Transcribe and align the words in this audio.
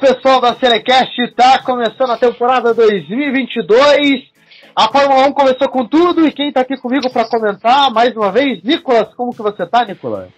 Pessoal 0.00 0.40
da 0.40 0.54
Selecast, 0.54 1.14
tá 1.36 1.62
começando 1.62 2.10
a 2.10 2.16
temporada 2.16 2.72
2022. 2.72 4.30
A 4.74 4.90
Fórmula 4.90 5.26
1 5.26 5.32
começou 5.34 5.68
com 5.68 5.86
tudo 5.86 6.26
e 6.26 6.32
quem 6.32 6.50
tá 6.50 6.62
aqui 6.62 6.74
comigo 6.78 7.12
para 7.12 7.28
comentar 7.28 7.92
mais 7.92 8.16
uma 8.16 8.32
vez, 8.32 8.62
Nicolas, 8.62 9.12
como 9.14 9.34
que 9.34 9.42
você 9.42 9.66
tá, 9.66 9.84
Nicolas? 9.84 10.30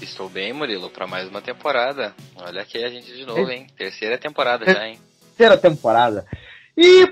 Estou 0.00 0.28
bem, 0.28 0.52
Murilo, 0.52 0.88
para 0.90 1.08
mais 1.08 1.28
uma 1.28 1.42
temporada. 1.42 2.14
Olha 2.36 2.62
aqui 2.62 2.84
a 2.84 2.88
gente 2.88 3.12
de 3.12 3.26
novo, 3.26 3.50
hein? 3.50 3.66
Terceira 3.76 4.16
temporada 4.16 4.64
já, 4.64 4.86
hein? 4.86 4.96
Terceira 5.36 5.58
temporada. 5.58 6.24
E 6.78 7.04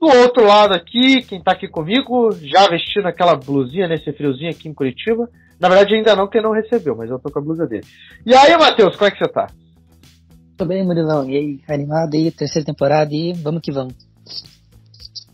do 0.00 0.06
outro 0.06 0.46
lado 0.46 0.72
aqui, 0.72 1.20
quem 1.22 1.42
tá 1.42 1.50
aqui 1.50 1.66
comigo, 1.66 2.30
já 2.42 2.68
vestindo 2.68 3.08
aquela 3.08 3.34
blusinha 3.34 3.88
nesse 3.88 4.12
friozinho 4.12 4.50
aqui 4.50 4.68
em 4.68 4.74
Curitiba. 4.74 5.28
Na 5.58 5.68
verdade 5.68 5.96
ainda 5.96 6.14
não, 6.14 6.26
porque 6.26 6.40
não 6.40 6.52
recebeu, 6.52 6.94
mas 6.94 7.10
eu 7.10 7.18
tô 7.18 7.28
com 7.28 7.40
a 7.40 7.42
blusa 7.42 7.66
dele. 7.66 7.84
E 8.24 8.32
aí, 8.36 8.56
Matheus, 8.56 8.94
como 8.94 9.08
é 9.08 9.10
que 9.10 9.18
você 9.18 9.28
tá? 9.28 9.48
Tô 10.56 10.64
bem, 10.64 10.84
Murilão. 10.84 11.28
E 11.28 11.36
aí, 11.36 11.60
animado 11.68 12.14
aí, 12.14 12.30
terceira 12.30 12.64
temporada 12.64 13.12
e 13.12 13.34
vamos 13.34 13.60
que 13.60 13.70
vamos. 13.70 13.94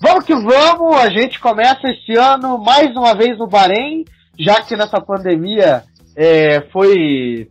Vamos 0.01 0.25
que 0.25 0.35
vamos, 0.35 0.97
a 0.97 1.09
gente 1.11 1.39
começa 1.39 1.89
esse 1.89 2.19
ano 2.19 2.59
mais 2.59 2.91
uma 2.97 3.15
vez 3.15 3.39
no 3.39 3.47
Bahrein, 3.47 4.05
já 4.37 4.61
que 4.61 4.75
nessa 4.75 5.01
pandemia 5.01 5.85
é, 6.17 6.63
foi 6.73 7.49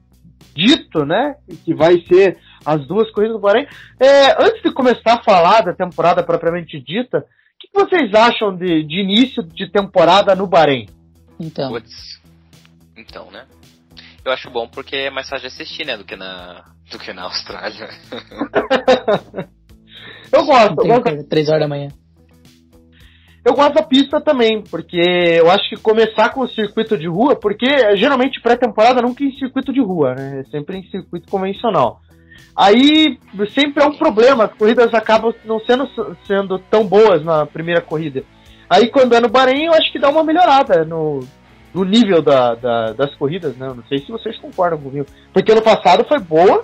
dito, 0.53 1.05
né, 1.05 1.35
que 1.63 1.73
vai 1.73 2.01
ser 2.01 2.37
as 2.65 2.85
duas 2.85 3.09
corridas 3.11 3.37
do 3.37 3.41
Bahrein. 3.41 3.65
É, 3.97 4.31
antes 4.43 4.61
de 4.61 4.73
começar 4.73 5.13
a 5.13 5.23
falar 5.23 5.61
da 5.61 5.73
temporada 5.73 6.21
propriamente 6.23 6.77
dita, 6.77 7.19
o 7.19 7.23
que, 7.57 7.69
que 7.69 7.73
vocês 7.73 8.13
acham 8.13 8.53
de, 8.53 8.83
de, 8.83 8.99
início 8.99 9.41
de 9.43 9.71
temporada 9.71 10.35
no 10.35 10.45
Bahrein? 10.45 10.89
Então. 11.39 11.71
Puts. 11.71 12.19
Então, 12.97 13.31
né? 13.31 13.45
Eu 14.25 14.31
acho 14.33 14.49
bom 14.49 14.67
porque 14.67 14.97
é 14.97 15.09
mais 15.09 15.29
fácil 15.29 15.47
de 15.47 15.55
assistir, 15.55 15.85
né, 15.85 15.95
do 15.95 16.03
que 16.03 16.17
na, 16.17 16.65
do 16.91 16.99
que 16.99 17.13
na 17.13 17.23
Austrália. 17.23 17.89
eu 20.31 20.45
gosto. 20.45 20.85
Eu 20.85 21.01
gosto. 21.01 21.23
Três 21.29 21.49
horas 21.49 21.61
da 21.61 21.67
manhã. 21.67 21.89
Eu 23.43 23.55
gosto 23.55 23.73
da 23.73 23.81
pista 23.81 24.21
também, 24.21 24.61
porque 24.69 24.99
eu 24.99 25.49
acho 25.49 25.67
que 25.69 25.77
começar 25.77 26.29
com 26.29 26.41
o 26.41 26.47
circuito 26.47 26.95
de 26.95 27.07
rua, 27.07 27.35
porque 27.35 27.65
geralmente 27.95 28.39
pré-temporada 28.39 29.01
nunca 29.01 29.23
é 29.23 29.27
em 29.27 29.37
circuito 29.37 29.73
de 29.73 29.81
rua, 29.81 30.13
né? 30.13 30.41
É 30.41 30.43
sempre 30.51 30.77
em 30.77 30.83
circuito 30.91 31.27
convencional. 31.27 32.01
Aí 32.55 33.17
sempre 33.51 33.83
é 33.83 33.87
um 33.87 33.97
problema, 33.97 34.45
as 34.45 34.53
corridas 34.53 34.93
acabam 34.93 35.33
não 35.43 35.59
sendo, 35.61 35.89
sendo 36.27 36.59
tão 36.59 36.85
boas 36.85 37.23
na 37.23 37.45
primeira 37.45 37.81
corrida. 37.81 38.23
Aí 38.69 38.89
quando 38.89 39.15
é 39.15 39.19
no 39.19 39.29
Bahrein, 39.29 39.65
eu 39.65 39.73
acho 39.73 39.91
que 39.91 39.99
dá 39.99 40.09
uma 40.09 40.23
melhorada 40.23 40.85
no, 40.85 41.21
no 41.73 41.83
nível 41.83 42.21
da, 42.21 42.53
da, 42.53 42.93
das 42.93 43.15
corridas, 43.15 43.55
né? 43.57 43.67
Eu 43.67 43.75
não 43.75 43.83
sei 43.85 43.99
se 43.99 44.11
vocês 44.11 44.37
concordam 44.37 44.79
comigo. 44.79 45.07
Porque 45.33 45.51
ano 45.51 45.61
passado 45.61 46.05
foi 46.07 46.19
boa, 46.19 46.63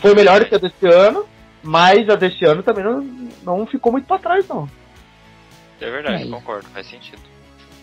foi 0.00 0.14
melhor 0.14 0.44
que 0.44 0.54
a 0.54 0.58
desse 0.58 0.86
ano, 0.86 1.24
mas 1.62 2.08
a 2.08 2.16
desse 2.16 2.44
ano 2.44 2.62
também 2.62 2.84
não, 2.84 3.02
não 3.42 3.66
ficou 3.66 3.92
muito 3.92 4.06
para 4.06 4.18
trás, 4.18 4.46
não. 4.48 4.68
É 5.80 5.90
verdade, 5.90 6.24
é, 6.24 6.26
concordo, 6.26 6.68
faz 6.68 6.86
sentido. 6.86 7.22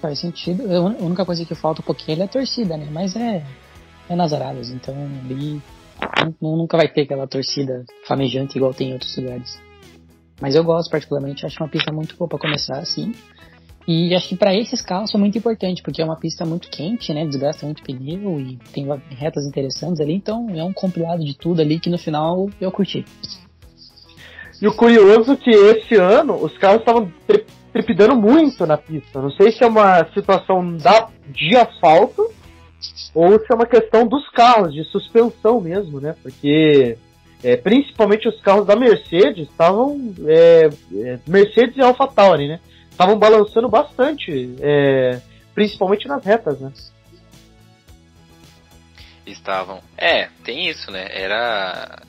Faz 0.01 0.19
sentido. 0.19 0.63
A 0.75 0.81
única 1.03 1.25
coisa 1.25 1.45
que 1.45 1.55
falta 1.55 1.81
um 1.81 1.85
pouquinho 1.85 2.21
é 2.21 2.25
a 2.25 2.27
torcida, 2.27 2.75
né? 2.77 2.87
Mas 2.91 3.15
é, 3.15 3.43
é 4.09 4.15
nas 4.15 4.33
Arábias, 4.33 4.69
então 4.69 4.93
ali 5.23 5.61
nunca 6.41 6.77
vai 6.77 6.87
ter 6.87 7.01
aquela 7.01 7.27
torcida 7.27 7.85
famejante 8.05 8.57
igual 8.57 8.73
tem 8.73 8.89
em 8.89 8.93
outros 8.93 9.15
lugares. 9.17 9.59
Mas 10.41 10.55
eu 10.55 10.63
gosto 10.63 10.89
particularmente, 10.89 11.45
acho 11.45 11.61
uma 11.63 11.69
pista 11.69 11.91
muito 11.91 12.15
boa 12.17 12.27
para 12.27 12.39
começar 12.39 12.77
assim. 12.79 13.13
E 13.87 14.15
acho 14.15 14.29
que 14.29 14.35
para 14.35 14.55
esses 14.55 14.81
carros 14.81 15.13
é 15.13 15.17
muito 15.17 15.37
importante, 15.37 15.83
porque 15.83 16.01
é 16.01 16.05
uma 16.05 16.15
pista 16.15 16.43
muito 16.43 16.69
quente, 16.69 17.13
né? 17.13 17.25
Desgasta 17.25 17.65
muito 17.65 17.83
pneu 17.83 18.39
e 18.39 18.57
tem 18.73 18.87
retas 19.09 19.45
interessantes 19.45 20.01
ali, 20.01 20.13
então 20.13 20.47
é 20.49 20.63
um 20.63 20.73
compilado 20.73 21.23
de 21.23 21.37
tudo 21.37 21.61
ali 21.61 21.79
que 21.79 21.89
no 21.89 21.97
final 21.97 22.49
eu 22.59 22.71
curti. 22.71 23.05
E 24.59 24.67
o 24.67 24.73
curioso 24.73 25.33
é 25.33 25.35
que 25.35 25.51
esse 25.51 25.95
ano 25.95 26.33
os 26.43 26.57
carros 26.57 26.79
estavam 26.79 27.11
trepidando 27.71 28.15
muito 28.15 28.65
na 28.65 28.77
pista. 28.77 29.21
Não 29.21 29.29
sei 29.31 29.51
se 29.51 29.63
é 29.63 29.67
uma 29.67 30.05
situação 30.13 30.77
da, 30.77 31.09
de 31.27 31.55
asfalto 31.55 32.27
ou 33.13 33.39
se 33.39 33.45
é 33.51 33.55
uma 33.55 33.65
questão 33.65 34.07
dos 34.07 34.27
carros, 34.29 34.73
de 34.73 34.83
suspensão 34.85 35.61
mesmo, 35.61 35.99
né? 35.99 36.15
Porque 36.23 36.97
é, 37.43 37.55
principalmente 37.57 38.27
os 38.27 38.41
carros 38.41 38.65
da 38.65 38.75
Mercedes 38.75 39.47
estavam. 39.49 40.13
É, 40.25 40.69
é, 40.95 41.19
Mercedes 41.27 41.77
e 41.77 41.81
AlphaTauri, 41.81 42.47
né? 42.47 42.59
Estavam 42.95 43.19
balançando 43.19 43.67
bastante, 43.67 44.55
é, 44.61 45.19
principalmente 45.53 46.07
nas 46.07 46.23
retas, 46.23 46.61
né? 46.61 46.71
Estavam. 49.25 49.83
É, 49.97 50.29
tem 50.45 50.69
isso, 50.69 50.89
né? 50.89 51.05
Era 51.11 52.01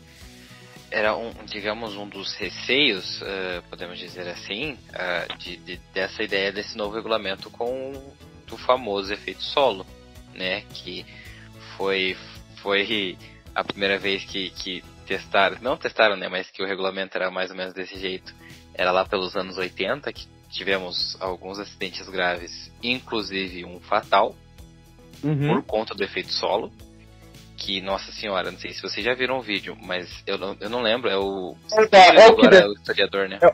era 0.88 1.16
um, 1.16 1.32
digamos, 1.44 1.97
um 1.97 2.08
dos 2.08 2.36
receios, 2.36 3.20
uh, 3.20 3.60
podemos 3.69 3.98
dizer 3.98 4.28
assim, 4.28 4.74
uh, 4.74 5.36
de, 5.38 5.56
de, 5.56 5.76
dessa 5.92 6.22
ideia 6.22 6.52
desse 6.52 6.76
novo 6.78 6.94
regulamento 6.94 7.50
com 7.50 8.00
o 8.48 8.56
famoso 8.56 9.12
efeito 9.12 9.42
solo, 9.42 9.84
né? 10.36 10.60
Que 10.72 11.04
foi, 11.76 12.16
foi 12.62 13.18
a 13.53 13.64
primeira 13.64 13.98
vez 13.98 14.24
que, 14.24 14.50
que 14.50 14.84
testaram, 15.04 15.58
não 15.60 15.76
testaram, 15.76 16.16
né? 16.16 16.28
Mas 16.28 16.48
que 16.48 16.62
o 16.62 16.66
regulamento 16.66 17.18
era 17.18 17.28
mais 17.28 17.50
ou 17.50 17.56
menos 17.56 17.74
desse 17.74 17.98
jeito. 17.98 18.32
Era 18.72 18.92
lá 18.92 19.04
pelos 19.04 19.34
anos 19.34 19.58
80 19.58 20.12
que 20.12 20.28
tivemos 20.51 21.17
alguns 21.21 21.59
acidentes 21.59 22.09
graves, 22.09 22.71
inclusive 22.83 23.65
um 23.65 23.81
fatal, 23.81 24.34
uhum. 25.23 25.49
por 25.49 25.62
conta 25.62 25.95
do 25.95 26.03
efeito 26.03 26.33
solo 26.33 26.73
que, 27.57 27.81
nossa 27.81 28.12
senhora, 28.12 28.51
não 28.51 28.59
sei 28.59 28.73
se 28.73 28.83
vocês 28.83 29.05
já 29.05 29.15
viram 29.15 29.39
o 29.39 29.43
vídeo, 29.43 29.77
mas 29.83 30.23
eu 30.27 30.37
não, 30.37 30.57
eu 30.61 30.69
não 30.69 30.83
lembro, 30.83 31.09
é 31.09 31.17
o. 31.17 31.57
É, 31.73 32.21
é 32.21 32.29
o, 32.29 32.37
que 32.37 32.47
é 32.55 32.67
o 32.67 32.73
historiador, 32.73 33.29
né? 33.29 33.39
É, 33.41 33.51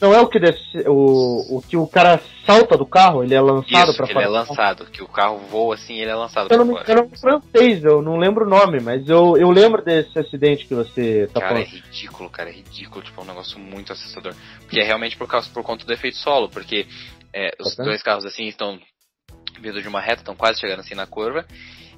não 0.00 0.12
é 0.14 0.20
o 0.20 0.28
que 0.28 0.38
desce, 0.38 0.84
o, 0.86 1.56
o 1.56 1.62
que 1.62 1.76
o 1.76 1.86
cara 1.86 2.20
salta 2.44 2.76
do 2.76 2.86
carro, 2.86 3.24
ele 3.24 3.34
é 3.34 3.40
lançado 3.40 3.94
para 3.94 4.06
fora. 4.06 4.18
Ele 4.18 4.26
é 4.26 4.28
lançado, 4.28 4.86
que 4.86 5.02
o 5.02 5.08
carro 5.08 5.38
voa 5.50 5.74
assim, 5.74 5.98
ele 5.98 6.10
é 6.10 6.14
lançado 6.14 6.52
eu 6.52 6.58
não, 6.58 6.64
me 6.66 6.72
engano, 6.72 7.10
é 7.12 7.18
francês, 7.18 7.82
eu 7.82 8.02
não 8.02 8.16
lembro 8.16 8.44
o 8.44 8.48
nome, 8.48 8.80
mas 8.80 9.08
eu, 9.08 9.36
eu 9.36 9.50
lembro 9.50 9.82
desse 9.82 10.18
acidente 10.18 10.66
que 10.66 10.74
você 10.74 11.28
tá 11.32 11.40
cara, 11.40 11.54
falando. 11.54 11.64
Cara, 11.64 11.76
é 11.76 11.80
ridículo, 11.80 12.30
cara, 12.30 12.50
é 12.50 12.52
ridículo, 12.52 13.02
tipo, 13.02 13.20
é 13.20 13.24
um 13.24 13.26
negócio 13.26 13.58
muito 13.58 13.92
assustador. 13.92 14.34
Porque 14.60 14.80
é 14.80 14.84
realmente 14.84 15.16
por 15.16 15.26
causa 15.26 15.48
por 15.50 15.62
conta 15.62 15.84
do 15.84 15.92
efeito 15.92 16.18
solo, 16.18 16.48
porque 16.48 16.86
é, 17.32 17.50
os 17.60 17.74
tá 17.74 17.82
dois 17.82 18.02
carros 18.02 18.24
assim 18.24 18.44
estão 18.46 18.78
vindo 19.60 19.80
de 19.80 19.88
uma 19.88 20.00
reta, 20.00 20.20
estão 20.20 20.36
quase 20.36 20.60
chegando 20.60 20.80
assim 20.80 20.94
na 20.94 21.06
curva. 21.06 21.46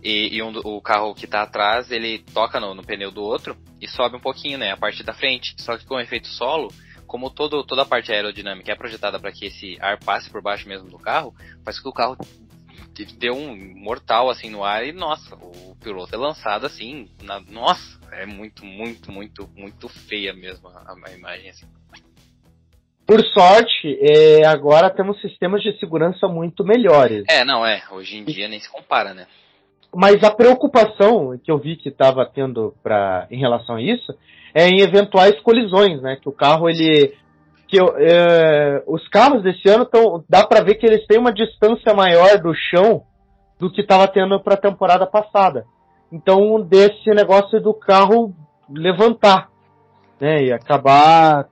E, 0.02 0.36
e 0.36 0.42
um, 0.42 0.52
o 0.64 0.80
carro 0.80 1.14
que 1.14 1.24
está 1.24 1.42
atrás, 1.42 1.90
ele 1.90 2.20
toca 2.32 2.60
no, 2.60 2.74
no, 2.74 2.84
pneu 2.84 3.10
do 3.10 3.22
outro 3.22 3.56
e 3.80 3.88
sobe 3.88 4.16
um 4.16 4.20
pouquinho, 4.20 4.56
né? 4.56 4.70
A 4.70 4.76
parte 4.76 5.02
da 5.02 5.12
frente. 5.12 5.54
Só 5.58 5.76
que 5.76 5.84
com 5.84 5.96
o 5.96 6.00
efeito 6.00 6.28
solo, 6.28 6.68
como 7.08 7.30
todo, 7.30 7.64
toda 7.64 7.82
a 7.82 7.86
parte 7.86 8.12
aerodinâmica 8.12 8.70
é 8.70 8.76
projetada 8.76 9.18
para 9.18 9.32
que 9.32 9.46
esse 9.46 9.76
ar 9.80 9.98
passe 9.98 10.30
por 10.30 10.42
baixo 10.42 10.68
mesmo 10.68 10.88
do 10.88 10.98
carro, 10.98 11.34
faz 11.64 11.80
com 11.80 11.84
que 11.84 11.88
o 11.88 11.92
carro 11.92 12.16
dê 13.16 13.30
um 13.30 13.56
mortal 13.76 14.28
assim 14.28 14.50
no 14.50 14.62
ar 14.62 14.86
e 14.86 14.92
nossa, 14.92 15.34
o 15.36 15.74
piloto 15.82 16.14
é 16.14 16.18
lançado 16.18 16.66
assim, 16.66 17.08
na, 17.22 17.40
nossa, 17.40 17.98
é 18.12 18.26
muito, 18.26 18.64
muito, 18.64 19.10
muito, 19.10 19.48
muito 19.56 19.88
feia 19.88 20.32
mesmo 20.34 20.68
a, 20.68 20.94
a 21.06 21.12
imagem 21.12 21.50
assim. 21.50 21.66
Por 23.06 23.24
sorte, 23.28 23.98
é, 24.02 24.46
agora 24.46 24.90
temos 24.90 25.18
sistemas 25.22 25.62
de 25.62 25.78
segurança 25.78 26.28
muito 26.28 26.62
melhores. 26.62 27.24
É, 27.26 27.42
não, 27.42 27.64
é. 27.64 27.82
Hoje 27.90 28.18
em 28.18 28.24
dia 28.24 28.48
nem 28.48 28.60
se 28.60 28.70
compara, 28.70 29.14
né? 29.14 29.26
Mas 29.94 30.22
a 30.22 30.30
preocupação 30.30 31.38
que 31.42 31.50
eu 31.50 31.56
vi 31.56 31.76
que 31.76 31.88
estava 31.88 32.26
tendo 32.26 32.74
pra, 32.82 33.26
em 33.30 33.40
relação 33.40 33.76
a 33.76 33.82
isso 33.82 34.14
é 34.54 34.68
em 34.68 34.80
eventuais 34.80 35.38
colisões, 35.40 36.00
né? 36.02 36.16
Que 36.16 36.28
o 36.28 36.32
carro 36.32 36.68
ele 36.68 37.14
que 37.66 37.78
é, 37.78 38.82
os 38.86 39.06
carros 39.08 39.42
desse 39.42 39.68
ano 39.68 39.84
tão, 39.84 40.24
dá 40.26 40.46
para 40.46 40.64
ver 40.64 40.76
que 40.76 40.86
eles 40.86 41.06
têm 41.06 41.18
uma 41.18 41.32
distância 41.32 41.92
maior 41.94 42.38
do 42.38 42.54
chão 42.54 43.02
do 43.58 43.70
que 43.70 43.82
estava 43.82 44.08
tendo 44.08 44.40
para 44.40 44.54
a 44.54 44.60
temporada 44.60 45.06
passada. 45.06 45.66
Então 46.10 46.60
desse 46.62 47.10
negócio 47.10 47.60
do 47.60 47.74
carro 47.74 48.34
levantar, 48.70 49.50
né? 50.18 50.44
E 50.44 50.52
acabar, 50.52 51.46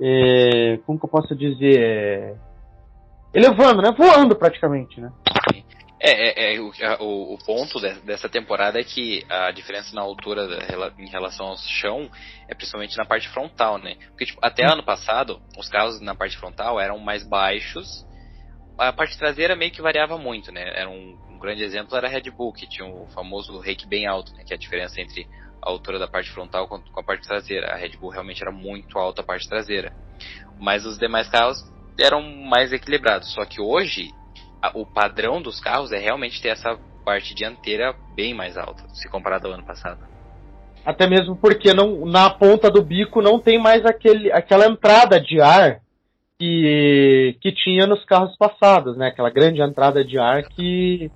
é, 0.00 0.78
como 0.86 0.98
que 0.98 1.04
eu 1.04 1.10
posso 1.10 1.34
dizer, 1.34 1.80
é, 1.80 2.34
elevando, 3.34 3.82
né? 3.82 3.92
Voando 3.96 4.36
praticamente, 4.36 5.00
né? 5.00 5.10
É, 6.08 6.52
é, 6.52 6.54
é 6.54 6.60
o, 6.60 6.70
o, 7.00 7.34
o, 7.34 7.38
ponto 7.38 7.80
de, 7.80 7.92
dessa 8.02 8.28
temporada 8.28 8.78
é 8.78 8.84
que 8.84 9.26
a 9.28 9.50
diferença 9.50 9.92
na 9.92 10.02
altura 10.02 10.46
da, 10.46 10.92
em 11.00 11.08
relação 11.08 11.46
ao 11.46 11.56
chão 11.56 12.08
é 12.46 12.54
principalmente 12.54 12.96
na 12.96 13.04
parte 13.04 13.28
frontal, 13.28 13.76
né? 13.76 13.96
Porque 14.10 14.26
tipo, 14.26 14.38
até 14.40 14.64
ano 14.64 14.84
passado, 14.84 15.42
os 15.58 15.68
carros 15.68 16.00
na 16.00 16.14
parte 16.14 16.38
frontal 16.38 16.78
eram 16.78 17.00
mais 17.00 17.28
baixos, 17.28 18.06
a 18.78 18.92
parte 18.92 19.18
traseira 19.18 19.56
meio 19.56 19.72
que 19.72 19.82
variava 19.82 20.16
muito, 20.16 20.52
né? 20.52 20.62
Era 20.80 20.88
um, 20.88 21.18
um 21.28 21.38
grande 21.40 21.64
exemplo 21.64 21.96
era 21.96 22.06
a 22.06 22.10
Red 22.10 22.30
Bull, 22.30 22.52
que 22.52 22.68
tinha 22.68 22.86
o 22.86 23.08
famoso 23.08 23.58
rake 23.58 23.88
bem 23.88 24.06
alto, 24.06 24.32
né? 24.34 24.44
Que 24.46 24.52
é 24.52 24.56
a 24.56 24.60
diferença 24.60 25.00
entre 25.00 25.26
a 25.60 25.68
altura 25.68 25.98
da 25.98 26.06
parte 26.06 26.30
frontal 26.30 26.68
com, 26.68 26.80
com 26.80 27.00
a 27.00 27.02
parte 27.02 27.26
traseira. 27.26 27.72
A 27.72 27.76
Red 27.76 27.96
Bull 27.96 28.10
realmente 28.10 28.40
era 28.42 28.52
muito 28.52 28.96
alta 28.96 29.22
a 29.22 29.24
parte 29.24 29.48
traseira. 29.48 29.92
Mas 30.60 30.86
os 30.86 30.98
demais 30.98 31.28
carros 31.28 31.58
eram 31.98 32.22
mais 32.22 32.72
equilibrados. 32.72 33.32
Só 33.32 33.44
que 33.44 33.60
hoje 33.60 34.12
o 34.74 34.86
padrão 34.86 35.40
dos 35.40 35.60
carros 35.60 35.92
é 35.92 35.98
realmente 35.98 36.40
ter 36.40 36.48
essa 36.48 36.78
parte 37.04 37.34
dianteira 37.34 37.94
bem 38.14 38.34
mais 38.34 38.56
alta, 38.56 38.82
se 38.88 39.08
comparado 39.08 39.46
ao 39.46 39.54
ano 39.54 39.64
passado. 39.64 40.00
Até 40.84 41.06
mesmo 41.08 41.36
porque 41.36 41.72
não, 41.72 42.04
na 42.06 42.30
ponta 42.30 42.70
do 42.70 42.82
bico 42.82 43.20
não 43.20 43.38
tem 43.38 43.58
mais 43.58 43.84
aquele, 43.84 44.30
aquela 44.32 44.66
entrada 44.66 45.20
de 45.20 45.40
ar 45.40 45.80
que, 46.38 47.36
que 47.40 47.52
tinha 47.52 47.86
nos 47.86 48.04
carros 48.04 48.36
passados, 48.36 48.96
né? 48.96 49.08
Aquela 49.08 49.30
grande 49.30 49.60
entrada 49.60 50.04
de 50.04 50.18
ar 50.18 50.44
que, 50.44 51.10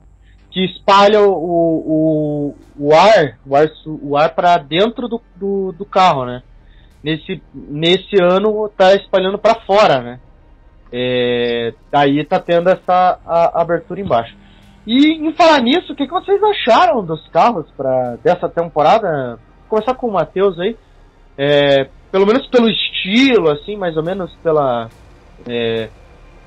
que 0.51 0.65
espalha 0.65 1.23
o, 1.23 1.33
o, 1.33 2.57
o 2.79 2.95
ar, 2.95 3.39
o 3.47 3.55
ar, 3.55 3.67
o 3.87 4.17
ar 4.17 4.35
para 4.35 4.57
dentro 4.59 5.09
do, 5.09 5.21
do, 5.37 5.73
do, 5.73 5.85
carro, 5.85 6.25
né? 6.25 6.43
Nesse, 7.03 7.43
nesse 7.55 8.21
ano 8.21 8.69
tá 8.77 8.95
espalhando 8.95 9.39
para 9.39 9.61
fora, 9.61 10.01
né? 10.01 10.21
É, 10.93 11.73
daí 11.91 12.25
tá 12.25 12.41
tendo 12.41 12.69
essa 12.69 13.19
a, 13.25 13.61
abertura 13.61 14.01
embaixo. 14.01 14.37
E 14.87 15.13
em 15.13 15.33
falar 15.35 15.61
nisso, 15.61 15.93
o 15.93 15.97
que, 15.97 16.07
que 16.07 16.13
vocês 16.13 16.43
acharam 16.43 17.05
dos 17.05 17.27
carros 17.29 17.71
para 17.77 18.17
dessa 18.17 18.49
temporada? 18.49 19.37
Vou 19.61 19.79
começar 19.79 19.95
com 19.95 20.09
o 20.09 20.13
Matheus 20.13 20.59
aí. 20.59 20.77
É, 21.39 21.89
pelo 22.11 22.27
menos 22.27 22.47
pelo 22.49 22.69
estilo, 22.69 23.51
assim, 23.51 23.77
mais 23.77 23.97
ou 23.97 24.03
menos 24.03 24.35
pela 24.43 24.89
é, 25.49 25.89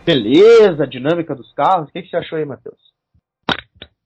beleza, 0.05 0.85
dinâmica 0.85 1.33
dos 1.33 1.51
carros. 1.53 1.89
O 1.89 1.91
que, 1.91 2.01
que 2.01 2.09
você 2.09 2.17
achou 2.17 2.37
aí, 2.37 2.45
Matheus? 2.45 2.77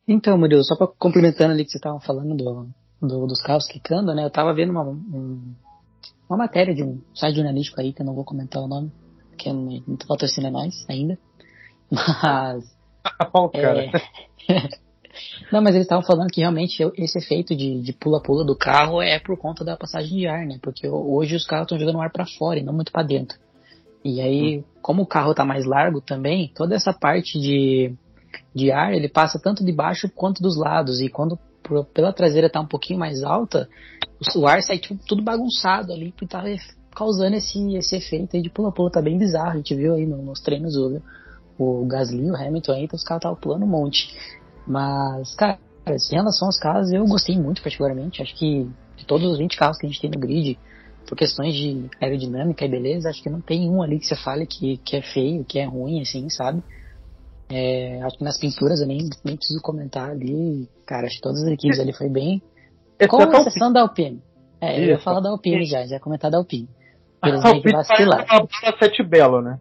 Então, 0.07 0.37
Murilo, 0.37 0.63
só 0.63 0.75
para 0.75 0.87
complementando 0.87 1.51
ali 1.53 1.65
que 1.65 1.71
você 1.71 1.77
estava 1.77 1.99
falando 1.99 2.35
do, 2.35 2.67
do, 3.01 3.27
dos 3.27 3.41
carros 3.41 3.67
quicando, 3.67 4.13
né? 4.13 4.23
Eu 4.23 4.27
estava 4.27 4.53
vendo 4.53 4.69
uma, 4.69 4.83
um, 4.83 5.53
uma 6.29 6.37
matéria 6.37 6.73
de 6.73 6.83
um 6.83 7.01
site 7.13 7.35
jornalístico 7.35 7.81
aí, 7.81 7.91
que 7.91 8.01
eu 8.01 8.05
não 8.05 8.13
vou 8.13 8.23
comentar 8.23 8.61
o 8.61 8.67
nome, 8.67 8.91
que 9.37 9.51
não, 9.51 9.83
não 9.87 9.97
patrocina 10.07 10.51
nós 10.51 10.85
ainda. 10.89 11.17
Mas 11.89 12.77
oh, 13.33 13.49
cara. 13.49 13.85
É... 14.49 14.69
Não, 15.51 15.61
mas 15.61 15.73
eles 15.73 15.85
estavam 15.85 16.05
falando 16.05 16.29
que 16.29 16.41
realmente 16.41 16.83
esse 16.95 17.17
efeito 17.17 17.55
de 17.55 17.91
pula-pula 17.93 18.45
do 18.45 18.55
carro 18.55 19.01
é 19.01 19.17
por 19.17 19.35
conta 19.35 19.65
da 19.65 19.75
passagem 19.75 20.15
de 20.15 20.27
ar, 20.27 20.45
né? 20.45 20.59
Porque 20.61 20.87
hoje 20.87 21.35
os 21.35 21.43
carros 21.43 21.65
estão 21.65 21.79
jogando 21.79 21.99
ar 21.99 22.11
para 22.11 22.27
fora 22.27 22.59
e 22.59 22.63
não 22.63 22.71
muito 22.71 22.91
para 22.91 23.01
dentro. 23.01 23.35
E 24.05 24.21
aí, 24.21 24.59
hum. 24.59 24.63
como 24.79 25.01
o 25.01 25.07
carro 25.07 25.33
tá 25.33 25.43
mais 25.43 25.65
largo 25.65 26.01
também, 26.01 26.51
toda 26.53 26.75
essa 26.75 26.93
parte 26.93 27.39
de, 27.39 27.95
de 28.53 28.71
ar, 28.71 28.93
ele 28.93 29.09
passa 29.09 29.39
tanto 29.39 29.65
de 29.65 29.71
baixo 29.71 30.07
quanto 30.13 30.43
dos 30.43 30.55
lados. 30.55 31.01
E 31.01 31.09
quando 31.09 31.39
pela 31.93 32.13
traseira 32.13 32.47
tá 32.47 32.61
um 32.61 32.67
pouquinho 32.67 32.99
mais 32.99 33.23
alta, 33.23 33.67
o 34.35 34.45
ar 34.47 34.61
sai 34.61 34.77
tipo, 34.77 34.99
tudo 35.07 35.23
bagunçado 35.23 35.91
ali, 35.91 36.13
e 36.21 36.27
tá 36.27 36.43
causando 36.97 37.35
esse, 37.35 37.75
esse 37.75 37.95
efeito 37.95 38.35
aí 38.35 38.41
de 38.41 38.49
pula-pula. 38.49 38.89
Tá 38.89 39.01
bem 39.01 39.17
bizarro, 39.17 39.51
a 39.51 39.57
gente 39.57 39.75
viu 39.75 39.93
aí 39.93 40.07
nos 40.07 40.41
treinos, 40.41 40.73
viu? 40.73 41.01
o 41.59 41.85
Gasly, 41.85 42.29
o 42.29 42.35
Hamilton 42.35 42.71
aí, 42.73 42.83
então 42.83 42.95
os 42.95 43.03
caras 43.03 43.19
estavam 43.19 43.37
pulando 43.39 43.63
um 43.63 43.69
monte. 43.69 44.15
Mas, 44.65 45.33
cara, 45.35 45.59
em 45.87 46.15
relação 46.15 46.47
aos 46.47 46.59
carros, 46.59 46.91
eu 46.91 47.05
gostei 47.05 47.37
muito 47.37 47.61
particularmente. 47.61 48.21
Acho 48.21 48.35
que 48.35 48.67
de 48.95 49.05
todos 49.05 49.31
os 49.31 49.37
20 49.37 49.57
carros 49.57 49.77
que 49.77 49.85
a 49.85 49.89
gente 49.89 50.01
tem 50.01 50.09
no 50.09 50.19
grid, 50.19 50.57
por 51.07 51.17
questões 51.17 51.55
de 51.55 51.89
aerodinâmica 52.01 52.65
e 52.65 52.69
beleza, 52.69 53.09
acho 53.09 53.23
que 53.23 53.29
não 53.29 53.41
tem 53.41 53.69
um 53.69 53.81
ali 53.81 53.99
que 53.99 54.05
você 54.05 54.15
fale 54.15 54.45
que, 54.45 54.77
que 54.77 54.97
é 54.97 55.01
feio, 55.01 55.45
que 55.45 55.57
é 55.57 55.65
ruim, 55.65 56.01
assim, 56.01 56.29
sabe? 56.29 56.61
É, 57.49 58.01
acho 58.03 58.17
que 58.17 58.23
nas 58.23 58.37
pinturas 58.37 58.81
eu 58.81 58.87
nem, 58.87 59.09
nem 59.23 59.37
preciso 59.37 59.61
comentar 59.61 60.09
ali. 60.09 60.67
Cara, 60.85 61.07
acho 61.07 61.15
que 61.15 61.21
todas 61.21 61.43
as 61.43 61.49
equipes 61.49 61.79
ali 61.79 61.93
foi 61.93 62.09
bem. 62.09 62.41
Com 63.09 63.21
a 63.21 63.41
exceção 63.41 63.71
da 63.71 63.81
Alpine. 63.81 64.21
É, 64.59 64.79
eu 64.79 64.85
ia 64.85 64.99
falar 64.99 65.21
da 65.21 65.29
Alpine 65.29 65.65
já, 65.65 65.85
já 65.85 65.95
ia 65.95 65.99
comentar 65.99 66.29
da 66.29 66.37
Alpine. 66.37 66.67
Eles 67.23 67.43
meio 67.43 67.61
que 67.61 67.71
vacilaram. 67.71 68.47
Sete 68.79 69.03
belo, 69.03 69.41
né? 69.41 69.59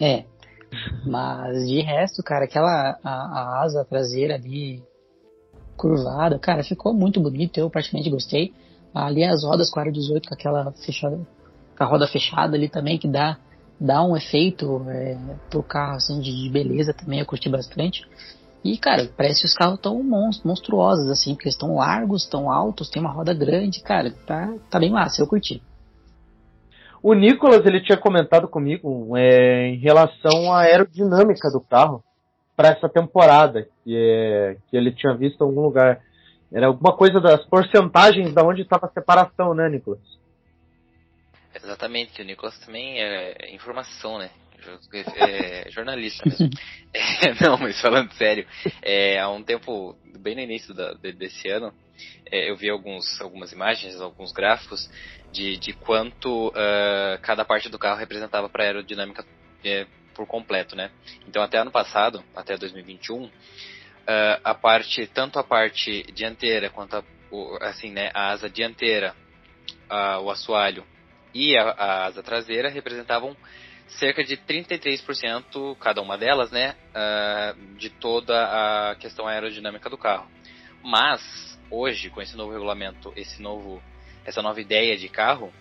É, 0.00 0.24
mas 1.06 1.68
de 1.68 1.80
resto, 1.80 2.22
cara, 2.22 2.44
aquela 2.44 2.98
a, 3.02 3.10
a 3.10 3.62
asa 3.62 3.84
traseira 3.84 4.34
ali 4.34 4.82
curvada, 5.76 6.38
cara, 6.38 6.62
ficou 6.62 6.94
muito 6.94 7.20
bonito, 7.20 7.58
eu 7.58 7.70
praticamente 7.70 8.10
gostei. 8.10 8.52
Ali 8.94 9.24
as 9.24 9.42
rodas 9.44 9.70
com 9.70 9.80
a 9.80 9.90
18 9.90 10.28
com 10.28 10.34
aquela 10.34 10.72
fechada, 10.72 11.18
com 11.76 11.84
a 11.84 11.86
roda 11.86 12.06
fechada 12.06 12.56
ali 12.56 12.68
também, 12.68 12.96
que 12.96 13.08
dá, 13.08 13.38
dá 13.80 14.02
um 14.04 14.16
efeito 14.16 14.84
é, 14.88 15.18
pro 15.50 15.62
carro 15.62 15.96
assim, 15.96 16.20
de, 16.20 16.32
de, 16.32 16.48
beleza 16.48 16.94
também, 16.94 17.18
eu 17.18 17.26
curti 17.26 17.48
bastante. 17.48 18.06
E, 18.62 18.78
cara, 18.78 19.10
parece 19.16 19.40
que 19.40 19.46
os 19.46 19.54
carros 19.54 19.74
estão 19.74 20.02
monstruosos, 20.02 21.08
assim, 21.08 21.34
porque 21.34 21.48
estão 21.48 21.74
largos, 21.74 22.22
estão 22.22 22.50
altos, 22.50 22.88
tem 22.88 23.02
uma 23.02 23.12
roda 23.12 23.34
grande, 23.34 23.82
cara, 23.82 24.10
tá, 24.26 24.54
tá 24.70 24.78
bem 24.78 24.90
massa, 24.90 25.20
eu 25.20 25.26
curti. 25.26 25.60
O 27.04 27.12
Nicolas 27.12 27.66
ele 27.66 27.82
tinha 27.82 27.98
comentado 27.98 28.48
comigo 28.48 29.14
é, 29.14 29.66
em 29.68 29.76
relação 29.76 30.50
à 30.50 30.60
aerodinâmica 30.60 31.50
do 31.50 31.60
carro 31.60 32.02
para 32.56 32.68
essa 32.68 32.88
temporada, 32.88 33.68
que, 33.84 33.94
é, 33.94 34.56
que 34.70 34.74
ele 34.74 34.90
tinha 34.90 35.14
visto 35.14 35.38
em 35.38 35.46
algum 35.46 35.60
lugar. 35.60 36.00
Era 36.50 36.68
alguma 36.68 36.96
coisa 36.96 37.20
das 37.20 37.44
porcentagens 37.44 38.32
da 38.32 38.42
onde 38.42 38.62
estava 38.62 38.86
a 38.86 38.88
separação, 38.88 39.52
né, 39.52 39.68
Nicolas? 39.68 40.00
Exatamente, 41.54 42.22
o 42.22 42.24
Nicolas 42.24 42.58
também 42.60 42.98
é 42.98 43.54
informação, 43.54 44.16
né? 44.16 44.30
É, 45.16 45.70
jornalista 45.70 46.24
mesmo. 46.26 46.48
É, 46.94 47.44
não, 47.44 47.58
mas 47.58 47.78
falando 47.82 48.12
sério, 48.12 48.46
é, 48.80 49.20
há 49.20 49.28
um 49.28 49.42
tempo, 49.42 49.94
bem 50.20 50.36
no 50.36 50.40
início 50.40 50.72
da, 50.72 50.94
desse 50.94 51.48
ano, 51.48 51.74
é, 52.30 52.50
eu 52.50 52.56
vi 52.56 52.70
alguns, 52.70 53.20
algumas 53.20 53.52
imagens, 53.52 54.00
alguns 54.00 54.32
gráficos 54.32 54.90
de, 55.32 55.56
de 55.56 55.72
quanto 55.72 56.48
uh, 56.48 57.20
cada 57.22 57.44
parte 57.44 57.68
do 57.68 57.78
carro 57.78 57.98
representava 57.98 58.48
para 58.48 58.64
a 58.64 58.66
aerodinâmica 58.66 59.24
é, 59.64 59.86
por 60.14 60.26
completo, 60.26 60.76
né? 60.76 60.90
Então 61.26 61.42
até 61.42 61.58
ano 61.58 61.70
passado, 61.70 62.22
até 62.34 62.56
2021, 62.56 63.24
uh, 63.24 63.30
a 64.42 64.54
parte, 64.54 65.06
tanto 65.06 65.38
a 65.38 65.44
parte 65.44 66.04
dianteira 66.12 66.70
quanto 66.70 66.96
a, 66.96 67.04
o, 67.30 67.58
assim, 67.60 67.90
né, 67.90 68.10
a 68.14 68.30
asa 68.30 68.48
dianteira, 68.48 69.14
a, 69.88 70.20
o 70.20 70.30
assoalho 70.30 70.84
e 71.34 71.56
a, 71.56 71.70
a, 71.70 72.04
asa 72.06 72.22
traseira 72.22 72.68
representavam 72.68 73.36
cerca 73.86 74.24
de 74.24 74.36
33% 74.36 75.76
cada 75.78 76.00
uma 76.00 76.16
delas, 76.16 76.50
né, 76.50 76.74
uh, 76.90 77.76
de 77.76 77.90
toda 77.90 78.34
a 78.90 78.94
questão 78.96 79.26
aerodinâmica 79.26 79.90
do 79.90 79.98
carro. 79.98 80.33
Mas 80.84 81.58
hoje, 81.70 82.10
com 82.10 82.20
esse 82.20 82.36
novo 82.36 82.52
regulamento, 82.52 83.12
esse 83.16 83.40
novo, 83.40 83.82
essa 84.24 84.42
nova 84.42 84.60
ideia 84.60 84.96
de 84.96 85.08
carro, 85.08 85.52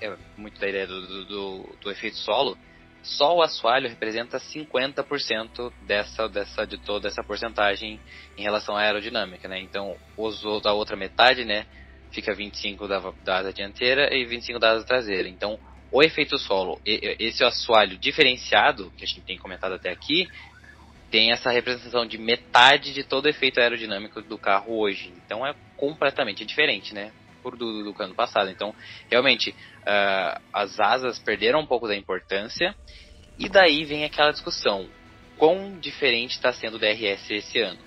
é 0.00 0.14
muito 0.36 0.60
da 0.60 0.68
ideia 0.68 0.86
do, 0.86 1.24
do, 1.24 1.76
do 1.80 1.90
efeito 1.90 2.18
solo, 2.18 2.56
só 3.02 3.36
o 3.36 3.42
assoalho 3.42 3.88
representa 3.88 4.38
50% 4.38 5.72
dessa, 5.86 6.28
dessa, 6.28 6.66
de 6.66 6.76
toda 6.76 7.08
essa 7.08 7.22
porcentagem 7.22 8.00
em 8.36 8.42
relação 8.42 8.76
à 8.76 8.80
aerodinâmica, 8.80 9.48
né? 9.48 9.60
Então, 9.60 9.96
os, 10.16 10.42
da 10.62 10.72
outra 10.72 10.96
metade, 10.96 11.44
né, 11.44 11.66
fica 12.10 12.34
25 12.34 12.86
da, 12.86 12.98
da 13.24 13.38
asa 13.38 13.52
dianteira 13.52 14.12
e 14.14 14.24
25 14.26 14.58
da 14.58 14.72
asa 14.72 14.84
traseira. 14.84 15.28
Então, 15.28 15.58
o 15.90 16.02
efeito 16.02 16.36
solo, 16.36 16.80
esse 16.84 17.44
assoalho 17.44 17.96
diferenciado, 17.96 18.92
que 18.96 19.04
a 19.04 19.06
gente 19.06 19.20
tem 19.22 19.38
comentado 19.38 19.74
até 19.74 19.90
aqui, 19.90 20.28
tem 21.16 21.32
essa 21.32 21.50
representação 21.50 22.04
de 22.04 22.18
metade 22.18 22.92
de 22.92 23.02
todo 23.02 23.24
o 23.24 23.28
efeito 23.30 23.58
aerodinâmico 23.58 24.20
do 24.20 24.36
carro 24.36 24.76
hoje. 24.76 25.10
Então 25.24 25.46
é 25.46 25.54
completamente 25.74 26.44
diferente, 26.44 26.92
né? 26.92 27.10
Por 27.42 27.56
do, 27.56 27.90
do 27.90 28.02
ano 28.02 28.14
passado. 28.14 28.50
Então, 28.50 28.74
realmente, 29.10 29.48
uh, 29.48 30.42
as 30.52 30.78
asas 30.78 31.18
perderam 31.18 31.60
um 31.60 31.66
pouco 31.66 31.88
da 31.88 31.96
importância. 31.96 32.74
E 33.38 33.48
daí 33.48 33.82
vem 33.86 34.04
aquela 34.04 34.30
discussão: 34.30 34.90
quão 35.38 35.78
diferente 35.78 36.32
está 36.32 36.52
sendo 36.52 36.74
o 36.74 36.78
DRS 36.78 37.30
esse 37.30 37.60
ano? 37.60 37.78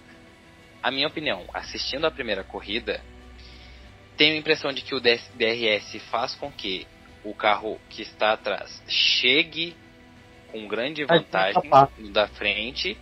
A 0.82 0.90
minha 0.90 1.08
opinião, 1.08 1.46
assistindo 1.54 2.08
a 2.08 2.12
primeira 2.12 2.44
corrida, 2.44 3.00
tenho 4.18 4.34
a 4.34 4.40
impressão 4.40 4.74
de 4.74 4.82
que 4.82 4.96
o 4.96 5.00
DRS 5.00 6.02
faz 6.10 6.34
com 6.34 6.52
que 6.52 6.88
o 7.24 7.36
carro 7.36 7.80
que 7.92 8.02
está 8.02 8.34
atrás 8.34 8.82
chegue 8.88 9.76
com 10.52 10.68
grande 10.68 11.06
vantagem 11.06 11.70
da 12.12 12.28
frente 12.28 12.98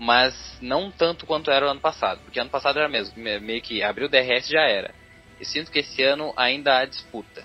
mas 0.00 0.34
não 0.62 0.90
tanto 0.90 1.26
quanto 1.26 1.50
era 1.50 1.66
o 1.66 1.68
ano 1.68 1.80
passado, 1.80 2.20
porque 2.24 2.40
ano 2.40 2.48
passado 2.48 2.78
era 2.78 2.88
mesmo, 2.88 3.14
meio 3.22 3.60
que 3.60 3.82
abriu 3.82 4.06
o 4.06 4.10
DRS 4.10 4.48
já 4.48 4.62
era. 4.62 4.92
Eu 5.38 5.44
sinto 5.44 5.70
que 5.70 5.80
esse 5.80 6.02
ano 6.02 6.32
ainda 6.38 6.78
há 6.78 6.86
disputa. 6.86 7.44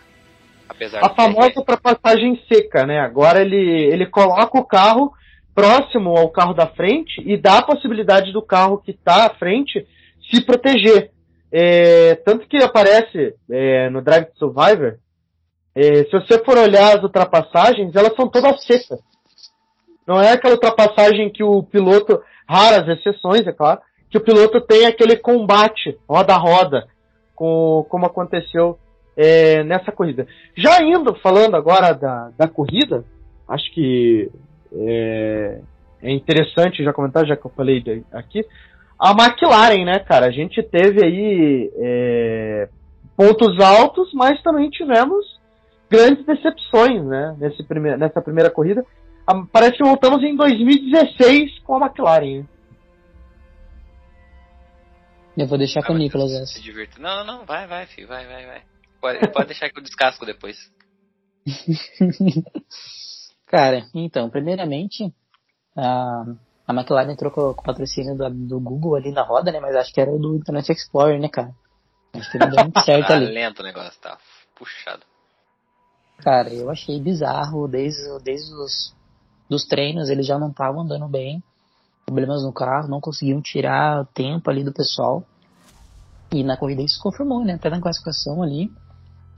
Apesar 0.68 1.04
a 1.04 1.14
famosa 1.14 1.52
ultrapassagem 1.58 2.42
seca, 2.52 2.86
né? 2.86 3.00
Agora 3.00 3.42
ele, 3.42 3.58
ele 3.58 4.06
coloca 4.06 4.58
o 4.58 4.66
carro 4.66 5.12
próximo 5.54 6.18
ao 6.18 6.30
carro 6.30 6.54
da 6.54 6.66
frente 6.66 7.22
e 7.26 7.38
dá 7.38 7.58
a 7.58 7.66
possibilidade 7.66 8.32
do 8.32 8.42
carro 8.42 8.78
que 8.78 8.92
está 8.92 9.26
à 9.26 9.30
frente 9.36 9.86
se 10.32 10.42
proteger. 10.44 11.12
É, 11.52 12.16
tanto 12.16 12.48
que 12.48 12.58
aparece 12.58 13.36
é, 13.52 13.90
no 13.90 14.02
Drive 14.02 14.28
to 14.28 14.38
Survivor, 14.38 14.98
é, 15.76 16.06
se 16.06 16.12
você 16.12 16.44
for 16.44 16.58
olhar 16.58 16.96
as 16.96 17.04
ultrapassagens, 17.04 17.94
elas 17.96 18.16
são 18.16 18.30
todas 18.30 18.64
secas. 18.64 19.00
Não 20.08 20.22
é 20.22 20.32
aquela 20.32 20.54
ultrapassagem 20.54 21.30
que 21.30 21.44
o 21.44 21.64
piloto 21.64 22.22
raras 22.48 22.88
exceções, 22.88 23.46
é 23.48 23.52
claro, 23.52 23.80
que 24.10 24.18
o 24.18 24.22
piloto 24.22 24.62
tem 24.62 24.86
aquele 24.86 25.18
combate 25.18 25.98
roda 26.08 26.34
a 26.34 26.38
roda, 26.38 26.88
com, 27.36 27.86
como 27.90 28.06
aconteceu 28.06 28.78
é, 29.18 29.64
nessa 29.64 29.92
corrida. 29.92 30.28
Já 30.56 30.82
indo, 30.84 31.16
falando 31.16 31.56
agora 31.56 31.94
da, 31.94 32.32
da 32.38 32.48
corrida, 32.48 33.04
acho 33.48 33.74
que 33.74 34.32
é, 34.74 35.60
é, 36.02 36.12
interessante 36.12 36.84
já 36.84 36.94
comentar, 36.94 37.26
já 37.26 37.36
que 37.36 37.46
eu 37.46 37.52
falei 37.56 37.84
aqui, 38.12 38.46
a 38.98 39.12
McLaren, 39.12 39.84
né, 39.86 40.00
cara? 40.00 40.28
A 40.28 40.32
gente 40.32 40.64
teve 40.64 41.04
aí, 41.04 41.72
é, 41.76 42.70
pontos 43.16 43.60
altos, 43.60 44.14
mas 44.14 44.42
também 44.42 44.70
tivemos 44.70 45.40
grandes 45.90 46.26
decepções, 46.26 47.04
né? 47.06 47.36
Nesse 47.40 47.64
prime 47.64 47.96
nessa 47.98 48.22
primeira 48.22 48.50
corrida. 48.50 48.86
Parece 49.52 49.78
que 49.78 49.84
voltamos 49.84 50.24
em 50.24 50.36
2016 50.36 51.60
com 51.60 51.76
a 51.76 51.88
McLaren. 51.88 52.46
Eu 55.36 55.48
vou 55.48 55.58
deixar 55.58 55.82
ah, 55.82 55.88
com 55.88 55.94
o 55.94 55.98
Nicolas 55.98 56.32
essa. 56.32 56.54
Se 56.54 56.62
divirta. 56.62 57.00
Não, 57.00 57.26
não, 57.26 57.40
não, 57.40 57.46
vai, 57.46 57.68
vai, 57.68 57.86
filho, 57.88 58.08
vai, 58.08 58.26
vai, 58.26 58.46
vai. 58.46 58.64
Pode, 59.02 59.32
pode 59.32 59.48
deixar 59.48 59.70
que 59.70 59.78
eu 59.78 59.84
descasco 59.84 60.26
depois. 60.26 60.72
Cara, 63.46 63.86
então, 63.94 64.30
primeiramente, 64.30 65.14
a, 65.76 66.24
a 66.68 66.74
McLaren 66.74 67.12
entrou 67.12 67.32
com, 67.32 67.54
com 67.54 67.62
o 67.62 67.66
patrocínio 67.66 68.16
do, 68.16 68.30
do, 68.30 68.60
Google 68.60 68.96
ali 68.96 69.12
na 69.12 69.24
roda, 69.24 69.52
né? 69.52 69.60
Mas 69.60 69.76
acho 69.76 69.94
que 69.94 70.00
era 70.00 70.12
o 70.12 70.20
do 70.20 70.36
Internet 70.36 70.72
Explorer, 70.72 71.20
né, 71.20 71.30
cara? 71.30 71.54
Acho 72.14 72.32
que 72.32 72.38
não 72.38 72.50
deu 72.50 72.64
muito 72.64 72.80
certo 72.86 73.08
tá 73.08 73.16
ali. 73.16 73.26
lento 73.26 73.60
o 73.60 73.64
negócio, 73.64 74.00
tá 74.02 74.18
puxado. 74.56 75.04
Cara, 76.20 76.54
eu 76.54 76.70
achei 76.70 77.00
bizarro 77.00 77.68
desde, 77.68 78.02
desde 78.24 78.54
os 78.54 78.96
dos 79.50 79.66
treinos, 79.66 80.10
eles 80.10 80.26
já 80.26 80.38
não 80.38 80.50
estavam 80.50 80.82
andando 80.82 81.08
bem. 81.08 81.44
Problemas 82.06 82.44
no 82.44 82.54
carro, 82.54 82.88
não 82.88 83.02
conseguiam 83.02 83.42
tirar 83.42 84.06
tempo 84.14 84.50
ali 84.50 84.64
do 84.64 84.74
pessoal. 84.74 85.24
E 86.32 86.44
na 86.44 86.58
corrida 86.58 86.82
isso 86.82 86.96
se 86.96 87.02
confirmou, 87.02 87.44
né? 87.44 87.54
Até 87.54 87.70
na 87.70 87.82
classificação 87.82 88.44
ali. 88.44 88.72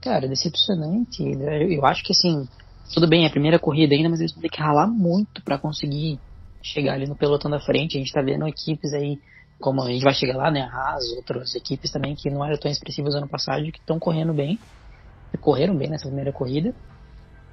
Cara, 0.00 0.28
decepcionante. 0.28 1.22
Eu 1.22 1.84
acho 1.86 2.02
que 2.02 2.12
assim, 2.12 2.48
tudo 2.92 3.06
bem, 3.06 3.24
é 3.24 3.28
a 3.28 3.30
primeira 3.30 3.58
corrida 3.58 3.94
ainda, 3.94 4.08
mas 4.08 4.20
eles 4.20 4.32
vão 4.32 4.42
ter 4.42 4.48
que 4.48 4.60
ralar 4.60 4.86
muito 4.86 5.42
para 5.42 5.58
conseguir 5.58 6.18
chegar 6.62 6.94
ali 6.94 7.06
no 7.06 7.16
pelotão 7.16 7.50
da 7.50 7.60
frente. 7.60 7.96
A 7.96 8.00
gente 8.00 8.12
tá 8.12 8.22
vendo 8.22 8.46
equipes 8.46 8.92
aí, 8.92 9.18
como 9.60 9.82
a 9.82 9.90
gente 9.90 10.04
vai 10.04 10.14
chegar 10.14 10.36
lá, 10.36 10.50
né? 10.50 10.62
Haas, 10.62 11.04
outras 11.16 11.54
equipes 11.54 11.90
também 11.90 12.14
que 12.14 12.30
não 12.30 12.44
eram 12.44 12.58
tão 12.58 12.70
expressivas 12.70 13.14
ano 13.14 13.28
passado, 13.28 13.62
que 13.70 13.78
estão 13.78 13.98
correndo 13.98 14.32
bem. 14.32 14.58
Correram 15.40 15.76
bem 15.76 15.88
nessa 15.88 16.06
primeira 16.06 16.32
corrida 16.32 16.74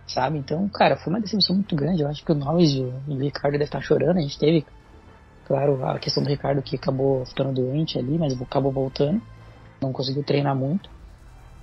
sabe? 0.08 0.38
Então, 0.38 0.68
cara, 0.70 0.96
foi 0.96 1.12
uma 1.12 1.20
decepção 1.20 1.56
muito 1.56 1.76
grande. 1.76 2.02
Eu 2.02 2.08
acho 2.08 2.24
que 2.24 2.32
o 2.32 2.36
Norris 2.36 2.72
e 2.74 2.82
o 2.82 3.18
Ricardo 3.18 3.54
devem 3.54 3.66
estar 3.66 3.82
chorando. 3.82 4.18
A 4.18 4.22
gente 4.22 4.38
teve, 4.38 4.66
claro, 5.48 5.84
a 5.86 6.00
questão 6.00 6.24
do 6.24 6.30
Ricardo 6.30 6.62
que 6.62 6.76
acabou 6.76 7.26
ficando 7.26 7.54
doente 7.54 7.98
ali, 7.98 8.18
mas 8.18 8.40
acabou 8.40 8.72
voltando. 8.72 9.22
Não 9.82 9.92
conseguiu 9.92 10.24
treinar 10.24 10.56
muito. 10.56 10.90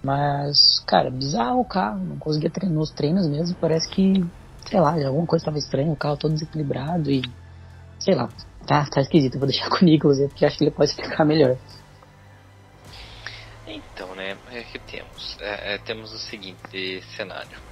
Mas, 0.02 0.80
cara, 0.86 1.10
bizarro 1.10 1.60
o 1.60 1.64
carro. 1.64 1.98
Não 1.98 2.18
conseguia 2.18 2.50
treinar 2.50 2.76
nos 2.76 2.90
treinos 2.90 3.28
mesmo. 3.28 3.56
Parece 3.60 3.88
que, 3.88 4.24
sei 4.68 4.80
lá, 4.80 4.92
alguma 5.06 5.26
coisa 5.26 5.42
estava 5.42 5.58
estranha. 5.58 5.92
O 5.92 5.96
carro 5.96 6.16
todo 6.16 6.32
desequilibrado 6.32 7.10
e, 7.10 7.22
sei 8.00 8.14
lá, 8.14 8.28
tá, 8.66 8.84
tá 8.86 9.00
esquisito. 9.00 9.38
Vou 9.38 9.46
deixar 9.46 9.68
com 9.70 9.84
o 9.84 9.84
Nicolas, 9.84 10.18
porque 10.18 10.44
acho 10.44 10.58
que 10.58 10.64
ele 10.64 10.70
pode 10.72 10.90
explicar 10.90 11.24
melhor. 11.24 11.56
Então, 13.64 14.14
né, 14.16 14.36
é 14.50 14.62
que 14.64 14.78
temos. 14.80 15.38
É, 15.40 15.74
é, 15.74 15.78
temos 15.78 16.12
o 16.12 16.18
seguinte 16.18 17.00
cenário 17.16 17.71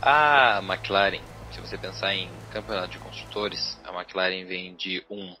a 0.00 0.60
McLaren, 0.62 1.24
se 1.50 1.60
você 1.60 1.76
pensar 1.78 2.14
em 2.14 2.44
campeonato 2.50 2.90
de 2.90 2.98
construtores, 2.98 3.80
a 3.84 3.92
McLaren 3.92 4.44
vem 4.46 4.74
de 4.76 5.04
um 5.10 5.34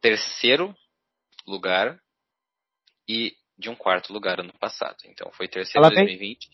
terceiro 0.00 0.74
lugar 1.46 1.98
e 3.08 3.34
de 3.58 3.68
um 3.68 3.74
quarto 3.74 4.12
lugar 4.12 4.40
ano 4.40 4.52
passado. 4.58 4.96
Então 5.06 5.30
foi 5.32 5.48
terceiro 5.48 5.86
em 5.86 5.90
2020. 5.90 6.48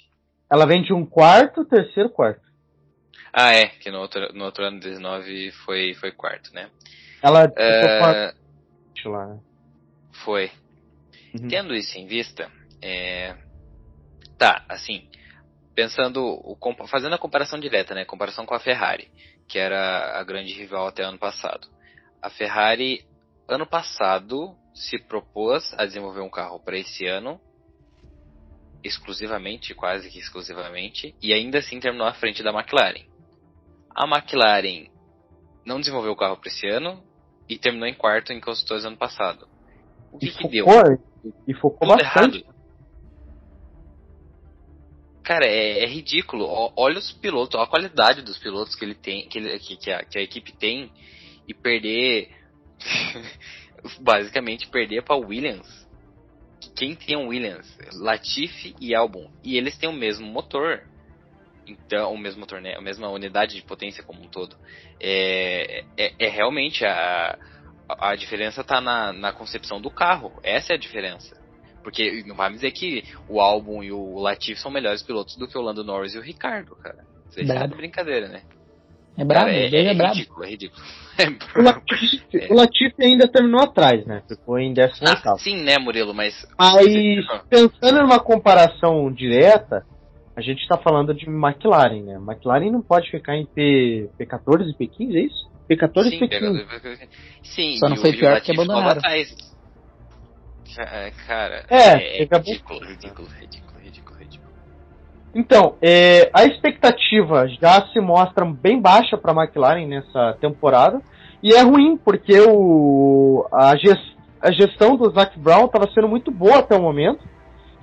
ela 0.50 0.66
vem 0.66 0.82
de 0.82 0.92
um 0.92 1.04
quarto, 1.04 1.64
terceiro, 1.64 2.10
quarto. 2.10 2.44
Ah, 3.32 3.52
é, 3.52 3.66
que 3.66 3.90
no 3.90 4.00
outro, 4.00 4.32
no 4.32 4.44
outro 4.44 4.64
ano 4.64 4.80
19 4.80 5.52
foi, 5.52 5.94
foi 5.94 6.10
quarto, 6.12 6.52
né? 6.54 6.70
Ela 7.22 7.44
uh, 7.44 7.98
quarto 7.98 8.46
lá, 9.08 9.26
né? 9.26 9.40
Foi. 10.24 10.50
Uhum. 11.34 11.48
Tendo 11.48 11.74
isso 11.74 11.98
em 11.98 12.06
vista, 12.06 12.50
é... 12.82 13.36
tá, 14.38 14.64
assim, 14.68 15.08
pensando, 15.76 16.42
fazendo 16.88 17.14
a 17.14 17.18
comparação 17.18 17.60
direta, 17.60 17.94
né? 17.94 18.06
Comparação 18.06 18.46
com 18.46 18.54
a 18.54 18.58
Ferrari, 18.58 19.10
que 19.46 19.58
era 19.58 20.18
a 20.18 20.24
grande 20.24 20.54
rival 20.54 20.88
até 20.88 21.04
ano 21.04 21.18
passado. 21.18 21.68
A 22.22 22.30
Ferrari, 22.30 23.04
ano 23.46 23.66
passado, 23.66 24.56
se 24.74 24.98
propôs 24.98 25.74
a 25.76 25.84
desenvolver 25.84 26.22
um 26.22 26.30
carro 26.30 26.58
para 26.58 26.78
esse 26.78 27.06
ano, 27.06 27.38
exclusivamente, 28.82 29.74
quase 29.74 30.08
que 30.08 30.18
exclusivamente, 30.18 31.14
e 31.22 31.34
ainda 31.34 31.58
assim 31.58 31.78
terminou 31.78 32.06
à 32.06 32.14
frente 32.14 32.42
da 32.42 32.52
McLaren. 32.52 33.04
A 33.94 34.06
McLaren 34.06 34.88
não 35.64 35.78
desenvolveu 35.78 36.12
o 36.12 36.16
carro 36.16 36.38
para 36.38 36.48
esse 36.48 36.66
ano 36.66 37.04
e 37.46 37.58
terminou 37.58 37.86
em 37.86 37.94
quarto 37.94 38.32
em 38.32 38.40
construtores 38.40 38.86
ano 38.86 38.96
passado. 38.96 39.46
O 40.10 40.18
que, 40.18 40.26
e 40.26 40.30
que 40.30 40.62
focou, 40.62 40.82
deu? 40.82 41.34
E 41.46 41.54
focou 41.54 41.88
Tudo 41.88 41.98
bastante. 41.98 42.38
Errado. 42.38 42.55
Cara, 45.26 45.44
é, 45.44 45.82
é, 45.82 45.86
ridículo. 45.86 46.46
Olha 46.76 46.98
os 46.98 47.10
pilotos, 47.10 47.60
a 47.60 47.66
qualidade 47.66 48.22
dos 48.22 48.38
pilotos 48.38 48.76
que 48.76 48.84
ele 48.84 48.94
tem, 48.94 49.28
que, 49.28 49.38
ele, 49.38 49.58
que, 49.58 49.76
que, 49.76 49.90
a, 49.90 50.04
que 50.04 50.18
a 50.20 50.22
equipe 50.22 50.52
tem 50.52 50.88
e 51.48 51.52
perder, 51.52 52.30
basicamente 54.00 54.68
perder 54.68 55.02
para 55.02 55.16
Williams. 55.16 55.66
Quem 56.76 56.94
tem 56.94 57.16
um 57.16 57.26
Williams, 57.26 57.66
Latifi 57.94 58.76
e 58.80 58.94
Albon, 58.94 59.28
e 59.42 59.56
eles 59.56 59.76
têm 59.76 59.88
o 59.88 59.92
mesmo 59.92 60.24
motor. 60.28 60.84
Então, 61.66 62.14
o 62.14 62.18
mesmo 62.18 62.38
motor, 62.38 62.60
né? 62.60 62.76
A 62.76 62.80
mesma 62.80 63.10
unidade 63.10 63.56
de 63.56 63.62
potência 63.62 64.04
como 64.04 64.22
um 64.22 64.28
todo. 64.28 64.56
É, 65.00 65.84
é, 65.96 66.14
é 66.20 66.28
realmente 66.28 66.84
a, 66.84 67.36
a 67.88 68.14
diferença 68.14 68.60
está 68.60 68.80
na, 68.80 69.12
na 69.12 69.32
concepção 69.32 69.80
do 69.80 69.90
carro. 69.90 70.38
Essa 70.44 70.74
é 70.74 70.76
a 70.76 70.78
diferença. 70.78 71.36
Porque 71.86 72.24
não 72.26 72.34
vai 72.34 72.48
me 72.48 72.56
dizer 72.56 72.72
que 72.72 73.04
o 73.28 73.40
álbum 73.40 73.80
e 73.80 73.92
o 73.92 74.18
Latif 74.18 74.58
são 74.58 74.72
melhores 74.72 75.04
pilotos 75.04 75.36
do 75.36 75.46
que 75.46 75.56
o 75.56 75.60
Lando 75.60 75.84
Norris 75.84 76.16
e 76.16 76.18
o 76.18 76.20
Ricardo, 76.20 76.74
cara. 76.74 77.04
Isso 77.30 77.52
é 77.52 77.66
brincadeira, 77.68 78.26
né? 78.26 78.42
É 79.16 79.24
brabo, 79.24 79.46
cara, 79.46 79.56
é, 79.56 79.70
é, 79.72 79.84
é, 79.84 79.92
ridículo, 79.92 80.44
é 80.44 80.48
ridículo. 80.48 80.82
o, 81.54 81.62
Latifi, 81.62 82.22
é. 82.34 82.52
o 82.52 82.56
Latifi 82.56 83.04
ainda 83.04 83.28
terminou 83.28 83.60
atrás, 83.60 84.04
né? 84.04 84.20
Ficou 84.28 84.58
em 84.58 84.74
décimo 84.74 85.06
ah, 85.08 85.38
Sim, 85.38 85.62
né, 85.62 85.78
Murilo, 85.78 86.12
mas... 86.12 86.34
Aí, 86.58 87.24
pensando 87.48 88.02
numa 88.02 88.18
comparação 88.18 89.08
direta, 89.12 89.86
a 90.34 90.40
gente 90.40 90.62
está 90.62 90.76
falando 90.76 91.14
de 91.14 91.26
McLaren, 91.26 92.02
né? 92.02 92.16
McLaren 92.16 92.72
não 92.72 92.82
pode 92.82 93.08
ficar 93.12 93.36
em 93.36 93.46
P, 93.46 94.10
P14 94.18 94.74
e 94.76 94.84
P15, 94.84 95.14
é 95.14 95.20
isso? 95.20 95.48
P14 95.70 96.12
e 96.12 96.18
P15. 96.18 97.08
Sim, 97.44 97.76
Só 97.76 97.88
não 97.88 97.96
foi 97.96 98.12
pior 98.12 98.40
que 98.40 98.50
abandonaram. 98.50 99.00
É, 99.04 99.24
cara, 101.26 101.64
é, 101.68 101.76
é, 101.76 102.22
é 102.22 102.24
ridículo, 102.24 102.80
ridículo, 102.80 103.28
ridículo, 103.28 103.78
ridículo, 103.78 104.18
ridículo. 104.18 104.52
Então, 105.34 105.74
é, 105.82 106.30
a 106.32 106.44
expectativa 106.44 107.46
já 107.60 107.86
se 107.92 108.00
mostra 108.00 108.44
bem 108.44 108.80
baixa 108.80 109.18
para 109.18 109.32
a 109.32 109.44
McLaren 109.44 109.86
nessa 109.86 110.36
temporada. 110.40 111.00
E 111.42 111.52
é 111.52 111.60
ruim, 111.60 111.96
porque 111.96 112.40
o, 112.40 113.46
a, 113.52 113.76
gest, 113.76 114.16
a 114.40 114.50
gestão 114.50 114.96
do 114.96 115.10
Zac 115.10 115.38
Brown 115.38 115.66
estava 115.66 115.90
sendo 115.92 116.08
muito 116.08 116.30
boa 116.30 116.60
até 116.60 116.74
o 116.74 116.82
momento. 116.82 117.22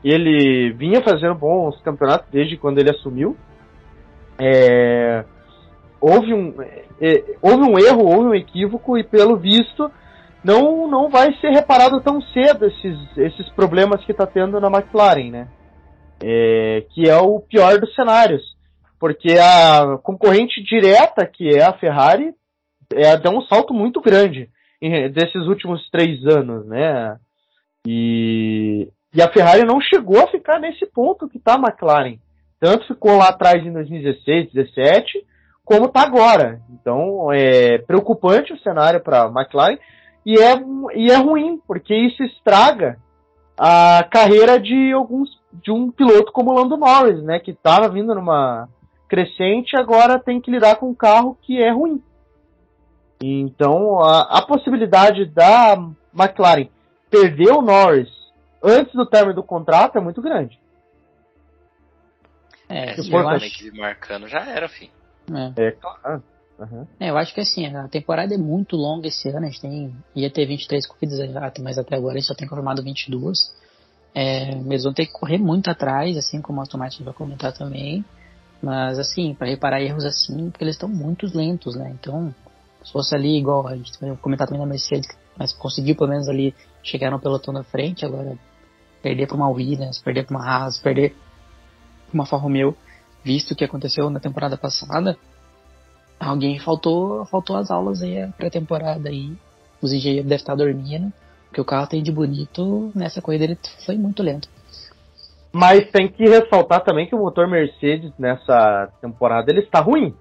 Ele 0.03 0.73
vinha 0.73 1.01
fazendo 1.01 1.35
bons 1.35 1.79
campeonatos 1.81 2.27
desde 2.31 2.57
quando 2.57 2.79
ele 2.79 2.89
assumiu. 2.89 3.37
É, 4.39 5.23
houve, 6.01 6.33
um, 6.33 6.53
é, 6.99 7.23
houve 7.41 7.63
um 7.63 7.77
erro, 7.77 8.03
houve 8.03 8.27
um 8.29 8.35
equívoco, 8.35 8.97
e 8.97 9.03
pelo 9.03 9.37
visto 9.37 9.89
não, 10.43 10.87
não 10.87 11.09
vai 11.09 11.33
ser 11.39 11.49
reparado 11.51 12.01
tão 12.01 12.21
cedo 12.21 12.65
esses, 12.65 13.17
esses 13.17 13.49
problemas 13.53 14.03
que 14.03 14.11
está 14.11 14.25
tendo 14.27 14.59
na 14.59 14.67
McLaren, 14.67 15.31
né? 15.31 15.47
É, 16.21 16.85
que 16.89 17.09
é 17.09 17.17
o 17.17 17.39
pior 17.39 17.79
dos 17.79 17.93
cenários. 17.95 18.41
Porque 18.99 19.37
a 19.37 19.97
concorrente 20.01 20.63
direta, 20.63 21.25
que 21.25 21.49
é 21.49 21.63
a 21.63 21.73
Ferrari, 21.73 22.33
é, 22.93 23.17
deu 23.17 23.31
um 23.31 23.41
salto 23.41 23.73
muito 23.73 24.01
grande 24.01 24.49
em, 24.81 25.09
desses 25.11 25.47
últimos 25.47 25.89
três 25.89 26.25
anos, 26.25 26.65
né? 26.65 27.17
E, 27.87 28.89
e 29.13 29.21
a 29.21 29.31
Ferrari 29.31 29.63
não 29.65 29.81
chegou 29.81 30.21
a 30.21 30.27
ficar 30.27 30.59
nesse 30.59 30.85
ponto 30.85 31.27
que 31.27 31.37
está 31.37 31.55
a 31.55 31.59
McLaren. 31.59 32.17
Tanto 32.59 32.87
ficou 32.87 33.17
lá 33.17 33.29
atrás 33.29 33.65
em 33.65 33.71
2016, 33.71 34.53
2017, 34.53 35.25
como 35.65 35.85
está 35.85 36.01
agora. 36.01 36.61
Então 36.69 37.31
é 37.31 37.77
preocupante 37.79 38.53
o 38.53 38.59
cenário 38.59 39.01
para 39.01 39.23
a 39.23 39.27
McLaren. 39.27 39.77
E 40.25 40.37
é, 40.37 40.63
e 40.95 41.11
é 41.11 41.15
ruim, 41.17 41.61
porque 41.67 41.93
isso 41.93 42.23
estraga 42.23 42.97
a 43.57 44.03
carreira 44.09 44.59
de 44.59 44.91
alguns 44.91 45.29
de 45.51 45.71
um 45.71 45.91
piloto 45.91 46.31
como 46.31 46.51
o 46.51 46.53
Lando 46.53 46.77
Norris, 46.77 47.21
né, 47.21 47.39
que 47.39 47.51
estava 47.51 47.87
vindo 47.87 48.15
numa 48.15 48.67
crescente, 49.07 49.75
agora 49.75 50.17
tem 50.17 50.41
que 50.41 50.49
lidar 50.49 50.77
com 50.77 50.89
um 50.89 50.95
carro 50.95 51.37
que 51.41 51.61
é 51.61 51.69
ruim. 51.69 52.01
Então, 53.21 53.99
a, 53.99 54.39
a 54.39 54.41
possibilidade 54.41 55.25
da 55.25 55.73
McLaren 56.17 56.67
perder 57.09 57.51
o 57.51 57.61
Norris 57.61 58.09
antes 58.61 58.93
do 58.93 59.05
término 59.05 59.35
do 59.35 59.43
contrato 59.43 59.97
é 59.97 60.01
muito 60.01 60.21
grande. 60.21 60.59
É, 62.67 62.95
se 62.95 63.11
for 63.11 63.23
marcando 63.75 64.27
já 64.27 64.39
era, 64.49 64.67
fim. 64.67 64.89
É, 65.31 65.67
é 65.67 65.71
claro. 65.71 66.23
Uhum. 66.71 66.87
É, 66.99 67.09
eu 67.09 67.17
acho 67.17 67.33
que 67.33 67.41
assim, 67.41 67.65
a 67.65 67.87
temporada 67.87 68.33
é 68.33 68.37
muito 68.37 68.75
longa 68.75 69.07
esse 69.07 69.29
ano, 69.29 69.45
a 69.45 69.49
gente 69.49 69.61
tem, 69.61 69.95
ia 70.15 70.29
ter 70.29 70.45
23 70.45 70.85
corridas, 70.87 71.19
mas 71.61 71.77
até 71.77 71.95
agora 71.95 72.13
a 72.13 72.17
gente 72.19 72.27
só 72.27 72.35
tem 72.35 72.47
confirmado 72.47 72.83
22. 72.83 73.53
É, 74.15 74.51
eles 74.51 74.83
vão 74.83 74.93
ter 74.93 75.07
que 75.07 75.13
correr 75.13 75.39
muito 75.39 75.69
atrás, 75.69 76.15
assim 76.17 76.41
como 76.41 76.59
o 76.59 76.61
Aston 76.61 76.77
vai 76.77 77.13
comentar 77.13 77.51
também. 77.51 78.05
Mas 78.61 78.97
assim, 78.97 79.33
para 79.33 79.47
reparar 79.47 79.81
erros 79.81 80.05
assim, 80.05 80.49
porque 80.49 80.63
eles 80.63 80.75
estão 80.75 80.87
muito 80.87 81.25
lentos, 81.35 81.75
né? 81.75 81.91
Então, 81.99 82.33
se 82.83 82.91
fosse 82.91 83.13
ali 83.13 83.37
igual 83.37 83.67
a 83.67 83.75
gente 83.75 83.91
vai 83.99 84.15
comentar 84.17 84.47
também 84.47 84.61
na 84.61 84.67
Mercedes, 84.67 85.07
mas 85.37 85.51
conseguiu 85.51 85.95
pelo 85.95 86.09
menos 86.09 86.29
ali 86.29 86.55
chegar 86.81 87.11
no 87.11 87.19
pelotão 87.19 87.53
da 87.53 87.63
frente, 87.63 88.05
agora 88.05 88.37
perder 89.01 89.27
para 89.27 89.35
uma 89.35 89.49
Williams, 89.49 89.99
perder 89.99 90.25
para 90.25 90.37
uma 90.37 90.45
Haas, 90.45 90.77
perder 90.77 91.15
para 92.07 92.13
uma 92.13 92.23
Alfa 92.23 92.37
Romeo, 92.37 92.75
visto 93.23 93.51
o 93.51 93.55
que 93.55 93.65
aconteceu 93.65 94.09
na 94.09 94.19
temporada 94.19 94.55
passada, 94.55 95.17
alguém 96.19 96.59
faltou, 96.59 97.25
faltou 97.25 97.55
as 97.55 97.69
aulas 97.69 98.01
aí 98.01 98.21
a 98.21 98.27
pré-temporada 98.29 99.09
aí. 99.09 99.33
Os 99.81 99.91
engenheiros 99.91 100.27
devem 100.27 100.41
estar 100.41 100.55
dormindo, 100.55 101.11
porque 101.47 101.61
o 101.61 101.65
carro 101.65 101.87
tem 101.87 102.01
de 102.01 102.11
bonito, 102.11 102.91
nessa 102.95 103.21
corrida 103.21 103.43
ele 103.43 103.57
foi 103.85 103.97
muito 103.97 104.23
lento. 104.23 104.47
Mas 105.51 105.89
tem 105.91 106.07
que 106.07 106.23
ressaltar 106.23 106.83
também 106.83 107.05
que 107.05 107.13
o 107.13 107.19
motor 107.19 107.47
Mercedes 107.47 108.11
nessa 108.17 108.91
temporada 108.99 109.51
ele 109.51 109.59
está 109.59 109.79
ruim. 109.79 110.15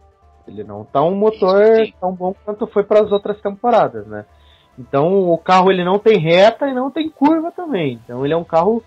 Ele 0.47 0.63
não 0.63 0.83
está 0.83 1.03
um 1.03 1.15
motor 1.15 1.65
tão 2.01 2.13
bom 2.13 2.35
quanto 2.45 2.67
foi 2.67 2.85
para 2.85 3.01
as 3.01 3.11
outras 3.11 3.41
temporadas, 3.41 4.07
né? 4.07 4.27
Então 4.79 5.31
o 5.31 5.39
carro 5.39 5.71
ele 5.71 5.85
não 5.85 5.99
tem 5.99 6.19
reta 6.19 6.67
e 6.67 6.75
não 6.75 6.91
tem 6.91 7.09
curva 7.09 7.51
também. 7.51 8.01
Então 8.05 8.25
ele 8.25 8.35
é 8.35 8.37
um 8.37 8.45
carro. 8.45 8.83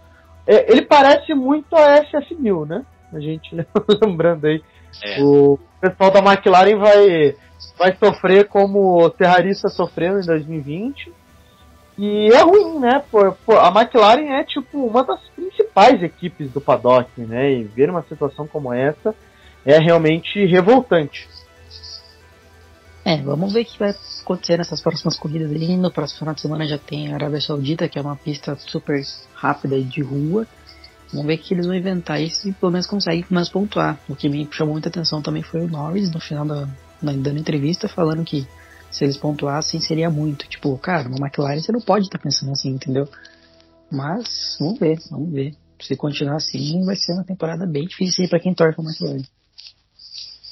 É, 0.45 0.71
ele 0.71 0.83
parece 0.83 1.33
muito 1.33 1.75
a 1.75 2.03
SF1000, 2.03 2.67
né? 2.67 2.85
A 3.11 3.19
gente 3.19 3.55
lembrando 4.03 4.45
aí. 4.45 4.61
É. 5.03 5.23
O 5.23 5.59
pessoal 5.89 6.11
da 6.11 6.19
McLaren 6.19 6.77
vai, 6.77 7.35
vai 7.77 7.95
sofrer 7.97 8.47
como 8.47 9.03
o 9.03 9.09
Terrarista 9.09 9.69
sofrendo 9.69 10.19
em 10.19 10.25
2020. 10.25 11.13
E 11.97 12.29
é 12.33 12.41
ruim, 12.41 12.79
né? 12.79 13.03
Por, 13.09 13.33
por, 13.45 13.57
a 13.57 13.67
McLaren 13.69 14.33
é 14.33 14.43
tipo 14.43 14.85
uma 14.85 15.03
das 15.03 15.21
principais 15.35 16.01
equipes 16.03 16.51
do 16.51 16.59
paddock, 16.59 17.09
né? 17.21 17.53
E 17.53 17.63
ver 17.63 17.89
uma 17.89 18.03
situação 18.03 18.47
como 18.47 18.73
essa 18.73 19.15
é 19.65 19.77
realmente 19.79 20.45
revoltante. 20.45 21.27
É, 23.03 23.17
vamos 23.17 23.53
ver 23.53 23.61
o 23.61 23.65
que 23.65 23.77
vai 23.77 23.93
acontecer 24.21 24.57
nessas 24.57 24.81
próximas 24.81 25.17
corridas 25.17 25.51
aí. 25.51 25.77
No 25.77 25.91
próximo 25.91 26.19
final 26.19 26.33
de 26.33 26.41
semana 26.41 26.67
já 26.67 26.77
tem 26.77 27.13
a 27.13 27.15
Arábia 27.15 27.39
Saudita, 27.39 27.87
que 27.87 27.99
é 27.99 28.01
uma 28.01 28.15
pista 28.15 28.55
super 28.55 28.99
rápida 29.35 29.79
de 29.79 30.01
rua. 30.01 30.47
Vamos 31.11 31.27
ver 31.27 31.35
o 31.35 31.37
que 31.37 31.53
eles 31.53 31.65
vão 31.65 31.75
inventar 31.75 32.21
e 32.21 32.29
se 32.29 32.51
pelo 32.53 32.71
menos 32.71 32.87
conseguem 32.87 33.25
mais 33.29 33.49
pontuar. 33.49 33.99
O 34.09 34.15
que 34.15 34.27
me 34.27 34.47
chamou 34.51 34.73
muita 34.73 34.89
atenção 34.89 35.21
também 35.21 35.43
foi 35.43 35.61
o 35.61 35.67
Norris 35.67 36.11
no 36.11 36.19
final 36.19 36.45
da 36.45 36.67
dando 37.01 37.37
entrevista 37.37 37.87
falando 37.87 38.23
que 38.23 38.47
se 38.89 39.03
eles 39.03 39.17
pontuassem 39.17 39.79
seria 39.79 40.09
muito. 40.09 40.47
Tipo, 40.47 40.77
cara, 40.77 41.07
uma 41.07 41.27
McLaren 41.27 41.59
você 41.59 41.71
não 41.71 41.81
pode 41.81 42.05
estar 42.05 42.17
tá 42.17 42.23
pensando 42.23 42.51
assim, 42.51 42.69
entendeu? 42.69 43.07
Mas 43.91 44.57
vamos 44.59 44.79
ver, 44.79 44.97
vamos 45.11 45.31
ver. 45.31 45.53
Se 45.81 45.95
continuar 45.95 46.37
assim, 46.37 46.83
vai 46.85 46.95
ser 46.95 47.13
uma 47.13 47.25
temporada 47.25 47.65
bem 47.67 47.85
difícil 47.85 48.27
para 48.29 48.39
quem 48.39 48.53
torce 48.53 48.79
a 48.79 48.83
McLaren. 48.83 49.23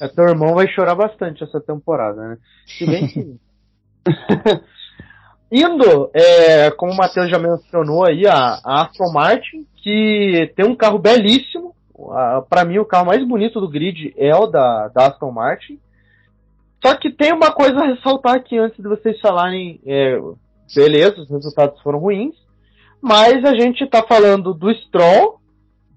É, 0.02 0.08
teu 0.08 0.26
irmão 0.26 0.54
vai 0.54 0.68
chorar 0.68 0.96
bastante 0.96 1.44
essa 1.44 1.62
temporada, 1.62 2.22
né? 2.30 2.38
Se 2.68 2.86
bem 2.86 3.08
que. 3.08 3.40
Indo, 5.56 6.10
é, 6.16 6.72
como 6.72 6.94
o 6.94 6.98
Matheus 6.98 7.30
já 7.30 7.38
mencionou 7.38 8.04
aí, 8.04 8.26
a, 8.26 8.60
a 8.66 8.82
Aston 8.82 9.12
Martin, 9.14 9.68
que 9.76 10.52
tem 10.56 10.66
um 10.66 10.76
carro 10.76 10.98
belíssimo. 10.98 11.76
Para 12.50 12.66
mim, 12.66 12.80
o 12.80 12.86
carro 12.86 13.06
mais 13.06 13.24
bonito 13.24 13.62
do 13.62 13.70
grid 13.70 14.16
é 14.18 14.36
o 14.36 14.48
da, 14.48 14.88
da 14.88 15.10
Aston 15.10 15.32
Martin. 15.32 15.80
Só 16.84 16.96
que 16.96 17.12
tem 17.12 17.32
uma 17.32 17.52
coisa 17.52 17.82
a 17.82 17.86
ressaltar 17.86 18.34
aqui 18.34 18.58
antes 18.58 18.78
de 18.78 18.90
vocês 18.90 19.20
falarem, 19.22 19.80
é, 19.86 20.20
beleza, 20.76 21.22
os 21.22 21.30
resultados 21.30 21.80
foram 21.82 22.00
ruins, 22.00 22.34
mas 23.00 23.46
a 23.46 23.54
gente 23.54 23.84
está 23.84 24.02
falando 24.02 24.56
do 24.56 24.74
Stroll 24.74 25.40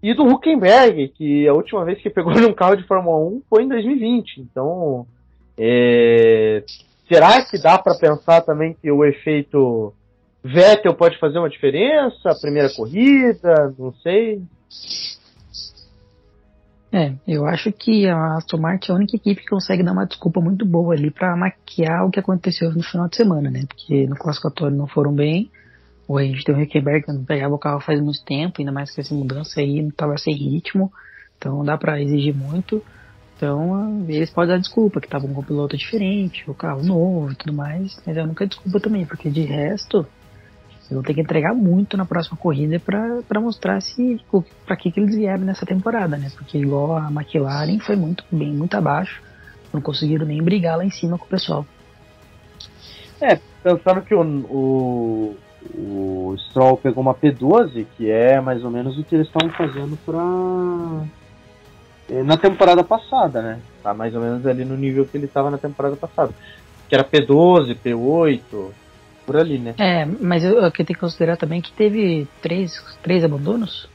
e 0.02 0.12
do 0.12 0.24
Huckenberg, 0.24 1.08
que 1.16 1.48
a 1.48 1.54
última 1.54 1.82
vez 1.82 1.98
que 2.02 2.10
pegou 2.10 2.34
num 2.38 2.52
carro 2.52 2.76
de 2.76 2.86
Fórmula 2.86 3.16
1 3.26 3.42
foi 3.48 3.62
em 3.62 3.68
2020. 3.68 4.42
Então, 4.42 5.06
é, 5.56 6.62
será 7.08 7.44
que 7.44 7.58
dá 7.58 7.78
para 7.78 7.98
pensar 7.98 8.42
também 8.42 8.74
que 8.74 8.90
o 8.90 9.04
efeito 9.04 9.92
Vettel 10.42 10.94
pode 10.94 11.18
fazer 11.18 11.38
uma 11.38 11.50
diferença? 11.50 12.30
A 12.30 12.34
primeira 12.34 12.68
corrida, 12.74 13.74
não 13.78 13.92
sei. 13.94 14.42
É, 16.92 17.12
eu 17.26 17.44
acho 17.44 17.72
que 17.72 18.08
a 18.08 18.36
Aston 18.36 18.58
Martin 18.58 18.90
é 18.90 18.94
a 18.94 18.96
única 18.96 19.16
equipe 19.16 19.42
que 19.42 19.48
consegue 19.48 19.82
dar 19.82 19.92
uma 19.92 20.06
desculpa 20.06 20.40
muito 20.40 20.64
boa 20.64 20.94
ali 20.94 21.10
para 21.10 21.36
maquiar 21.36 22.06
o 22.06 22.10
que 22.10 22.20
aconteceu 22.20 22.72
no 22.72 22.82
final 22.82 23.08
de 23.08 23.16
semana, 23.16 23.50
né? 23.50 23.64
Porque 23.68 24.06
no 24.06 24.16
classificatório 24.16 24.76
não 24.76 24.86
foram 24.86 25.12
bem, 25.12 25.50
ou 26.08 26.16
a 26.16 26.22
gente 26.22 26.44
tem 26.44 26.54
o 26.54 26.62
Huckenberg 26.62 27.04
que 27.04 27.12
não 27.12 27.24
pegava 27.24 27.54
o 27.54 27.58
carro 27.58 27.80
faz 27.80 28.00
muito 28.00 28.24
tempo, 28.24 28.54
ainda 28.58 28.72
mais 28.72 28.90
que 28.90 29.00
essa 29.00 29.14
mudança 29.14 29.60
aí 29.60 29.82
não 29.82 29.88
estava 29.88 30.16
sem 30.16 30.34
ritmo, 30.34 30.90
então 31.36 31.56
não 31.56 31.64
dá 31.64 31.76
para 31.76 32.00
exigir 32.00 32.34
muito. 32.34 32.82
Então 33.36 34.04
eles 34.08 34.30
podem 34.30 34.54
dar 34.54 34.60
desculpa, 34.60 35.00
que 35.00 35.06
estavam 35.06 35.32
com 35.32 35.40
um 35.40 35.44
piloto 35.44 35.76
diferente, 35.76 36.50
o 36.50 36.54
carro 36.54 36.82
novo 36.82 37.32
e 37.32 37.34
tudo 37.34 37.52
mais, 37.52 38.00
mas 38.06 38.16
eu 38.16 38.26
nunca 38.26 38.46
desculpa 38.46 38.80
também, 38.80 39.04
porque 39.04 39.28
de 39.30 39.42
resto 39.42 40.06
eles 40.86 40.92
vão 40.92 41.02
ter 41.02 41.14
que 41.14 41.20
entregar 41.20 41.54
muito 41.54 41.96
na 41.96 42.06
próxima 42.06 42.36
corrida 42.36 42.80
para 42.80 43.40
mostrar 43.40 43.80
se 43.82 44.20
para 44.64 44.76
que, 44.76 44.90
que 44.90 45.00
eles 45.00 45.14
vieram 45.14 45.44
nessa 45.44 45.66
temporada, 45.66 46.16
né? 46.16 46.30
Porque 46.34 46.56
igual 46.56 46.96
a 46.96 47.10
McLaren 47.10 47.78
foi 47.80 47.96
muito 47.96 48.24
bem, 48.30 48.52
muito 48.52 48.74
abaixo, 48.74 49.20
não 49.72 49.82
conseguiram 49.82 50.24
nem 50.24 50.42
brigar 50.42 50.78
lá 50.78 50.84
em 50.84 50.90
cima 50.90 51.18
com 51.18 51.26
o 51.26 51.28
pessoal. 51.28 51.66
É, 53.20 53.38
pensando 53.62 54.00
que 54.02 54.14
o, 54.14 54.22
o, 54.22 55.36
o 55.74 56.34
Stroll 56.38 56.76
pegou 56.78 57.02
uma 57.02 57.14
P12, 57.14 57.86
que 57.96 58.10
é 58.10 58.40
mais 58.40 58.64
ou 58.64 58.70
menos 58.70 58.96
o 58.98 59.04
que 59.04 59.14
eles 59.14 59.26
estavam 59.26 59.50
fazendo 59.56 59.98
para 60.06 61.06
na 62.08 62.36
temporada 62.36 62.84
passada, 62.84 63.42
né? 63.42 63.60
Tá 63.82 63.92
mais 63.92 64.14
ou 64.14 64.20
menos 64.20 64.46
ali 64.46 64.64
no 64.64 64.76
nível 64.76 65.06
que 65.06 65.16
ele 65.16 65.26
estava 65.26 65.50
na 65.50 65.58
temporada 65.58 65.96
passada. 65.96 66.32
Que 66.88 66.94
era 66.94 67.04
P12, 67.04 67.76
P8, 67.76 68.70
por 69.24 69.36
ali, 69.36 69.58
né? 69.58 69.74
É, 69.78 70.04
mas 70.04 70.44
eu, 70.44 70.54
eu 70.54 70.70
tenho 70.70 70.86
que 70.86 70.94
considerar 70.94 71.36
também 71.36 71.60
que 71.60 71.72
teve 71.72 72.28
três, 72.40 72.80
três 73.02 73.24
abandonos? 73.24 73.88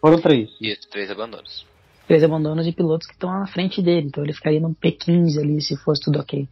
Foram 0.00 0.18
três. 0.18 0.48
Isso, 0.60 0.88
três 0.90 1.10
abandonos. 1.10 1.66
Três 2.06 2.24
abandonos 2.24 2.64
de 2.64 2.72
pilotos 2.72 3.06
que 3.06 3.12
estão 3.12 3.30
na 3.30 3.46
frente 3.46 3.82
dele, 3.82 4.06
então 4.08 4.24
ele 4.24 4.32
ficaria 4.32 4.58
no 4.58 4.74
P15 4.74 5.38
ali 5.38 5.60
se 5.60 5.76
fosse 5.76 6.02
tudo 6.02 6.18
ok. 6.18 6.48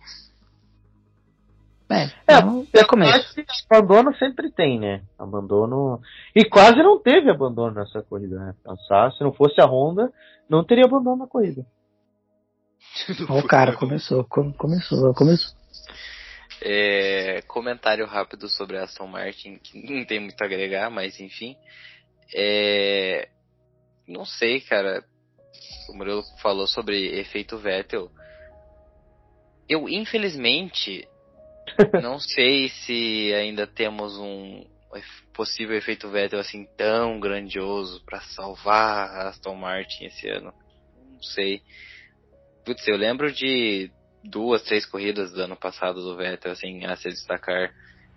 É, 1.90 2.04
então, 2.24 2.66
é, 2.74 2.80
é 2.80 2.84
começo. 2.84 3.40
Abandono 3.70 4.14
sempre 4.16 4.50
tem, 4.50 4.78
né? 4.78 5.02
Abandono. 5.18 6.00
E 6.34 6.44
quase 6.44 6.82
não 6.82 7.00
teve 7.00 7.30
abandono 7.30 7.74
nessa 7.74 8.02
corrida, 8.02 8.38
né? 8.38 8.54
Pensar, 8.62 9.10
se 9.12 9.24
não 9.24 9.32
fosse 9.32 9.60
a 9.60 9.64
Honda, 9.64 10.12
não 10.48 10.62
teria 10.62 10.84
abandono 10.84 11.16
na 11.16 11.26
corrida. 11.26 11.64
o 13.30 13.42
cara 13.46 13.74
começou, 13.74 14.24
começou, 14.24 15.14
começou. 15.14 15.56
É, 16.60 17.40
comentário 17.46 18.06
rápido 18.06 18.48
sobre 18.48 18.76
a 18.76 18.82
Aston 18.82 19.06
Martin, 19.06 19.58
que 19.58 19.80
não 19.90 20.04
tem 20.04 20.20
muito 20.20 20.40
a 20.42 20.44
agregar, 20.44 20.90
mas 20.90 21.18
enfim. 21.20 21.56
É, 22.34 23.28
não 24.06 24.24
sei, 24.24 24.60
cara. 24.60 25.02
O 25.88 25.96
Murilo 25.96 26.22
falou 26.42 26.66
sobre 26.66 27.18
efeito 27.18 27.56
Vettel. 27.56 28.10
Eu, 29.68 29.88
infelizmente, 29.88 31.06
não 32.02 32.18
sei 32.18 32.68
se 32.68 33.32
ainda 33.34 33.66
temos 33.66 34.18
um 34.18 34.64
possível 35.34 35.76
efeito 35.76 36.10
Vettel 36.10 36.40
assim 36.40 36.66
tão 36.76 37.20
grandioso 37.20 38.02
para 38.04 38.20
salvar 38.20 39.08
a 39.08 39.28
Aston 39.28 39.54
Martin 39.54 40.06
esse 40.06 40.28
ano. 40.28 40.52
Não 41.12 41.22
sei. 41.22 41.62
Putz, 42.64 42.86
eu 42.88 42.96
lembro 42.96 43.32
de 43.32 43.90
duas, 44.24 44.62
três 44.64 44.84
corridas 44.84 45.32
do 45.32 45.40
ano 45.40 45.56
passado 45.56 46.02
do 46.02 46.16
Vettel 46.16 46.52
assim 46.52 46.84
a 46.84 46.96
se 46.96 47.08
destacar 47.08 47.72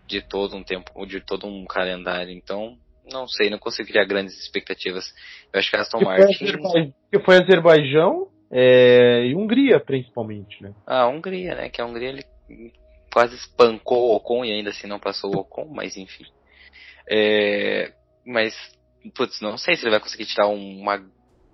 de 0.08 0.22
todo 0.22 0.56
um 0.56 0.64
tempo, 0.64 1.06
de 1.06 1.22
todo 1.22 1.46
um 1.46 1.66
calendário. 1.66 2.32
Então, 2.32 2.76
não 3.12 3.28
sei, 3.28 3.50
não 3.50 3.60
consigo 3.60 3.90
criar 3.90 4.06
grandes 4.06 4.38
expectativas. 4.42 5.14
Eu 5.54 5.60
acho 5.60 5.70
que 5.70 5.78
a 5.78 5.82
Aston 5.82 6.00
que 6.00 6.06
Martin. 6.06 6.34
Foi 6.62 6.94
que 7.12 7.20
foi 7.20 7.36
Azerbaijão 7.38 8.30
é, 8.52 9.28
e 9.28 9.36
Hungria, 9.36 9.80
principalmente, 9.80 10.62
né? 10.62 10.74
Ah, 10.88 11.08
Hungria, 11.08 11.56
né? 11.56 11.70
Que 11.70 11.82
a 11.82 11.86
Hungria 11.86 12.10
ele 12.10 12.26
quase 13.12 13.36
espancou 13.36 14.12
o 14.12 14.16
Ocon 14.16 14.46
e 14.46 14.52
ainda 14.52 14.70
assim 14.70 14.88
não 14.88 15.00
passou 15.00 15.36
o 15.36 15.40
Ocon, 15.40 15.68
mas 15.74 15.98
enfim. 15.98 16.26
É, 17.10 17.94
mas, 18.26 18.56
putz, 19.16 19.42
não 19.42 19.58
sei 19.58 19.76
se 19.76 19.84
ele 19.84 19.92
vai 19.92 20.00
conseguir 20.00 20.26
tirar 20.26 20.48
uma 20.48 21.04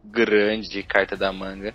grande 0.03 0.83
carta 0.83 1.15
da 1.15 1.31
manga. 1.31 1.73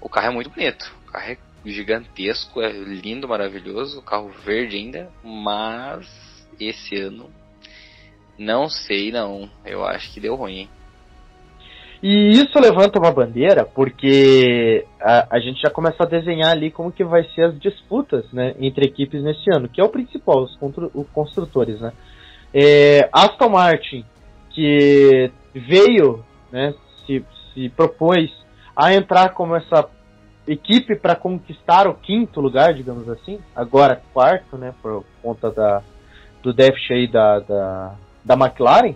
O 0.00 0.08
carro 0.08 0.28
é 0.28 0.30
muito 0.30 0.50
bonito, 0.50 0.94
o 1.02 1.10
carro 1.10 1.32
é 1.32 1.38
gigantesco, 1.64 2.60
é 2.60 2.70
lindo, 2.70 3.28
maravilhoso, 3.28 3.98
o 3.98 4.02
carro 4.02 4.28
verde 4.44 4.76
ainda, 4.76 5.10
mas 5.24 6.06
esse 6.60 6.96
ano 6.96 7.32
não 8.38 8.68
sei 8.68 9.10
não, 9.10 9.50
eu 9.64 9.84
acho 9.84 10.12
que 10.12 10.20
deu 10.20 10.34
ruim. 10.34 10.58
Hein? 10.58 10.70
E 12.02 12.30
isso 12.32 12.58
levanta 12.60 12.98
uma 12.98 13.10
bandeira 13.10 13.64
porque 13.64 14.84
a, 15.00 15.36
a 15.36 15.40
gente 15.40 15.60
já 15.60 15.70
começa 15.70 16.02
a 16.02 16.06
desenhar 16.06 16.50
ali 16.50 16.70
como 16.70 16.92
que 16.92 17.04
vai 17.04 17.24
ser 17.34 17.44
as 17.44 17.58
disputas 17.58 18.30
né, 18.32 18.54
entre 18.60 18.86
equipes 18.86 19.22
nesse 19.22 19.50
ano, 19.54 19.68
que 19.68 19.80
é 19.80 19.84
o 19.84 19.88
principal, 19.88 20.42
os, 20.42 20.58
os 20.94 21.08
construtores. 21.10 21.80
Né? 21.80 21.92
É, 22.52 23.08
Aston 23.12 23.48
Martin, 23.48 24.04
que 24.50 25.30
veio, 25.54 26.24
né, 26.52 26.74
se, 27.06 27.24
se 27.52 27.68
propôs 27.70 28.30
a 28.74 28.94
entrar 28.94 29.30
como 29.30 29.56
essa 29.56 29.88
equipe 30.46 30.94
para 30.94 31.16
conquistar 31.16 31.88
o 31.88 31.94
quinto 31.94 32.40
lugar, 32.40 32.74
digamos 32.74 33.08
assim, 33.08 33.40
agora 33.54 34.02
quarto, 34.12 34.56
né, 34.56 34.72
por 34.80 35.04
conta 35.22 35.50
da, 35.50 35.82
do 36.42 36.52
déficit 36.52 36.92
aí 36.92 37.06
da, 37.08 37.40
da, 37.40 37.94
da 38.24 38.34
McLaren, 38.34 38.94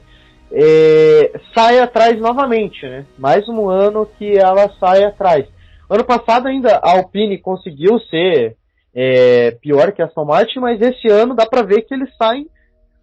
é, 0.52 1.32
sai 1.54 1.78
atrás 1.78 2.18
novamente, 2.20 2.84
né? 2.86 3.06
Mais 3.18 3.48
um 3.48 3.68
ano 3.68 4.06
que 4.18 4.36
ela 4.36 4.70
sai 4.78 5.04
atrás. 5.04 5.46
Ano 5.88 6.04
passado 6.04 6.48
ainda 6.48 6.76
a 6.76 6.92
Alpine 6.92 7.38
conseguiu 7.38 7.98
ser 8.00 8.56
é, 8.94 9.52
pior 9.52 9.92
que 9.92 10.02
a 10.02 10.06
Aston 10.06 10.24
Martin, 10.24 10.58
mas 10.60 10.80
esse 10.80 11.08
ano 11.08 11.34
dá 11.34 11.46
para 11.46 11.62
ver 11.62 11.82
que 11.82 11.94
eles 11.94 12.10
saem 12.16 12.48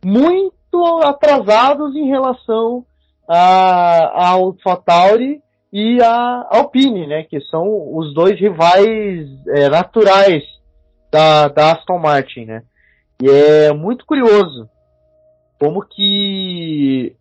muito 0.04 1.02
atrasados 1.04 1.96
em 1.96 2.08
relação 2.08 2.86
a, 3.28 4.30
ao 4.30 4.46
AlphaTauri 4.46 5.42
e 5.72 6.02
a 6.02 6.48
Alpine, 6.50 7.08
né? 7.08 7.24
Que 7.24 7.40
são 7.42 7.96
os 7.96 8.14
dois 8.14 8.40
rivais 8.40 9.28
é, 9.50 9.70
naturais 9.70 10.44
da, 11.12 11.48
da 11.48 11.74
Aston 11.74 12.00
Martin, 12.00 12.46
né? 12.46 12.64
E 13.22 13.30
é 13.30 13.74
muito 13.74 14.06
curioso 14.06 14.70
como 15.60 15.82
que 15.82 17.16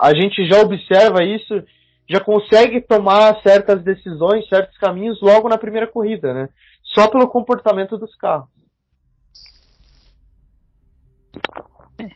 a 0.00 0.14
gente 0.14 0.46
já 0.48 0.60
observa 0.60 1.24
isso, 1.24 1.62
já 2.08 2.20
consegue 2.20 2.80
tomar 2.80 3.40
certas 3.42 3.82
decisões, 3.82 4.48
certos 4.48 4.76
caminhos 4.78 5.20
logo 5.20 5.48
na 5.48 5.58
primeira 5.58 5.86
corrida, 5.86 6.32
né? 6.32 6.48
Só 6.82 7.08
pelo 7.08 7.28
comportamento 7.28 7.98
dos 7.98 8.14
carros. 8.16 8.48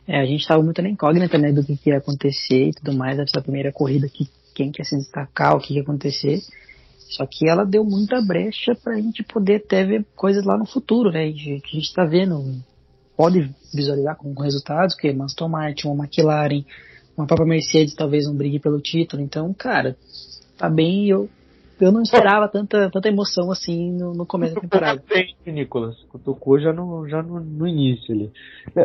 É, 0.07 0.19
a 0.19 0.25
gente 0.25 0.41
estava 0.41 0.61
muito 0.63 0.81
na 0.81 0.89
incógnita, 0.89 1.37
né, 1.37 1.51
do 1.51 1.63
que, 1.63 1.75
que, 1.75 1.89
ia 1.89 1.97
acontecer 1.97 2.69
e 2.69 2.71
tudo 2.71 2.93
mais 2.93 3.17
nessa 3.17 3.41
primeira 3.41 3.71
corrida, 3.71 4.07
que 4.07 4.29
quem 4.53 4.71
quer 4.71 4.85
se 4.85 4.95
destacar, 4.95 5.55
o 5.55 5.59
que 5.59 5.73
ia 5.73 5.81
acontecer. 5.81 6.39
Só 6.97 7.25
que 7.25 7.49
ela 7.49 7.65
deu 7.65 7.83
muita 7.83 8.21
brecha 8.21 8.73
para 8.75 8.93
a 8.93 9.01
gente 9.01 9.23
poder 9.23 9.55
até 9.55 9.83
ver 9.83 10.05
coisas 10.15 10.45
lá 10.45 10.57
no 10.57 10.65
futuro, 10.65 11.11
né, 11.11 11.31
que 11.31 11.51
a 11.51 11.75
gente 11.75 11.79
está 11.79 12.05
vendo, 12.05 12.61
pode 13.17 13.53
visualizar 13.73 14.15
com 14.15 14.33
resultados, 14.33 14.95
que 14.95 15.07
é 15.07 15.15
Aston 15.21 15.49
Martin, 15.49 15.87
uma 15.87 16.05
McLaren, 16.05 16.63
uma 17.21 17.27
própria 17.27 17.47
Mercedes 17.47 17.95
talvez 17.95 18.25
não 18.25 18.35
brigue 18.35 18.59
pelo 18.59 18.81
título. 18.81 19.21
Então, 19.21 19.53
cara, 19.53 19.95
tá 20.57 20.69
bem. 20.69 21.07
Eu, 21.07 21.29
eu 21.79 21.91
não 21.91 22.01
esperava 22.01 22.47
tanta, 22.49 22.89
tanta 22.89 23.07
emoção 23.07 23.51
assim 23.51 23.91
no, 23.91 24.13
no 24.13 24.25
começo 24.25 24.55
da 24.55 24.61
temporada. 24.61 25.03
Bem, 25.07 25.35
Nicolas, 25.45 25.95
tocou 26.23 26.59
já 26.59 26.73
no, 26.73 27.07
já 27.07 27.21
no, 27.21 27.39
no 27.39 27.67
início 27.67 28.13
ali. 28.13 28.31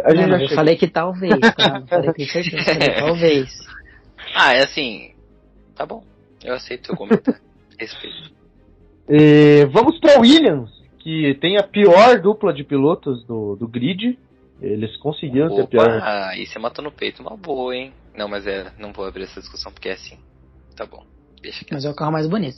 A 0.04 0.14
gente 0.14 0.28
não, 0.28 0.40
eu 0.40 0.48
falei 0.50 0.76
que 0.76 0.86
talvez, 0.86 1.38
tá? 1.56 1.82
Falei 1.88 2.12
que 2.12 2.26
certeza, 2.26 2.74
falei 2.74 2.94
talvez. 2.94 3.50
Ah, 4.34 4.54
é 4.54 4.62
assim. 4.62 5.10
Tá 5.74 5.84
bom. 5.86 6.02
Eu 6.44 6.54
aceito 6.54 6.92
o 6.92 6.96
comentário. 6.96 7.40
Respeito. 7.78 8.34
E, 9.08 9.66
vamos 9.66 9.98
para 10.00 10.20
Williams, 10.20 10.70
que 10.98 11.34
tem 11.40 11.58
a 11.58 11.62
pior 11.62 12.20
dupla 12.20 12.52
de 12.52 12.64
pilotos 12.64 13.24
do, 13.26 13.56
do 13.56 13.68
grid. 13.68 14.18
Eles 14.60 14.96
conseguiram 14.96 15.48
Opa, 15.48 15.56
ter 15.56 15.66
pior. 15.68 16.00
Ah, 16.02 16.30
aí 16.30 16.46
você 16.46 16.58
matou 16.58 16.82
no 16.82 16.90
peito 16.90 17.20
uma 17.20 17.36
boa, 17.36 17.76
hein? 17.76 17.92
Não, 18.16 18.28
mas 18.28 18.46
é, 18.46 18.72
não 18.78 18.92
vou 18.92 19.04
abrir 19.04 19.24
essa 19.24 19.40
discussão 19.40 19.72
porque 19.72 19.88
é 19.88 19.92
assim. 19.92 20.18
Tá 20.74 20.86
bom. 20.86 21.04
Deixa 21.40 21.64
Mas 21.70 21.84
é 21.84 21.90
o 21.90 21.94
carro 21.94 22.12
mais 22.12 22.26
bonito. 22.26 22.56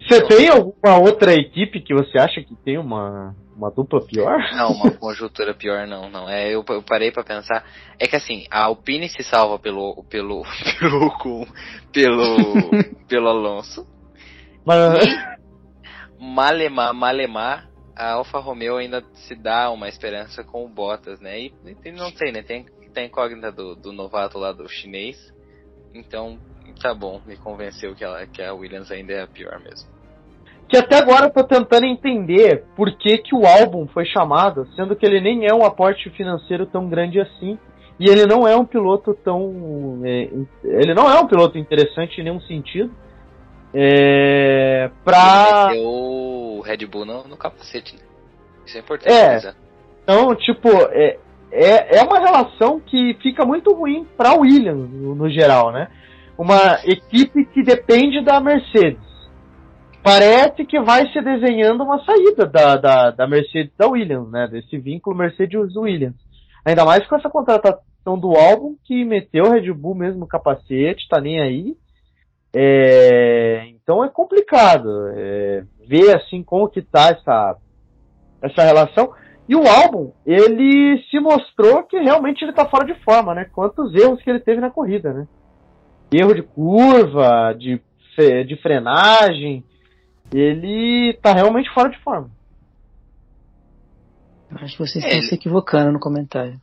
Você 0.00 0.20
tem 0.26 0.48
alguma 0.48 0.98
outra 0.98 1.32
equipe 1.32 1.80
que 1.80 1.94
você 1.94 2.18
acha 2.18 2.42
que 2.42 2.56
tem 2.56 2.76
uma, 2.76 3.34
uma 3.56 3.70
dupla 3.70 4.04
pior? 4.04 4.38
Não, 4.52 4.72
uma 4.72 4.90
conjuntura 4.98 5.54
pior 5.54 5.86
não, 5.86 6.10
não. 6.10 6.28
É, 6.28 6.48
eu, 6.50 6.64
eu 6.68 6.82
parei 6.82 7.12
para 7.12 7.22
pensar. 7.22 7.64
É 7.98 8.06
que 8.06 8.16
assim, 8.16 8.44
a 8.50 8.64
Alpine 8.64 9.08
se 9.08 9.22
salva 9.22 9.58
pelo 9.58 10.04
pelo 10.10 10.42
pelo 10.78 11.18
pelo 11.20 11.46
pelo, 11.92 12.70
pelo 13.08 13.28
Alonso. 13.28 13.86
Mas... 14.64 15.04
E 15.06 15.32
Malemar, 16.18 16.94
Malemar, 16.94 17.68
a 17.96 18.12
Alfa 18.12 18.38
Romeo 18.38 18.76
ainda 18.76 19.02
se 19.14 19.34
dá 19.34 19.70
uma 19.70 19.88
esperança 19.88 20.44
com 20.44 20.64
o 20.64 20.68
Bottas, 20.68 21.20
né? 21.20 21.40
E, 21.40 21.54
e 21.84 21.92
não 21.92 22.10
sei, 22.12 22.30
né? 22.32 22.42
Tem 22.42 22.66
tem 22.92 23.04
a 23.04 23.06
incógnita 23.06 23.50
do, 23.50 23.74
do 23.74 23.92
novato 23.92 24.38
lá 24.38 24.52
do 24.52 24.68
chinês. 24.68 25.32
Então, 25.94 26.38
tá 26.80 26.94
bom, 26.94 27.20
me 27.26 27.36
convenceu 27.36 27.94
que, 27.94 28.04
ela, 28.04 28.26
que 28.26 28.42
a 28.42 28.54
Williams 28.54 28.90
ainda 28.90 29.12
é 29.12 29.22
a 29.22 29.26
pior 29.26 29.58
mesmo. 29.60 29.90
Que 30.68 30.76
até 30.78 30.96
agora 30.96 31.26
eu 31.26 31.30
tô 31.30 31.44
tentando 31.44 31.84
entender 31.84 32.64
por 32.74 32.90
que, 32.96 33.18
que 33.18 33.34
o 33.34 33.46
álbum 33.46 33.86
foi 33.88 34.06
chamado, 34.06 34.66
sendo 34.74 34.96
que 34.96 35.04
ele 35.04 35.20
nem 35.20 35.46
é 35.46 35.54
um 35.54 35.64
aporte 35.64 36.08
financeiro 36.10 36.64
tão 36.64 36.88
grande 36.88 37.20
assim. 37.20 37.58
E 38.00 38.08
ele 38.08 38.26
não 38.26 38.48
é 38.48 38.56
um 38.56 38.64
piloto 38.64 39.14
tão. 39.14 40.00
É, 40.02 40.30
ele 40.64 40.94
não 40.94 41.10
é 41.10 41.20
um 41.20 41.26
piloto 41.26 41.58
interessante 41.58 42.20
em 42.20 42.24
nenhum 42.24 42.40
sentido. 42.40 42.90
É. 43.74 44.90
Pra. 45.04 45.68
Ele 45.72 45.82
o 45.84 46.62
Red 46.62 46.86
Bull 46.86 47.04
no, 47.04 47.24
no 47.28 47.36
capacete, 47.36 47.94
né? 47.96 48.02
Isso 48.64 48.76
é 48.76 48.80
importante. 48.80 49.12
É. 49.12 49.54
Então, 50.02 50.34
tipo, 50.34 50.68
é, 50.90 51.18
é, 51.52 51.98
é 51.98 52.02
uma 52.02 52.18
relação 52.18 52.80
que 52.80 53.14
fica 53.22 53.44
muito 53.44 53.74
ruim 53.74 54.06
para 54.16 54.34
Williams 54.34 54.90
no, 54.90 55.14
no, 55.14 55.28
geral, 55.28 55.70
né? 55.70 55.88
Uma 56.36 56.80
equipe 56.84 57.44
que 57.44 57.62
depende 57.62 58.24
da 58.24 58.40
Mercedes. 58.40 59.12
Parece 60.02 60.64
que 60.64 60.80
vai 60.80 61.06
se 61.12 61.20
desenhando 61.20 61.84
uma 61.84 62.02
saída 62.04 62.46
da, 62.46 62.76
da, 62.76 63.10
da 63.10 63.26
Mercedes 63.28 63.72
da 63.76 63.86
Williams, 63.86 64.30
né? 64.30 64.48
Desse 64.48 64.78
vínculo 64.78 65.14
Mercedes-Williams. 65.14 66.16
Ainda 66.64 66.84
mais 66.86 67.06
com 67.06 67.16
essa 67.16 67.28
contratação 67.28 68.18
do 68.18 68.34
álbum 68.34 68.74
que 68.84 69.04
meteu 69.04 69.44
o 69.44 69.50
Red 69.50 69.70
Bull 69.72 69.94
mesmo 69.94 70.26
capacete, 70.26 71.06
tá 71.08 71.20
nem 71.20 71.38
aí. 71.40 71.76
É, 72.54 73.66
então 73.68 74.04
é 74.04 74.08
complicado 74.08 74.88
é, 75.14 75.64
ver 75.86 76.16
assim 76.16 76.42
como 76.42 76.68
que 76.68 76.80
tá 76.80 77.10
essa, 77.10 77.56
essa 78.40 78.62
relação. 78.62 79.12
E 79.48 79.56
o 79.56 79.66
álbum, 79.66 80.12
ele 80.24 81.02
se 81.10 81.18
mostrou 81.18 81.82
que 81.82 81.98
realmente 81.98 82.42
ele 82.42 82.52
tá 82.52 82.68
fora 82.68 82.86
de 82.86 82.94
forma, 83.02 83.34
né? 83.34 83.44
Quantos 83.52 83.94
erros 83.94 84.22
que 84.22 84.30
ele 84.30 84.40
teve 84.40 84.60
na 84.60 84.70
corrida, 84.70 85.12
né? 85.12 85.26
Erro 86.12 86.34
de 86.34 86.42
curva, 86.42 87.52
de, 87.58 87.80
de 88.46 88.56
frenagem. 88.62 89.64
Ele 90.32 91.18
tá 91.20 91.32
realmente 91.32 91.72
fora 91.74 91.90
de 91.90 91.98
forma. 92.00 92.30
Acho 94.50 94.76
que 94.76 94.86
vocês 94.86 95.04
estão 95.04 95.18
ele... 95.18 95.28
se 95.28 95.34
equivocando 95.34 95.92
no 95.92 95.98
comentário. 95.98 96.60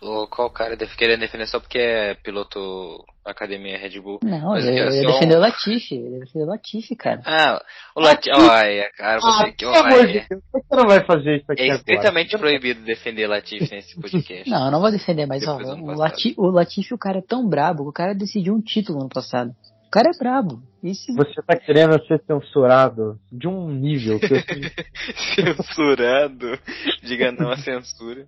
O, 0.00 0.28
qual 0.28 0.48
cara 0.50 0.76
deve 0.76 0.94
querer 0.96 1.18
defender 1.18 1.46
só 1.46 1.58
porque 1.58 1.78
é 1.78 2.14
piloto 2.14 3.04
Academia 3.24 3.76
Red 3.76 4.00
Bull? 4.00 4.20
Não, 4.22 4.56
ele, 4.56 4.68
ele 4.68 4.80
é 4.80 5.06
defendeu 5.06 5.38
o 5.38 5.40
Latifi, 5.40 5.96
ele 5.96 6.20
defendeu 6.20 6.46
o 6.46 6.50
Latifi, 6.50 6.94
cara. 6.94 7.20
Ah, 7.26 7.60
o 7.96 8.00
Latifi, 8.00 8.30
olha, 8.38 8.90
cara, 8.96 9.20
você 9.20 9.42
ah, 9.42 9.52
que 9.52 9.66
olha. 9.66 10.26
Você 10.52 10.76
não 10.76 10.86
vai 10.86 11.04
fazer 11.04 11.38
isso 11.38 11.50
aqui 11.50 11.62
É 11.62 11.74
estritamente 11.74 12.36
agora. 12.36 12.50
proibido 12.50 12.84
defender 12.84 13.26
Latifi 13.26 13.74
nesse 13.74 14.00
podcast. 14.00 14.48
não, 14.48 14.66
eu 14.66 14.70
não 14.70 14.80
vou 14.80 14.92
defender, 14.92 15.26
mas 15.26 15.46
ó, 15.48 15.56
o, 15.56 15.96
Latifi, 15.96 16.34
o 16.38 16.46
Latifi, 16.46 16.94
o 16.94 16.98
cara 16.98 17.18
é 17.18 17.22
tão 17.22 17.48
brabo, 17.48 17.88
o 17.88 17.92
cara 17.92 18.14
decidiu 18.14 18.54
um 18.54 18.60
título 18.60 19.00
no 19.00 19.08
passado. 19.08 19.50
O 19.88 19.90
cara 19.90 20.10
é 20.14 20.18
brabo. 20.18 20.62
Esse... 20.82 21.12
Você 21.14 21.42
tá 21.42 21.56
querendo 21.56 22.00
ser 22.06 22.22
censurado 22.26 23.18
de 23.30 23.46
um 23.46 23.68
nível 23.68 24.18
que 24.18 24.32
eu... 24.32 24.40
Censurado? 25.56 26.58
Diga 27.02 27.30
não 27.32 27.50
a 27.50 27.56
censura. 27.58 28.26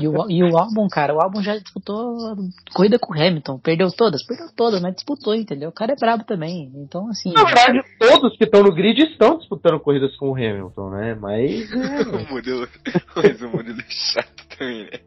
E 0.00 0.06
o, 0.06 0.30
e 0.30 0.42
o 0.42 0.56
álbum, 0.56 0.88
cara, 0.88 1.14
o 1.14 1.20
álbum 1.20 1.42
já 1.42 1.56
disputou 1.56 2.36
corrida 2.72 2.98
com 2.98 3.12
o 3.12 3.16
Hamilton. 3.16 3.58
Perdeu 3.58 3.90
todas? 3.90 4.24
Perdeu 4.24 4.46
todas, 4.54 4.80
mas 4.80 4.94
disputou, 4.94 5.34
entendeu? 5.34 5.70
O 5.70 5.72
cara 5.72 5.92
é 5.92 5.96
brabo 5.96 6.24
também. 6.24 6.70
Então, 6.76 7.08
assim. 7.08 7.32
Na 7.32 7.44
verdade, 7.44 7.80
todos 7.98 8.36
que 8.36 8.44
estão 8.44 8.62
no 8.62 8.72
grid 8.72 9.02
estão 9.02 9.38
disputando 9.38 9.80
corridas 9.80 10.16
com 10.16 10.30
o 10.30 10.34
Hamilton, 10.34 10.90
né? 10.90 11.14
Mas. 11.14 11.70
É... 11.72 12.02
o 12.16 12.32
modelo, 12.32 12.68
mas 13.16 13.42
o 13.42 13.48
modelo 13.48 13.80
é 13.80 13.90
chato 13.90 14.46
também, 14.56 14.84
né? 14.84 15.00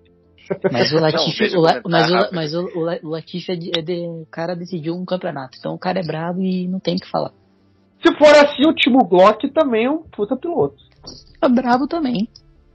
Mas 0.70 0.92
o 0.92 1.00
Latifi, 1.00 1.56
o 1.56 1.62
La, 1.62 1.82
mas, 1.88 2.12
o, 2.12 2.30
mas 2.34 2.54
o, 2.54 2.66
o 3.04 3.10
Latifi 3.10 3.54
é 3.54 3.56
de, 3.56 3.72
é 3.78 3.82
de, 3.82 4.06
o 4.06 4.28
cara 4.30 4.54
decidiu 4.54 4.96
um 4.96 5.06
campeonato. 5.06 5.58
Então 5.58 5.74
o 5.74 5.80
cara 5.80 6.02
é 6.02 6.04
brabo 6.04 6.42
e 6.42 6.68
não 6.68 6.80
tem 6.80 6.96
o 6.96 7.00
que 7.00 7.10
falar. 7.10 7.32
Se 8.04 8.14
for 8.18 8.36
assim, 8.36 8.68
o 8.68 8.74
Timo 8.74 9.06
Glock 9.08 9.50
também 9.54 9.86
é 9.86 9.90
um 9.90 10.04
puta 10.04 10.36
piloto. 10.36 10.76
É 11.42 11.48
brabo 11.48 11.88
também. 11.88 12.28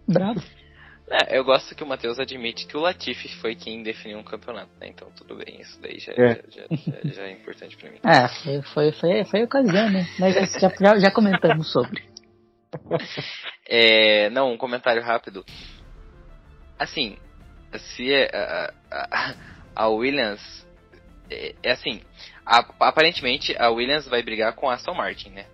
Brabo. 0.08 0.40
É, 1.08 1.38
eu 1.38 1.44
gosto 1.44 1.74
que 1.74 1.84
o 1.84 1.86
Matheus 1.86 2.18
admite 2.18 2.66
que 2.66 2.76
o 2.76 2.80
Latifi 2.80 3.28
foi 3.36 3.54
quem 3.54 3.82
definiu 3.82 4.18
um 4.18 4.24
campeonato, 4.24 4.70
né? 4.80 4.88
Então 4.88 5.08
tudo 5.16 5.36
bem, 5.36 5.60
isso 5.60 5.80
daí 5.80 6.00
já 6.00 6.12
é, 6.12 6.42
já, 6.48 6.62
já, 6.68 7.14
já, 7.14 7.22
é 7.22 7.32
importante 7.32 7.76
pra 7.76 7.90
mim. 7.90 7.98
É, 8.04 8.28
foi, 8.42 8.62
foi, 8.62 8.92
foi, 8.92 9.24
foi 9.24 9.40
a 9.42 9.44
ocasião, 9.44 9.90
né? 9.90 10.04
Nós 10.18 10.34
já, 10.34 10.68
já, 10.68 10.98
já 10.98 11.10
comentamos 11.10 11.70
sobre. 11.70 12.02
É, 13.68 14.30
não, 14.30 14.52
um 14.52 14.56
comentário 14.56 15.02
rápido. 15.02 15.44
Assim, 16.78 17.16
se 17.76 18.12
é, 18.12 18.28
a, 18.34 18.72
a, 18.90 19.34
a 19.76 19.88
Williams. 19.88 20.66
É, 21.30 21.54
é 21.62 21.70
assim, 21.72 22.00
a, 22.44 22.58
aparentemente 22.80 23.56
a 23.56 23.70
Williams 23.70 24.08
vai 24.08 24.22
brigar 24.22 24.54
com 24.54 24.68
a 24.68 24.74
Aston 24.74 24.94
Martin, 24.94 25.30
né? 25.30 25.46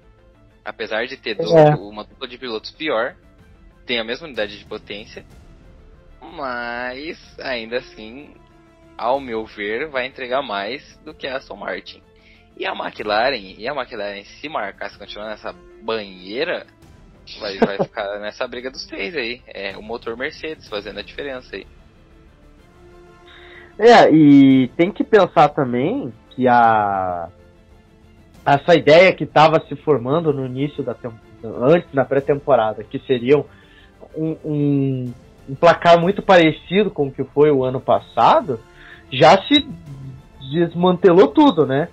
Apesar 0.64 1.06
de 1.06 1.16
ter 1.16 1.38
é. 1.40 1.74
uma 1.74 2.04
dupla 2.04 2.26
de 2.26 2.38
pilotos 2.38 2.70
pior, 2.70 3.16
tem 3.84 3.98
a 3.98 4.04
mesma 4.04 4.26
unidade 4.26 4.58
de 4.58 4.64
potência 4.64 5.24
mas 6.22 7.18
ainda 7.40 7.78
assim 7.78 8.34
ao 8.96 9.20
meu 9.20 9.44
ver, 9.44 9.88
vai 9.88 10.06
entregar 10.06 10.42
mais 10.42 10.96
do 11.04 11.12
que 11.12 11.26
a 11.26 11.36
Aston 11.36 11.56
Martin. 11.56 12.02
E 12.56 12.66
a 12.66 12.72
McLaren, 12.72 13.54
e 13.58 13.66
a 13.66 13.74
McLaren 13.74 14.22
se 14.24 14.48
marcar, 14.48 14.90
se 14.90 14.98
continuar 14.98 15.30
nessa 15.30 15.54
banheira, 15.82 16.66
vai, 17.40 17.58
vai 17.58 17.78
ficar 17.82 18.20
nessa 18.20 18.46
briga 18.46 18.70
dos 18.70 18.86
três 18.86 19.16
aí. 19.16 19.42
É 19.46 19.76
o 19.76 19.82
motor 19.82 20.16
Mercedes 20.16 20.68
fazendo 20.68 21.00
a 21.00 21.02
diferença 21.02 21.56
aí. 21.56 21.66
É, 23.78 24.10
e 24.12 24.68
tem 24.76 24.92
que 24.92 25.02
pensar 25.02 25.48
também 25.48 26.12
que 26.30 26.46
a 26.46 27.28
essa 28.44 28.74
ideia 28.74 29.12
que 29.14 29.24
estava 29.24 29.60
se 29.66 29.76
formando 29.76 30.32
no 30.32 30.44
início 30.44 30.82
da 30.82 30.96
antes 31.44 31.90
da 31.92 32.04
pré-temporada, 32.04 32.84
que 32.84 32.98
seriam 33.00 33.44
um, 34.16 34.36
um, 34.44 35.14
um, 35.48 35.54
placar 35.54 36.00
muito 36.00 36.22
parecido 36.22 36.90
com 36.90 37.06
o 37.06 37.12
que 37.12 37.24
foi 37.24 37.50
o 37.50 37.64
ano 37.64 37.80
passado, 37.80 38.60
já 39.10 39.40
se 39.42 39.66
desmantelou 40.52 41.28
tudo, 41.28 41.66
né? 41.66 41.88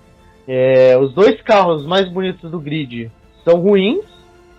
É, 0.46 0.96
os 0.98 1.12
dois 1.12 1.40
carros 1.42 1.86
mais 1.86 2.08
bonitos 2.08 2.50
do 2.50 2.58
grid 2.58 3.10
são 3.44 3.60
ruins, 3.60 4.04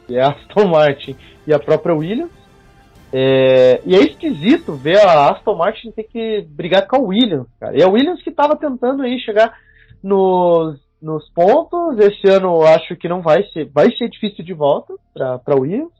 é 0.10 0.22
a 0.22 0.30
Aston 0.30 0.68
Martin 0.68 1.16
e 1.46 1.54
a 1.54 1.60
própria 1.60 1.96
Williams. 1.96 2.32
É, 3.14 3.82
e 3.86 3.94
é 3.94 4.00
esquisito 4.00 4.74
ver 4.74 4.98
a 5.06 5.32
Aston 5.32 5.56
Martin 5.56 5.92
ter 5.92 6.04
que 6.04 6.48
brigar 6.50 6.88
com 6.88 6.96
a 6.96 7.00
Williams, 7.00 7.48
cara. 7.60 7.78
E 7.78 7.84
a 7.84 7.90
Williams 7.90 8.24
que 8.24 8.30
estava 8.30 8.56
tentando 8.56 9.04
aí 9.04 9.20
chegar 9.20 9.54
nos, 10.02 10.80
nos 11.02 11.30
pontos. 11.32 12.00
Esse 12.00 12.30
ano 12.30 12.62
acho 12.64 12.96
que 12.96 13.10
não 13.10 13.22
vai 13.22 13.44
ser, 13.52 13.66
vai 13.66 13.92
ser 13.96 14.10
difícil 14.10 14.46
de 14.46 14.54
volta 14.54 14.94
para 15.14 15.60
Williams. 15.60 15.92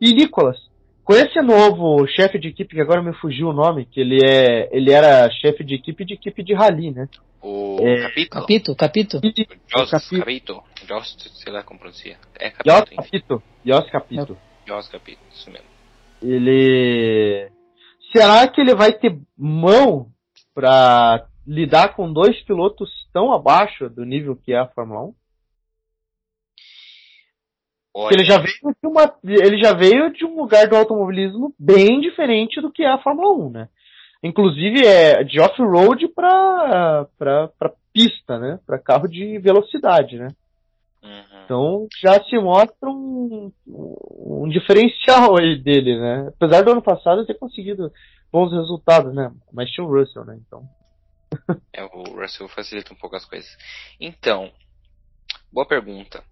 E 0.00 0.12
Nicolas, 0.12 0.58
com 1.04 1.12
esse 1.12 1.40
novo 1.42 2.06
chefe 2.06 2.38
de 2.38 2.48
equipe, 2.48 2.74
que 2.74 2.80
agora 2.80 3.02
me 3.02 3.12
fugiu 3.14 3.48
o 3.48 3.52
nome, 3.52 3.84
que 3.84 4.00
ele 4.00 4.18
é. 4.24 4.68
Ele 4.72 4.90
era 4.90 5.30
chefe 5.30 5.62
de 5.62 5.74
equipe 5.74 6.04
de 6.04 6.14
equipe 6.14 6.42
de 6.42 6.54
rally, 6.54 6.90
né? 6.90 7.08
O 7.42 7.76
é, 7.80 8.02
Capito. 8.02 8.30
Capito, 8.30 8.74
Capito. 8.74 9.20
Jos 9.68 9.90
Capito. 9.90 10.62
Jos, 10.88 11.16
sei 11.42 11.52
lá 11.52 11.62
como 11.62 11.78
pronuncia. 11.78 12.16
É 12.40 12.50
Capito. 12.50 12.64
Jos 12.64 12.96
Capito. 12.96 13.42
Jos 13.64 13.90
Capito. 13.90 14.38
Jos 14.66 14.88
Capito, 14.88 15.20
isso 15.30 15.50
mesmo. 15.50 15.66
Ele. 16.22 17.50
Será 18.10 18.48
que 18.48 18.60
ele 18.60 18.74
vai 18.74 18.92
ter 18.92 19.18
mão 19.36 20.06
para 20.54 21.26
lidar 21.46 21.94
com 21.94 22.10
dois 22.10 22.40
pilotos 22.44 22.88
tão 23.12 23.32
abaixo 23.32 23.90
do 23.90 24.04
nível 24.04 24.36
que 24.36 24.52
é 24.52 24.58
a 24.58 24.68
Fórmula 24.68 25.08
1? 25.08 25.14
Ele 28.10 28.24
já, 28.24 28.38
veio 28.38 28.76
de 28.82 28.88
uma, 28.88 29.14
ele 29.22 29.62
já 29.62 29.72
veio 29.72 30.12
de 30.12 30.24
um 30.24 30.36
lugar 30.36 30.66
do 30.66 30.76
automobilismo 30.76 31.54
bem 31.56 32.00
diferente 32.00 32.60
do 32.60 32.72
que 32.72 32.82
é 32.82 32.88
a 32.88 32.98
Fórmula 32.98 33.32
1, 33.46 33.50
né? 33.50 33.68
Inclusive 34.20 34.84
é 34.84 35.22
de 35.22 35.40
off-road 35.40 36.08
para 36.08 37.06
pista, 37.92 38.38
né? 38.38 38.58
Para 38.66 38.80
carro 38.80 39.06
de 39.06 39.38
velocidade, 39.38 40.18
né? 40.18 40.28
Uhum. 41.04 41.44
Então 41.44 41.88
já 42.02 42.20
se 42.24 42.36
mostra 42.38 42.88
um, 42.88 43.52
um 43.66 44.48
diferencial 44.48 45.38
aí 45.38 45.56
dele, 45.62 45.96
né? 46.00 46.32
Apesar 46.34 46.62
do 46.62 46.72
ano 46.72 46.82
passado 46.82 47.24
ter 47.24 47.38
conseguido 47.38 47.92
bons 48.32 48.50
resultados, 48.50 49.14
né? 49.14 49.30
Mas 49.52 49.70
tinha 49.70 49.86
o 49.86 49.90
Russell, 49.90 50.24
né? 50.24 50.36
Então. 50.44 50.68
é, 51.72 51.84
o 51.84 52.02
Russell 52.20 52.48
facilita 52.48 52.92
um 52.92 52.96
pouco 52.96 53.14
as 53.14 53.24
coisas. 53.24 53.56
Então, 54.00 54.50
boa 55.52 55.68
pergunta. 55.68 56.24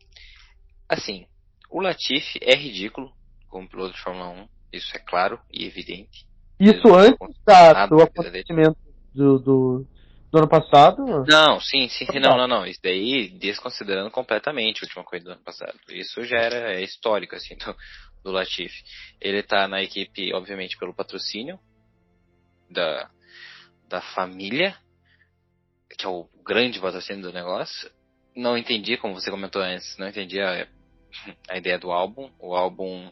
Assim, 0.88 1.26
o 1.72 1.80
Latifi 1.80 2.38
é 2.42 2.54
ridículo 2.54 3.10
como 3.48 3.68
piloto 3.68 3.94
de 3.94 4.02
Fórmula 4.02 4.28
1, 4.28 4.48
isso 4.74 4.94
é 4.94 4.98
claro 4.98 5.40
e 5.50 5.64
evidente. 5.66 6.26
Isso 6.60 6.94
antes 6.94 7.36
da, 7.44 7.86
do 7.86 8.00
acontecimento 8.00 8.76
do, 9.14 9.38
do, 9.38 9.86
do, 10.30 10.38
ano 10.38 10.48
passado? 10.48 11.24
Não, 11.26 11.58
sim, 11.60 11.88
sim, 11.88 12.06
não, 12.20 12.36
não, 12.36 12.46
não. 12.46 12.66
Isso 12.66 12.80
daí 12.82 13.28
desconsiderando 13.30 14.10
completamente 14.10 14.82
a 14.82 14.86
última 14.86 15.02
corrida 15.02 15.30
do 15.30 15.32
ano 15.32 15.42
passado. 15.42 15.78
Isso 15.88 16.22
já 16.24 16.36
era 16.38 16.80
histórico, 16.80 17.34
assim, 17.34 17.56
do, 17.64 17.74
do 18.22 18.30
Latifi. 18.30 18.82
Ele 19.20 19.42
tá 19.42 19.66
na 19.66 19.82
equipe, 19.82 20.32
obviamente, 20.34 20.76
pelo 20.78 20.94
patrocínio 20.94 21.58
da, 22.70 23.10
da 23.88 24.00
família, 24.14 24.76
que 25.98 26.06
é 26.06 26.08
o 26.08 26.28
grande 26.44 26.80
patrocínio 26.80 27.22
do 27.22 27.32
negócio. 27.32 27.90
Não 28.36 28.56
entendi, 28.56 28.96
como 28.96 29.14
você 29.14 29.30
comentou 29.30 29.60
antes, 29.60 29.96
não 29.98 30.08
entendi 30.08 30.40
a 30.40 30.66
a 31.48 31.56
ideia 31.56 31.78
do 31.78 31.90
álbum. 31.90 32.30
O 32.38 32.54
álbum 32.54 33.10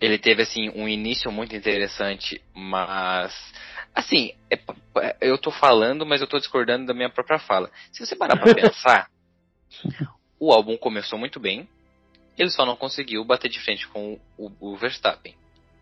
ele 0.00 0.18
teve 0.18 0.42
assim 0.42 0.70
um 0.70 0.88
início 0.88 1.30
muito 1.30 1.54
interessante, 1.54 2.42
mas 2.54 3.52
assim, 3.94 4.32
é, 4.50 4.58
eu 5.20 5.36
tô 5.36 5.50
falando, 5.50 6.06
mas 6.06 6.20
eu 6.20 6.26
tô 6.26 6.38
discordando 6.38 6.86
da 6.86 6.94
minha 6.94 7.10
própria 7.10 7.38
fala. 7.38 7.70
Se 7.92 8.04
você 8.04 8.16
parar 8.16 8.36
para 8.36 8.54
pensar, 8.54 9.10
o 10.38 10.52
álbum 10.52 10.76
começou 10.76 11.18
muito 11.18 11.38
bem, 11.38 11.68
ele 12.38 12.50
só 12.50 12.64
não 12.64 12.76
conseguiu 12.76 13.24
bater 13.24 13.50
de 13.50 13.60
frente 13.60 13.86
com 13.88 14.18
o, 14.38 14.50
o 14.58 14.76
Verstappen. 14.76 15.34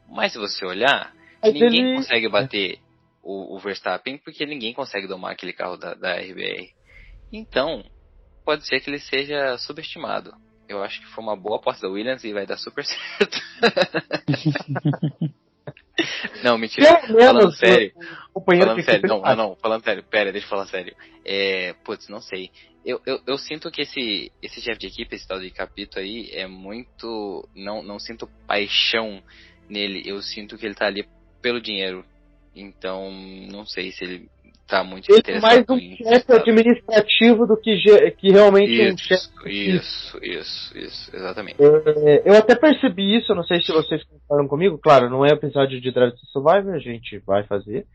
Mas 0.08 0.32
se 0.32 0.38
você 0.38 0.64
olhar, 0.64 1.14
mas 1.40 1.52
ninguém 1.52 1.86
ele... 1.86 1.96
consegue 1.96 2.28
bater 2.28 2.80
o, 3.22 3.54
o, 3.54 3.58
Verstappen 3.58 4.18
porque 4.18 4.44
ninguém 4.46 4.72
consegue 4.72 5.06
domar 5.06 5.32
aquele 5.32 5.52
carro 5.52 5.76
da, 5.76 5.94
da 5.94 6.16
RBR. 6.16 6.72
Então, 7.32 7.84
pode 8.44 8.66
ser 8.66 8.80
que 8.80 8.90
ele 8.90 8.98
seja 8.98 9.56
subestimado. 9.58 10.34
Eu 10.68 10.82
acho 10.82 11.00
que 11.00 11.06
foi 11.06 11.24
uma 11.24 11.36
boa 11.36 11.56
aposta 11.56 11.86
da 11.86 11.92
Williams 11.92 12.22
e 12.24 12.32
vai 12.32 12.46
dar 12.46 12.58
super 12.58 12.84
certo. 13.18 13.38
não, 16.44 16.58
mentira. 16.58 17.00
falando 17.00 17.52
sério. 17.52 17.92
Falando 18.44 18.82
sério, 18.82 19.08
não, 19.08 19.20
não, 19.20 19.36
não, 19.36 19.56
falando 19.56 19.84
sério, 19.84 20.02
pera, 20.02 20.30
deixa 20.30 20.46
eu 20.46 20.50
falar 20.50 20.66
sério. 20.66 20.94
É, 21.24 21.72
putz, 21.84 22.08
não 22.08 22.20
sei. 22.20 22.50
Eu, 22.84 23.00
eu, 23.04 23.20
eu 23.26 23.38
sinto 23.38 23.70
que 23.70 23.82
esse, 23.82 24.32
esse 24.42 24.60
chefe 24.60 24.78
de 24.78 24.86
equipe, 24.86 25.14
esse 25.14 25.26
tal 25.26 25.40
de 25.40 25.50
Capito 25.50 25.98
aí, 25.98 26.30
é 26.32 26.46
muito. 26.46 27.46
Não, 27.54 27.82
não 27.82 27.98
sinto 27.98 28.28
paixão 28.46 29.22
nele. 29.68 30.02
Eu 30.06 30.22
sinto 30.22 30.56
que 30.56 30.64
ele 30.64 30.74
tá 30.74 30.86
ali 30.86 31.06
pelo 31.42 31.60
dinheiro. 31.60 32.04
Então, 32.54 33.10
não 33.50 33.66
sei 33.66 33.92
se 33.92 34.04
ele 34.04 34.30
tá 34.68 34.84
muito 34.84 35.10
ele 35.10 35.22
é 35.26 35.40
mais 35.40 35.64
um 35.68 35.78
chefe 35.78 36.32
administrativo 36.32 37.46
do 37.46 37.56
que, 37.56 37.80
que 38.18 38.30
realmente 38.30 38.70
isso, 38.70 38.92
um 38.92 38.98
chefe. 38.98 39.28
Isso, 39.46 40.18
isso, 40.22 40.78
isso, 40.78 41.16
exatamente. 41.16 41.56
É, 41.60 42.22
eu 42.24 42.34
até 42.34 42.54
percebi 42.54 43.16
isso, 43.16 43.34
não 43.34 43.42
sei 43.42 43.62
se 43.62 43.72
vocês 43.72 44.04
concordaram 44.04 44.46
comigo, 44.46 44.78
claro, 44.78 45.08
não 45.08 45.24
é 45.24 45.30
episódio 45.30 45.80
de 45.80 45.90
Drive 45.90 46.12
to 46.12 46.26
Survive, 46.26 46.70
a 46.70 46.78
gente 46.78 47.18
vai 47.26 47.44
fazer. 47.44 47.86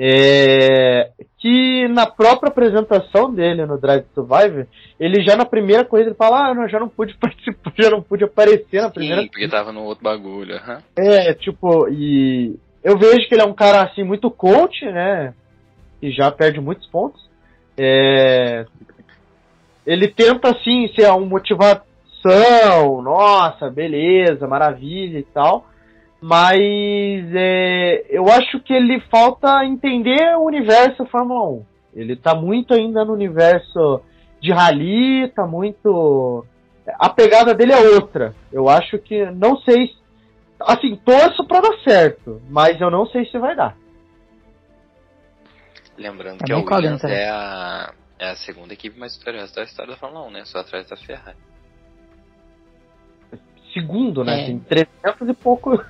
É, 0.00 1.10
que 1.38 1.88
na 1.88 2.06
própria 2.06 2.50
apresentação 2.50 3.34
dele 3.34 3.66
no 3.66 3.80
Drive 3.80 4.04
to 4.04 4.14
Survive, 4.14 4.68
ele 5.00 5.24
já 5.24 5.34
na 5.34 5.44
primeira 5.44 5.84
corrida 5.84 6.10
ele 6.10 6.16
fala, 6.16 6.50
ah, 6.50 6.54
não, 6.54 6.68
já 6.68 6.78
não 6.78 6.88
pude 6.88 7.16
participar, 7.18 7.72
já 7.76 7.90
não 7.90 8.02
pude 8.02 8.22
aparecer 8.22 8.82
na 8.82 8.90
primeira. 8.90 9.22
Sim, 9.22 9.28
porque 9.28 9.48
tava 9.48 9.72
no 9.72 9.82
outro 9.82 10.04
bagulho, 10.04 10.54
uhum. 10.54 10.78
É, 10.94 11.32
tipo, 11.32 11.88
e 11.88 12.54
eu 12.84 12.98
vejo 12.98 13.26
que 13.26 13.34
ele 13.34 13.42
é 13.42 13.46
um 13.46 13.54
cara 13.54 13.82
assim 13.82 14.04
muito 14.04 14.30
coach, 14.30 14.84
né? 14.84 15.34
E 16.00 16.10
já 16.10 16.30
perde 16.30 16.60
muitos 16.60 16.86
pontos. 16.88 17.28
É... 17.76 18.66
Ele 19.86 20.08
tenta, 20.08 20.50
assim, 20.50 20.88
ser 20.94 21.08
uma 21.10 21.26
motivação, 21.26 23.02
nossa, 23.02 23.70
beleza, 23.70 24.46
maravilha 24.46 25.18
e 25.18 25.24
tal, 25.24 25.66
mas 26.20 27.34
é... 27.34 28.04
eu 28.10 28.28
acho 28.28 28.60
que 28.60 28.72
ele 28.72 29.00
falta 29.10 29.64
entender 29.64 30.36
o 30.36 30.44
universo 30.44 31.06
Fórmula 31.06 31.48
1. 31.48 31.64
Ele 31.94 32.16
tá 32.16 32.34
muito 32.34 32.74
ainda 32.74 33.04
no 33.04 33.12
universo 33.12 34.02
de 34.40 34.52
rally, 34.52 35.28
tá 35.34 35.46
muito. 35.46 36.44
A 36.98 37.08
pegada 37.08 37.54
dele 37.54 37.72
é 37.72 37.80
outra. 37.94 38.34
Eu 38.52 38.68
acho 38.68 38.98
que 38.98 39.24
não 39.32 39.56
sei. 39.58 39.90
Assim, 40.60 40.96
torço 40.96 41.46
pra 41.46 41.60
dar 41.60 41.76
certo, 41.84 42.40
mas 42.48 42.80
eu 42.80 42.90
não 42.90 43.06
sei 43.06 43.24
se 43.26 43.38
vai 43.38 43.54
dar. 43.54 43.76
Lembrando 45.98 46.42
é 46.42 46.46
que 46.46 46.52
a 46.52 46.58
Williams 46.58 47.04
é 47.04 47.28
a, 47.28 47.92
é 48.18 48.30
a 48.30 48.36
segunda 48.36 48.72
equipe 48.72 48.98
mais 48.98 49.16
vitoriosa 49.16 49.52
da 49.54 49.64
história 49.64 49.92
da 49.92 49.98
Fórmula 49.98 50.26
1, 50.28 50.30
né? 50.30 50.44
Só 50.44 50.60
atrás 50.60 50.88
da 50.88 50.96
Ferrari. 50.96 51.36
Segundo, 53.74 54.24
né? 54.24 54.42
É. 54.42 54.46
Tem 54.46 54.58
300 54.60 55.28
e 55.28 55.34
poucos. 55.34 55.80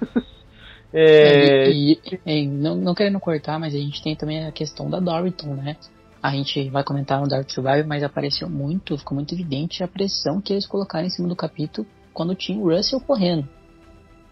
é... 0.92 1.71
E, 1.71 2.01
e, 2.25 2.47
não, 2.49 2.75
não 2.75 2.94
querendo 2.94 3.21
cortar, 3.21 3.59
mas 3.59 3.75
a 3.75 3.79
gente 3.79 4.03
tem 4.03 4.16
também 4.16 4.47
a 4.47 4.53
questão 4.53 4.88
da 4.88 4.99
Dorrington, 4.99 5.55
né? 5.55 5.77
A 6.23 6.31
gente 6.31 6.68
vai 6.71 6.83
comentar 6.83 7.21
no 7.21 7.29
Dark 7.29 7.49
Survival, 7.51 7.87
mas 7.87 8.03
apareceu 8.03 8.49
muito, 8.49 8.99
ficou 8.99 9.14
muito 9.14 9.35
evidente 9.35 9.85
a 9.85 9.88
pressão 9.88 10.40
que 10.40 10.53
eles 10.53 10.66
colocaram 10.66 11.07
em 11.07 11.11
cima 11.11 11.29
do 11.29 11.37
capítulo 11.37 11.87
quando 12.12 12.35
tinha 12.35 12.59
o 12.59 12.75
Russell 12.75 13.01
correndo. 13.01 13.49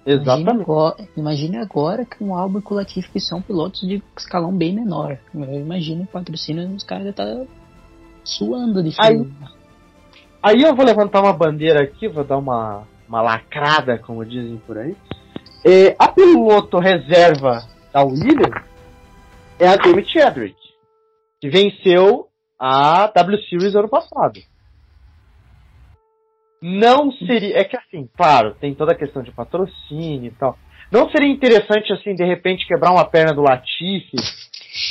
Exatamente. 0.07 0.41
Imagine 0.41 0.63
agora, 0.63 1.09
imagine 1.17 1.57
agora 1.59 2.05
que 2.05 2.23
um 2.23 2.33
álbum 2.33 2.61
com 2.61 2.77
que 2.85 3.19
são 3.19 3.43
pilotos 3.43 3.81
de 3.81 4.01
escalão 4.17 4.57
bem 4.57 4.73
menor. 4.73 5.19
Eu 5.35 5.61
imagino 5.61 6.05
o 6.05 6.07
patrocínio 6.07 6.69
os 6.77 6.85
caras 6.85 7.07
estar 7.07 7.25
tá 7.27 7.45
suando 8.23 8.85
de 8.85 8.95
frio. 8.95 9.33
Aí, 10.43 10.57
aí 10.57 10.63
eu 10.63 10.77
vou 10.77 10.87
levantar 10.87 11.21
uma 11.21 11.33
bandeira 11.33 11.83
aqui, 11.83 12.07
vou 12.07 12.23
dar 12.23 12.39
uma, 12.39 12.85
uma 13.09 13.21
lacrada, 13.21 13.99
como 13.99 14.25
dizem 14.25 14.59
por 14.59 14.79
aí. 14.79 14.97
É, 15.65 15.97
a 15.99 16.07
piloto 16.07 16.79
reserva 16.79 17.67
da 17.93 18.05
Williams 18.05 18.65
é 19.59 19.67
a 19.67 19.75
David 19.75 20.09
Chadwick. 20.09 20.57
que 21.41 21.49
venceu 21.49 22.29
a 22.59 23.09
W 23.09 23.43
Series 23.49 23.75
ano 23.75 23.89
passado. 23.89 24.41
Não 26.63 27.13
seria. 27.13 27.59
É 27.59 27.65
que 27.65 27.77
assim, 27.77 28.09
claro, 28.17 28.55
tem 28.55 28.75
toda 28.75 28.93
a 28.93 28.97
questão 28.99 29.23
de 29.23 29.31
patrocínio 29.33 30.29
e 30.29 30.35
tal. 30.35 30.59
Não 30.91 31.11
seria 31.11 31.29
interessante, 31.29 31.93
assim, 31.93 32.15
de 32.15 32.25
repente 32.25 32.67
quebrar 32.67 32.93
uma 32.93 33.05
perna 33.05 33.35
do 33.35 33.43
Latifi 33.43 34.17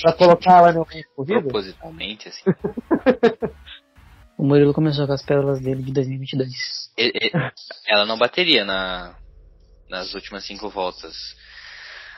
pra 0.01 0.13
colocar 0.13 0.57
ela 0.57 0.73
no 0.73 0.85
corrida? 1.15 1.41
Propositalmente, 1.41 2.27
assim. 2.29 2.43
O 4.37 4.43
Murilo 4.43 4.73
começou 4.73 5.07
com 5.07 5.13
as 5.13 5.23
pérolas 5.23 5.61
dele 5.61 5.81
de 5.81 5.93
2022. 5.93 6.51
E- 6.97 7.07
e- 7.07 7.31
Ela 7.87 8.05
não 8.05 8.17
bateria 8.17 8.65
na, 8.65 9.15
nas 9.89 10.13
últimas 10.13 10.45
cinco 10.45 10.69
voltas. 10.69 11.15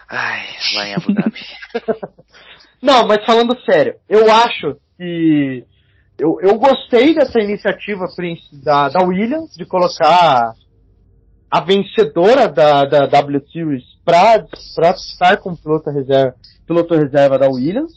Ai, 0.10 0.48
lá 0.74 0.88
em 0.88 0.96
Abu 0.96 1.14
Dhabi. 1.14 1.40
Não, 2.82 3.08
mas 3.08 3.24
falando 3.24 3.56
sério, 3.64 4.00
eu 4.10 4.32
acho 4.32 4.78
que. 4.98 5.64
Eu, 6.20 6.40
eu 6.42 6.58
gostei 6.58 7.14
dessa 7.14 7.40
iniciativa 7.40 8.06
da, 8.64 8.90
da 8.90 9.06
Williams 9.06 9.56
de 9.56 9.66
colocar 9.66 10.54
a 11.50 11.62
vencedora 11.62 12.48
da, 12.48 12.86
da 12.86 13.06
W 13.06 13.42
Series 13.52 13.84
pra 14.04 14.44
estar 14.54 15.38
como 15.38 15.56
piloto 15.58 15.90
reserva, 15.92 16.36
piloto 16.66 16.96
reserva 16.96 17.38
da 17.38 17.48
Williams. 17.48 17.94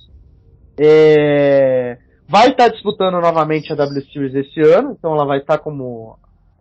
É, 0.78 1.98
vai 2.28 2.50
estar 2.50 2.68
disputando 2.68 3.20
novamente 3.20 3.72
a 3.72 3.76
W 3.76 4.04
Series 4.12 4.34
esse 4.34 4.60
ano, 4.60 4.92
então 4.92 5.14
ela 5.14 5.24
vai 5.24 5.38
estar 5.38 5.58
como, 5.58 6.18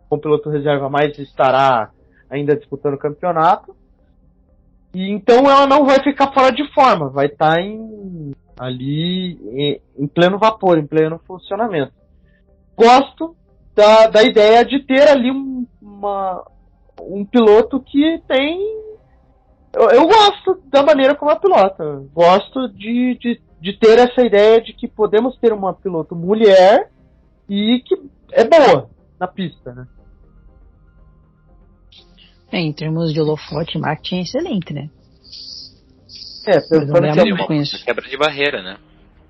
como 0.08 0.20
piloto 0.20 0.48
reserva, 0.48 0.88
mas 0.88 1.18
estará 1.18 1.90
ainda 2.30 2.56
disputando 2.56 2.94
o 2.94 2.98
campeonato. 2.98 3.76
E 4.94 5.10
então 5.10 5.48
ela 5.48 5.66
não 5.66 5.84
vai 5.84 6.02
ficar 6.02 6.32
fora 6.32 6.50
de 6.50 6.66
forma, 6.72 7.10
vai 7.10 7.26
estar 7.26 7.60
em, 7.60 8.32
ali 8.60 9.80
em, 9.96 10.06
pleno 10.06 10.38
vapor, 10.38 10.76
em 10.76 10.86
pleno 10.86 11.18
funcionamento. 11.26 11.94
Gosto 12.76 13.34
da, 13.74 14.06
da 14.06 14.22
ideia 14.22 14.62
de 14.66 14.80
ter 14.80 15.08
ali 15.08 15.30
um, 15.30 15.66
uma, 15.80 16.44
um 17.00 17.24
piloto 17.24 17.80
que 17.80 18.22
tem. 18.28 18.60
Eu, 19.72 19.88
eu 19.88 20.06
gosto 20.06 20.60
da 20.66 20.82
maneira 20.82 21.14
como 21.14 21.30
ela 21.30 21.40
pilota. 21.40 22.04
Gosto 22.12 22.68
de, 22.68 23.16
de, 23.18 23.40
de 23.58 23.72
ter 23.78 23.98
essa 23.98 24.20
ideia 24.20 24.60
de 24.60 24.74
que 24.74 24.86
podemos 24.86 25.38
ter 25.38 25.54
uma 25.54 25.72
piloto 25.72 26.14
mulher 26.14 26.90
e 27.48 27.82
que 27.86 27.98
é 28.32 28.44
boa 28.44 28.90
na 29.18 29.26
pista, 29.26 29.72
né? 29.72 29.88
É, 32.52 32.58
em 32.58 32.72
termos 32.74 33.14
de 33.14 33.20
holofote, 33.20 33.78
marketing 33.78 34.16
é 34.16 34.22
excelente, 34.22 34.74
né? 34.74 34.90
É, 36.46 36.52
pensando 36.52 37.06
é 37.06 37.12
que 37.12 37.20
muito 37.20 37.42
é 37.42 37.46
com 37.46 37.52
isso. 37.54 37.84
Quebra 37.84 38.08
de 38.08 38.16
barreira, 38.16 38.62
né? 38.62 38.76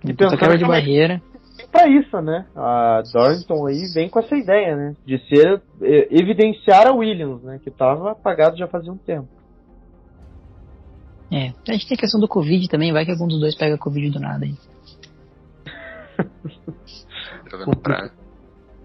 E 0.04 0.12
pensando 0.14 0.38
quebra 0.38 0.56
de 0.56 0.58
que 0.58 0.64
é 0.64 0.66
uma- 0.66 0.74
barreira. 0.74 1.22
pra 1.70 1.88
isso, 1.88 2.20
né? 2.20 2.46
A 2.56 3.02
Dorrington 3.12 3.66
aí 3.66 3.82
vem 3.94 4.08
com 4.08 4.18
essa 4.18 4.36
ideia, 4.36 4.74
né? 4.76 4.96
De 5.04 5.18
ser 5.28 5.60
eh, 5.82 6.08
evidenciar 6.10 6.86
a 6.86 6.92
Williams, 6.92 7.42
né? 7.42 7.60
Que 7.62 7.68
estava 7.68 8.12
apagado 8.12 8.56
já 8.56 8.66
fazia 8.66 8.92
um 8.92 8.96
tempo. 8.98 9.28
É. 11.32 11.52
A 11.68 11.72
gente 11.72 11.86
tem 11.86 11.96
a 11.96 12.00
questão 12.00 12.20
do 12.20 12.26
Covid 12.26 12.68
também, 12.68 12.92
vai 12.92 13.04
que 13.04 13.12
algum 13.12 13.28
dos 13.28 13.38
dois 13.38 13.54
pega 13.54 13.78
Covid 13.78 14.10
do 14.10 14.18
nada 14.18 14.44
aí. 14.44 14.54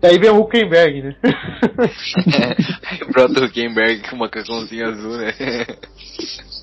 Daí 0.02 0.20
vem 0.20 0.30
o 0.30 0.40
Huckenberg, 0.42 1.02
né? 1.02 1.16
Brota 3.12 3.42
o 3.42 3.46
Huckenberg 3.46 4.02
com 4.10 4.16
uma 4.16 4.26
macacãozinho 4.26 4.88
azul, 4.88 5.18
né? 5.18 5.34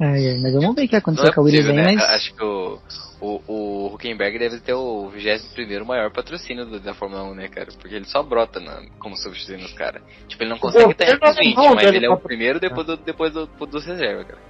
Ai, 0.00 0.28
ai, 0.28 0.38
mas 0.38 0.52
vamos 0.52 0.74
ver 0.74 0.84
o 0.84 0.88
que 0.88 0.96
acontecer 0.96 1.28
é 1.28 1.32
com 1.32 1.40
a 1.40 1.44
Williams 1.44 1.74
né? 1.74 1.82
mas. 1.82 2.04
Acho 2.04 2.34
que 2.34 2.44
o, 2.44 2.78
o, 3.20 3.42
o 3.46 3.94
Huckenberg 3.94 4.38
deve 4.38 4.60
ter 4.60 4.74
o 4.74 5.08
21 5.08 5.84
maior 5.84 6.12
patrocínio 6.12 6.66
do- 6.66 6.80
da 6.80 6.94
Fórmula 6.94 7.24
1, 7.24 7.34
né, 7.34 7.48
cara? 7.48 7.68
Porque 7.80 7.94
ele 7.94 8.04
só 8.04 8.22
brota 8.22 8.60
na, 8.60 8.82
como 8.98 9.16
substituindo 9.16 9.64
os 9.64 9.72
caras. 9.72 10.02
Tipo, 10.28 10.42
ele 10.42 10.50
não 10.50 10.58
consegue 10.58 10.90
estar 10.92 11.08
entre 11.10 11.28
os 11.30 11.36
20, 11.36 11.56
não, 11.56 11.74
mas 11.74 11.84
deve 11.84 11.96
ele 11.96 12.06
é 12.06 12.10
o 12.10 12.18
primeiro 12.18 12.60
depois 12.60 12.86
do, 12.86 12.96
depois 12.96 13.32
do, 13.32 13.46
dos 13.46 13.86
reserva, 13.86 14.24
cara. 14.24 14.40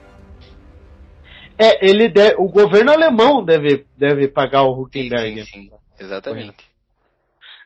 É, 1.58 1.88
ele 1.88 2.08
de, 2.08 2.34
o 2.38 2.48
governo 2.48 2.92
alemão 2.92 3.42
deve, 3.44 3.86
deve 3.96 4.28
pagar 4.28 4.62
o 4.62 4.82
Huckenberg, 4.82 5.44
Sim, 5.44 5.50
sim, 5.50 5.70
exatamente. 5.98 6.54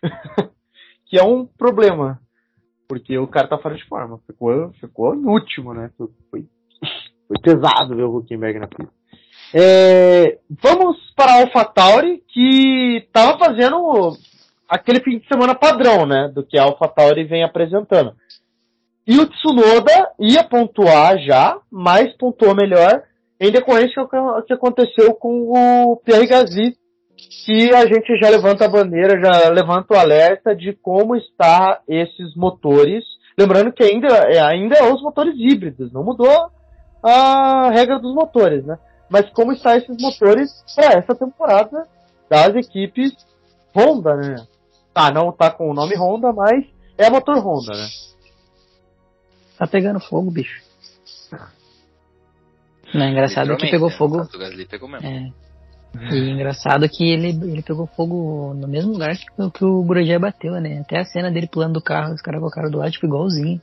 que 1.07 1.19
é 1.19 1.25
um 1.25 1.45
problema. 1.47 2.21
Porque 2.89 3.17
o 3.19 3.27
cara 3.27 3.49
tá 3.49 3.59
fora 3.59 3.77
de 3.77 3.85
forma. 3.87 4.19
Ficou, 4.27 4.73
ficou 4.75 5.15
no 5.15 5.31
último, 5.31 5.73
né? 5.73 5.91
Foi, 6.31 6.45
foi 7.31 7.39
pesado 7.41 7.95
ver 7.95 8.03
o 8.03 8.17
Huckenberg 8.17 8.59
na 8.59 8.67
pista. 8.67 8.93
É, 9.55 10.39
vamos 10.61 10.97
para 11.15 11.33
a 11.33 11.41
AlphaTauri, 11.43 12.23
que 12.29 13.07
tava 13.13 13.39
fazendo 13.39 14.17
aquele 14.69 15.01
fim 15.01 15.19
de 15.19 15.29
semana 15.29 15.55
padrão, 15.55 16.07
né? 16.07 16.29
Do 16.35 16.45
que 16.45 16.59
a 16.59 16.65
AlphaTauri 16.65 17.25
vem 17.25 17.45
apresentando. 17.45 18.15
E 19.07 19.19
o 19.19 19.27
Tsunoda 19.27 20.11
ia 20.19 20.43
pontuar 20.43 21.19
já, 21.19 21.57
mas 21.71 22.17
pontuou 22.17 22.55
melhor 22.55 23.03
em 23.41 23.51
decorrência 23.51 24.03
do 24.03 24.43
que 24.43 24.53
aconteceu 24.53 25.15
com 25.15 25.53
o 25.53 25.97
Pierre 26.05 26.27
Gasly, 26.27 26.77
que 27.45 27.75
a 27.75 27.87
gente 27.87 28.19
já 28.21 28.29
levanta 28.29 28.65
a 28.65 28.69
bandeira, 28.69 29.21
já 29.21 29.49
levanta 29.51 29.95
o 29.95 29.99
alerta 29.99 30.55
de 30.55 30.73
como 30.73 31.17
está 31.17 31.81
esses 31.89 32.35
motores. 32.37 33.05
Lembrando 33.39 33.73
que 33.73 33.83
ainda 33.83 34.09
é, 34.09 34.41
ainda 34.41 34.77
é 34.77 34.93
os 34.93 35.01
motores 35.01 35.35
híbridos, 35.39 35.93
não 35.93 36.05
mudou 36.05 36.51
a 37.03 37.71
regra 37.71 37.99
dos 37.99 38.15
motores, 38.15 38.65
né? 38.65 38.79
Mas 39.09 39.29
como 39.31 39.53
está 39.53 39.77
esses 39.77 39.97
motores 40.01 40.65
para 40.75 40.99
essa 40.99 41.15
temporada 41.15 41.87
das 42.29 42.55
equipes 42.55 43.13
Honda, 43.75 44.17
né? 44.17 44.47
Tá, 44.93 45.11
não 45.11 45.33
tá 45.33 45.51
com 45.51 45.71
o 45.71 45.75
nome 45.75 45.97
Honda, 45.97 46.33
mas 46.33 46.65
é 46.99 47.09
motor 47.11 47.39
Honda, 47.39 47.73
né? 47.77 47.89
Tá 49.59 49.67
pegando 49.67 50.01
fogo, 50.01 50.31
bicho. 50.31 50.63
Não, 52.95 53.03
é 53.07 53.11
engraçado 53.11 53.57
que 53.57 53.71
pegou 53.71 53.89
né? 53.89 53.97
fogo. 53.97 54.27
Pegou 54.69 54.89
mesmo. 54.89 55.07
É. 55.07 55.33
E 56.15 56.31
engraçado 56.31 56.89
que 56.89 57.05
ele, 57.05 57.29
ele 57.31 57.63
pegou 57.63 57.87
fogo 57.87 58.55
no 58.55 58.69
mesmo 58.69 58.93
lugar 58.93 59.17
que, 59.17 59.27
o- 59.43 59.51
que 59.51 59.65
o 59.65 59.83
Grosjean 59.83 60.21
bateu, 60.21 60.53
né? 60.61 60.81
Até 60.81 61.01
a 61.01 61.05
cena 61.05 61.31
dele 61.31 61.49
pulando 61.49 61.75
do 61.75 61.83
carro, 61.83 62.15
os 62.15 62.21
caras 62.23 62.41
colocaram 62.41 62.71
do 62.71 62.79
lado, 62.79 62.91
tipo, 62.93 63.07
igualzinho. 63.07 63.61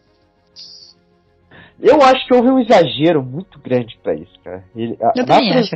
Eu 1.79 2.01
acho 2.01 2.25
que 2.25 2.33
houve 2.33 2.49
um 2.49 2.59
exagero 2.59 3.21
muito 3.23 3.59
grande 3.59 3.97
para 4.01 4.13
isso, 4.15 4.33
cara. 4.43 4.63
Ele, 4.75 4.97
a, 5.01 5.13
Eu 5.15 5.25
também 5.25 5.53
acho. 5.53 5.75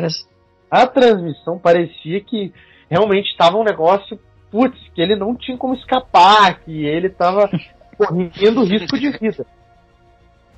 a 0.69 0.87
transmissão 0.87 1.59
parecia 1.59 2.19
que 2.21 2.51
realmente 2.89 3.29
estava 3.29 3.57
um 3.57 3.63
negócio, 3.63 4.19
putz, 4.49 4.77
que 4.95 5.01
ele 5.01 5.15
não 5.15 5.35
tinha 5.35 5.57
como 5.57 5.75
escapar, 5.75 6.59
que 6.61 6.85
ele 6.85 7.07
estava 7.07 7.49
correndo 7.97 8.63
risco 8.63 8.97
de 8.99 9.11
vida. 9.11 9.45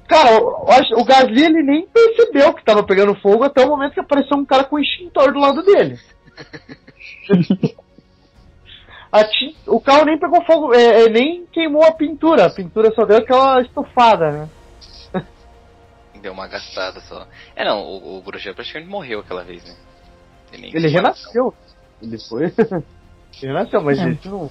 Cara, 0.07 0.29
acho- 0.79 0.95
o 0.95 1.03
Gasly 1.03 1.43
ele 1.43 1.63
nem 1.63 1.87
percebeu 1.87 2.53
que 2.53 2.59
estava 2.61 2.83
pegando 2.83 3.15
fogo 3.15 3.43
até 3.43 3.65
o 3.65 3.69
momento 3.69 3.93
que 3.93 3.99
apareceu 3.99 4.37
um 4.37 4.45
cara 4.45 4.63
com 4.63 4.75
um 4.77 4.79
extintor 4.79 5.33
do 5.33 5.39
lado 5.39 5.61
dele. 5.63 5.97
O 9.67 9.79
carro 9.79 10.05
nem 10.05 10.17
pegou 10.17 10.43
fogo, 10.43 10.73
é, 10.73 11.03
é, 11.05 11.09
nem 11.09 11.45
queimou 11.51 11.83
a 11.83 11.91
pintura, 11.91 12.45
a 12.45 12.49
pintura 12.49 12.91
só 12.95 13.05
deu 13.05 13.17
aquela 13.17 13.61
estufada, 13.61 14.31
né? 14.31 14.49
Deu 16.23 16.31
uma 16.31 16.47
gastada 16.47 17.01
só. 17.01 17.27
É, 17.53 17.65
não, 17.65 17.81
o, 17.83 18.17
o 18.17 18.21
Grosjean 18.21 18.53
praticamente 18.53 18.89
morreu 18.89 19.19
aquela 19.19 19.43
vez, 19.43 19.61
né? 19.65 19.75
Ele 20.53 20.67
comparação. 20.67 20.91
renasceu. 20.91 21.53
Ele 22.01 22.17
foi. 22.17 22.45
ele 23.43 23.51
renasceu, 23.51 23.81
mas 23.81 23.99
É. 23.99 24.09
esse 24.09 24.27
não. 24.29 24.49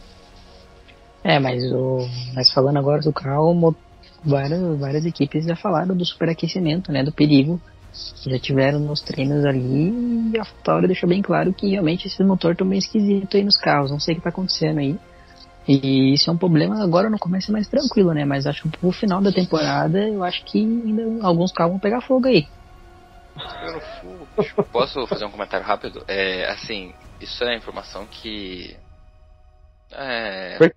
É, 1.25 1.39
mas 1.39 1.63
o. 1.73 2.07
Mas 2.35 2.53
falando 2.53 2.77
agora 2.77 3.01
do 3.01 3.11
carro, 3.11 3.75
várias, 4.23 4.79
várias 4.79 5.07
equipes 5.07 5.47
já 5.47 5.57
falaram 5.57 5.97
do 5.97 6.05
superaquecimento, 6.05 6.93
né? 6.93 7.03
Do 7.03 7.13
perigo 7.13 7.59
que 8.23 8.31
já 8.31 8.39
tiveram 8.39 8.79
nos 8.79 9.01
treinos 9.01 9.43
ali 9.45 10.31
e 10.35 10.39
a 10.39 10.45
Tauri 10.63 10.87
deixou 10.87 11.09
bem 11.09 11.23
claro 11.23 11.55
que 11.55 11.71
realmente 11.71 12.07
esse 12.07 12.23
motor 12.23 12.55
tá 12.55 12.65
meio 12.67 12.79
esquisito 12.81 13.37
aí 13.37 13.45
nos 13.45 13.57
carros, 13.57 13.91
não 13.91 14.01
sei 14.01 14.15
o 14.15 14.17
que 14.19 14.23
tá 14.23 14.31
acontecendo 14.31 14.79
aí. 14.79 14.99
E 15.67 16.15
isso 16.15 16.29
é 16.29 16.33
um 16.33 16.39
problema 16.39 16.83
agora 16.83 17.09
no 17.09 17.19
começo 17.19 17.51
é 17.51 17.53
mais 17.53 17.69
tranquilo, 17.69 18.13
né? 18.13 18.25
Mas 18.25 18.47
acho 18.47 18.63
que 18.63 18.79
pro 18.79 18.91
final 18.91 19.23
da 19.23 19.31
temporada 19.31 19.99
eu 20.09 20.25
acho 20.25 20.45
que 20.45 20.59
ainda 20.59 21.25
alguns 21.25 21.53
carros 21.53 21.73
vão 21.73 21.81
pegar 21.81 22.01
fogo 22.01 22.27
aí. 22.27 22.47
Posso 24.73 25.07
fazer 25.07 25.25
um 25.25 25.31
comentário 25.31 25.65
rápido? 25.65 26.05
É, 26.07 26.51
assim, 26.51 26.93
isso 27.21 27.43
é 27.45 27.57
informação 27.57 28.07
que. 28.07 28.77
É. 29.93 30.57
Foi? 30.59 30.73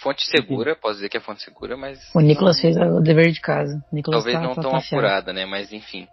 Fonte 0.00 0.24
segura, 0.26 0.76
posso 0.76 0.96
dizer 0.96 1.08
que 1.08 1.16
é 1.16 1.20
fonte 1.20 1.42
segura, 1.42 1.76
mas. 1.76 1.98
O 2.14 2.20
Nicolas 2.20 2.60
fez 2.60 2.76
o 2.76 3.00
dever 3.00 3.32
de 3.32 3.40
casa. 3.40 3.82
Nicolas 3.92 4.22
Talvez 4.22 4.40
tá, 4.40 4.46
não 4.46 4.54
tá, 4.54 4.62
tão 4.62 4.70
certo. 4.72 4.94
apurada, 4.94 5.32
né? 5.32 5.46
Mas 5.46 5.72
enfim. 5.72 6.06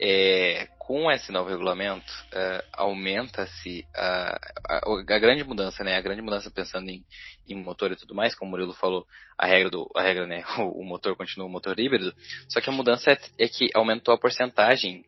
É, 0.00 0.68
com 0.78 1.10
esse 1.10 1.32
novo 1.32 1.50
regulamento, 1.50 2.12
é, 2.32 2.64
aumenta-se 2.72 3.84
a, 3.94 4.38
a, 4.68 4.80
a 4.96 5.18
grande 5.18 5.44
mudança, 5.44 5.82
né? 5.82 5.96
A 5.96 6.00
grande 6.00 6.22
mudança 6.22 6.50
pensando 6.50 6.88
em, 6.88 7.04
em 7.48 7.54
motor 7.54 7.92
e 7.92 7.96
tudo 7.96 8.14
mais, 8.14 8.34
como 8.34 8.48
o 8.48 8.50
Murilo 8.52 8.72
falou, 8.72 9.04
a 9.36 9.46
regra 9.46 9.70
do. 9.70 9.90
A 9.94 10.02
regra, 10.02 10.26
né? 10.26 10.44
O, 10.58 10.82
o 10.82 10.84
motor 10.84 11.16
continua 11.16 11.46
o 11.46 11.50
motor 11.50 11.78
híbrido. 11.78 12.14
Só 12.48 12.60
que 12.60 12.70
a 12.70 12.72
mudança 12.72 13.10
é, 13.10 13.18
é 13.38 13.48
que 13.48 13.70
aumentou 13.74 14.14
a 14.14 14.18
porcentagem 14.18 15.04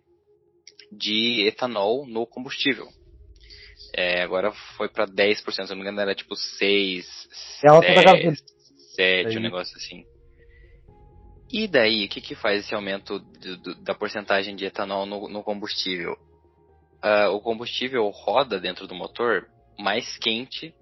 de 0.93 1.47
etanol 1.47 2.07
no 2.07 2.27
combustível. 2.27 2.89
É, 3.95 4.23
agora 4.23 4.53
foi 4.77 4.89
pra 4.89 5.07
10%, 5.07 5.43
se 5.51 5.71
não 5.71 5.77
me 5.77 5.83
engano 5.83 6.01
era 6.01 6.15
tipo 6.15 6.37
6, 6.37 7.61
Ela 7.65 7.81
10, 7.81 7.95
tá 7.95 8.01
na 8.01 8.05
gasolina. 8.05 8.37
7, 8.95 9.29
Aí. 9.29 9.37
um 9.39 9.41
negócio 9.41 9.77
assim. 9.77 10.05
E 11.53 11.67
daí, 11.67 12.05
o 12.05 12.09
que 12.09 12.21
que 12.21 12.35
faz 12.35 12.61
esse 12.65 12.75
aumento 12.75 13.19
do- 13.19 13.57
do- 13.57 13.75
da 13.83 13.95
porcentagem 13.95 14.55
de 14.55 14.65
etanol 14.65 15.05
no, 15.07 15.29
no 15.29 15.43
combustível? 15.43 16.17
Ah, 17.03 17.31
o 17.31 17.41
combustível 17.41 18.09
roda 18.11 18.61
dentro 18.61 18.87
do 18.87 18.95
motor 18.95 19.47
mais 19.79 20.17
quente 20.19 20.73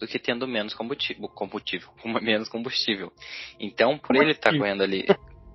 do 0.00 0.06
que 0.06 0.18
tendo 0.18 0.46
menos 0.46 0.74
combustível, 0.74 1.28
combustível 1.28 1.88
com 2.00 2.08
menos 2.20 2.48
combustível. 2.48 3.12
Então, 3.60 3.98
por 3.98 4.16
ele 4.16 4.32
estar 4.32 4.56
correndo 4.56 4.82
ali 4.82 5.04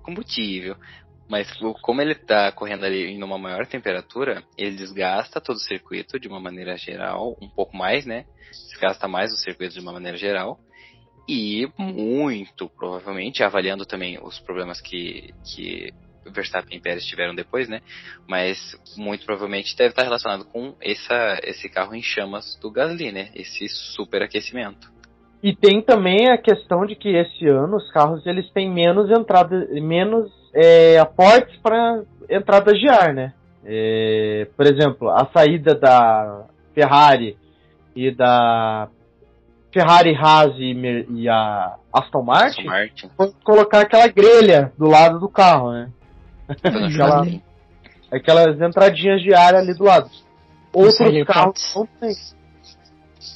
combustível, 0.02 0.76
mas 1.28 1.48
como 1.82 2.02
ele 2.02 2.12
está 2.12 2.50
correndo 2.52 2.84
ali 2.84 3.06
em 3.06 3.22
uma 3.22 3.38
maior 3.38 3.66
temperatura, 3.66 4.42
ele 4.58 4.76
desgasta 4.76 5.40
todo 5.40 5.56
o 5.56 5.60
circuito 5.60 6.18
de 6.18 6.26
uma 6.28 6.40
maneira 6.40 6.76
geral, 6.76 7.36
um 7.40 7.48
pouco 7.48 7.76
mais, 7.76 8.04
né? 8.04 8.24
Desgasta 8.50 9.06
mais 9.06 9.32
o 9.32 9.36
circuito 9.36 9.74
de 9.74 9.80
uma 9.80 9.92
maneira 9.92 10.16
geral. 10.18 10.58
E 11.32 11.68
muito 11.78 12.68
provavelmente, 12.68 13.44
avaliando 13.44 13.86
também 13.86 14.18
os 14.20 14.40
problemas 14.40 14.80
que, 14.80 15.32
que 15.44 15.94
Verstappen 16.26 16.76
e 16.76 16.80
Pérez 16.80 17.06
tiveram 17.06 17.36
depois, 17.36 17.68
né? 17.68 17.82
Mas 18.28 18.58
muito 18.96 19.24
provavelmente 19.24 19.76
deve 19.76 19.90
estar 19.90 20.02
relacionado 20.02 20.44
com 20.46 20.74
essa, 20.80 21.38
esse 21.44 21.68
carro 21.68 21.94
em 21.94 22.02
chamas 22.02 22.58
do 22.60 22.68
Gasly, 22.68 23.12
né? 23.12 23.28
Esse 23.32 23.68
superaquecimento. 23.68 24.90
E 25.40 25.54
tem 25.54 25.80
também 25.80 26.28
a 26.32 26.36
questão 26.36 26.84
de 26.84 26.96
que 26.96 27.10
esse 27.10 27.46
ano 27.46 27.76
os 27.76 27.88
carros 27.92 28.26
eles 28.26 28.50
têm 28.50 28.68
menos 28.68 29.08
entrada, 29.08 29.68
menos 29.80 30.32
é, 30.52 30.98
aportes 30.98 31.56
para 31.60 32.02
entradas 32.28 32.76
de 32.76 32.88
ar, 32.88 33.14
né? 33.14 33.34
É, 33.64 34.48
por 34.56 34.66
exemplo, 34.66 35.08
a 35.08 35.30
saída 35.32 35.76
da 35.76 36.48
Ferrari 36.74 37.36
e 37.94 38.10
da 38.10 38.88
Ferrari, 39.72 40.14
Haas 40.14 40.54
e, 40.56 41.06
e 41.10 41.28
a 41.28 41.76
Aston 41.92 42.22
Martin 42.22 42.68
Aston 42.68 43.10
Martin. 43.16 43.34
colocar 43.44 43.80
aquela 43.80 44.08
grelha 44.08 44.72
do 44.76 44.86
lado 44.86 45.18
do 45.20 45.28
carro, 45.28 45.72
né? 45.72 45.90
Aquela-. 46.64 47.26
Aquelas 48.10 48.60
entradinhas 48.60 49.22
de 49.22 49.32
ar 49.32 49.54
ali 49.54 49.72
do 49.72 49.84
lado. 49.84 50.10
Outros 50.72 50.98
carros 51.24 51.74
não 51.74 51.86
tem. 51.86 52.12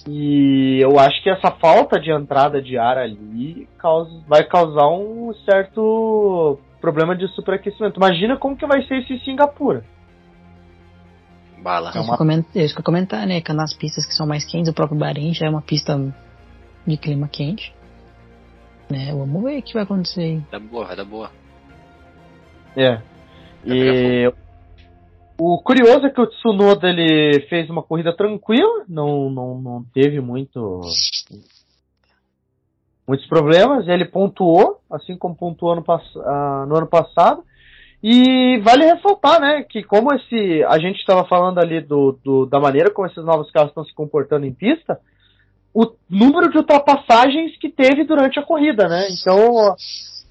E 0.09 0.80
eu 0.80 0.99
acho 0.99 1.22
que 1.22 1.30
essa 1.30 1.51
falta 1.53 2.01
de 2.01 2.11
entrada 2.11 2.61
de 2.61 2.76
ar 2.76 2.99
ali 2.99 3.68
causa, 3.78 4.11
vai 4.26 4.45
causar 4.45 4.89
um 4.89 5.32
certo 5.45 6.59
problema 6.80 7.16
de 7.16 7.28
superaquecimento. 7.28 7.99
Imagina 7.99 8.37
como 8.37 8.57
que 8.57 8.66
vai 8.66 8.82
ser 8.82 8.99
isso 8.99 9.12
em 9.12 9.20
Singapura. 9.20 9.85
Bala. 11.65 11.91
É 12.55 12.62
isso 12.62 12.75
que 12.75 12.81
eu 12.81 12.85
comentar, 12.85 13.27
né? 13.27 13.41
Que 13.41 13.53
nas 13.55 13.73
pistas 13.75 14.05
que 14.05 14.12
são 14.12 14.27
mais 14.27 14.45
quentes, 14.45 14.69
o 14.71 14.75
próprio 14.75 14.99
Bahrein 14.99 15.33
já 15.33 15.47
é 15.47 15.51
uma 15.51 15.62
pista 15.62 15.99
de 16.87 16.97
clima 16.99 17.27
quente. 17.27 17.75
Né? 18.91 19.11
Vamos 19.12 19.43
ver 19.43 19.59
o 19.59 19.62
que 19.62 19.73
vai 19.73 19.83
acontecer 19.85 20.21
aí. 20.21 20.37
Vai 20.51 20.61
dar 20.61 20.61
boa, 20.61 20.85
vai 20.85 20.97
dar 20.97 21.05
boa. 21.07 21.31
É. 22.77 23.01
E 23.65 24.31
o 25.39 25.59
curioso 25.62 26.05
é 26.05 26.11
que 26.11 26.21
o 26.21 26.27
Tsunoda 26.27 26.87
ele 26.87 27.41
fez 27.49 27.71
uma 27.71 27.83
corrida 27.83 28.15
tranquila, 28.15 28.85
não, 28.87 29.31
não, 29.31 29.59
não 29.59 29.85
teve 29.95 30.21
muito 30.21 30.83
muitos 33.09 33.27
problemas. 33.27 33.89
Ele 33.89 34.05
pontuou, 34.05 34.81
assim 34.91 35.17
como 35.17 35.35
pontuou 35.35 35.77
no, 35.77 35.83
pass- 35.83 36.17
ah, 36.27 36.67
no 36.69 36.77
ano 36.77 36.87
passado. 36.87 37.43
E 38.07 38.59
vale 38.59 38.84
ressaltar, 38.84 39.40
né, 39.40 39.62
que 39.62 39.82
como 39.82 40.12
esse 40.14 40.62
a 40.64 40.78
gente 40.78 40.98
estava 40.98 41.24
falando 41.24 41.59
ali 41.59 41.80
do, 41.80 42.18
do- 42.22 42.44
da 42.44 42.61
maneira 42.61 42.90
como 42.90 43.07
esses 43.07 43.24
novos 43.24 43.50
carros 43.50 43.70
estão 43.70 43.82
se 43.82 43.94
comportando 43.94 44.44
em 44.44 44.52
pista, 44.52 45.00
o 45.72 45.90
número 46.11 46.50
de 46.50 46.59
ultrapassagens 46.59 47.57
que 47.57 47.70
teve 47.70 48.05
durante 48.05 48.38
a 48.38 48.42
corrida, 48.42 48.86
né? 48.88 49.07
Então 49.11 49.74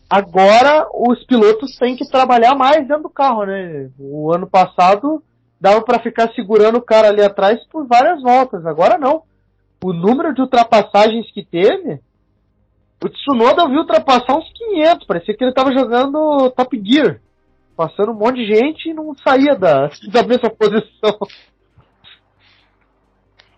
agora 0.07 0.87
os 0.93 1.25
pilotos 1.25 1.75
têm 1.77 1.95
que 1.95 2.07
trabalhar 2.07 2.53
mais 2.53 2.87
dentro 2.87 3.03
do 3.03 3.09
carro, 3.09 3.43
né? 3.43 3.89
O 3.97 4.31
ano 4.31 4.45
passado 4.47 5.23
dava 5.59 5.81
para 5.81 5.99
ficar 5.99 6.31
segurando 6.35 6.77
o 6.77 6.81
cara 6.81 7.07
ali 7.07 7.23
atrás 7.23 7.59
por 7.71 7.87
várias 7.87 8.21
voltas, 8.21 8.67
agora 8.67 8.99
não. 8.99 9.23
O 9.83 9.91
número 9.91 10.31
de 10.31 10.41
ultrapassagens 10.41 11.25
que 11.31 11.43
teve, 11.43 11.99
o 13.03 13.09
Tsunoda 13.09 13.67
viu 13.67 13.79
ultrapassar 13.79 14.37
uns 14.37 14.47
500, 14.53 15.07
parecia 15.07 15.35
que 15.35 15.43
ele 15.43 15.53
tava 15.53 15.73
jogando 15.73 16.51
Top 16.51 16.79
Gear, 16.85 17.19
passando 17.75 18.11
um 18.11 18.15
monte 18.15 18.37
de 18.37 18.45
gente 18.55 18.89
e 18.89 18.93
não 18.93 19.15
saía 19.15 19.55
da, 19.55 19.87
da 20.11 20.23
mesma 20.23 20.49
posição. 20.49 21.17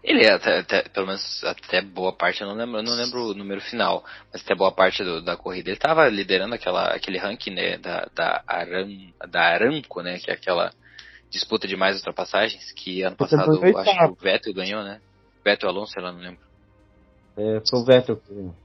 Ele 0.04 0.30
até, 0.30 0.60
até- 0.60 0.84
pelo 0.90 1.08
menos 1.08 1.44
até 1.44 1.82
boa 1.82 2.14
parte, 2.14 2.42
eu 2.42 2.48
não 2.48 2.56
lembro, 2.56 2.78
eu 2.78 2.84
não 2.84 2.94
lembro 2.94 3.32
o 3.32 3.34
número 3.34 3.60
final, 3.60 4.04
mas 4.32 4.44
até 4.44 4.54
boa 4.54 4.72
parte 4.72 5.04
do- 5.04 5.22
da 5.24 5.36
corrida 5.36 5.70
ele 5.72 5.80
tava 5.80 6.08
liderando 6.08 6.54
aquela, 6.54 6.94
aquele 6.94 7.18
ranking, 7.18 7.52
né, 7.52 7.78
da, 7.80 8.08
da, 8.14 8.44
Aram, 8.48 8.88
da 9.28 9.42
Aramco, 9.42 10.02
né, 10.04 10.20
que 10.20 10.30
é 10.30 10.36
aquela 10.36 10.72
disputa 11.32 11.68
de 11.68 11.76
mais 11.76 11.98
ultrapassagens, 11.98 12.72
que 12.74 13.02
ano 13.02 13.16
passado 13.16 13.52
acho 13.80 13.98
que 13.98 14.12
o 14.12 14.16
Vettel 14.16 14.54
ganhou, 14.54 14.84
né? 14.84 15.02
Vettel 15.44 15.70
Alonso, 15.70 15.92
sei 15.92 16.04
lá, 16.04 16.12
não 16.12 16.20
lembro. 16.20 16.40
É, 17.36 17.62
foi 17.68 17.80
o 17.80 17.84
Vettel. 17.84 18.18
que 18.18 18.34
ganhou. 18.34 18.56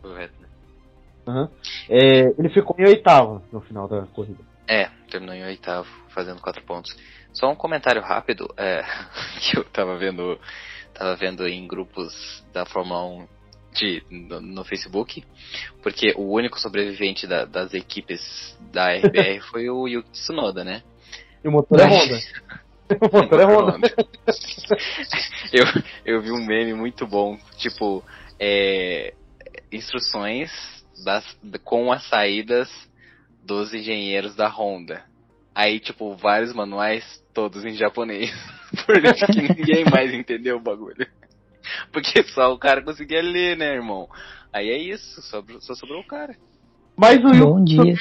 Foi 0.00 0.10
o 0.12 0.14
Vettel, 0.14 0.40
né? 0.40 0.48
Aham. 1.26 1.50
É, 1.90 2.20
ele 2.38 2.48
ficou 2.50 2.76
em 2.78 2.86
oitavo 2.86 3.42
no 3.52 3.60
final 3.60 3.88
da 3.88 4.06
corrida. 4.06 4.42
É, 4.68 4.90
terminou 5.10 5.34
em 5.34 5.44
oitavo, 5.44 5.88
fazendo 6.10 6.42
quatro 6.42 6.62
pontos. 6.62 6.94
Só 7.32 7.50
um 7.50 7.56
comentário 7.56 8.02
rápido, 8.02 8.52
é, 8.56 8.82
que 9.40 9.58
eu 9.58 9.64
tava 9.64 9.96
vendo, 9.96 10.38
tava 10.92 11.16
vendo 11.16 11.48
em 11.48 11.66
grupos 11.66 12.44
da 12.52 12.66
Fórmula 12.66 13.02
1 13.04 13.28
de, 13.72 14.02
no, 14.10 14.40
no 14.40 14.64
Facebook, 14.64 15.24
porque 15.82 16.12
o 16.16 16.32
único 16.34 16.60
sobrevivente 16.60 17.26
da- 17.26 17.44
das 17.46 17.72
equipes 17.72 18.20
da 18.72 18.92
RBR 18.92 19.40
foi 19.50 19.70
o 19.70 19.88
Yuki 19.88 20.10
Tsunoda, 20.10 20.62
né? 20.64 20.82
E 21.42 21.48
o 21.48 21.52
motor 21.52 21.80
é 21.80 21.86
Honda. 21.86 22.20
o 23.10 23.16
motor 23.16 23.40
é 23.40 23.44
Honda. 23.44 23.94
eu, 25.52 25.64
eu 26.04 26.20
vi 26.20 26.30
um 26.30 26.44
meme 26.44 26.74
muito 26.74 27.06
bom, 27.06 27.38
tipo, 27.56 28.04
é, 28.38 29.14
instruções 29.72 30.50
das, 31.04 31.24
com 31.64 31.90
as 31.92 32.06
saídas 32.08 32.68
dos 33.48 33.72
engenheiros 33.72 34.36
da 34.36 34.46
Honda. 34.46 35.02
Aí, 35.54 35.80
tipo, 35.80 36.14
vários 36.14 36.52
manuais, 36.52 37.02
todos 37.32 37.64
em 37.64 37.72
japonês. 37.74 38.30
Por 38.84 39.02
isso 39.02 39.26
que 39.26 39.40
ninguém 39.42 39.84
mais 39.90 40.12
entendeu 40.12 40.58
o 40.58 40.60
bagulho. 40.60 41.06
Porque 41.90 42.22
só 42.24 42.52
o 42.52 42.58
cara 42.58 42.82
conseguia 42.82 43.22
ler, 43.22 43.56
né, 43.56 43.74
irmão? 43.74 44.06
Aí 44.52 44.68
é 44.68 44.76
isso, 44.76 45.22
só, 45.22 45.42
só 45.60 45.74
sobrou 45.74 46.00
o 46.00 46.06
cara. 46.06 46.36
Mas 46.94 47.24
o 47.24 47.30
Bom 47.30 47.64
dia. 47.64 47.94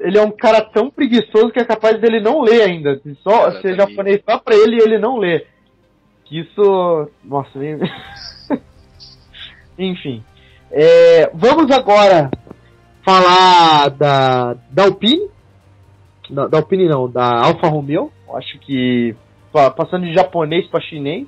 ele 0.00 0.18
é 0.18 0.22
um 0.22 0.32
cara 0.32 0.60
tão 0.60 0.90
preguiçoso 0.90 1.52
que 1.52 1.60
é 1.60 1.64
capaz 1.64 2.00
dele 2.00 2.20
não 2.20 2.40
ler 2.40 2.62
ainda. 2.62 2.98
Se 3.00 3.14
Só 3.22 3.48
Exatamente. 3.48 3.62
ser 3.62 3.76
japonês 3.76 4.22
só 4.28 4.38
pra 4.38 4.56
ele 4.56 4.76
e 4.76 4.82
ele 4.82 4.98
não 4.98 5.18
lê. 5.18 5.46
Isso. 6.30 7.08
Nossa, 7.24 7.56
nem- 7.58 7.78
enfim. 9.78 10.22
É, 10.70 11.30
vamos 11.34 11.70
agora 11.70 12.30
falar 13.10 13.90
da, 13.90 14.54
da 14.70 14.84
Alpine. 14.84 15.28
Da, 16.28 16.46
da 16.46 16.58
Alpine 16.58 16.88
não, 16.88 17.10
da 17.10 17.44
Alfa 17.44 17.68
Romeo. 17.68 18.12
Acho 18.34 18.58
que 18.60 19.14
pa- 19.52 19.70
passando 19.70 20.06
de 20.06 20.14
japonês 20.14 20.66
pra 20.68 20.80
chinês. 20.80 21.26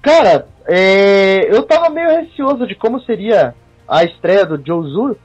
Cara, 0.00 0.46
é, 0.68 1.52
eu 1.52 1.62
tava 1.64 1.90
meio 1.90 2.08
receoso 2.08 2.66
de 2.66 2.74
como 2.76 3.00
seria 3.02 3.54
a 3.88 4.04
estreia 4.04 4.46
do 4.46 4.60
Joe 4.64 4.88
Zhu. 4.90 5.16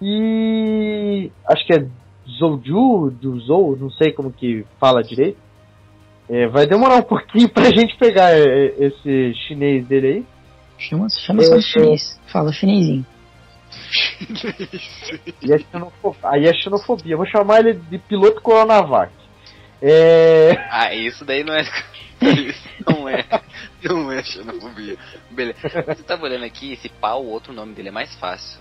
E 0.00 1.30
acho 1.48 1.66
que 1.66 1.72
é 1.74 1.86
Zouju, 2.38 3.12
Zhuzhou, 3.20 3.76
não 3.76 3.90
sei 3.90 4.12
como 4.12 4.30
que 4.32 4.64
fala 4.78 5.02
direito. 5.02 5.38
É, 6.30 6.46
vai 6.46 6.66
demorar 6.66 6.96
um 6.96 7.02
pouquinho 7.02 7.48
pra 7.50 7.64
gente 7.64 7.96
pegar 7.96 8.30
é, 8.30 8.74
esse 8.78 9.34
chinês 9.46 9.84
dele 9.88 10.06
aí. 10.06 10.26
Chama, 10.78 11.08
chama 11.08 11.42
só 11.42 11.56
de 11.56 11.62
chinês. 11.64 12.20
Fala 12.28 12.52
chinesinho. 12.52 13.04
E 15.42 15.52
é 15.52 15.58
xenofobia. 15.58 16.30
Aí 16.30 16.46
é 16.46 16.54
xenofobia. 16.54 17.16
Vou 17.16 17.26
chamar 17.26 17.60
ele 17.60 17.74
de 17.74 17.98
piloto 17.98 18.40
Coronavac. 18.40 19.12
É, 19.80 20.52
Ah, 20.70 20.92
isso 20.94 21.24
daí 21.24 21.44
não 21.44 21.54
é. 21.54 21.62
Isso 22.20 22.68
não 22.86 23.08
é. 23.08 23.24
Não 23.84 24.10
é 24.12 24.22
xenofobia. 24.24 24.96
Beleza. 25.30 25.58
Você 25.86 26.02
tava 26.02 26.24
olhando 26.24 26.44
aqui, 26.44 26.72
esse 26.72 26.88
pau, 26.88 27.24
o 27.24 27.30
outro 27.30 27.52
nome 27.52 27.74
dele 27.74 27.88
é 27.88 27.92
mais 27.92 28.12
fácil. 28.16 28.60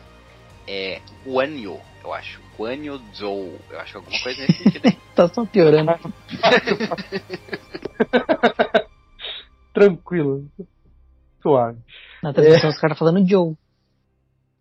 É 0.67 1.01
Guanyu, 1.25 1.79
eu 2.03 2.13
acho. 2.13 2.39
Guanyu 2.57 2.99
Zhou. 3.15 3.59
Eu 3.69 3.79
acho 3.79 3.97
alguma 3.97 4.19
coisa 4.21 4.41
nesse 4.41 4.63
sentido. 4.63 4.97
Tá 5.17 5.27
só 5.29 5.43
piorando. 5.47 5.97
tranquilo. 9.73 10.45
Suave. 11.41 11.79
Na 12.21 12.31
transmissão 12.33 12.69
os 12.69 12.79
caras 12.79 12.99
falando 12.99 13.27
Joe. 13.27 13.55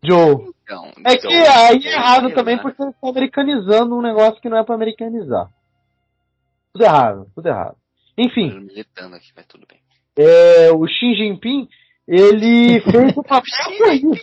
Joe. 0.05 0.53
Então, 0.63 0.91
É 1.05 1.17
que 1.17 1.29
Zhou, 1.29 1.31
aí 1.55 1.81
é 1.85 1.93
errado 1.95 2.27
sei 2.27 2.35
também 2.35 2.57
lá. 2.57 2.63
porque 2.63 2.83
eles 2.83 2.95
estão 2.95 3.11
americanizando 3.11 3.97
um 3.97 4.03
negócio 4.03 4.41
que 4.41 4.49
não 4.49 4.59
é 4.59 4.65
pra 4.65 4.75
americanizar. 4.75 5.49
Tudo 6.73 6.85
errado, 6.85 7.27
tudo 7.35 7.49
errado. 7.49 7.77
Enfim, 8.19 8.61
militando 8.61 9.15
aqui, 9.17 9.29
mas 9.37 9.47
tudo 9.47 9.67
bem. 9.69 9.81
é, 10.19 10.71
o 10.73 10.87
Xi 10.87 11.15
Jinping, 11.15 11.69
ele 12.09 12.81
fez 12.91 13.15
uma 13.17 13.43
corrida. 13.43 14.17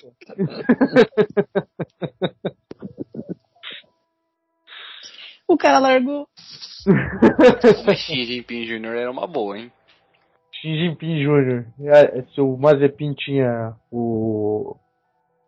o 5.47 5.57
cara 5.57 5.79
largou. 5.79 6.27
Xi 7.95 8.25
Jinping 8.25 8.65
Jr. 8.65 8.95
era 8.97 9.11
uma 9.11 9.27
boa, 9.27 9.57
hein? 9.57 9.71
Xi 10.53 10.75
Jinping 10.77 11.23
Jr. 11.23 11.65
Se 12.33 12.41
o 12.41 12.57
Mazepin 12.57 13.13
tinha 13.13 13.75
o 13.91 14.75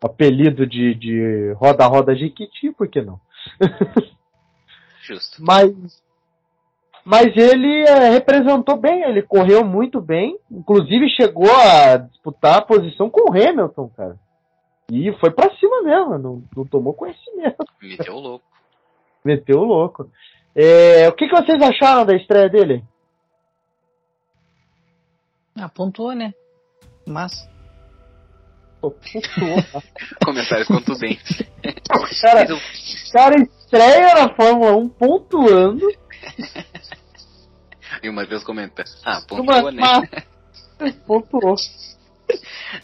apelido 0.02 0.66
de, 0.66 0.94
de 0.94 1.52
Roda 1.52 1.86
Roda 1.86 2.14
Jiquiti, 2.14 2.70
por 2.72 2.88
que 2.88 3.02
não? 3.02 3.20
Justo. 5.02 5.36
Mas, 5.40 5.72
mas 7.04 7.36
ele 7.36 7.82
é, 7.82 8.10
representou 8.10 8.76
bem, 8.76 9.02
ele 9.02 9.22
correu 9.22 9.64
muito 9.64 10.00
bem, 10.00 10.38
inclusive 10.50 11.08
chegou 11.10 11.50
a 11.50 11.96
disputar 11.98 12.58
a 12.58 12.62
posição 12.62 13.08
com 13.08 13.30
o 13.30 13.32
Hamilton, 13.32 13.88
cara. 13.96 14.18
E 14.90 15.12
foi 15.18 15.30
pra 15.30 15.54
cima 15.56 15.82
mesmo, 15.82 16.18
não, 16.18 16.42
não 16.56 16.64
tomou 16.64 16.94
conhecimento. 16.94 17.64
Meteu 17.82 18.14
o 18.14 18.20
louco. 18.20 18.44
Meteu 19.24 19.58
o 19.58 19.64
louco. 19.64 20.10
É, 20.54 21.08
o 21.08 21.12
que, 21.12 21.28
que 21.28 21.34
vocês 21.34 21.60
acharam 21.60 22.06
da 22.06 22.16
estreia 22.16 22.48
dele? 22.48 22.84
Pontuou, 25.74 26.14
né? 26.14 26.34
Mas. 27.06 27.48
Comentários 30.24 30.68
contundentes. 30.68 31.42
cara, 32.20 32.46
cara 33.12 33.34
estreia 33.42 34.14
na 34.14 34.34
Fórmula 34.34 34.76
1 34.76 34.88
pontuando. 34.90 35.86
E 38.02 38.08
uma 38.08 38.24
vez 38.24 38.42
comenta. 38.44 38.84
Ah, 39.04 39.20
pontuou, 39.28 39.70
né? 39.72 39.82
Mas, 40.78 40.94
pontuou. 41.06 41.54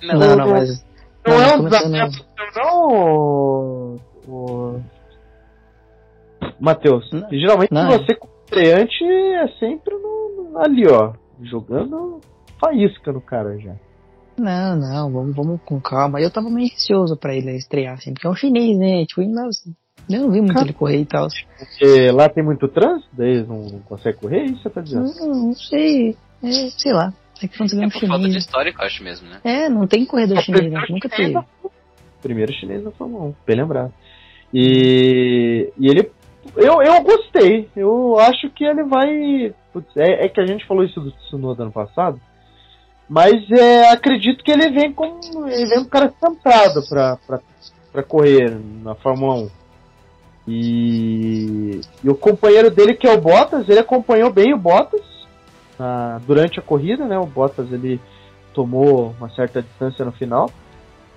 Não, 0.03 0.19
não, 0.19 0.37
não, 0.37 0.51
mas. 0.51 0.85
Não, 1.27 1.35
Não, 1.35 1.43
é 1.43 1.57
não 1.57 1.61
um 1.61 1.65
desafio, 1.69 2.25
não, 2.57 2.89
o- 2.89 4.01
o... 4.27 4.83
Matheus. 6.61 7.09
Não. 7.13 7.29
Geralmente 7.31 7.73
Não. 7.73 7.91
você 7.91 8.15
como 8.15 8.33
estreante 8.45 9.05
é 9.05 9.49
sempre 9.59 9.95
no, 9.95 10.51
no- 10.51 10.59
ali, 10.59 10.87
ó. 10.89 11.13
Jogando 11.43 12.21
faísca 12.61 13.13
no 13.13 13.21
cara 13.21 13.59
já. 13.59 13.75
Não, 14.39 14.77
não, 14.77 15.11
vamos, 15.13 15.37
vamos 15.37 15.61
com 15.65 15.81
calma. 15.81 16.21
Eu 16.21 16.31
tava 16.31 16.49
meio 16.51 16.69
receoso 16.71 17.17
pra 17.17 17.35
ele 17.35 17.55
estrear, 17.57 17.95
assim, 17.95 18.13
porque 18.13 18.27
é 18.27 18.31
um 18.31 18.35
chinês, 18.35 18.77
né? 18.79 19.05
Tipo, 19.07 19.21
ainda- 19.21 19.49
eu 20.11 20.21
não 20.23 20.31
vi 20.31 20.41
muito 20.41 20.59
ele 20.61 20.73
correr 20.73 21.01
e 21.01 21.07
tal. 21.07 21.29
Porque 21.59 22.11
lá 22.11 22.29
tem 22.29 22.43
muito 22.45 22.67
trânsito, 22.69 23.09
daí 23.13 23.31
eles 23.31 23.49
não, 23.49 23.63
conseguem 23.87 24.19
correr, 24.21 24.45
isso 24.45 24.63
você 24.63 24.71
tá 24.71 24.81
dizendo? 24.81 25.15
Não, 25.21 25.29
não 25.47 25.55
sei. 25.55 26.17
É, 26.43 26.51
sei 26.77 26.93
lá. 26.93 27.13
É 27.43 27.49
que 27.49 27.57
quando 27.59 27.73
É 27.73 27.87
um 27.87 27.91
por 27.91 28.01
falta 28.01 28.19
de 28.19 28.25
chinês. 28.29 28.45
histórico, 28.45 28.81
eu 28.83 28.87
acho 28.87 29.03
mesmo, 29.05 29.29
né? 29.29 29.41
É, 29.45 29.69
não 29.69 29.87
tem 29.87 30.05
corredor 30.07 30.39
É, 30.39 30.43
chinês, 30.43 30.63
né? 30.65 30.71
primeiro 30.81 30.93
Nunca 30.95 31.09
chinês 31.17 31.33
teve. 31.33 31.35
da- 31.35 31.71
Primeiro 32.23 32.53
chinês 32.53 32.85
da 32.85 32.91
Fórmula 32.93 33.25
1, 33.27 33.35
bem 33.47 33.57
lembrado. 33.57 33.93
E, 34.55 35.73
e 35.79 35.89
ele. 35.89 36.11
Eu, 36.57 36.83
eu 36.83 37.03
gostei. 37.03 37.69
Eu 37.75 38.19
acho 38.19 38.49
que 38.51 38.65
ele 38.65 38.85
vai. 38.85 39.55
putz, 39.73 39.89
é, 39.97 40.25
é 40.25 40.29
que 40.29 40.41
a 40.41 40.47
gente 40.47 40.67
falou 40.67 40.85
isso 40.85 41.01
do 41.01 41.11
Tsunoda 41.13 41.63
ano 41.65 41.73
passado. 41.73 42.21
Mas 43.13 43.45
é, 43.51 43.91
acredito 43.91 44.43
que 44.43 44.51
ele 44.51 44.71
vem 44.71 44.91
com. 44.91 45.21
Ele 45.47 45.67
vem 45.67 45.81
um 45.81 45.85
cara 45.85 46.11
centrado 46.19 46.81
pra, 46.89 48.03
correr 48.05 48.59
na 48.83 48.95
Fórmula 48.95 49.35
1. 49.35 49.51
E, 50.49 51.81
e 52.03 52.09
o 52.09 52.15
companheiro 52.15 52.71
dele, 52.71 52.95
que 52.95 53.07
é 53.07 53.13
o 53.13 53.21
Bottas, 53.21 53.69
ele 53.69 53.81
acompanhou 53.81 54.33
bem 54.33 54.55
o 54.55 54.59
Bottas 54.59 55.03
durante 56.27 56.59
a 56.59 56.63
corrida, 56.63 57.05
né? 57.05 57.19
O 57.19 57.27
Bottas 57.27 57.71
ele 57.71 58.01
tomou 58.55 59.15
uma 59.19 59.29
certa 59.29 59.61
distância 59.61 60.07
no 60.07 60.13
final. 60.13 60.51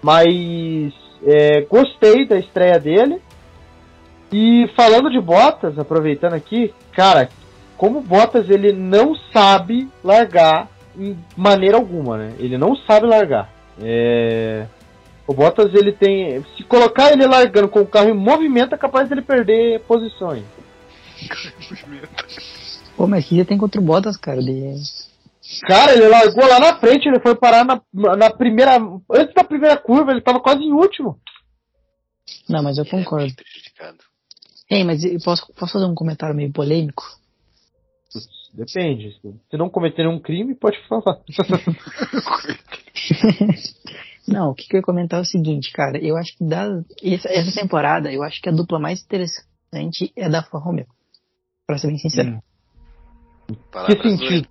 Mas 0.02 0.94
é, 1.26 1.62
gostei 1.62 2.28
da 2.28 2.38
estreia 2.38 2.78
dele. 2.78 3.22
E 4.34 4.70
falando 4.76 5.10
de 5.10 5.22
Bottas, 5.22 5.80
aproveitando 5.80 6.34
aqui, 6.34 6.74
cara, 6.92 7.30
como 7.78 8.02
Bottas 8.02 8.50
ele 8.50 8.74
não 8.74 9.16
sabe 9.32 9.90
largar 10.04 10.75
em 10.98 11.18
maneira 11.36 11.78
alguma, 11.78 12.18
né? 12.18 12.36
Ele 12.40 12.58
não 12.58 12.76
sabe 12.76 13.06
largar. 13.08 13.50
É, 13.82 14.66
O 15.28 15.34
Bottas 15.34 15.74
ele 15.74 15.92
tem, 15.92 16.44
se 16.56 16.64
colocar 16.64 17.12
ele 17.12 17.26
largando 17.26 17.68
com 17.68 17.80
o 17.82 17.88
carro 17.88 18.10
em 18.10 18.14
movimento, 18.14 18.74
é 18.76 18.78
capaz 18.78 19.10
dele 19.10 19.22
perder 19.22 19.82
posições. 19.82 20.44
Pô, 22.96 23.08
mas 23.08 23.26
que 23.28 23.38
já 23.38 23.46
tem 23.46 23.58
contra 23.58 23.82
o 23.82 23.84
Bottas, 23.84 24.18
cara. 24.18 24.42
De... 24.42 24.76
Cara, 25.68 25.94
ele 25.94 26.08
largou 26.08 26.48
lá 26.48 26.60
na 26.60 26.80
frente, 26.80 27.08
ele 27.08 27.20
foi 27.20 27.36
parar 27.36 27.64
na, 27.66 27.82
na 28.16 28.30
primeira, 28.32 28.78
antes 29.12 29.34
da 29.34 29.44
primeira 29.44 29.78
curva, 29.78 30.12
ele 30.12 30.22
tava 30.22 30.40
quase 30.40 30.64
em 30.64 30.72
último. 30.72 31.20
Não, 32.50 32.64
mas 32.64 32.78
eu 32.78 32.84
Ele 32.84 32.90
é 32.96 32.98
concordo. 33.04 33.34
prejudicado. 33.36 33.98
Ei, 34.70 34.84
mas 34.84 35.04
eu 35.04 35.20
posso, 35.24 35.46
posso 35.54 35.74
fazer 35.74 35.86
um 35.86 35.94
comentário 35.94 36.36
meio 36.36 36.52
polêmico? 36.52 37.04
Depende. 38.56 39.20
Se 39.52 39.58
não 39.58 39.70
cometer 39.70 40.04
nenhum 40.04 40.20
crime, 40.20 40.56
pode 40.56 40.78
falar. 40.88 41.20
Não, 44.28 44.50
o 44.50 44.56
que, 44.56 44.68
que 44.68 44.76
eu 44.76 44.80
ia 44.80 44.84
comentar 44.84 45.20
é 45.20 45.22
o 45.22 45.26
seguinte, 45.26 45.72
cara. 45.72 46.00
Eu 46.00 46.18
acho 46.18 46.36
que 46.36 46.44
da, 46.44 46.82
essa, 47.04 47.62
temporada, 47.62 48.12
eu 48.12 48.24
acho 48.24 48.42
que 48.42 48.50
a 48.50 48.52
dupla 48.52 48.80
mais 48.80 49.04
interessante 49.04 50.12
é 50.16 50.26
a 50.26 50.30
da 50.30 50.40
Alfa 50.40 50.58
Romeo. 50.58 50.88
Pra 51.68 51.78
ser 51.78 51.88
bem 51.88 51.98
sincero. 51.98 52.42
Hum. 53.50 53.56
que 53.86 54.10
sentido? 54.10 54.48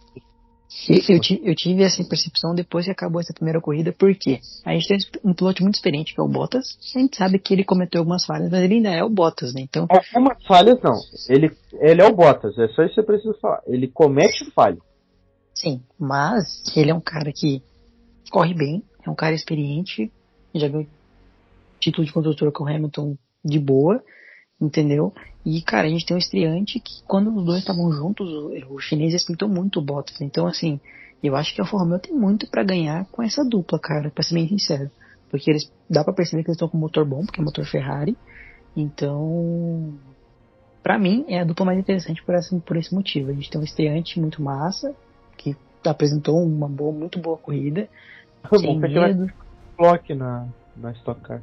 Eu, 0.88 1.14
eu, 1.16 1.20
ti- 1.20 1.40
eu 1.44 1.54
tive 1.54 1.82
essa 1.82 2.02
percepção 2.04 2.54
depois 2.54 2.84
que 2.84 2.90
acabou 2.90 3.20
essa 3.20 3.32
primeira 3.32 3.60
corrida, 3.60 3.92
porque 3.96 4.40
a 4.64 4.72
gente 4.72 4.88
tem 4.88 4.98
um 5.24 5.32
piloto 5.32 5.62
muito 5.62 5.76
experiente, 5.76 6.12
que 6.14 6.20
é 6.20 6.22
o 6.22 6.28
Bottas. 6.28 6.76
A 6.94 6.98
gente 6.98 7.16
sabe 7.16 7.38
que 7.38 7.54
ele 7.54 7.64
cometeu 7.64 8.00
algumas 8.00 8.26
falhas, 8.26 8.50
mas 8.50 8.62
ele 8.62 8.74
ainda 8.74 8.90
é 8.90 9.02
o 9.04 9.08
Bottas, 9.08 9.54
né? 9.54 9.62
Então, 9.62 9.86
Algumas 9.88 10.42
falhas 10.44 10.78
não. 10.82 10.98
Ele, 11.28 11.50
ele 11.80 12.02
é 12.02 12.06
o 12.06 12.14
Bottas, 12.14 12.58
é 12.58 12.68
só 12.68 12.82
isso 12.82 12.94
que 12.94 13.00
você 13.00 13.02
precisa 13.06 13.34
falar. 13.40 13.62
Ele 13.66 13.86
comete 13.88 14.44
falha. 14.50 14.78
sim. 15.54 15.80
Mas 15.98 16.62
ele 16.76 16.90
é 16.90 16.94
um 16.94 17.00
cara 17.00 17.32
que 17.32 17.62
corre 18.30 18.52
bem, 18.54 18.82
é 19.06 19.10
um 19.10 19.14
cara 19.14 19.34
experiente, 19.34 20.10
já 20.54 20.68
ganhou 20.68 20.86
título 21.80 22.06
de 22.06 22.12
construtor 22.12 22.50
com 22.52 22.64
o 22.64 22.68
Hamilton 22.68 23.16
de 23.44 23.58
boa, 23.58 24.02
entendeu? 24.60 25.12
E, 25.44 25.60
cara, 25.62 25.86
a 25.86 25.90
gente 25.90 26.06
tem 26.06 26.16
um 26.16 26.18
estreante 26.18 26.80
que, 26.80 27.02
quando 27.06 27.34
os 27.34 27.44
dois 27.44 27.58
estavam 27.58 27.92
juntos, 27.92 28.28
o, 28.28 28.74
o 28.74 28.78
chinês 28.78 29.12
respeitou 29.12 29.48
muito 29.48 29.78
o 29.78 29.82
Bottas. 29.82 30.20
Então, 30.20 30.46
assim, 30.46 30.80
eu 31.22 31.36
acho 31.36 31.54
que 31.54 31.60
a 31.60 31.64
Romeo 31.64 31.98
tem 31.98 32.14
muito 32.14 32.48
pra 32.48 32.62
ganhar 32.62 33.06
com 33.06 33.22
essa 33.22 33.44
dupla, 33.44 33.78
cara, 33.78 34.10
pra 34.10 34.22
ser 34.22 34.34
bem 34.34 34.48
sincero. 34.48 34.90
Porque 35.30 35.50
eles, 35.50 35.70
dá 35.88 36.04
pra 36.04 36.12
perceber 36.14 36.42
que 36.42 36.50
eles 36.50 36.56
estão 36.56 36.68
com 36.68 36.78
motor 36.78 37.04
bom, 37.04 37.24
porque 37.24 37.40
é 37.40 37.44
motor 37.44 37.64
Ferrari. 37.66 38.16
Então, 38.76 39.94
pra 40.82 40.98
mim, 40.98 41.24
é 41.28 41.40
a 41.40 41.44
dupla 41.44 41.66
mais 41.66 41.78
interessante 41.78 42.22
por, 42.22 42.34
essa, 42.34 42.56
por 42.60 42.76
esse 42.76 42.94
motivo. 42.94 43.30
A 43.30 43.34
gente 43.34 43.50
tem 43.50 43.60
um 43.60 43.64
estreante 43.64 44.18
muito 44.18 44.42
massa, 44.42 44.94
que 45.36 45.56
apresentou 45.84 46.42
uma 46.42 46.68
boa, 46.68 46.92
muito 46.92 47.18
boa 47.18 47.36
corrida. 47.36 47.88
Sem 48.58 48.78
Bom, 48.78 48.78
medo. 48.78 49.32
na, 50.14 50.46
na 50.76 50.92
Stock 50.92 51.20
Car. 51.20 51.42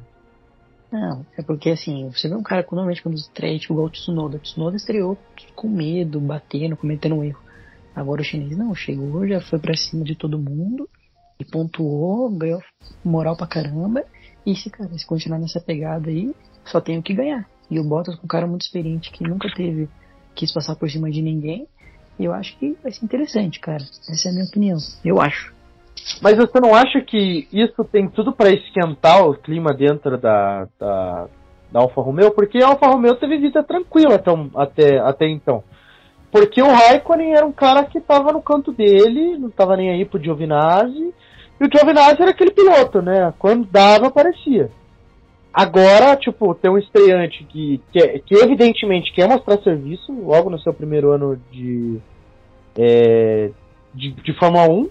Não, 0.92 1.24
é 1.38 1.42
porque 1.42 1.70
assim, 1.70 2.10
você 2.10 2.28
vê 2.28 2.34
um 2.34 2.42
cara 2.42 2.66
normalmente 2.70 3.02
quando 3.02 3.16
estreia, 3.16 3.58
tipo 3.58 3.72
igual 3.72 3.86
o 3.86 3.90
Tsunoda. 3.90 4.36
O 4.36 4.40
Tsunoda 4.40 4.76
estreou 4.76 5.16
com 5.56 5.66
medo, 5.66 6.20
batendo, 6.20 6.76
cometendo 6.76 7.14
um 7.14 7.24
erro. 7.24 7.40
Agora 7.96 8.20
o 8.20 8.24
chinês 8.24 8.56
não, 8.58 8.74
chegou, 8.74 9.26
já 9.26 9.40
foi 9.40 9.58
pra 9.58 9.74
cima 9.74 10.04
de 10.04 10.14
todo 10.14 10.38
mundo 10.38 10.86
e 11.40 11.44
pontuou, 11.46 12.30
ganhou 12.30 12.62
moral 13.02 13.34
pra 13.34 13.46
caramba. 13.46 14.04
E 14.44 14.54
se, 14.54 14.68
cara, 14.68 14.90
se 14.98 15.06
continuar 15.06 15.38
nessa 15.38 15.60
pegada 15.60 16.10
aí, 16.10 16.34
só 16.66 16.78
tem 16.78 16.98
o 16.98 17.02
que 17.02 17.14
ganhar. 17.14 17.48
E 17.70 17.80
o 17.80 17.84
Bottas 17.84 18.16
com 18.16 18.24
um 18.24 18.28
cara 18.28 18.46
muito 18.46 18.62
experiente 18.62 19.10
que 19.10 19.24
nunca 19.24 19.48
teve, 19.54 19.88
quis 20.34 20.52
passar 20.52 20.76
por 20.76 20.90
cima 20.90 21.10
de 21.10 21.22
ninguém. 21.22 21.66
E 22.18 22.24
eu 22.26 22.34
acho 22.34 22.54
que 22.58 22.76
vai 22.82 22.92
ser 22.92 23.04
interessante, 23.04 23.58
cara. 23.60 23.82
Essa 23.82 24.28
é 24.28 24.30
a 24.30 24.34
minha 24.34 24.44
opinião. 24.44 24.76
Eu 25.02 25.22
acho. 25.22 25.54
Mas 26.20 26.36
você 26.36 26.60
não 26.60 26.74
acha 26.74 27.00
que 27.00 27.48
isso 27.52 27.84
tem 27.84 28.08
tudo 28.08 28.32
pra 28.32 28.50
esquentar 28.50 29.26
o 29.26 29.34
clima 29.34 29.72
dentro 29.72 30.16
da, 30.18 30.66
da, 30.78 31.26
da 31.70 31.80
Alfa 31.80 32.00
Romeo? 32.00 32.30
Porque 32.32 32.58
a 32.62 32.68
Alfa 32.68 32.86
Romeo 32.86 33.14
teve 33.16 33.38
vida 33.38 33.62
tranquila 33.62 34.16
até, 34.16 34.30
até, 34.54 34.98
até 34.98 35.28
então. 35.28 35.62
Porque 36.30 36.62
o 36.62 36.66
Raikkonen 36.72 37.34
era 37.34 37.44
um 37.46 37.52
cara 37.52 37.84
que 37.84 38.00
tava 38.00 38.32
no 38.32 38.40
canto 38.40 38.72
dele, 38.72 39.36
não 39.38 39.50
tava 39.50 39.76
nem 39.76 39.90
aí 39.90 40.04
pro 40.04 40.22
Giovinazzi. 40.22 41.12
E 41.60 41.64
o 41.64 41.68
Giovinazzi 41.70 42.22
era 42.22 42.30
aquele 42.30 42.50
piloto, 42.52 43.02
né? 43.02 43.32
Quando 43.38 43.66
dava, 43.66 44.06
aparecia. 44.06 44.70
Agora, 45.52 46.16
tipo, 46.16 46.54
tem 46.54 46.70
um 46.70 46.78
estreante 46.78 47.44
que, 47.44 47.80
que, 47.92 47.98
é- 47.98 48.18
que 48.18 48.34
evidentemente 48.36 49.12
quer 49.12 49.28
mostrar 49.28 49.58
serviço 49.62 50.10
logo 50.10 50.48
no 50.48 50.58
seu 50.58 50.72
primeiro 50.72 51.10
ano 51.12 51.38
de, 51.50 52.00
é, 52.78 53.50
de, 53.94 54.12
de 54.12 54.32
Fórmula 54.38 54.66
1. 54.70 54.88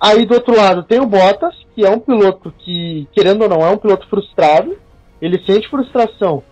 Aí 0.00 0.24
do 0.26 0.34
outro 0.34 0.56
lado 0.56 0.82
tem 0.82 1.00
o 1.00 1.06
Bottas, 1.06 1.54
que 1.74 1.84
é 1.84 1.90
um 1.90 1.98
piloto 1.98 2.52
que, 2.58 3.08
querendo 3.12 3.42
ou 3.42 3.48
não, 3.48 3.64
é 3.64 3.70
um 3.70 3.78
piloto 3.78 4.06
frustrado. 4.08 4.76
Ele 5.20 5.42
sente 5.46 5.68
frustração 5.68 6.42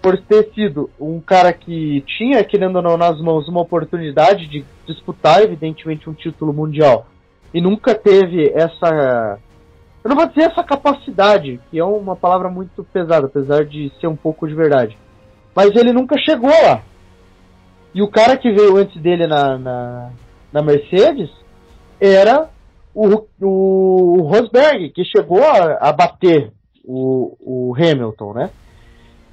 por 0.00 0.18
ter 0.18 0.50
sido 0.54 0.90
um 1.00 1.18
cara 1.18 1.50
que 1.52 2.02
tinha, 2.06 2.44
querendo 2.44 2.76
ou 2.76 2.82
não, 2.82 2.96
nas 2.96 3.18
mãos 3.20 3.48
uma 3.48 3.62
oportunidade 3.62 4.46
de 4.46 4.64
disputar, 4.86 5.42
evidentemente, 5.42 6.10
um 6.10 6.12
título 6.12 6.52
mundial. 6.52 7.06
e 7.54 7.60
nunca 7.60 7.94
teve 7.94 8.50
essa. 8.54 9.38
Eu 10.02 10.08
não 10.10 10.16
vou 10.16 10.26
dizer 10.26 10.50
essa 10.50 10.62
capacidade, 10.62 11.60
que 11.70 11.78
é 11.78 11.84
uma 11.84 12.16
palavra 12.16 12.50
muito 12.50 12.84
pesada, 12.84 13.26
apesar 13.26 13.64
de 13.64 13.92
ser 14.00 14.08
um 14.08 14.16
pouco 14.16 14.46
de 14.46 14.54
verdade. 14.54 14.98
Mas 15.54 15.74
ele 15.76 15.92
nunca 15.92 16.18
chegou 16.18 16.50
lá. 16.50 16.82
E 17.94 18.02
o 18.02 18.08
cara 18.08 18.36
que 18.36 18.50
veio 18.52 18.76
antes 18.76 19.00
dele 19.00 19.26
na, 19.26 19.56
na, 19.56 20.10
na 20.52 20.62
Mercedes 20.62 21.30
era 22.00 22.50
o, 22.94 23.26
o, 23.40 24.18
o 24.18 24.22
Rosberg, 24.22 24.90
que 24.90 25.04
chegou 25.04 25.42
a, 25.42 25.88
a 25.88 25.92
bater 25.92 26.52
o, 26.84 27.36
o 27.40 27.74
Hamilton, 27.74 28.32
né? 28.34 28.50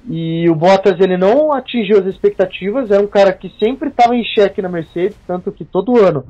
E 0.08 0.48
o 0.50 0.54
Bottas 0.54 0.98
ele 0.98 1.16
não 1.16 1.52
atingiu 1.52 1.98
as 1.98 2.06
expectativas, 2.06 2.90
é 2.90 2.98
um 2.98 3.06
cara 3.06 3.32
que 3.32 3.48
sempre 3.62 3.88
estava 3.88 4.16
em 4.16 4.24
xeque 4.24 4.60
na 4.60 4.68
Mercedes, 4.68 5.16
tanto 5.26 5.52
que 5.52 5.64
todo 5.64 5.96
ano 5.96 6.26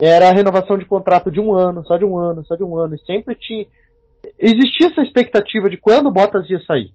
era 0.00 0.30
a 0.30 0.32
renovação 0.32 0.78
de 0.78 0.86
contrato 0.86 1.30
de 1.30 1.38
um 1.38 1.52
ano, 1.52 1.84
só 1.84 1.96
de 1.96 2.04
um 2.04 2.16
ano, 2.16 2.44
só 2.44 2.56
de 2.56 2.64
um 2.64 2.76
ano, 2.76 2.94
e 2.94 3.04
sempre 3.04 3.34
tinha. 3.34 3.66
Existia 4.38 4.86
essa 4.86 5.02
expectativa 5.02 5.68
de 5.68 5.76
quando 5.76 6.06
o 6.06 6.12
Bottas 6.12 6.48
ia 6.48 6.60
sair. 6.60 6.92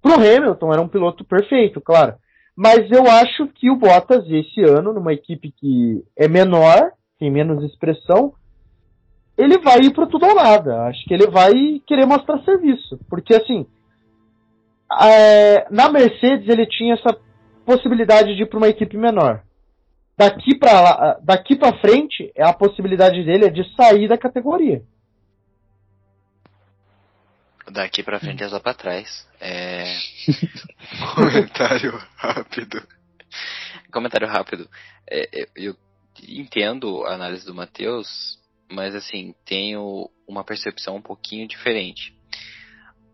Pro 0.00 0.14
Hamilton 0.14 0.72
era 0.72 0.82
um 0.82 0.88
piloto 0.88 1.24
perfeito, 1.24 1.80
claro. 1.80 2.14
Mas 2.54 2.90
eu 2.90 3.10
acho 3.10 3.48
que 3.48 3.70
o 3.70 3.76
Bottas 3.76 4.24
esse 4.28 4.62
ano, 4.62 4.92
numa 4.92 5.12
equipe 5.12 5.52
que 5.52 6.04
é 6.16 6.28
menor, 6.28 6.92
tem 7.18 7.30
menos 7.30 7.64
expressão, 7.64 8.34
ele 9.42 9.58
vai 9.58 9.78
ir 9.80 9.92
pro 9.92 10.06
tudo 10.06 10.26
ou 10.26 10.34
nada. 10.34 10.84
Acho 10.84 11.04
que 11.04 11.12
ele 11.12 11.26
vai 11.26 11.52
querer 11.86 12.06
mostrar 12.06 12.42
serviço. 12.44 12.98
Porque 13.08 13.34
assim, 13.34 13.66
é, 15.00 15.66
na 15.70 15.90
Mercedes 15.90 16.48
ele 16.48 16.66
tinha 16.66 16.94
essa 16.94 17.18
possibilidade 17.64 18.36
de 18.36 18.42
ir 18.42 18.46
para 18.46 18.58
uma 18.58 18.68
equipe 18.68 18.96
menor. 18.96 19.42
Daqui 20.16 20.56
para 20.56 21.18
daqui 21.22 21.56
para 21.56 21.78
frente, 21.78 22.32
a 22.38 22.52
possibilidade 22.52 23.24
dele 23.24 23.46
é 23.46 23.50
de 23.50 23.64
sair 23.74 24.08
da 24.08 24.18
categoria. 24.18 24.82
Daqui 27.70 28.02
para 28.02 28.20
frente 28.20 28.44
é 28.44 28.48
só 28.48 28.60
para 28.60 28.74
trás. 28.74 29.26
É... 29.40 29.84
Comentário 31.16 31.98
rápido. 32.16 32.86
Comentário 33.90 34.28
rápido. 34.28 34.68
É, 35.10 35.26
eu, 35.40 35.46
eu 35.56 35.76
entendo 36.28 37.04
a 37.06 37.14
análise 37.14 37.46
do 37.46 37.54
Matheus, 37.54 38.38
mas 38.72 38.94
assim, 38.94 39.34
tenho 39.44 40.08
uma 40.26 40.42
percepção 40.42 40.96
um 40.96 41.02
pouquinho 41.02 41.46
diferente. 41.46 42.16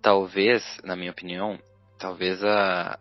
Talvez, 0.00 0.64
na 0.84 0.94
minha 0.94 1.10
opinião, 1.10 1.58
talvez 1.98 2.42
a, 2.44 2.98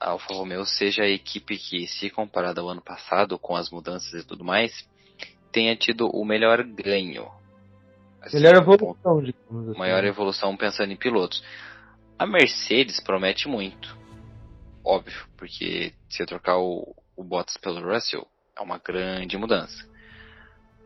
a 0.00 0.10
Alfa 0.10 0.32
Romeo 0.32 0.64
seja 0.64 1.02
a 1.02 1.08
equipe 1.08 1.58
que, 1.58 1.86
se 1.86 2.08
comparada 2.10 2.60
ao 2.60 2.68
ano 2.68 2.80
passado, 2.80 3.38
com 3.38 3.56
as 3.56 3.70
mudanças 3.70 4.22
e 4.22 4.26
tudo 4.26 4.44
mais, 4.44 4.88
tenha 5.50 5.74
tido 5.76 6.08
o 6.08 6.24
melhor 6.24 6.62
ganho. 6.62 7.28
Assim, 8.22 8.36
melhor 8.36 8.56
evolução, 8.56 9.22
digamos 9.22 9.68
assim. 9.68 9.78
Maior 9.78 10.04
evolução 10.04 10.56
pensando 10.56 10.92
em 10.92 10.96
pilotos. 10.96 11.42
A 12.18 12.26
Mercedes 12.26 13.00
promete 13.00 13.48
muito. 13.48 13.96
Óbvio, 14.84 15.26
porque 15.36 15.92
se 16.08 16.22
eu 16.22 16.26
trocar 16.26 16.58
o, 16.58 16.94
o 17.16 17.24
Bottas 17.24 17.56
pelo 17.56 17.80
Russell, 17.80 18.26
é 18.56 18.60
uma 18.60 18.78
grande 18.78 19.36
mudança. 19.36 19.88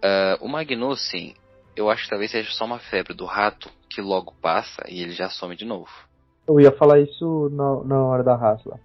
Uh, 0.03 0.45
o 0.45 0.49
Magnussen, 0.49 1.35
eu 1.77 1.89
acho 1.89 2.05
que 2.05 2.11
talvez 2.11 2.31
seja 2.31 2.51
só 2.51 2.65
uma 2.65 2.79
febre 2.79 3.15
do 3.15 3.25
rato 3.25 3.71
que 3.89 4.01
logo 4.01 4.35
passa 4.43 4.83
e 4.89 5.03
ele 5.03 5.13
já 5.13 5.29
some 5.29 5.55
de 5.55 5.65
novo. 5.65 5.91
Eu 6.47 6.61
ia 6.61 6.73
falar 6.73 6.99
isso 6.99 7.49
na, 7.53 7.85
na 7.85 8.05
hora 8.05 8.25
da 8.25 8.35
raça 8.35 8.69
lá. 8.69 8.79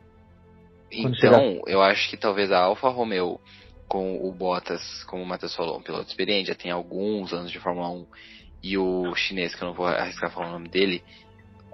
Então, 0.92 1.62
eu 1.66 1.82
acho 1.82 2.10
que 2.10 2.16
talvez 2.16 2.52
a 2.52 2.60
Alfa 2.60 2.88
Romeo 2.90 3.40
com 3.88 4.26
o 4.26 4.32
Bottas, 4.32 5.04
como 5.06 5.24
o 5.24 5.26
Matheus 5.26 5.56
falou, 5.56 5.78
um 5.78 5.82
piloto 5.82 6.08
experiente, 6.08 6.50
já 6.50 6.56
tem 6.56 6.72
alguns 6.72 7.34
anos 7.34 7.52
de 7.52 7.60
Fórmula 7.60 7.90
1, 7.90 8.06
e 8.64 8.78
o 8.78 9.14
chinês, 9.16 9.56
que 9.56 9.64
eu 9.64 9.68
não 9.68 9.76
vou 9.76 9.88
arriscar 9.88 10.32
falar 10.32 10.50
o 10.50 10.52
nome 10.52 10.70
dele, 10.70 11.04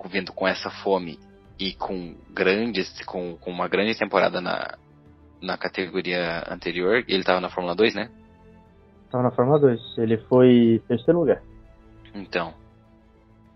vindo 0.05 0.31
com 0.31 0.47
essa 0.47 0.69
fome 0.69 1.19
e 1.59 1.73
com 1.73 2.15
grandes, 2.31 3.03
com, 3.05 3.37
com 3.37 3.51
uma 3.51 3.67
grande 3.67 3.97
temporada 3.97 4.41
na, 4.41 4.77
na 5.41 5.57
categoria 5.57 6.43
anterior, 6.49 7.03
ele 7.07 7.19
estava 7.19 7.39
na 7.41 7.49
Fórmula 7.49 7.75
2, 7.75 7.95
né? 7.95 8.09
Estava 9.13 9.25
na 9.25 9.31
Fórmula 9.31 9.59
2, 9.59 9.99
ele 9.99 10.17
foi 10.27 10.81
terceiro 10.87 11.19
lugar. 11.19 11.43
Então, 12.15 12.51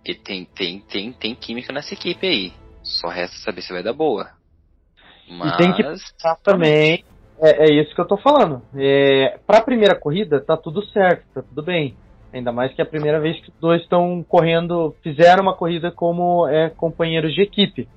e 0.05 0.13
tem, 0.13 0.45
tem, 0.45 0.81
tem, 0.81 1.11
tem 1.11 1.33
química 1.33 1.73
nessa 1.73 1.95
equipe 1.95 2.27
aí. 2.27 2.53
Só 2.83 3.07
resta 3.07 3.35
saber 3.37 3.63
se 3.63 3.73
vai 3.73 3.81
dar 3.81 3.93
boa. 3.93 4.27
Mas... 5.27 5.55
E 5.55 5.57
tem 5.57 5.73
que 5.73 5.81
pensar 5.81 6.35
também. 6.43 7.03
É, 7.41 7.69
é 7.69 7.73
isso 7.73 7.95
que 7.95 7.99
eu 7.99 8.05
tô 8.05 8.17
falando. 8.17 8.61
É, 8.75 9.39
pra 9.47 9.63
primeira 9.63 9.95
corrida, 9.95 10.39
tá 10.39 10.55
tudo 10.55 10.85
certo, 10.85 11.25
tá 11.33 11.41
tudo 11.41 11.63
bem. 11.63 11.97
Ainda 12.31 12.51
mais 12.51 12.71
que 12.75 12.79
é 12.79 12.83
a 12.83 12.87
primeira 12.87 13.19
vez 13.19 13.39
que 13.41 13.49
os 13.49 13.59
dois 13.59 13.81
estão 13.81 14.23
correndo, 14.29 14.95
fizeram 15.01 15.41
uma 15.41 15.55
corrida 15.55 15.89
como 15.89 16.47
é, 16.47 16.69
companheiros 16.69 17.33
de 17.33 17.41
equipe. 17.41 17.89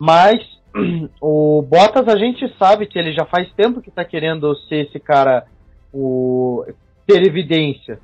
Mas 0.00 0.40
o 1.22 1.62
Bottas 1.62 2.08
a 2.08 2.18
gente 2.18 2.52
sabe 2.58 2.86
que 2.86 2.98
ele 2.98 3.12
já 3.12 3.24
faz 3.24 3.48
tempo 3.52 3.80
que 3.80 3.92
tá 3.92 4.04
querendo 4.04 4.52
ser 4.66 4.86
esse 4.88 4.98
cara, 4.98 5.46
o 5.92 6.64
ter 7.06 7.22
evidência. 7.26 7.98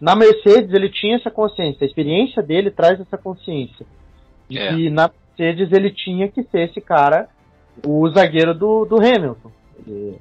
Na 0.00 0.14
Mercedes 0.14 0.72
ele 0.72 0.90
tinha 0.90 1.16
essa 1.16 1.30
consciência, 1.30 1.84
a 1.84 1.86
experiência 1.86 2.42
dele 2.42 2.70
traz 2.70 3.00
essa 3.00 3.16
consciência. 3.16 3.86
De 4.48 4.58
é. 4.58 4.68
que 4.68 4.90
na 4.90 5.10
Mercedes 5.38 5.72
ele 5.72 5.90
tinha 5.90 6.28
que 6.28 6.42
ser 6.44 6.68
esse 6.68 6.80
cara, 6.80 7.28
o 7.86 8.08
zagueiro 8.10 8.54
do, 8.54 8.84
do 8.84 8.96
Hamilton. 8.96 9.50
Ele... 9.86 10.18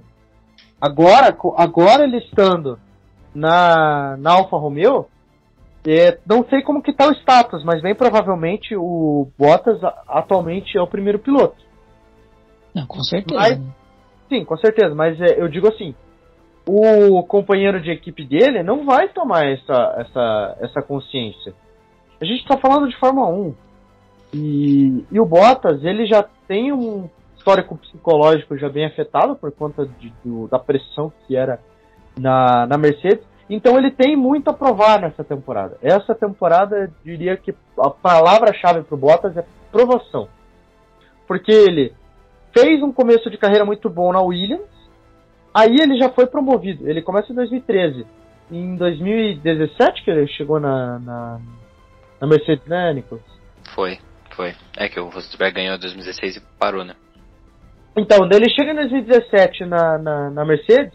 Agora, 0.80 1.36
agora 1.58 2.04
ele 2.04 2.18
estando 2.18 2.80
na, 3.34 4.16
na 4.18 4.34
Alfa 4.34 4.58
Romeo, 4.58 5.08
é, 5.88 6.18
não 6.26 6.44
sei 6.50 6.62
como 6.62 6.82
que 6.82 6.94
tá 6.94 7.08
o 7.08 7.14
status, 7.14 7.64
mas 7.64 7.82
bem 7.82 7.94
provavelmente 7.94 8.76
o 8.76 9.28
Bottas 9.38 9.80
atualmente 10.08 10.78
é 10.78 10.82
o 10.82 10.88
primeiro 10.88 11.20
piloto. 11.20 11.58
Não, 12.74 12.88
com 12.88 13.02
certeza. 13.02 13.40
Mas, 13.40 13.62
sim, 14.28 14.44
com 14.44 14.58
certeza, 14.58 14.96
mas 14.96 15.20
é, 15.22 15.40
eu 15.40 15.48
digo 15.48 15.68
assim, 15.68 15.94
o 16.68 17.22
companheiro 17.24 17.80
de 17.82 17.92
equipe 17.92 18.26
dele 18.26 18.64
não 18.64 18.86
vai 18.86 19.08
tomar 19.10 19.46
essa, 19.46 19.96
essa, 20.00 20.58
essa 20.62 20.82
consciência. 20.82 21.54
A 22.20 22.26
gente 22.26 22.42
está 22.42 22.58
falando 22.58 22.90
de 22.90 22.98
Fórmula 22.98 23.28
1. 23.28 23.56
E, 24.34 25.06
e 25.12 25.20
o 25.20 25.26
Bottas, 25.26 25.84
ele 25.84 26.06
já 26.06 26.24
tem 26.48 26.74
um 26.74 27.10
histórico 27.38 27.78
psicológico 27.78 28.58
já 28.58 28.68
bem 28.68 28.86
afetado 28.86 29.36
por 29.36 29.52
conta 29.52 29.86
de, 30.00 30.12
do, 30.24 30.48
da 30.48 30.58
pressão 30.58 31.14
que 31.28 31.36
era 31.36 31.60
na, 32.18 32.66
na 32.66 32.78
Mercedes. 32.78 33.24
Então 33.48 33.78
ele 33.78 33.92
tem 33.92 34.16
muito 34.16 34.50
a 34.50 34.54
provar 34.54 35.00
nessa 35.00 35.24
temporada. 35.24 35.78
Essa 35.82 36.16
temporada, 36.16 36.92
diria 37.04 37.38
que 37.38 37.54
a 37.80 37.90
palavra-chave 37.92 38.82
para 38.82 38.96
o 38.96 38.98
Bottas 38.98 39.38
é 39.38 39.46
provação. 39.72 40.28
Porque 41.28 41.52
ele 41.52 41.94
fez 42.52 42.82
um 42.82 42.92
começo 42.92 43.30
de 43.30 43.38
carreira 43.38 43.66
muito 43.66 43.90
bom 43.90 44.12
na 44.12 44.22
Williams, 44.22 44.68
Aí 45.56 45.78
ele 45.80 45.98
já 45.98 46.10
foi 46.10 46.28
promovido. 46.28 46.90
Ele 46.90 47.02
começa 47.02 47.32
em 47.32 47.36
2013. 47.36 48.06
Em 48.52 48.76
2017 48.76 50.04
que 50.04 50.12
ele 50.12 50.28
chegou 50.28 50.60
na, 50.60 51.00
na, 51.00 51.40
na 52.20 52.28
Mercedes, 52.28 52.68
né, 52.68 52.94
Nicolas? 52.94 53.24
Foi, 53.74 53.98
foi. 54.36 54.54
É 54.76 54.90
que 54.90 55.00
o 55.00 55.08
Rosberg 55.08 55.56
ganhou 55.56 55.78
em 55.78 55.80
2016 55.80 56.36
e 56.36 56.42
parou, 56.60 56.84
né? 56.84 56.94
Então, 57.96 58.28
ele 58.30 58.50
chega 58.50 58.72
em 58.72 58.76
2017 58.76 59.64
na, 59.64 59.98
na, 59.98 60.30
na 60.30 60.46
Mercedes 60.46 60.94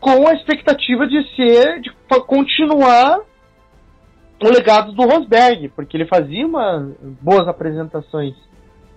com 0.00 0.26
a 0.26 0.34
expectativa 0.34 1.06
de 1.06 1.22
ser, 1.36 1.80
de 1.80 1.92
continuar 2.26 3.20
o 4.42 4.48
legado 4.48 4.90
do 4.90 5.02
Rosberg, 5.04 5.68
porque 5.68 5.96
ele 5.96 6.06
fazia 6.06 6.44
uma, 6.44 6.92
boas 7.22 7.46
apresentações 7.46 8.34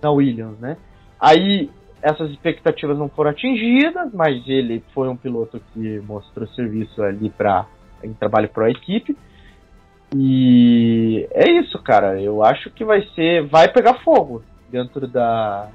na 0.02 0.10
Williams, 0.10 0.58
né? 0.58 0.76
Aí 1.20 1.70
essas 2.04 2.30
expectativas 2.30 2.98
não 2.98 3.08
foram 3.08 3.30
atingidas, 3.30 4.12
mas 4.12 4.46
ele 4.46 4.84
foi 4.92 5.08
um 5.08 5.16
piloto 5.16 5.58
que 5.72 6.00
mostrou 6.00 6.46
serviço 6.48 7.02
ali 7.02 7.30
para 7.30 7.66
em 8.02 8.12
trabalho 8.12 8.50
para 8.50 8.66
a 8.66 8.70
equipe. 8.70 9.16
E 10.14 11.26
é 11.30 11.48
isso, 11.48 11.82
cara. 11.82 12.20
Eu 12.20 12.44
acho 12.44 12.70
que 12.70 12.84
vai 12.84 13.02
ser, 13.14 13.46
vai 13.46 13.72
pegar 13.72 13.94
fogo 14.04 14.42
dentro 14.70 15.08
da 15.08 15.70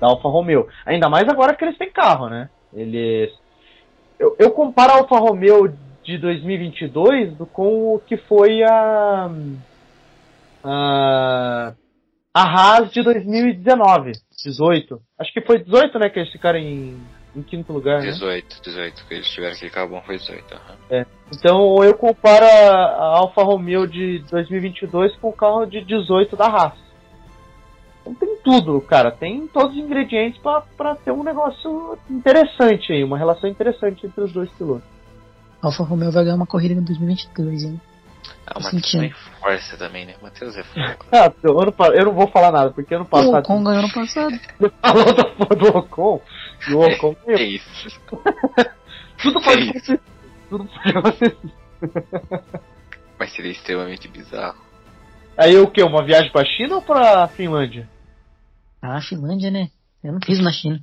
da 0.00 0.06
Alfa 0.06 0.28
Romeo. 0.28 0.68
Ainda 0.86 1.08
mais 1.08 1.28
agora 1.28 1.54
que 1.54 1.64
eles 1.64 1.76
têm 1.76 1.90
carro, 1.90 2.28
né? 2.28 2.48
Eles 2.72 3.32
eu, 4.18 4.36
eu 4.38 4.52
comparo 4.52 4.92
a 4.92 4.96
Alfa 4.98 5.18
Romeo 5.18 5.74
de 6.04 6.16
2022 6.16 7.34
do, 7.36 7.44
com 7.44 7.94
o 7.94 7.98
que 7.98 8.16
foi 8.16 8.62
a 8.62 9.30
a, 10.62 11.74
a 12.34 12.42
Haas 12.42 12.90
de 12.90 13.00
2019. 13.00 14.12
18. 14.44 15.00
Acho 15.18 15.32
que 15.32 15.40
foi 15.40 15.62
18, 15.62 15.98
né? 16.00 16.10
Que 16.10 16.18
eles 16.18 16.32
ficaram 16.32 16.58
em, 16.58 17.00
em 17.34 17.42
quinto 17.42 17.72
lugar. 17.72 18.00
18, 18.00 18.44
né? 18.44 18.60
18. 18.64 19.06
Que 19.06 19.14
eles 19.14 19.28
tiveram 19.28 19.56
que 19.56 19.70
carro 19.70 19.90
bom 19.90 20.02
foi 20.02 20.18
18. 20.18 20.42
Uhum. 20.42 20.58
É. 20.90 21.06
Então 21.32 21.84
eu 21.84 21.94
comparo 21.94 22.44
a 22.44 23.18
Alfa 23.18 23.42
Romeo 23.44 23.86
de 23.86 24.18
2022 24.30 25.14
com 25.16 25.28
o 25.28 25.32
carro 25.32 25.64
de 25.64 25.82
18 25.84 26.36
da 26.36 26.46
Haas. 26.46 26.84
Então 28.02 28.14
tem 28.14 28.36
tudo, 28.44 28.80
cara. 28.80 29.12
Tem 29.12 29.46
todos 29.46 29.76
os 29.76 29.82
ingredientes 29.82 30.40
para 30.42 30.96
ter 30.96 31.12
um 31.12 31.22
negócio 31.22 31.96
interessante 32.10 32.92
aí, 32.92 33.04
uma 33.04 33.16
relação 33.16 33.48
interessante 33.48 34.06
entre 34.06 34.22
os 34.22 34.32
dois 34.32 34.50
pilotos. 34.50 34.88
Alfa 35.62 35.84
Romeo 35.84 36.10
vai 36.10 36.24
ganhar 36.24 36.36
uma 36.36 36.46
corrida 36.46 36.74
em 36.74 36.84
2022, 36.84 37.64
hein? 37.64 37.80
Ah, 38.46 38.58
o 38.58 38.62
Matheus 38.62 38.92
também 38.92 39.10
força 39.40 39.76
também, 39.76 40.06
né? 40.06 40.14
O 40.20 40.24
Matheus 40.24 40.56
é. 40.56 40.64
Ah, 41.12 41.32
eu, 41.42 41.60
ano 41.60 41.72
pa- 41.72 41.88
eu 41.94 42.04
não 42.04 42.12
vou 42.12 42.28
falar 42.28 42.52
nada, 42.52 42.70
porque 42.70 42.94
ano 42.94 43.04
O 43.04 43.08
passado 43.08 43.38
Ocon 43.38 43.64
ganhou 43.64 43.82
no 43.82 43.92
passado. 43.92 44.30
você 44.58 44.70
falou 44.82 45.14
da 45.14 45.24
porra 45.24 45.56
do 45.56 45.78
Ocon, 45.78 46.22
e 46.68 46.72
o 46.74 46.80
Ocon 46.80 47.16
É 47.28 47.42
isso. 47.42 48.00
tudo 49.22 49.38
é 49.38 49.42
pode 49.44 49.76
isso. 49.78 49.98
Tudo 50.50 50.66
pode 50.66 50.98
acontecer. 50.98 51.36
Mas 53.18 53.32
seria 53.32 53.52
extremamente 53.52 54.08
bizarro. 54.08 54.62
Aí 55.36 55.56
o 55.56 55.70
que? 55.70 55.82
Uma 55.82 56.04
viagem 56.04 56.30
pra 56.30 56.44
China 56.44 56.76
ou 56.76 56.82
pra 56.82 57.26
Finlândia? 57.28 57.88
Ah, 58.82 59.00
Finlândia, 59.00 59.50
né? 59.50 59.68
Eu 60.02 60.12
não 60.12 60.20
fiz 60.24 60.38
na 60.40 60.52
China. 60.52 60.78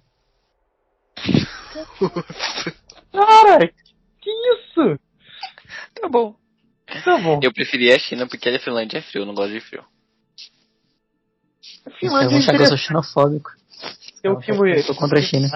Cara, 3.12 3.68
que 4.20 4.30
isso? 4.30 5.00
Tá 6.02 6.08
bom. 6.10 6.36
Tá 7.04 7.18
bom. 7.18 7.40
Eu 7.42 7.54
preferia 7.54 7.96
a 7.96 8.00
China 8.00 8.28
porque 8.28 8.50
a 8.50 8.60
Finlândia 8.60 8.98
é 8.98 9.02
frio, 9.02 9.22
eu 9.22 9.26
não 9.26 9.34
gosto 9.34 9.54
de 9.54 9.60
frio. 9.62 9.84
Eu 11.86 11.92
Finlândia 11.94 12.30
vou 12.30 12.38
é 12.38 12.42
achar 12.42 12.52
que 12.56 12.62
eu 12.62 12.66
sou 12.68 12.76
interessante. 12.76 12.88
xenofóbico. 12.88 13.52
Eu 14.24 14.38
que. 14.38 14.52
Eu 14.52 14.84
sou 14.84 14.96
contra 14.96 15.20
a 15.20 15.22
China. 15.22 15.48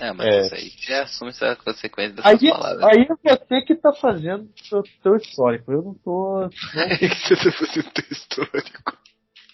Ah, 0.00 0.12
mas 0.12 0.26
É. 0.26 0.40
isso 0.46 0.54
aí 0.54 0.72
já 0.86 1.02
assume 1.04 1.30
essa 1.30 1.56
consequência 1.56 2.16
dessas 2.16 2.30
Aí, 2.42 2.50
palavras. 2.50 2.84
aí 2.84 3.06
é 3.08 3.36
você 3.36 3.62
que 3.62 3.74
tá 3.76 3.92
fazendo 3.94 4.50
seu, 4.68 4.82
seu 5.02 5.16
histórico. 5.16 5.72
Eu 5.72 5.82
não 5.82 5.94
tô. 5.94 6.50
Aí 6.74 7.08
você 7.08 7.34
tá 7.36 7.52
fazendo 7.52 7.90
teu 7.92 8.04
histórico. 8.10 8.98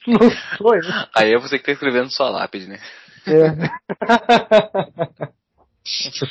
Não, 0.06 0.18
não 0.18 0.30
sou 0.58 0.74
eu. 0.74 0.82
Aí 1.14 1.32
é 1.32 1.38
você 1.38 1.58
que 1.60 1.64
tá 1.66 1.72
escrevendo 1.72 2.10
sua 2.10 2.28
lápide, 2.30 2.66
né? 2.66 2.80
É. 3.26 3.52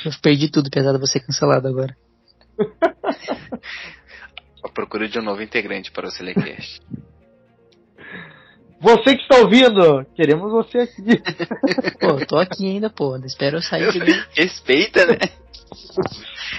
Eu 0.04 0.12
perdi 0.22 0.50
tudo, 0.50 0.68
apesar 0.68 0.92
de 0.92 0.98
você 0.98 1.20
cancelado 1.20 1.68
agora. 1.68 1.96
A 4.62 4.68
procura 4.68 5.08
de 5.08 5.18
um 5.18 5.22
novo 5.22 5.42
integrante 5.42 5.90
para 5.90 6.06
o 6.06 6.10
Selecast. 6.10 6.80
Você 8.82 9.14
que 9.14 9.22
está 9.22 9.36
ouvindo, 9.36 10.04
queremos 10.16 10.50
você 10.50 10.78
aqui. 10.78 11.22
Pô, 12.00 12.26
tô 12.26 12.36
aqui 12.36 12.66
ainda, 12.66 12.90
pô. 12.90 13.16
Espero 13.18 13.58
eu 13.58 13.62
sair 13.62 13.88
primeiro. 13.88 14.26
Respeita, 14.34 15.06
né? 15.06 15.18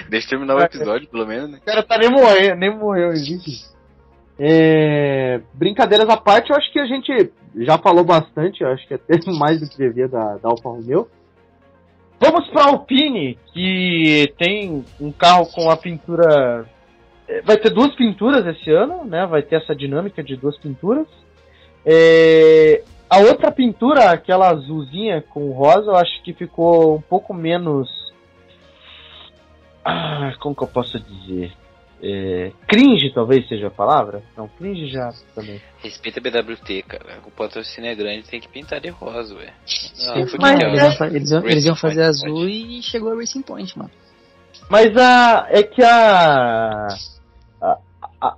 Deixa 0.10 0.28
eu 0.28 0.30
terminar 0.30 0.56
o 0.56 0.62
episódio, 0.62 1.10
pelo 1.10 1.28
menos, 1.28 1.52
né? 1.52 1.58
O 1.62 1.66
cara 1.66 1.84
tá 1.84 1.98
nem 1.98 2.10
morrendo, 2.10 2.56
nem 2.56 2.74
morreu, 2.74 3.10
existe. 3.10 3.66
É, 4.40 5.42
brincadeiras 5.54 6.08
à 6.08 6.16
parte, 6.16 6.50
eu 6.50 6.56
acho 6.56 6.72
que 6.72 6.80
a 6.80 6.86
gente 6.86 7.12
já 7.58 7.78
falou 7.78 8.06
bastante, 8.06 8.64
eu 8.64 8.70
acho 8.70 8.88
que 8.88 8.94
até 8.94 9.20
mais 9.38 9.60
do 9.60 9.70
que 9.70 9.78
devia 9.78 10.08
da, 10.08 10.38
da 10.38 10.50
Alfa 10.50 10.70
Romeo. 10.70 11.10
Vamos 12.20 12.50
pra 12.52 12.68
Alpine, 12.68 13.38
que 13.54 14.34
tem 14.38 14.86
um 15.00 15.12
carro 15.12 15.46
com 15.48 15.70
a 15.70 15.76
pintura. 15.76 16.66
Vai 17.42 17.58
ter 17.58 17.70
duas 17.70 17.94
pinturas 17.96 18.46
esse 18.46 18.70
ano, 18.72 19.06
né? 19.06 19.26
Vai 19.26 19.42
ter 19.42 19.56
essa 19.56 19.76
dinâmica 19.76 20.24
de 20.24 20.36
duas 20.36 20.58
pinturas. 20.58 21.08
É, 21.86 22.84
a 23.10 23.20
outra 23.20 23.52
pintura, 23.52 24.12
aquela 24.12 24.50
azulzinha 24.50 25.22
com 25.22 25.52
rosa, 25.52 25.92
eu 25.92 25.96
acho 25.96 26.22
que 26.24 26.34
ficou 26.34 26.96
um 26.98 27.02
pouco 27.02 27.34
menos. 27.34 27.90
Ah, 29.86 30.34
como 30.40 30.56
que 30.56 30.64
eu 30.64 30.68
posso 30.68 31.00
dizer? 31.00 31.52
É, 32.06 32.52
cringe, 32.68 33.14
talvez 33.14 33.48
seja 33.48 33.68
a 33.68 33.72
palavra? 33.72 34.22
Não, 34.36 34.48
cringe 34.48 34.88
já 34.88 35.14
também. 35.34 35.62
Respeita 35.82 36.20
a 36.20 36.24
BWT, 36.24 36.84
cara. 36.84 37.20
O 37.26 37.32
patrocínio 37.32 37.90
é 37.92 37.96
grande, 37.96 38.24
tem 38.24 38.42
que 38.42 38.48
pintar 38.50 38.82
de 38.82 38.90
rosa, 38.90 39.34
ué. 39.36 39.54
Eles, 40.16 40.34
é? 40.92 40.98
iam, 40.98 41.08
eles 41.16 41.32
iam- 41.32 41.46
eles 41.46 41.66
iam 41.66 41.76
fazer 41.76 42.06
Point, 42.06 42.26
azul 42.26 42.50
e 42.50 42.82
chegou 42.84 43.14
a 43.14 43.16
Racing 43.16 43.42
Point, 43.42 43.78
mano. 43.78 43.92
Mas 44.70 44.96
a, 44.98 45.48
é 45.50 45.64
que 45.64 45.82
a, 45.82 46.88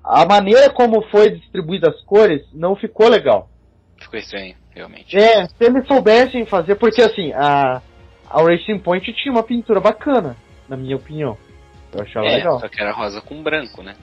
a, 0.03 0.21
a, 0.21 0.25
maneira 0.25 0.69
como 0.69 1.01
foi 1.09 1.31
distribuída 1.31 1.89
as 1.89 2.01
cores 2.01 2.41
não 2.53 2.75
ficou 2.75 3.07
legal. 3.07 3.49
Ficou 3.97 4.19
estranho, 4.19 4.55
realmente. 4.71 5.15
É, 5.17 5.45
se 5.45 5.55
eles 5.59 5.87
soubessem 5.87 6.45
fazer, 6.45 6.75
porque 6.75 7.01
assim, 7.01 7.31
a, 7.33 7.81
a 8.29 8.41
Racing 8.41 8.79
Point 8.79 9.13
tinha 9.13 9.31
uma 9.31 9.43
pintura 9.43 9.79
bacana, 9.79 10.35
na 10.67 10.75
minha 10.75 10.95
opinião. 10.95 11.37
Eu 11.93 12.01
achava 12.01 12.25
É, 12.25 12.37
legal. 12.37 12.59
só 12.59 12.67
que 12.67 12.81
era 12.81 12.91
rosa 12.91 13.21
com 13.21 13.41
branco, 13.41 13.81
né? 13.81 13.95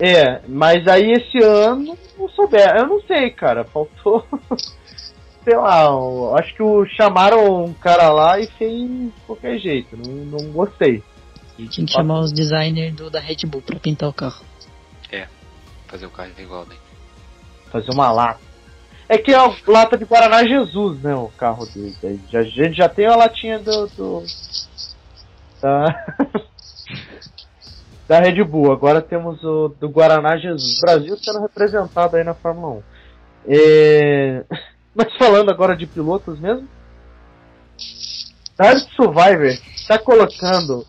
É, 0.00 0.40
mas 0.46 0.86
aí 0.86 1.12
esse 1.12 1.38
ano 1.42 1.98
não 2.16 2.28
souber. 2.28 2.76
Eu 2.76 2.86
não 2.86 3.00
sei, 3.02 3.30
cara. 3.30 3.64
Faltou. 3.64 4.24
sei 5.44 5.56
lá, 5.56 5.88
acho 6.38 6.54
que 6.54 6.62
o, 6.62 6.84
chamaram 6.86 7.64
um 7.64 7.72
cara 7.72 8.10
lá 8.10 8.38
e 8.38 8.46
fez 8.46 8.88
de 8.88 9.12
qualquer 9.26 9.58
jeito. 9.58 9.96
Não, 9.96 10.12
não 10.12 10.52
gostei. 10.52 11.02
Tinha 11.70 11.86
que 11.86 11.92
chamar 11.92 12.20
os 12.20 12.32
designers 12.32 12.94
do, 12.94 13.10
da 13.10 13.18
Red 13.18 13.38
Bull 13.46 13.62
pra 13.62 13.80
pintar 13.80 14.08
o 14.08 14.12
carro. 14.12 14.44
Fazer 15.88 16.06
o 16.06 16.10
carro 16.10 16.30
igual 16.38 16.64
daí. 16.66 16.78
Fazer 17.70 17.90
uma 17.90 18.10
lata. 18.12 18.40
É 19.08 19.16
que 19.16 19.32
é 19.32 19.36
a 19.36 19.50
lata 19.66 19.96
de 19.96 20.04
Guaraná 20.04 20.44
Jesus, 20.44 21.02
né? 21.02 21.14
O 21.14 21.28
carro 21.36 21.66
dele. 21.66 21.96
A 22.32 22.42
gente 22.42 22.76
já 22.76 22.88
tem 22.88 23.06
a 23.06 23.16
latinha 23.16 23.58
do. 23.58 23.86
do 23.88 24.22
da, 25.60 26.06
da 28.06 28.20
Red 28.20 28.44
Bull. 28.44 28.70
Agora 28.70 29.00
temos 29.00 29.42
o 29.42 29.68
do 29.68 29.88
Guaraná 29.88 30.36
Jesus. 30.36 30.78
Brasil 30.80 31.16
sendo 31.16 31.40
representado 31.40 32.16
aí 32.16 32.24
na 32.24 32.34
Fórmula 32.34 32.76
1. 32.76 32.82
É, 33.48 34.44
Mas 34.98 35.16
falando 35.16 35.50
agora 35.50 35.76
de 35.76 35.86
pilotos 35.86 36.40
mesmo. 36.40 36.68
Dark 38.56 38.78
Survivor 38.96 39.46
está 39.46 39.96
colocando 39.96 40.84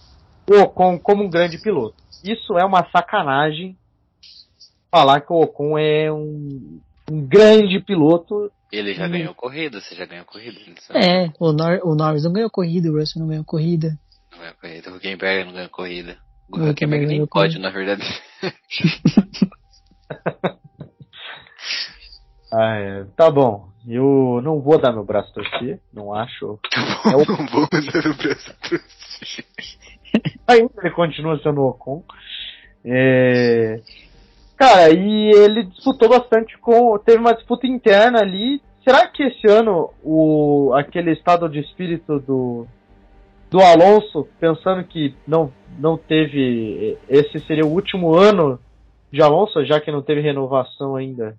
o 0.50 0.62
Ocon 0.62 0.98
como 0.98 1.24
um 1.24 1.30
grande 1.30 1.60
piloto. 1.60 1.94
Isso 2.24 2.58
é 2.58 2.66
uma 2.66 2.90
sacanagem 2.90 3.78
falar 4.92 5.22
que 5.22 5.32
o 5.32 5.42
Ocon 5.42 5.78
é 5.78 6.12
um, 6.12 6.80
um 7.12 7.28
grande 7.28 7.80
piloto. 7.80 8.52
Ele 8.72 8.94
já 8.94 9.08
Hum. 9.08 9.12
ganhou 9.12 9.34
corrida, 9.34 9.80
você 9.82 9.96
já 9.96 10.06
ganhou 10.06 10.26
corrida. 10.26 10.60
ele 10.60 10.76
sabe? 10.82 11.00
É, 11.04 11.32
o, 11.40 11.52
Nor 11.52 11.80
o 11.84 11.96
Norris 11.96 12.24
não 12.24 12.34
ganhou 12.34 12.50
corrida, 12.50 12.90
o 12.92 12.98
Russell 13.00 13.22
não 13.22 13.30
ganhou 13.30 13.46
corrida. 13.46 13.98
Não 14.32 14.40
ganhou 14.40 14.56
corrida. 14.62 14.92
O 14.92 14.96
Huckenberg 14.96 15.46
não 15.46 15.54
ganhou 15.54 15.70
corrida. 15.70 16.18
O 16.52 16.58
Huckenberg 16.70 17.06
nem 17.06 17.26
pode, 17.26 17.56
corrida. 17.56 17.60
na 17.60 17.70
verdade. 17.70 18.04
Ah, 22.52 22.76
é, 22.78 23.04
tá 23.16 23.30
bom. 23.30 23.70
Eu 23.88 24.42
não 24.44 24.60
vou 24.60 24.80
dar 24.80 24.92
meu 24.92 25.04
braço 25.04 25.32
torcer, 25.34 25.80
não 25.94 26.14
acho. 26.14 26.60
É 27.06 27.16
o- 27.16 27.26
não 27.26 27.46
vou 27.48 27.68
mandar 27.72 28.08
o 28.10 28.16
braço 28.16 28.54
torcer. 28.60 29.46
Ainda 30.48 30.72
ele 30.82 30.92
continua 30.92 31.40
sendo 31.44 31.62
o 31.62 31.68
Ocon. 31.70 32.04
É... 32.84 33.80
Cara, 34.60 34.90
e 34.90 35.32
ele 35.32 35.64
disputou 35.64 36.10
bastante 36.10 36.58
com. 36.58 36.98
Teve 37.00 37.18
uma 37.18 37.34
disputa 37.34 37.66
interna 37.66 38.20
ali. 38.20 38.62
Será 38.84 39.08
que 39.08 39.24
esse 39.24 39.50
ano 39.50 39.92
o 40.04 40.74
aquele 40.76 41.14
estado 41.14 41.48
de 41.48 41.62
espírito 41.62 42.20
do 42.20 42.68
do 43.50 43.62
Alonso, 43.62 44.28
pensando 44.38 44.84
que 44.84 45.16
não 45.26 45.50
não 45.80 45.98
teve 45.98 46.98
esse 47.08 47.40
seria 47.48 47.66
o 47.66 47.72
último 47.72 48.14
ano 48.14 48.60
de 49.10 49.22
Alonso, 49.22 49.66
já 49.66 49.80
que 49.80 49.94
não 49.94 50.02
teve 50.02 50.20
renovação 50.20 50.98
ainda. 50.98 51.38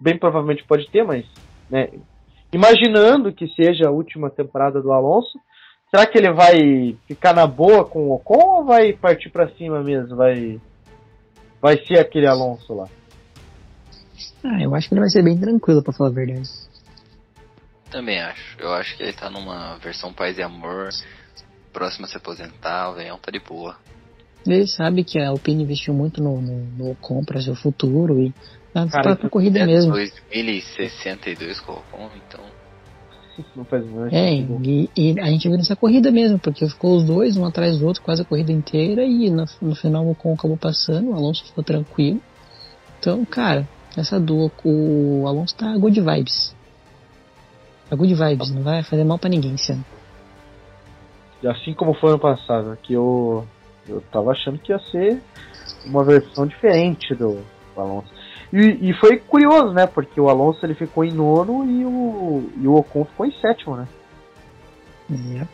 Bem 0.00 0.16
provavelmente 0.16 0.64
pode 0.64 0.88
ter, 0.90 1.04
mas 1.04 1.26
né, 1.68 1.90
imaginando 2.50 3.30
que 3.30 3.46
seja 3.48 3.88
a 3.88 3.92
última 3.92 4.30
temporada 4.30 4.80
do 4.80 4.90
Alonso, 4.90 5.38
será 5.90 6.06
que 6.06 6.16
ele 6.16 6.32
vai 6.32 6.96
ficar 7.06 7.34
na 7.34 7.46
boa 7.46 7.84
com 7.84 8.08
o 8.08 8.14
Ocon 8.14 8.56
ou 8.56 8.64
vai 8.64 8.94
partir 8.94 9.28
pra 9.28 9.50
cima 9.50 9.82
mesmo? 9.82 10.16
Vai 10.16 10.58
vai 11.62 11.78
ser 11.86 12.00
aquele 12.00 12.26
Alonso 12.26 12.74
lá? 12.74 12.88
Ah, 14.44 14.60
eu 14.60 14.74
acho 14.74 14.88
que 14.88 14.94
ele 14.94 15.00
vai 15.00 15.08
ser 15.08 15.22
bem 15.22 15.38
tranquilo, 15.38 15.82
pra 15.82 15.92
falar 15.92 16.10
a 16.10 16.12
verdade. 16.12 16.48
Também 17.90 18.20
acho. 18.20 18.58
Eu 18.58 18.72
acho 18.72 18.96
que 18.96 19.04
ele 19.04 19.12
tá 19.12 19.30
numa 19.30 19.76
versão 19.78 20.12
paz 20.12 20.36
e 20.36 20.42
amor. 20.42 20.88
Próximo 21.72 22.06
a 22.06 22.08
se 22.08 22.16
aposentar, 22.16 22.90
o 22.90 22.94
Venhão 22.94 23.18
tá 23.18 23.30
de 23.30 23.38
boa. 23.38 23.76
Ele 24.46 24.66
sabe 24.66 25.04
que 25.04 25.20
a 25.20 25.28
Alpine 25.28 25.62
investiu 25.62 25.94
muito 25.94 26.20
no, 26.22 26.40
no, 26.40 26.64
no 26.76 26.90
Ocon 26.90 27.24
pra 27.24 27.40
seu 27.40 27.54
futuro 27.54 28.20
e 28.20 28.32
tá 28.74 28.86
Cara, 28.88 29.02
pra, 29.02 29.12
isso 29.12 29.20
pra 29.20 29.30
corrida 29.30 29.60
É 29.60 29.66
mesmo. 29.66 29.92
2062 29.92 31.60
com 31.60 31.72
o 31.72 31.76
Ocon, 31.76 32.10
então. 32.16 32.44
Não 33.56 33.64
faz 33.64 33.84
mais 33.90 34.12
É, 34.12 34.34
e, 34.34 34.90
e 34.96 35.20
a 35.20 35.26
gente 35.26 35.48
viu 35.48 35.56
nessa 35.56 35.76
corrida 35.76 36.10
mesmo, 36.10 36.38
porque 36.38 36.68
ficou 36.68 36.96
os 36.96 37.04
dois, 37.04 37.36
um 37.36 37.44
atrás 37.44 37.78
do 37.78 37.86
outro, 37.86 38.02
quase 38.02 38.22
a 38.22 38.24
corrida 38.24 38.52
inteira, 38.52 39.04
e 39.04 39.30
no, 39.30 39.44
no 39.60 39.74
final 39.74 40.04
o 40.04 40.10
Ocon 40.10 40.34
acabou 40.34 40.56
passando, 40.56 41.10
o 41.10 41.14
Alonso 41.14 41.44
ficou 41.44 41.64
tranquilo. 41.64 42.20
Então, 42.98 43.24
cara, 43.24 43.66
essa 43.96 44.20
duo, 44.20 44.50
o 44.64 45.26
Alonso 45.26 45.56
tá 45.56 45.76
good 45.76 46.00
vibes. 46.00 46.54
Tá 47.88 47.96
good 47.96 48.14
vibes, 48.14 48.50
não 48.50 48.62
vai 48.62 48.82
fazer 48.82 49.04
mal 49.04 49.18
pra 49.18 49.30
ninguém 49.30 49.54
esse 49.54 49.72
ano. 49.72 49.84
Assim 51.46 51.74
como 51.74 51.94
foi 51.94 52.10
ano 52.10 52.18
passado, 52.18 52.78
que 52.82 52.92
eu 52.92 53.44
eu 53.88 54.00
tava 54.12 54.30
achando 54.30 54.58
que 54.58 54.72
ia 54.72 54.78
ser 54.78 55.20
uma 55.84 56.04
versão 56.04 56.46
diferente 56.46 57.14
do 57.14 57.40
Alonso. 57.76 58.08
E, 58.52 58.90
e 58.90 58.92
foi 58.94 59.18
curioso, 59.18 59.72
né? 59.72 59.86
Porque 59.86 60.20
o 60.20 60.28
Alonso 60.28 60.64
ele 60.64 60.74
ficou 60.74 61.04
em 61.04 61.12
nono 61.12 61.64
e 61.64 61.84
o, 61.84 62.50
e 62.56 62.66
o 62.66 62.74
Ocon 62.74 63.04
ficou 63.04 63.26
em 63.26 63.32
sétimo, 63.40 63.76
né? 63.76 63.88
É. 65.10 65.46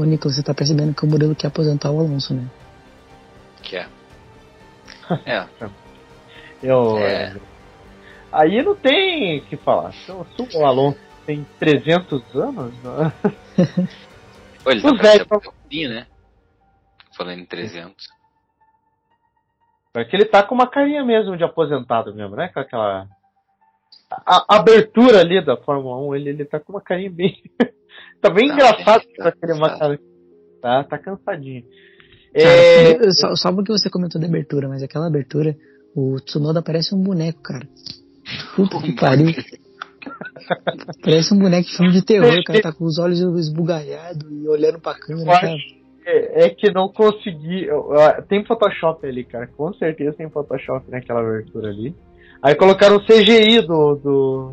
Ô, 0.00 0.04
Nicolas, 0.04 0.36
você 0.36 0.42
tá 0.42 0.52
percebendo 0.52 0.94
que 0.94 1.04
o 1.04 1.08
Murilo 1.08 1.34
quer 1.34 1.46
aposentar 1.48 1.90
o 1.90 2.00
Alonso, 2.00 2.34
né? 2.34 2.46
que 3.66 3.76
é. 3.76 3.88
É. 5.26 5.46
Eu, 6.62 6.98
é. 6.98 7.36
Aí 8.32 8.62
não 8.62 8.74
tem 8.74 9.38
o 9.38 9.44
que 9.44 9.56
falar. 9.56 9.92
Então, 10.02 10.26
o 10.54 10.64
Alonso 10.64 10.98
tem 11.24 11.46
300 11.58 12.22
anos. 12.34 12.74
Né? 12.82 13.12
Olha, 14.64 14.74
ele 14.74 14.82
tá 14.82 14.92
velho, 14.92 15.88
né? 15.90 16.06
Falando 17.16 17.40
em 17.40 17.44
300. 17.46 18.15
É 19.96 20.04
que 20.04 20.14
ele 20.14 20.26
tá 20.26 20.42
com 20.42 20.54
uma 20.54 20.68
carinha 20.68 21.04
mesmo 21.04 21.36
de 21.36 21.44
aposentado 21.44 22.14
mesmo, 22.14 22.36
né? 22.36 22.48
Com 22.48 22.60
aquela. 22.60 23.06
A, 24.10 24.54
a 24.54 24.56
abertura 24.58 25.20
ali 25.20 25.44
da 25.44 25.56
Fórmula 25.56 25.98
1, 26.08 26.14
ele, 26.14 26.30
ele 26.30 26.44
tá 26.44 26.60
com 26.60 26.72
uma 26.72 26.82
carinha 26.82 27.10
bem. 27.10 27.34
tá 28.20 28.30
bem 28.30 28.48
tá 28.48 28.54
engraçado 28.54 29.04
com 29.04 29.22
tá 29.22 29.28
aquele 29.28 29.54
macarrão. 29.58 29.98
Tá, 30.60 30.84
tá 30.84 30.98
cansadinho. 30.98 31.64
Cara, 32.34 33.06
é... 33.06 33.10
só, 33.12 33.34
só 33.34 33.52
porque 33.52 33.72
você 33.72 33.88
comentou 33.88 34.20
da 34.20 34.26
abertura, 34.26 34.68
mas 34.68 34.82
aquela 34.82 35.06
abertura, 35.06 35.56
o 35.94 36.16
Tsunoda 36.20 36.62
parece 36.62 36.94
um 36.94 37.02
boneco, 37.02 37.40
cara. 37.42 37.66
Puta 38.54 38.80
que 38.82 38.94
pariu. 38.94 39.32
Parece 41.02 41.34
um 41.34 41.38
boneco 41.38 41.68
de 41.68 41.76
filme 41.76 41.92
de 41.92 42.04
terror, 42.04 42.44
cara. 42.44 42.60
Tá 42.60 42.72
com 42.72 42.84
os 42.84 42.98
olhos 42.98 43.20
esbugalhados 43.20 44.30
e 44.30 44.46
olhando 44.48 44.78
pra 44.78 44.94
câmera, 44.94 45.40
cara. 45.40 45.56
É, 46.08 46.44
é, 46.44 46.50
que 46.50 46.72
não 46.72 46.88
consegui. 46.88 47.66
Tem 48.28 48.44
Photoshop 48.44 49.04
ali, 49.04 49.24
cara. 49.24 49.48
Com 49.48 49.74
certeza 49.74 50.16
tem 50.16 50.30
Photoshop 50.30 50.88
naquela 50.88 51.20
abertura 51.20 51.68
ali. 51.68 51.92
Aí 52.40 52.54
colocaram 52.54 52.96
o 52.96 53.04
CGI 53.04 53.62
do, 53.62 53.96
do, 53.96 54.52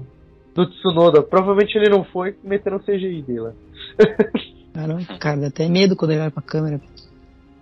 do 0.56 0.70
Tsunoda. 0.72 1.22
Provavelmente 1.22 1.78
ele 1.78 1.90
não 1.90 2.04
foi, 2.06 2.36
meteram 2.44 2.78
o 2.78 2.84
CGI 2.84 3.22
dele. 3.22 3.52
Caramba, 4.74 5.04
cara, 5.20 5.42
dá 5.42 5.48
até 5.48 5.70
medo 5.70 5.96
quando 5.96 6.12
ele 6.12 6.22
vai 6.22 6.32
pra 6.32 6.42
câmera. 6.42 6.82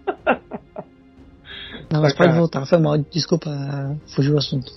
Não, 1.91 2.01
mas 2.01 2.15
pode 2.15 2.33
voltar, 2.37 2.65
foi 2.65 2.77
mal, 2.77 2.97
desculpa, 2.97 3.49
fugiu 4.15 4.35
o 4.35 4.37
assunto. 4.37 4.71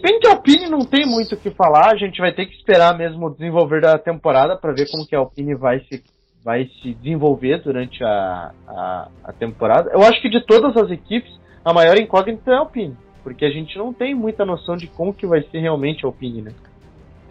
Bem 0.00 0.20
que 0.20 0.28
a 0.28 0.30
Alpine 0.32 0.68
não 0.68 0.84
tem 0.84 1.04
muito 1.04 1.34
o 1.34 1.38
que 1.38 1.50
falar, 1.50 1.92
a 1.92 1.96
gente 1.96 2.20
vai 2.20 2.32
ter 2.32 2.46
que 2.46 2.54
esperar 2.54 2.96
mesmo 2.96 3.26
o 3.26 3.30
desenvolver 3.30 3.80
da 3.80 3.98
temporada 3.98 4.56
para 4.56 4.72
ver 4.72 4.88
como 4.88 5.04
que 5.04 5.16
a 5.16 5.18
Alpine 5.18 5.56
vai 5.56 5.80
se, 5.80 6.02
vai 6.44 6.68
se 6.82 6.94
desenvolver 6.94 7.62
durante 7.62 8.02
a, 8.02 8.52
a, 8.66 9.08
a, 9.24 9.32
temporada. 9.32 9.90
Eu 9.92 10.02
acho 10.02 10.20
que 10.20 10.28
de 10.28 10.44
todas 10.44 10.76
as 10.76 10.90
equipes, 10.90 11.32
a 11.64 11.72
maior 11.72 11.96
incógnita 11.96 12.50
é 12.50 12.54
a 12.54 12.58
Alpine, 12.58 12.96
porque 13.22 13.44
a 13.44 13.50
gente 13.50 13.78
não 13.78 13.92
tem 13.92 14.14
muita 14.14 14.44
noção 14.44 14.76
de 14.76 14.88
como 14.88 15.14
que 15.14 15.26
vai 15.26 15.42
ser 15.42 15.60
realmente 15.60 16.04
a 16.04 16.08
Alpine, 16.08 16.42
né? 16.42 16.52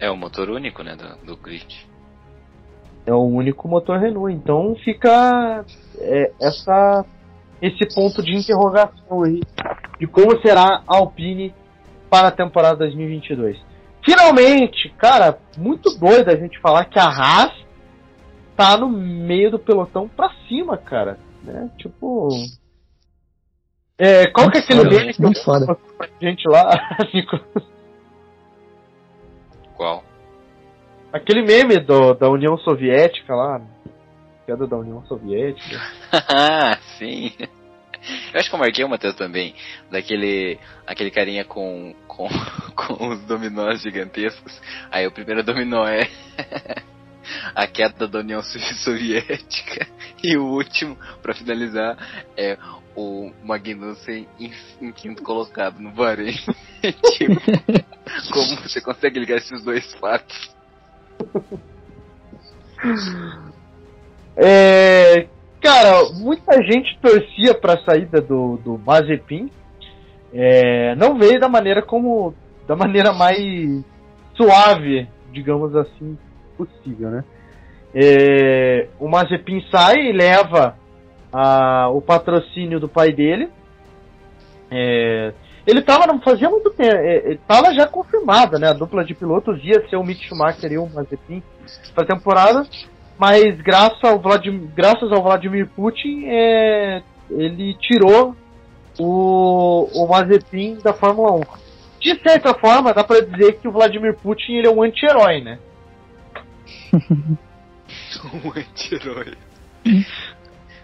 É 0.00 0.10
o 0.10 0.16
motor 0.16 0.48
único, 0.48 0.82
né, 0.82 0.96
do, 0.96 1.26
do 1.26 1.36
grid. 1.36 1.86
É 3.04 3.12
o 3.12 3.22
único 3.22 3.68
motor 3.68 3.98
Renault, 3.98 4.32
então 4.32 4.74
fica 4.76 5.64
é, 5.98 6.32
essa 6.40 7.04
esse 7.60 7.94
ponto 7.94 8.20
de 8.22 8.34
interrogação 8.34 9.22
aí 9.22 9.40
de 10.00 10.06
como 10.08 10.40
será 10.40 10.82
a 10.86 10.96
Alpine 10.96 11.54
para 12.10 12.28
a 12.28 12.32
temporada 12.32 12.78
2022. 12.78 13.56
Finalmente, 14.04 14.92
cara, 14.98 15.38
muito 15.56 15.96
doido 15.96 16.28
a 16.28 16.34
gente 16.34 16.58
falar 16.60 16.86
que 16.86 16.98
a 16.98 17.04
Haas 17.04 17.52
tá 18.62 18.76
no 18.76 18.88
meio 18.88 19.50
do 19.50 19.58
pelotão 19.58 20.08
pra 20.08 20.30
cima, 20.48 20.76
cara. 20.76 21.18
Né? 21.42 21.68
Tipo. 21.78 22.28
É, 23.98 24.26
qual 24.28 24.46
muito 24.46 24.52
que 24.52 24.58
é 24.58 24.60
aquele 24.62 24.84
foda, 24.84 25.00
meme 25.00 25.14
que 25.14 25.22
muito 25.22 25.44
foda. 25.44 25.74
pra 25.96 26.08
gente 26.20 26.48
lá? 26.48 26.70
qual? 29.76 30.04
Aquele 31.12 31.42
meme 31.42 31.78
do, 31.78 32.14
da 32.14 32.30
União 32.30 32.56
Soviética 32.58 33.34
lá 33.34 33.60
queda 34.46 34.66
da 34.66 34.76
União 34.76 35.04
Soviética. 35.06 35.80
Ah, 36.12 36.78
sim. 36.98 37.32
Eu 37.38 38.40
acho 38.40 38.48
que 38.48 38.54
eu 38.54 38.58
marquei 38.58 38.84
uma 38.84 38.98
tela 38.98 39.14
também, 39.14 39.54
daquele 39.90 40.58
aquele 40.86 41.10
carinha 41.10 41.44
com, 41.44 41.94
com, 42.08 42.28
com 42.74 43.08
os 43.08 43.20
dominós 43.24 43.80
gigantescos. 43.82 44.60
Aí 44.90 45.06
o 45.06 45.12
primeiro 45.12 45.44
dominó 45.44 45.86
é 45.86 46.08
a 47.54 47.66
queda 47.66 48.06
da 48.08 48.20
União 48.20 48.42
Soviética. 48.84 49.86
E 50.22 50.36
o 50.36 50.44
último, 50.44 50.96
para 51.22 51.34
finalizar, 51.34 51.96
é 52.36 52.56
o 52.94 53.30
Magnussen 53.42 54.28
em, 54.38 54.52
em, 54.80 54.92
quinto 54.92 55.22
colocado 55.22 55.80
no 55.80 55.90
Bahrein. 55.90 56.36
tipo, 56.82 57.40
como 58.32 58.56
você 58.62 58.80
consegue 58.80 59.18
ligar 59.18 59.38
esses 59.38 59.62
dois 59.64 59.92
fatos? 59.94 60.54
É, 64.36 65.26
cara, 65.60 66.10
muita 66.14 66.62
gente 66.62 66.98
torcia 67.00 67.54
para 67.54 67.74
a 67.74 67.84
saída 67.84 68.20
do, 68.20 68.56
do 68.58 68.78
Mazepin. 68.78 69.50
É, 70.32 70.94
não 70.96 71.18
veio 71.18 71.38
da 71.38 71.48
maneira 71.48 71.82
como. 71.82 72.34
da 72.66 72.74
maneira 72.74 73.12
mais 73.12 73.38
suave, 74.34 75.06
digamos 75.30 75.76
assim, 75.76 76.18
possível, 76.66 77.10
né? 77.10 77.24
É, 77.94 78.88
o 78.98 79.08
Mazepin 79.08 79.62
sai 79.70 79.96
e 79.96 80.12
leva 80.12 80.76
a, 81.32 81.88
o 81.90 82.00
patrocínio 82.00 82.80
do 82.80 82.88
pai 82.88 83.12
dele. 83.12 83.50
É, 84.70 85.32
ele 85.66 85.82
tava, 85.82 86.06
não 86.06 86.20
fazia 86.20 86.48
muito 86.48 86.70
tempo, 86.70 86.96
é, 86.96 87.38
tava 87.46 87.72
já 87.74 87.86
confirmada, 87.86 88.58
né? 88.58 88.68
A 88.68 88.72
dupla 88.72 89.04
de 89.04 89.14
pilotos 89.14 89.62
ia 89.62 89.86
ser 89.88 89.96
o 89.96 90.04
Mick 90.04 90.24
Schumacher 90.26 90.72
e 90.72 90.78
o 90.78 90.88
Mazepin 90.88 91.42
para 91.94 92.06
temporada 92.06 92.66
mas 93.22 93.56
graças 93.60 94.02
ao 94.02 94.18
Vladimir, 94.18 94.68
graças 94.74 95.12
ao 95.12 95.22
Vladimir 95.22 95.68
Putin, 95.76 96.24
é, 96.26 97.02
ele 97.30 97.72
tirou 97.74 98.34
o, 98.98 99.88
o 99.94 100.08
Mazepin 100.08 100.78
da 100.82 100.92
Fórmula 100.92 101.32
1. 101.32 101.40
De 102.00 102.20
certa 102.20 102.52
forma, 102.54 102.92
dá 102.92 103.04
para 103.04 103.24
dizer 103.24 103.60
que 103.60 103.68
o 103.68 103.70
Vladimir 103.70 104.16
Putin 104.16 104.54
ele 104.54 104.66
é 104.66 104.70
um 104.70 104.82
anti-herói, 104.82 105.40
né? 105.40 105.60
um 108.34 108.50
anti-herói. 108.50 109.36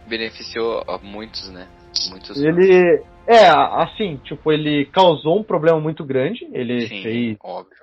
Beneficiou 0.09 0.82
a 0.86 0.99
muitos, 0.99 1.51
né? 1.51 1.68
Muitos. 2.11 2.41
Ele. 2.41 3.03
É, 3.26 3.49
assim, 3.49 4.16
tipo, 4.24 4.51
ele 4.51 4.86
causou 4.86 5.39
um 5.39 5.43
problema 5.43 5.78
muito 5.78 6.05
grande. 6.05 6.49
Ele 6.53 6.86
Sim, 6.89 7.03
fez. 7.03 7.36
Óbvio. 7.43 7.76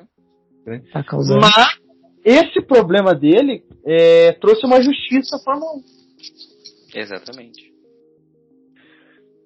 Tá 0.92 1.04
causando. 1.04 1.42
Mas 1.42 1.78
esse 2.26 2.60
problema 2.62 3.14
dele 3.14 3.64
é, 3.86 4.32
trouxe 4.34 4.66
uma 4.66 4.82
justiça 4.82 5.38
para 5.44 5.54
a 5.54 5.60
Fórmula 5.60 5.80
1. 6.94 7.00
Exatamente. 7.00 7.72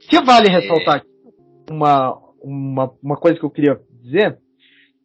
Que 0.09 0.21
vale 0.21 0.47
ressaltar 0.49 1.03
é... 1.03 1.73
uma, 1.73 2.17
uma, 2.41 2.91
uma 3.03 3.17
coisa 3.17 3.37
que 3.37 3.45
eu 3.45 3.49
queria 3.49 3.77
dizer, 4.01 4.39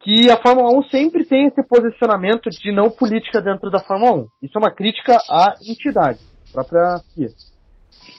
que 0.05 0.29
a 0.29 0.37
Fórmula 0.37 0.69
1 0.77 0.83
sempre 0.83 1.25
tem 1.25 1.47
esse 1.47 1.63
posicionamento 1.63 2.47
de 2.51 2.71
não 2.71 2.91
política 2.91 3.41
dentro 3.41 3.71
da 3.71 3.79
Fórmula 3.79 4.11
1. 4.11 4.27
Isso 4.43 4.55
é 4.55 4.59
uma 4.59 4.71
crítica 4.71 5.17
à 5.27 5.55
entidade, 5.67 6.19
própria 6.53 6.99
FIA. 7.15 7.29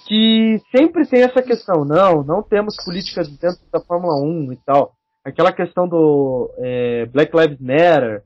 Que 0.08 0.60
sempre 0.76 1.06
tem 1.06 1.22
essa 1.22 1.40
questão, 1.40 1.84
não, 1.84 2.24
não 2.24 2.42
temos 2.42 2.74
política 2.84 3.22
dentro 3.22 3.60
da 3.72 3.80
Fórmula 3.80 4.20
1 4.20 4.52
e 4.52 4.56
tal. 4.66 4.94
Aquela 5.24 5.52
questão 5.52 5.86
do 5.86 6.50
é, 6.58 7.06
Black 7.06 7.30
Lives 7.36 7.60
Matter, 7.60 8.24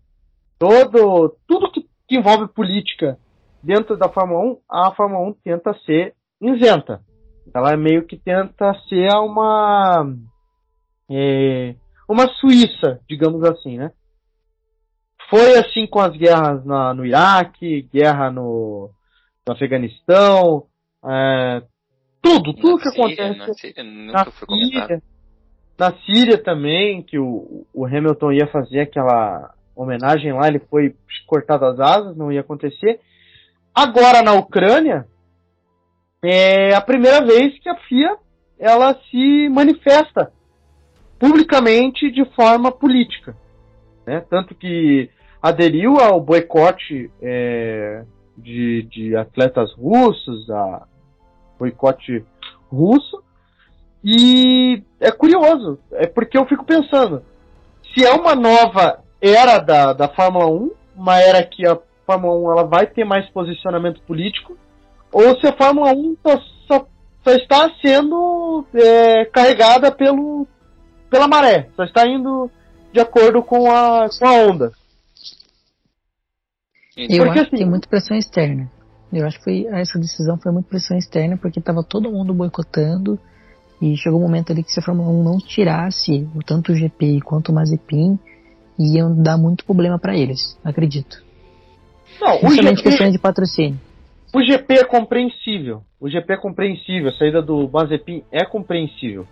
todo 0.58 1.36
tudo 1.46 1.70
que, 1.70 1.82
que, 2.08 2.16
envolve 2.16 2.48
política 2.54 3.18
dentro 3.62 3.94
da 3.94 4.08
Fórmula 4.08 4.40
1, 4.40 4.56
a 4.70 4.94
Fórmula 4.94 5.28
1 5.28 5.34
tenta 5.44 5.74
ser 5.84 6.14
isenta. 6.40 7.02
Ela 7.54 7.76
meio 7.76 8.06
que 8.06 8.16
tenta 8.16 8.72
ser 8.88 9.10
uma 9.16 10.06
é, 11.10 11.74
uma 12.10 12.28
Suíça, 12.34 13.00
digamos 13.08 13.44
assim, 13.44 13.78
né? 13.78 13.92
Foi 15.28 15.56
assim 15.56 15.86
com 15.86 16.00
as 16.00 16.16
guerras 16.16 16.64
na, 16.64 16.92
no 16.92 17.06
Iraque, 17.06 17.88
guerra 17.92 18.32
no, 18.32 18.90
no 19.46 19.52
Afeganistão, 19.52 20.66
é, 21.04 21.62
tudo, 22.20 22.52
tudo 22.52 22.76
na 22.76 22.82
que 22.82 22.90
Síria, 22.90 23.04
acontece. 23.04 23.38
Na 23.38 23.54
Síria 23.54 23.84
nunca 23.84 24.12
na 24.12 24.24
foi 24.24 24.46
comentado. 24.48 24.88
Síria, 24.88 25.02
na 25.78 25.92
Síria 26.04 26.38
também, 26.42 27.02
que 27.02 27.16
o, 27.16 27.64
o 27.72 27.86
Hamilton 27.86 28.32
ia 28.32 28.48
fazer 28.48 28.80
aquela 28.80 29.54
homenagem 29.76 30.32
lá, 30.32 30.48
ele 30.48 30.58
foi 30.58 30.96
cortado 31.28 31.64
as 31.64 31.78
asas, 31.78 32.16
não 32.16 32.32
ia 32.32 32.40
acontecer. 32.40 33.00
Agora 33.72 34.20
na 34.20 34.32
Ucrânia, 34.32 35.06
é 36.24 36.74
a 36.74 36.80
primeira 36.80 37.24
vez 37.24 37.56
que 37.60 37.68
a 37.68 37.76
FIA 37.76 38.16
ela 38.58 38.98
se 39.10 39.48
manifesta 39.48 40.32
publicamente 41.20 42.10
de 42.10 42.24
forma 42.34 42.72
política. 42.72 43.36
Né? 44.06 44.24
Tanto 44.28 44.54
que 44.54 45.10
aderiu 45.40 45.98
ao 46.00 46.18
boicote 46.18 47.10
é, 47.20 48.02
de, 48.36 48.82
de 48.84 49.14
atletas 49.14 49.70
russos, 49.74 50.50
a 50.50 50.86
boicote 51.58 52.24
russo. 52.72 53.22
E 54.02 54.82
é 54.98 55.10
curioso, 55.10 55.78
é 55.92 56.06
porque 56.06 56.38
eu 56.38 56.46
fico 56.46 56.64
pensando, 56.64 57.22
se 57.92 58.02
é 58.02 58.10
uma 58.12 58.34
nova 58.34 59.04
era 59.20 59.58
da, 59.58 59.92
da 59.92 60.08
Fórmula 60.08 60.46
1, 60.46 60.70
uma 60.96 61.20
era 61.20 61.44
que 61.44 61.66
a 61.66 61.78
Fórmula 62.06 62.34
1 62.34 62.52
ela 62.52 62.64
vai 62.64 62.86
ter 62.86 63.04
mais 63.04 63.28
posicionamento 63.28 64.00
político, 64.02 64.56
ou 65.12 65.38
se 65.38 65.46
a 65.46 65.52
Fórmula 65.52 65.92
1 65.92 66.16
tá, 66.22 66.40
só 66.66 66.86
só 67.22 67.32
está 67.32 67.70
sendo 67.82 68.64
é, 68.72 69.26
carregada 69.26 69.92
pelo, 69.92 70.46
pela 71.10 71.28
maré, 71.28 71.68
só 71.76 71.84
está 71.84 72.06
indo 72.06 72.50
de 72.92 73.00
acordo 73.00 73.42
com 73.42 73.70
a, 73.70 74.08
com 74.18 74.26
a 74.26 74.32
onda. 74.32 74.72
Eu 76.96 77.06
porque, 77.06 77.22
acho 77.22 77.40
assim, 77.40 77.50
que 77.50 77.56
tem 77.56 77.66
muita 77.68 77.88
pressão 77.88 78.16
externa. 78.16 78.70
Eu 79.12 79.26
acho 79.26 79.38
que 79.38 79.44
foi, 79.44 79.66
essa 79.66 79.98
decisão 79.98 80.38
foi 80.38 80.52
muito 80.52 80.68
pressão 80.68 80.96
externa, 80.96 81.36
porque 81.36 81.58
estava 81.58 81.82
todo 81.82 82.12
mundo 82.12 82.32
boicotando, 82.32 83.18
e 83.82 83.96
chegou 83.96 84.20
um 84.20 84.22
momento 84.22 84.52
ali 84.52 84.62
que 84.62 84.70
se 84.70 84.78
a 84.78 84.82
Fórmula 84.82 85.08
1 85.08 85.22
não 85.22 85.38
tirasse 85.38 86.28
tanto 86.46 86.72
o 86.72 86.76
GP 86.76 87.20
quanto 87.22 87.50
o 87.50 87.54
Mazepin, 87.54 88.18
iam 88.78 89.14
dar 89.14 89.36
muito 89.36 89.64
problema 89.64 89.98
para 89.98 90.16
eles, 90.16 90.58
acredito. 90.62 91.22
Não, 92.20 92.38
Principalmente 92.38 92.78
GP, 92.78 92.90
questões 92.90 93.12
de 93.12 93.18
patrocínio. 93.18 93.80
O 94.32 94.42
GP 94.42 94.74
é 94.74 94.84
compreensível. 94.84 95.82
O 95.98 96.08
GP 96.08 96.34
é 96.34 96.36
compreensível. 96.36 97.08
A 97.08 97.12
saída 97.14 97.42
do 97.42 97.68
Mazepin 97.68 98.22
é 98.30 98.44
compreensível. 98.44 99.26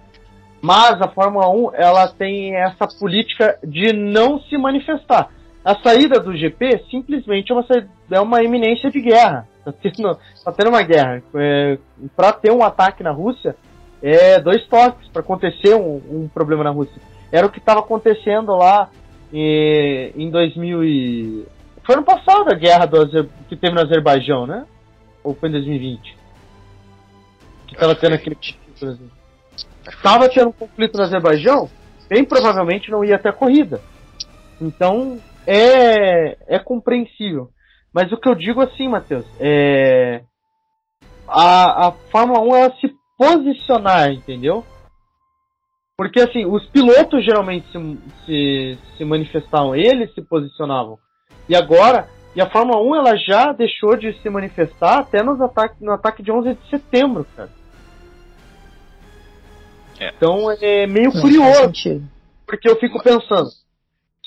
Mas 0.61 1.00
a 1.00 1.09
Fórmula 1.09 1.48
1 1.48 1.74
ela 1.74 2.09
tem 2.09 2.56
essa 2.56 2.86
política 2.86 3.59
de 3.62 3.92
não 3.92 4.40
se 4.40 4.56
manifestar. 4.59 5.30
A 5.64 5.76
saída 5.76 6.18
do 6.18 6.36
GP 6.36 6.84
simplesmente 6.90 7.52
é 7.52 7.54
uma, 7.54 7.66
é 8.11 8.20
uma 8.20 8.42
iminência 8.42 8.90
de 8.90 9.00
guerra. 9.00 9.46
Está 9.59 9.72
tendo, 9.82 10.18
tá 10.44 10.52
tendo 10.52 10.70
uma 10.70 10.82
guerra. 10.82 11.22
É, 11.34 11.78
para 12.16 12.32
ter 12.32 12.50
um 12.50 12.62
ataque 12.62 13.02
na 13.02 13.11
Rússia, 13.11 13.54
é 14.02 14.40
dois 14.40 14.66
toques 14.66 15.09
para 15.09 15.20
acontecer 15.20 15.74
um, 15.74 15.96
um, 16.11 16.28
problema 16.32 16.64
na 16.64 16.70
Rússia. 16.70 17.00
Era 17.30 17.46
o 17.46 17.50
que 17.50 17.59
estava 17.59 17.80
acontecendo 17.80 18.54
lá 18.56 18.90
em, 19.32 20.12
em 20.16 20.30
2000 20.30 20.84
e... 20.84 21.46
Foi 21.84 21.94
ano 21.94 22.04
passado 22.04 22.50
a 22.50 22.54
guerra 22.54 22.86
do, 22.86 23.28
que 23.48 23.56
teve 23.56 23.74
no 23.74 23.80
Azerbaijão, 23.80 24.46
né? 24.46 24.66
Ou 25.24 25.34
foi 25.34 25.48
em 25.48 25.52
2020? 25.52 26.16
Que 27.66 27.74
estava 27.74 27.94
tendo 27.94 28.14
aquele 28.14 28.36
conflito 28.36 29.17
Estava 29.88 30.28
tendo 30.28 30.48
um 30.48 30.52
conflito 30.52 30.96
no 30.96 31.04
Azerbaijão, 31.04 31.68
bem 32.09 32.24
provavelmente 32.24 32.90
não 32.90 33.04
ia 33.04 33.16
a 33.16 33.32
corrida. 33.32 33.80
Então, 34.61 35.18
é, 35.46 36.36
é 36.46 36.59
compreensível. 36.59 37.50
Mas 37.92 38.12
o 38.12 38.16
que 38.16 38.28
eu 38.28 38.34
digo 38.34 38.61
assim, 38.61 38.88
Matheus, 38.88 39.26
é. 39.40 40.22
A, 41.26 41.88
a 41.88 41.92
Fórmula 42.11 42.40
1 42.40 42.56
ela 42.56 42.76
se 42.76 42.94
posicionar, 43.16 44.11
entendeu? 44.11 44.64
Porque 45.96 46.20
assim, 46.20 46.46
os 46.46 46.64
pilotos 46.68 47.24
geralmente 47.24 47.66
se, 47.72 47.98
se, 48.24 48.78
se 48.96 49.04
manifestavam, 49.04 49.74
eles 49.74 50.14
se 50.14 50.22
posicionavam. 50.22 50.96
E 51.48 51.56
agora, 51.56 52.09
e 52.36 52.40
a 52.40 52.48
Fórmula 52.48 52.80
1 52.80 52.94
ela 52.94 53.16
já 53.16 53.52
deixou 53.52 53.96
de 53.96 54.12
se 54.20 54.30
manifestar 54.30 55.00
até 55.00 55.22
nos 55.22 55.40
ataques, 55.40 55.80
no 55.80 55.92
ataque 55.92 56.22
de 56.22 56.30
11 56.30 56.54
de 56.54 56.70
setembro, 56.70 57.26
cara. 57.34 57.50
É. 59.99 60.12
Então 60.16 60.51
é 60.51 60.86
meio 60.86 61.12
Não, 61.12 61.20
curioso. 61.20 62.03
Porque 62.46 62.68
eu 62.68 62.78
fico 62.78 63.03
pensando, 63.03 63.51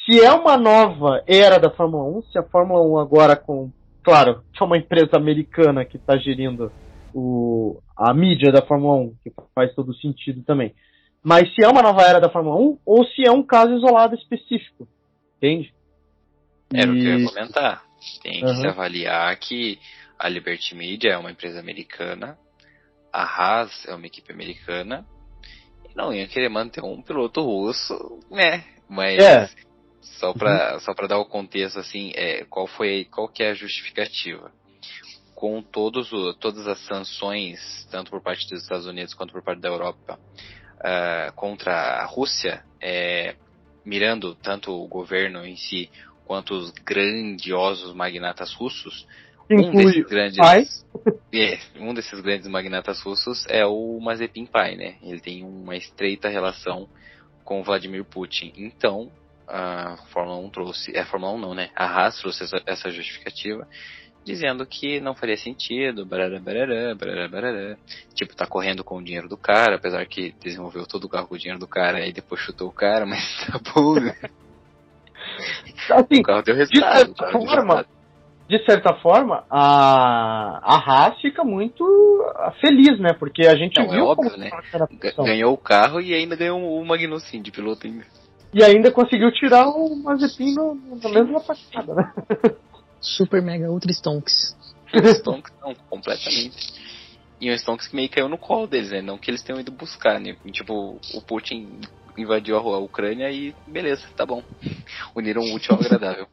se 0.05 0.19
é 0.19 0.31
uma 0.31 0.57
nova 0.57 1.23
era 1.27 1.57
da 1.59 1.69
Fórmula 1.71 2.17
1, 2.19 2.23
se 2.23 2.37
a 2.37 2.43
Fórmula 2.43 2.81
1 2.81 2.99
agora 2.99 3.35
com, 3.35 3.71
claro, 4.03 4.43
que 4.53 4.61
é 4.61 4.65
uma 4.65 4.77
empresa 4.77 5.15
americana 5.15 5.85
que 5.85 5.97
está 5.97 6.17
gerindo 6.17 6.71
o, 7.13 7.81
a 7.95 8.13
mídia 8.13 8.51
da 8.51 8.61
Fórmula 8.61 8.95
1, 8.95 9.15
que 9.23 9.33
faz 9.53 9.73
todo 9.73 9.95
sentido 9.95 10.43
também. 10.43 10.73
Mas 11.23 11.53
se 11.53 11.63
é 11.63 11.67
uma 11.67 11.81
nova 11.81 12.01
era 12.01 12.19
da 12.19 12.29
Fórmula 12.29 12.55
1 12.55 12.79
ou 12.85 13.05
se 13.05 13.27
é 13.27 13.31
um 13.31 13.43
caso 13.43 13.73
isolado 13.73 14.15
específico. 14.15 14.87
Entende? 15.37 15.73
Era 16.73 16.87
e... 16.87 16.91
o 16.91 16.93
que 16.93 17.07
eu 17.07 17.19
ia 17.19 17.27
comentar. 17.27 17.83
Tem 18.23 18.39
que 18.39 18.45
uhum. 18.45 18.55
se 18.55 18.67
avaliar 18.67 19.35
que 19.37 19.79
a 20.17 20.27
Liberty 20.27 20.75
Media 20.75 21.11
é 21.11 21.17
uma 21.17 21.31
empresa 21.31 21.59
americana, 21.59 22.37
a 23.13 23.23
Haas 23.23 23.85
é 23.87 23.93
uma 23.93 24.05
equipe 24.07 24.31
americana, 24.31 25.05
não 25.95 26.13
ia 26.13 26.27
querer 26.27 26.49
manter 26.49 26.83
um 26.83 27.01
piloto 27.01 27.41
russo, 27.41 28.19
né? 28.29 28.63
Mas 28.89 29.19
é. 29.19 29.49
só 30.01 30.33
para 30.33 30.73
uhum. 30.73 30.79
só 30.79 30.93
para 30.93 31.07
dar 31.07 31.19
o 31.19 31.25
contexto 31.25 31.79
assim, 31.79 32.11
é, 32.15 32.45
qual 32.45 32.67
foi 32.67 33.05
qual 33.05 33.27
que 33.27 33.43
é 33.43 33.51
a 33.51 33.53
justificativa? 33.53 34.51
com 35.41 35.59
todos 35.59 36.13
o, 36.13 36.35
todas 36.35 36.67
as 36.67 36.77
sanções, 36.85 37.87
tanto 37.89 38.11
por 38.11 38.21
parte 38.21 38.47
dos 38.47 38.61
Estados 38.61 38.85
Unidos 38.85 39.15
quanto 39.15 39.33
por 39.33 39.41
parte 39.41 39.59
da 39.59 39.69
Europa, 39.69 40.19
uh, 40.77 41.33
contra 41.33 41.73
a 41.73 42.05
Rússia, 42.05 42.63
é, 42.79 43.33
mirando 43.83 44.35
tanto 44.35 44.71
o 44.71 44.87
governo 44.87 45.43
em 45.43 45.55
si 45.55 45.89
quanto 46.25 46.53
os 46.53 46.69
grandiosos 46.69 47.91
magnatas 47.95 48.53
russos, 48.53 49.07
um 49.55 49.71
desses 49.71 50.05
grandes, 50.05 50.85
é, 51.33 51.59
um 51.79 51.93
desses 51.93 52.19
grandes 52.21 52.47
magnatas 52.47 53.01
russos 53.01 53.45
é 53.47 53.65
o 53.65 53.99
Mazepin 53.99 54.45
pai, 54.45 54.75
né? 54.75 54.95
Ele 55.01 55.19
tem 55.19 55.43
uma 55.43 55.75
estreita 55.75 56.29
relação 56.29 56.87
com 57.43 57.63
Vladimir 57.63 58.03
Putin. 58.05 58.53
Então, 58.55 59.11
a 59.47 59.97
Fórmula 60.11 60.37
1 60.37 60.49
trouxe, 60.49 60.95
é 60.95 61.01
a 61.01 61.05
Fórmula 61.05 61.33
1 61.33 61.39
não, 61.39 61.53
né? 61.53 61.69
A 61.75 61.85
Haas 61.85 62.19
trouxe 62.19 62.43
essa, 62.43 62.61
essa 62.65 62.89
justificativa 62.89 63.67
dizendo 64.23 64.65
que 64.65 64.99
não 64.99 65.15
faria 65.15 65.37
sentido, 65.37 66.05
barará, 66.05 66.39
barará, 66.39 66.95
barará, 66.95 67.27
barará. 67.27 67.77
Tipo, 68.13 68.35
tá 68.35 68.45
correndo 68.45 68.83
com 68.83 68.97
o 68.97 69.03
dinheiro 69.03 69.27
do 69.27 69.37
cara, 69.37 69.75
apesar 69.75 70.05
que 70.05 70.33
desenvolveu 70.39 70.85
todo 70.85 71.05
o 71.05 71.09
carro 71.09 71.27
com 71.27 71.35
o 71.35 71.37
dinheiro 71.37 71.59
do 71.59 71.67
cara 71.67 72.05
e 72.05 72.13
depois 72.13 72.41
chutou 72.41 72.69
o 72.69 72.73
cara, 72.73 73.05
mas 73.07 73.21
tá 73.45 73.59
bom, 73.73 73.95
né? 73.95 74.15
Assim, 75.89 76.19
o 76.19 76.23
carro 76.23 76.43
deu 76.43 76.55
resultado. 76.55 77.11
De 77.11 77.17
certa, 77.17 77.31
forma, 77.31 77.85
de 78.51 78.65
certa 78.65 78.93
forma, 78.95 79.45
a, 79.49 80.59
a 80.61 80.75
Haas 80.75 81.21
fica 81.21 81.41
muito 81.41 81.85
feliz, 82.59 82.99
né? 82.99 83.13
Porque 83.13 83.47
a 83.47 83.55
gente 83.55 83.79
não, 83.79 83.89
viu 83.89 83.99
é 83.99 84.03
óbvio, 84.03 84.35
né? 84.35 84.49
Ganhou 85.17 85.53
o 85.53 85.57
carro 85.57 86.01
e 86.01 86.13
ainda 86.13 86.35
ganhou 86.35 86.59
o 86.59 86.85
Magnussen 86.85 87.41
de 87.41 87.49
piloto 87.49 87.87
ainda. 87.87 88.03
E 88.53 88.61
ainda 88.61 88.91
conseguiu 88.91 89.31
tirar 89.31 89.69
o 89.69 89.95
Mazepin 89.95 90.53
na 91.01 91.09
mesma 91.09 91.39
passada, 91.39 91.95
né? 91.95 92.11
Super 92.99 93.41
Mega 93.41 93.71
Ultra 93.71 93.93
Stonks. 93.93 94.53
Stonks 95.15 95.53
não, 95.61 95.73
completamente. 95.89 96.73
E 97.39 97.49
o 97.49 97.57
Stonks 97.57 97.87
que 97.87 97.95
meio 97.95 98.09
caiu 98.09 98.27
no 98.27 98.37
colo 98.37 98.67
deles, 98.67 98.91
né? 98.91 99.01
Não 99.01 99.17
que 99.17 99.31
eles 99.31 99.41
tenham 99.41 99.61
ido 99.61 99.71
buscar, 99.71 100.19
né? 100.19 100.35
Tipo, 100.51 100.99
o 101.13 101.21
Putin 101.21 101.79
invadiu 102.17 102.57
a 102.57 102.79
Ucrânia 102.79 103.31
e 103.31 103.55
beleza, 103.65 104.05
tá 104.17 104.25
bom. 104.25 104.43
Uniram 105.15 105.41
um 105.41 105.53
útil 105.53 105.73
ao 105.73 105.79
agradável. 105.79 106.27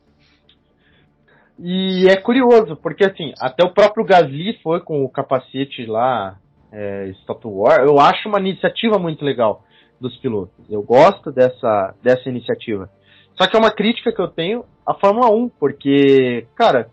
E 1.58 2.06
é 2.08 2.16
curioso, 2.16 2.76
porque 2.76 3.04
assim, 3.04 3.32
até 3.40 3.64
o 3.64 3.72
próprio 3.72 4.04
Gasly 4.04 4.58
foi 4.62 4.80
com 4.80 5.04
o 5.04 5.08
capacete 5.08 5.84
lá, 5.86 6.38
é, 6.70 7.08
Stop 7.20 7.46
War. 7.46 7.80
Eu 7.80 7.98
acho 7.98 8.28
uma 8.28 8.38
iniciativa 8.38 8.98
muito 8.98 9.24
legal 9.24 9.64
dos 10.00 10.16
pilotos. 10.18 10.64
Eu 10.70 10.82
gosto 10.82 11.32
dessa, 11.32 11.94
dessa 12.02 12.28
iniciativa. 12.28 12.88
Só 13.36 13.46
que 13.48 13.56
é 13.56 13.58
uma 13.58 13.72
crítica 13.72 14.12
que 14.12 14.20
eu 14.20 14.28
tenho 14.28 14.64
à 14.86 14.94
Fórmula 14.94 15.30
1, 15.30 15.48
porque, 15.60 16.46
cara, 16.54 16.88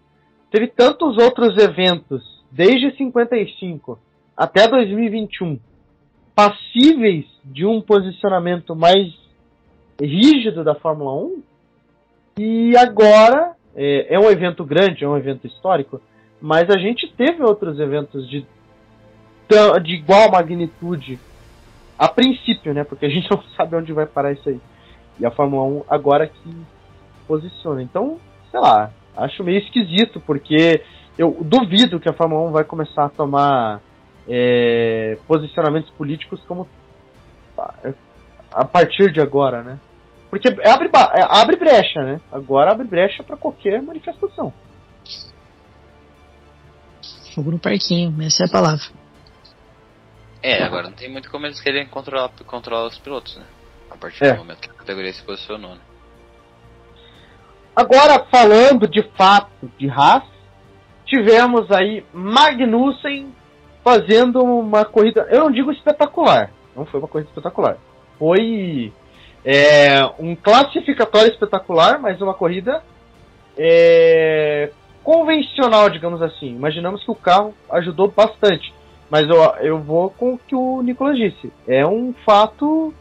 teve 0.49 0.68
tantos 0.68 1.18
outros 1.18 1.57
eventos 1.57 2.24
desde 2.51 2.95
55 2.97 3.99
até 4.36 4.68
2021 4.68 5.59
passíveis 6.36 7.26
de 7.43 7.66
um 7.66 7.82
posicionamento 7.82 8.76
mais 8.76 9.13
rígido 9.99 10.63
da 10.63 10.76
Fórmula 10.76 11.13
1 11.13 11.43
e 12.38 12.78
agora 12.78 13.55
é, 13.76 14.13
é, 14.15 14.19
um 14.19 14.30
evento 14.30 14.63
grande, 14.63 15.03
é 15.03 15.07
um 15.07 15.17
evento 15.17 15.45
histórico, 15.45 16.01
mas 16.41 16.69
a 16.69 16.78
gente 16.78 17.11
teve 17.15 17.43
outros 17.43 17.80
eventos 17.80 18.30
de, 18.30 18.45
de 19.84 19.93
igual 19.93 20.32
magnitude 20.32 21.19
a 21.97 22.07
princípio, 22.07 22.73
né? 22.73 22.84
Porque 22.84 23.05
a 23.05 23.09
gente 23.09 23.30
não 23.32 23.41
sabe 23.55 23.76
onde 23.76 23.93
vai 23.93 24.05
parar 24.05 24.32
isso 24.32 24.47
aí. 24.49 24.59
E 25.19 25.26
a 25.26 25.32
Fórmula 25.32 25.63
1 25.63 25.84
agora 25.89 26.28
que 26.28 26.57
posiciona. 27.28 27.82
Então, 27.82 28.19
sei 28.51 28.59
lá, 28.59 28.91
acho 29.15 29.43
meio 29.43 29.59
esquisito, 29.59 30.19
porque 30.19 30.82
eu 31.17 31.38
duvido 31.41 31.99
que 31.99 32.09
a 32.09 32.13
Fórmula 32.13 32.49
1 32.49 32.51
vai 32.51 32.63
começar 32.63 33.05
a 33.05 33.09
tomar 33.09 33.82
é, 34.28 35.17
posicionamentos 35.28 35.89
políticos 35.91 36.41
como 36.47 36.67
a 38.51 38.65
partir 38.65 39.11
de 39.11 39.21
agora, 39.21 39.61
né? 39.63 39.80
Porque 40.36 40.50
abre, 40.68 40.90
é, 41.14 41.22
abre 41.30 41.56
brecha, 41.56 42.02
né? 42.04 42.20
Agora 42.30 42.74
abre 42.74 42.86
brecha 42.86 43.24
para 43.24 43.38
qualquer 43.38 43.82
manifestação. 43.82 44.54
Fogo 47.34 47.52
no 47.52 47.60
parquinho, 47.60 48.14
essa 48.22 48.44
é 48.44 48.48
a 48.48 48.52
palavra. 48.52 48.84
É, 50.44 50.62
agora 50.62 50.90
não 50.90 50.92
tem 50.92 51.10
muito 51.10 51.32
como 51.32 51.46
eles 51.46 51.62
querem 51.62 51.88
controlar, 51.88 52.30
controlar 52.46 52.86
os 52.86 52.98
pilotos, 52.98 53.38
né? 53.38 53.46
A 53.90 53.96
partir 53.96 54.26
é. 54.26 54.34
do 54.34 54.40
momento 54.40 54.60
que 54.60 54.70
a 54.70 54.74
categoria 54.74 55.14
se 55.14 55.24
posicionou. 55.24 55.76
Né? 55.76 55.82
Agora, 57.74 58.26
falando 58.30 58.90
de 58.90 59.04
fato 59.16 59.72
de 59.78 59.90
Haas, 59.90 60.24
tivemos 61.06 61.72
aí 61.72 62.06
Magnussen 62.12 63.34
fazendo 63.86 64.44
uma 64.44 64.84
corrida, 64.84 65.28
eu 65.30 65.40
não 65.40 65.52
digo 65.52 65.72
espetacular, 65.72 66.52
não 66.76 66.86
foi 66.86 67.00
uma 67.00 67.08
corrida 67.08 67.30
espetacular. 67.30 67.78
Foi 68.20 68.92
é, 69.46 70.04
um 70.18 70.36
classificatório 70.36 71.32
espetacular, 71.32 72.00
mas 72.00 72.20
uma 72.20 72.34
corrida 72.34 72.82
é, 73.56 74.72
convencional, 75.04 75.88
digamos 75.89 76.22
assim. 76.22 76.48
Imaginamos 76.48 77.04
que 77.04 77.12
o 77.12 77.16
carro 77.16 77.54
ajudou 77.70 78.10
bastante. 78.10 78.74
Mas 79.10 79.30
eu, 79.30 79.38
eu 79.62 79.80
vou 79.84 80.10
com 80.10 80.34
o 80.34 80.38
que 80.38 80.56
o 80.56 80.82
Nicolas 80.82 81.16
disse. 81.16 81.54
É 81.68 81.86
um 81.86 82.12
fato. 82.26 82.91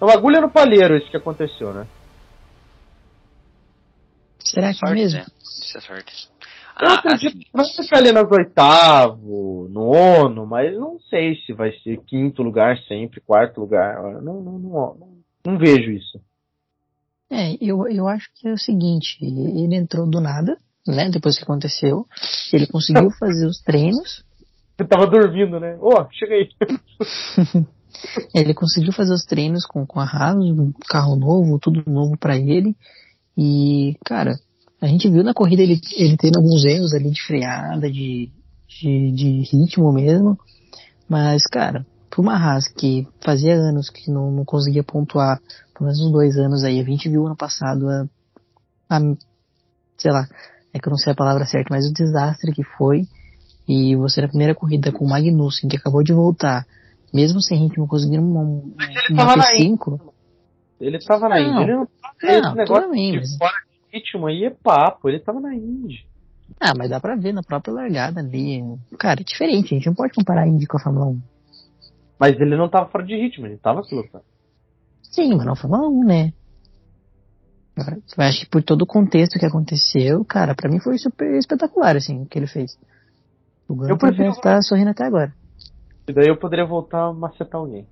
É 0.00 0.04
uma 0.04 0.14
agulha 0.14 0.40
no 0.40 0.50
palheiro 0.50 0.96
isso 0.96 1.10
que 1.10 1.18
aconteceu, 1.18 1.74
né? 1.74 1.86
Será 4.42 4.68
que 4.68 4.78
sorte, 4.78 4.94
mesmo? 4.94 5.18
Né? 5.18 5.26
Isso 5.42 5.76
é 5.76 5.80
sorte. 5.82 6.30
Eu 6.80 6.88
ah, 6.88 6.94
acredito 6.94 7.28
assim... 7.28 7.38
que 7.40 7.50
vai 7.52 7.64
ficar 7.66 7.98
ali 7.98 8.10
nas 8.10 8.30
oitavo, 8.30 9.68
nono, 9.70 10.46
mas 10.46 10.74
não 10.74 10.98
sei 11.10 11.36
se 11.44 11.52
vai 11.52 11.72
ser 11.80 11.98
quinto 12.06 12.42
lugar 12.42 12.78
sempre, 12.88 13.20
quarto 13.20 13.60
lugar. 13.60 14.02
Não, 14.22 14.40
não, 14.40 14.58
não, 14.58 15.09
não, 15.44 15.58
vejo 15.58 15.90
isso. 15.90 16.20
É, 17.30 17.56
eu, 17.60 17.86
eu 17.88 18.08
acho 18.08 18.28
que 18.34 18.48
é 18.48 18.52
o 18.52 18.58
seguinte, 18.58 19.16
ele 19.20 19.76
entrou 19.76 20.08
do 20.08 20.20
nada, 20.20 20.58
né, 20.86 21.08
depois 21.08 21.36
que 21.36 21.44
aconteceu, 21.44 22.06
ele 22.52 22.66
conseguiu 22.66 23.10
fazer 23.18 23.46
os 23.46 23.60
treinos. 23.60 24.24
Ele 24.78 24.88
tava 24.88 25.06
dormindo, 25.06 25.60
né? 25.60 25.76
Ô, 25.80 25.90
oh, 25.94 26.08
chega 26.10 26.34
aí. 26.34 26.48
ele 28.34 28.54
conseguiu 28.54 28.92
fazer 28.92 29.12
os 29.12 29.24
treinos 29.24 29.64
com, 29.66 29.86
com 29.86 30.00
a 30.00 30.04
Haas, 30.04 30.36
um 30.36 30.72
carro 30.88 31.16
novo, 31.16 31.58
tudo 31.58 31.82
novo 31.86 32.16
para 32.18 32.36
ele. 32.36 32.74
E, 33.36 33.96
cara, 34.04 34.38
a 34.80 34.86
gente 34.86 35.08
viu 35.08 35.22
na 35.22 35.34
corrida 35.34 35.62
ele, 35.62 35.80
ele 35.96 36.16
tendo 36.16 36.38
alguns 36.38 36.64
erros 36.64 36.94
ali 36.94 37.10
de 37.10 37.22
freada, 37.22 37.90
de, 37.90 38.30
de, 38.66 39.12
de 39.12 39.40
ritmo 39.42 39.92
mesmo. 39.92 40.38
Mas, 41.08 41.46
cara, 41.46 41.86
por 42.10 42.22
uma 42.22 42.34
Haas 42.34 42.68
que 42.68 43.06
fazia 43.20 43.54
anos 43.54 43.88
que 43.88 44.10
não, 44.10 44.30
não 44.30 44.44
conseguia 44.44 44.82
pontuar, 44.82 45.40
pelo 45.72 45.86
menos 45.86 46.00
uns 46.00 46.12
dois 46.12 46.36
anos 46.36 46.64
aí, 46.64 46.80
a 46.80 46.84
gente 46.84 47.08
viu 47.08 47.26
ano 47.26 47.36
passado 47.36 47.88
a, 47.88 48.06
a, 48.90 49.00
sei 49.96 50.10
lá, 50.10 50.26
é 50.72 50.78
que 50.78 50.88
eu 50.88 50.90
não 50.90 50.98
sei 50.98 51.12
a 51.12 51.16
palavra 51.16 51.44
certa, 51.46 51.68
mas 51.70 51.88
o 51.88 51.92
desastre 51.92 52.52
que 52.52 52.64
foi. 52.64 53.06
E 53.68 53.94
você 53.94 54.20
na 54.20 54.28
primeira 54.28 54.54
corrida 54.54 54.90
com 54.90 55.04
o 55.04 55.08
Magnussen, 55.08 55.68
que 55.68 55.76
acabou 55.76 56.02
de 56.02 56.12
voltar, 56.12 56.66
mesmo 57.14 57.40
sem 57.40 57.58
ritmo, 57.58 57.86
conseguindo 57.86 58.22
uma, 58.22 58.42
uma 58.42 59.36
P5. 59.36 60.00
Ele 60.80 60.98
tava 60.98 61.28
na 61.28 61.40
Indy. 61.40 61.62
Ele 61.62 61.72
não, 61.72 61.88
não, 62.22 62.48
esse 62.48 62.56
negócio 62.56 62.90
de 62.90 63.16
mas... 63.18 63.36
fora 63.36 63.52
de 63.52 63.98
ritmo 63.98 64.26
aí 64.26 64.44
é 64.44 64.50
papo. 64.50 65.08
Ele 65.08 65.20
tava 65.20 65.40
na 65.40 65.54
Indy. 65.54 66.06
Ah, 66.58 66.72
mas 66.76 66.90
dá 66.90 66.98
pra 66.98 67.14
ver 67.16 67.32
na 67.32 67.42
própria 67.42 67.72
largada 67.72 68.20
ali. 68.20 68.64
Cara, 68.98 69.20
é 69.20 69.24
diferente. 69.24 69.74
A 69.74 69.76
gente 69.76 69.86
não 69.86 69.94
pode 69.94 70.14
comparar 70.14 70.42
a 70.42 70.48
Indy 70.48 70.66
com 70.66 70.78
a 70.78 70.80
Fórmula 70.80 71.06
1. 71.06 71.20
Mas 72.20 72.38
ele 72.38 72.54
não 72.54 72.68
tava 72.68 72.90
fora 72.90 73.06
de 73.06 73.16
ritmo, 73.16 73.46
ele 73.46 73.56
tava 73.56 73.82
pilotando. 73.82 74.24
Sim, 75.02 75.34
mas 75.34 75.46
não 75.46 75.56
Fórmula 75.56 75.88
1, 75.88 76.04
né? 76.04 76.32
Eu 77.78 78.24
acho 78.24 78.40
que 78.40 78.50
por 78.50 78.62
todo 78.62 78.82
o 78.82 78.86
contexto 78.86 79.38
que 79.38 79.46
aconteceu, 79.46 80.22
cara, 80.26 80.54
para 80.54 80.68
mim 80.68 80.78
foi 80.80 80.98
super 80.98 81.34
espetacular, 81.38 81.96
assim, 81.96 82.20
o 82.20 82.26
que 82.26 82.38
ele 82.38 82.46
fez. 82.46 82.78
O 83.66 83.74
Gunter 83.74 83.92
eu 83.92 83.98
prefiro... 83.98 84.28
estar 84.28 84.60
sorrindo 84.60 84.90
até 84.90 85.04
agora. 85.04 85.34
E 86.06 86.12
daí 86.12 86.28
eu 86.28 86.36
poderia 86.36 86.66
voltar 86.66 87.06
a 87.06 87.12
macetar 87.12 87.58
alguém. 87.58 87.86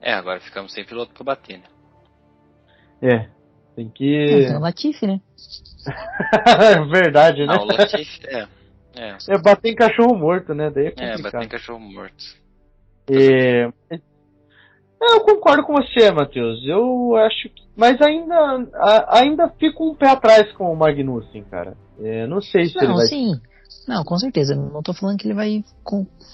É, 0.00 0.12
agora 0.12 0.38
ficamos 0.40 0.72
sem 0.72 0.84
piloto 0.84 1.12
pra 1.12 1.24
bater, 1.24 1.58
né? 1.58 1.64
É, 3.02 3.28
tem 3.74 3.88
que. 3.88 4.44
É, 4.46 4.56
o 4.56 4.60
Latifi, 4.60 5.08
né? 5.08 5.20
é 6.46 6.84
verdade, 6.84 7.40
né? 7.40 7.46
Não, 7.46 7.64
o 7.64 7.66
Latifi, 7.66 8.20
é. 8.28 8.46
É. 8.98 9.16
é 9.28 9.38
bater 9.38 9.70
em 9.70 9.74
cachorro 9.74 10.16
morto, 10.16 10.54
né? 10.54 10.70
Daí 10.70 10.92
é, 10.98 11.14
é 11.14 11.18
bater 11.18 11.42
em 11.42 11.48
cachorro 11.48 11.80
morto. 11.80 12.24
É... 13.10 13.70
Eu 15.00 15.20
concordo 15.20 15.62
com 15.62 15.74
você, 15.74 16.10
Matheus. 16.10 16.60
Eu 16.66 17.14
acho 17.16 17.48
que. 17.50 17.62
Mas 17.76 18.00
ainda, 18.02 18.66
ainda 19.08 19.48
fico 19.50 19.88
um 19.88 19.94
pé 19.94 20.10
atrás 20.10 20.52
com 20.52 20.72
o 20.72 20.76
Magnussen, 20.76 21.44
cara. 21.44 21.76
É, 22.00 22.26
não 22.26 22.40
sei 22.40 22.66
se 22.66 22.74
não, 22.74 22.82
ele 22.82 22.92
vai. 22.94 23.06
Sim. 23.06 23.40
Não, 23.86 24.02
com 24.02 24.18
certeza. 24.18 24.56
Não 24.56 24.82
tô 24.82 24.92
falando 24.92 25.16
que 25.16 25.26
ele 25.26 25.34
vai 25.34 25.64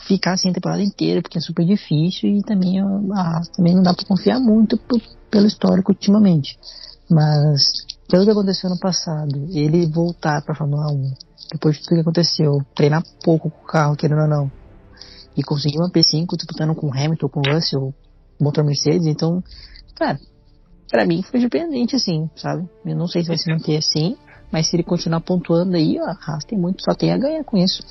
ficar 0.07 0.33
assim 0.33 0.51
a 0.51 0.55
temporada 0.55 0.83
inteira, 0.83 1.21
porque 1.21 1.39
é 1.39 1.41
super 1.41 1.65
difícil 1.67 2.31
e 2.31 2.43
também, 2.43 2.81
a, 2.81 3.43
também 3.55 3.75
não 3.75 3.83
dá 3.83 3.93
para 3.93 4.07
confiar 4.07 4.41
muito 4.41 4.79
pelo 5.31 5.47
histórico 5.47 5.93
ultimamente. 5.93 6.59
Mas, 7.11 7.85
pelo 8.09 8.25
que 8.25 8.31
aconteceu 8.31 8.71
no 8.71 8.79
passado, 8.79 9.47
ele 9.51 9.87
voltar 9.87 10.43
pra 10.43 10.55
Fórmula 10.55 10.91
1, 10.91 11.13
depois 11.53 11.77
de 11.77 11.83
tudo 11.83 11.95
que 11.97 12.01
aconteceu, 12.01 12.65
treinar 12.75 13.03
pouco 13.23 13.51
com 13.51 13.63
o 13.63 13.67
carro, 13.67 13.97
querendo 13.97 14.23
ou 14.23 14.29
não, 14.29 14.53
e 15.37 15.43
conseguir 15.43 15.79
uma 15.79 15.91
P5 15.91 16.37
disputando 16.37 16.75
com 16.75 16.93
Hamilton, 16.93 17.29
com 17.29 17.41
Russell, 17.41 17.95
motor 18.41 18.65
Mercedes, 18.65 19.07
então, 19.07 19.43
cara, 19.95 20.19
pra 20.91 21.07
mim 21.07 21.23
foi 21.23 21.41
surpreendente 21.41 21.97
assim, 21.97 22.29
sabe? 22.37 22.69
Eu 22.85 22.97
não 22.97 23.07
sei 23.07 23.23
se 23.23 23.29
vai 23.29 23.39
se 23.39 23.51
manter 23.51 23.77
assim, 23.77 24.17
mas 24.51 24.69
se 24.69 24.77
ele 24.77 24.83
continuar 24.83 25.21
pontuando 25.21 25.77
aí, 25.77 25.99
ó, 26.01 26.05
a 26.05 26.13
Haas 26.13 26.45
tem 26.45 26.59
muito, 26.59 26.83
só 26.83 26.95
tem 26.95 27.13
a 27.13 27.19
ganhar 27.19 27.45
com 27.45 27.57
isso. 27.57 27.83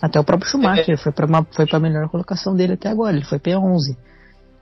Até 0.00 0.20
o 0.20 0.24
próprio 0.24 0.50
Schumacher 0.50 0.94
é. 0.94 0.96
foi 0.96 1.12
para 1.12 1.26
uma 1.26 1.44
foi 1.44 1.66
para 1.66 1.78
a 1.78 1.80
melhor 1.80 2.08
colocação 2.08 2.54
dele 2.54 2.74
até 2.74 2.88
agora, 2.88 3.16
ele 3.16 3.24
foi 3.24 3.38
P11. 3.38 3.96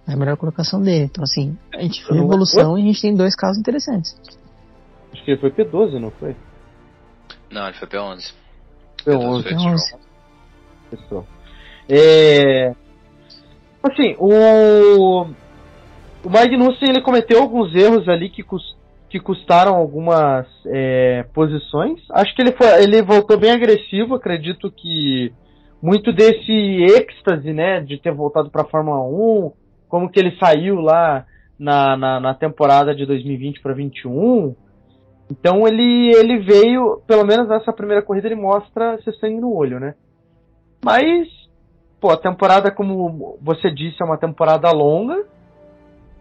É 0.06 0.12
a 0.12 0.16
melhor 0.16 0.36
colocação 0.36 0.80
dele. 0.80 1.04
Então 1.04 1.24
assim, 1.24 1.56
a 1.72 1.82
gente 1.82 2.04
fez 2.04 2.20
evolução 2.20 2.78
e 2.78 2.82
a 2.82 2.84
gente 2.84 3.00
tem 3.00 3.14
dois 3.14 3.34
carros 3.34 3.58
interessantes. 3.58 4.16
Acho 5.12 5.24
que 5.24 5.30
ele 5.32 5.40
foi 5.40 5.50
P12, 5.50 6.00
não 6.00 6.10
foi? 6.12 6.36
Não, 7.54 7.68
ele 7.68 7.76
foi 7.76 7.88
P11. 7.88 8.34
P11. 9.06 9.44
P11. 9.44 9.98
Pessoal. 10.90 11.26
É... 11.88 12.74
Assim, 13.82 14.16
o 14.18 15.26
o 16.24 16.30
Magnussen 16.30 16.88
ele 16.88 17.02
cometeu 17.02 17.40
alguns 17.40 17.74
erros 17.74 18.08
ali 18.08 18.30
que, 18.30 18.42
que 19.10 19.20
custaram 19.20 19.74
algumas 19.74 20.46
é, 20.66 21.24
posições. 21.34 22.00
Acho 22.10 22.34
que 22.34 22.40
ele, 22.40 22.52
foi, 22.52 22.82
ele 22.82 23.02
voltou 23.02 23.38
bem 23.38 23.50
agressivo. 23.50 24.14
Acredito 24.14 24.72
que 24.72 25.32
muito 25.82 26.14
desse 26.14 26.50
êxtase, 26.50 27.52
né, 27.52 27.82
de 27.82 27.98
ter 27.98 28.10
voltado 28.10 28.50
para 28.50 28.62
a 28.62 28.66
Fórmula 28.66 29.02
1, 29.02 29.52
como 29.86 30.10
que 30.10 30.18
ele 30.18 30.34
saiu 30.38 30.76
lá 30.76 31.26
na, 31.58 31.94
na, 31.94 32.20
na 32.20 32.34
temporada 32.34 32.94
de 32.94 33.04
2020 33.04 33.60
para 33.60 33.74
21. 33.74 34.56
Então 35.30 35.66
ele, 35.66 36.12
ele 36.14 36.38
veio, 36.38 37.00
pelo 37.06 37.24
menos 37.24 37.48
nessa 37.48 37.72
primeira 37.72 38.02
corrida, 38.02 38.28
ele 38.28 38.34
mostra 38.34 39.00
ser 39.02 39.12
sangue 39.14 39.40
no 39.40 39.54
olho, 39.54 39.80
né? 39.80 39.94
Mas, 40.84 41.28
pô, 42.00 42.10
a 42.10 42.16
temporada, 42.16 42.70
como 42.70 43.38
você 43.40 43.70
disse, 43.70 44.02
é 44.02 44.04
uma 44.04 44.18
temporada 44.18 44.70
longa. 44.70 45.24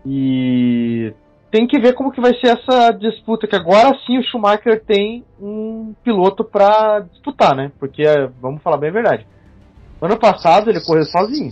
E 0.05 1.13
tem 1.51 1.67
que 1.67 1.79
ver 1.79 1.93
como 1.93 2.11
que 2.11 2.19
vai 2.19 2.33
ser 2.39 2.57
essa 2.57 2.91
disputa, 2.91 3.47
que 3.47 3.55
agora 3.55 3.95
sim 4.05 4.17
o 4.17 4.23
Schumacher 4.23 4.83
tem 4.83 5.23
um 5.39 5.93
piloto 6.03 6.43
para 6.43 7.01
disputar, 7.01 7.55
né? 7.55 7.71
Porque, 7.79 8.03
vamos 8.41 8.61
falar 8.63 8.77
bem 8.77 8.89
a 8.89 8.93
verdade, 8.93 9.27
ano 10.01 10.17
passado 10.17 10.69
ele 10.69 10.83
correu 10.83 11.05
sozinho. 11.05 11.51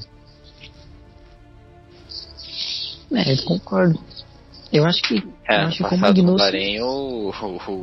É, 3.14 3.45
concordo. 3.45 3.99
Eu 4.72 4.85
acho 4.85 5.02
que. 5.03 5.23
É, 5.48 5.64
eu 5.64 5.68
acho 5.68 5.84
que 5.84 5.95
o 5.95 5.98
Magnussen. 5.98 6.38
Bahrein, 6.38 6.80
o, 6.81 7.30
o, 7.30 7.72
o, 7.72 7.81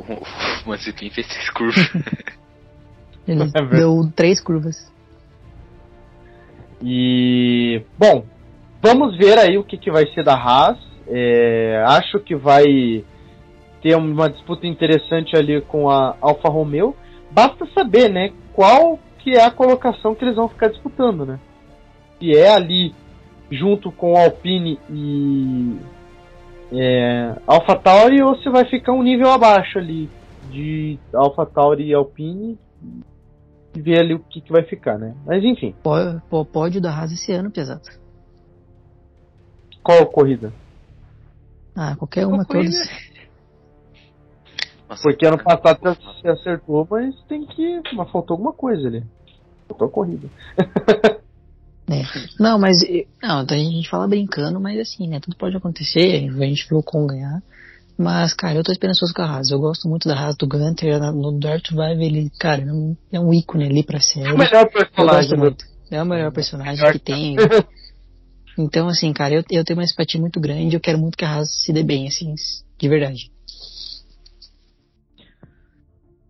o 0.65 0.69
Mazepin 0.69 1.09
fez 1.09 1.27
três 1.27 1.49
curvas. 1.51 1.89
ele 3.27 3.43
é 3.43 3.65
deu 3.65 4.11
três 4.15 4.41
curvas. 4.41 4.91
E. 6.81 7.81
Bom, 7.97 8.25
vamos 8.81 9.17
ver 9.17 9.37
aí 9.37 9.57
o 9.57 9.63
que, 9.63 9.77
que 9.77 9.91
vai 9.91 10.07
ser 10.07 10.23
da 10.23 10.33
Haas. 10.33 10.77
É, 11.07 11.83
acho 11.87 12.19
que 12.19 12.35
vai 12.35 13.03
ter 13.81 13.95
uma 13.95 14.29
disputa 14.29 14.67
interessante 14.67 15.35
ali 15.35 15.61
com 15.61 15.89
a 15.89 16.15
Alfa 16.21 16.49
Romeo. 16.49 16.95
Basta 17.31 17.67
saber, 17.73 18.09
né, 18.09 18.31
qual 18.53 18.99
que 19.19 19.35
é 19.35 19.43
a 19.43 19.51
colocação 19.51 20.15
que 20.15 20.23
eles 20.23 20.35
vão 20.35 20.49
ficar 20.49 20.69
disputando, 20.69 21.25
né? 21.25 21.39
Se 22.17 22.35
é 22.35 22.51
ali 22.51 22.93
junto 23.51 23.91
com 23.91 24.17
Alpine 24.17 24.79
e 24.89 25.77
é, 26.71 27.35
Alpha 27.47 27.75
Tauri 27.75 28.21
ou 28.21 28.35
se 28.37 28.49
vai 28.49 28.65
ficar 28.65 28.93
um 28.93 29.03
nível 29.03 29.31
abaixo 29.31 29.79
ali 29.79 30.09
de 30.51 30.99
Alpha 31.13 31.45
Tauri 31.45 31.87
e 31.87 31.93
Alpine 31.93 32.57
e 33.75 33.81
ver 33.81 33.99
ali 33.99 34.13
o 34.13 34.19
que, 34.19 34.41
que 34.41 34.51
vai 34.51 34.63
ficar, 34.63 34.97
né? 34.97 35.15
Mas 35.25 35.43
enfim. 35.43 35.75
Pódio 36.51 36.81
da 36.81 36.91
Haas 36.91 37.11
esse 37.11 37.31
ano, 37.31 37.51
pesado. 37.51 37.81
Qual 39.83 40.05
corrida? 40.07 40.53
Ah, 41.75 41.95
qualquer 41.95 42.25
uma, 42.27 42.45
todas. 42.45 42.75
Porque 45.03 45.25
ano 45.25 45.41
passado 45.41 45.79
você 45.81 46.27
acertou, 46.27 46.87
mas 46.89 47.15
tem 47.27 47.45
que. 47.45 47.81
Mas 47.95 48.11
faltou 48.11 48.35
alguma 48.35 48.53
coisa 48.53 48.87
ali. 48.87 49.03
Faltou 49.67 49.87
a 49.87 49.91
corrida. 49.91 50.27
É. 51.89 52.03
Não, 52.39 52.59
mas. 52.59 52.77
Não, 53.21 53.41
então 53.41 53.57
a 53.57 53.59
gente 53.59 53.89
fala 53.89 54.07
brincando, 54.07 54.59
mas 54.59 54.79
assim, 54.79 55.07
né? 55.07 55.19
Tudo 55.19 55.35
pode 55.35 55.57
acontecer. 55.57 56.29
A 56.29 56.45
gente 56.45 56.67
viu 56.69 56.83
com 56.83 57.07
ganhar. 57.07 57.41
Mas, 57.97 58.33
cara, 58.33 58.55
eu 58.55 58.63
tô 58.63 58.71
esperançoso 58.71 59.13
com 59.13 59.21
a 59.21 59.25
Haas. 59.25 59.49
Eu 59.49 59.59
gosto 59.59 59.89
muito 59.89 60.07
da 60.07 60.17
Haas 60.17 60.37
do 60.37 60.47
Gunter. 60.47 60.99
No 61.11 61.37
Dark 61.37 61.65
Survive, 61.67 62.05
ele, 62.05 62.31
cara, 62.39 62.65
é 63.11 63.19
um 63.19 63.33
ícone 63.33 63.65
ali 63.65 63.83
pra 63.83 63.99
série. 63.99 64.29
É 64.29 64.33
o 64.33 64.37
melhor 64.37 64.69
personagem. 64.71 65.37
muito. 65.37 65.65
É 65.91 66.01
o 66.01 66.05
melhor 66.05 66.31
personagem 66.31 66.91
que 66.93 66.99
tem. 66.99 67.35
Então, 68.59 68.89
assim, 68.89 69.13
cara, 69.13 69.35
eu, 69.35 69.43
eu 69.49 69.63
tenho 69.63 69.79
uma 69.79 69.87
simpatia 69.87 70.19
muito 70.19 70.37
grande, 70.37 70.75
eu 70.75 70.81
quero 70.81 70.97
muito 70.97 71.17
que 71.17 71.23
a 71.23 71.29
Haas 71.29 71.49
se 71.63 71.71
dê 71.71 71.81
bem, 71.81 72.09
assim, 72.09 72.33
de 72.77 72.89
verdade. 72.89 73.31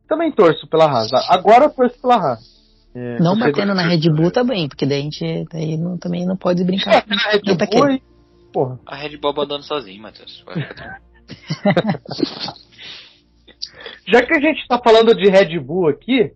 Também 0.07 0.31
torço 0.31 0.67
pela 0.67 0.85
Haas. 0.85 1.11
Agora 1.27 1.65
eu 1.65 1.69
torço 1.71 1.99
pela 1.99 2.17
Haas. 2.17 2.58
É, 2.93 3.19
não 3.19 3.37
batendo 3.37 3.75
na 3.75 3.87
Red 3.87 4.09
Bull 4.09 4.31
também, 4.31 4.67
porque 4.67 4.85
daí 4.85 4.99
a 4.99 5.03
gente 5.03 5.45
daí 5.51 5.77
não, 5.77 5.97
também 5.97 6.25
não 6.25 6.35
pode 6.35 6.63
brincar. 6.63 6.95
É, 6.95 6.97
a 6.97 7.31
Red 7.31 7.41
Bull 7.43 7.91
e... 7.91 8.01
Porra. 8.51 8.79
A 8.85 8.95
Red 8.95 9.17
Bull 9.17 9.29
abandona 9.29 9.61
sozinho, 9.61 10.01
Matheus. 10.01 10.43
Já 14.07 14.23
que 14.23 14.33
a 14.33 14.39
gente 14.39 14.67
tá 14.67 14.79
falando 14.83 15.13
de 15.13 15.29
Red 15.29 15.59
Bull 15.59 15.87
aqui, 15.87 16.33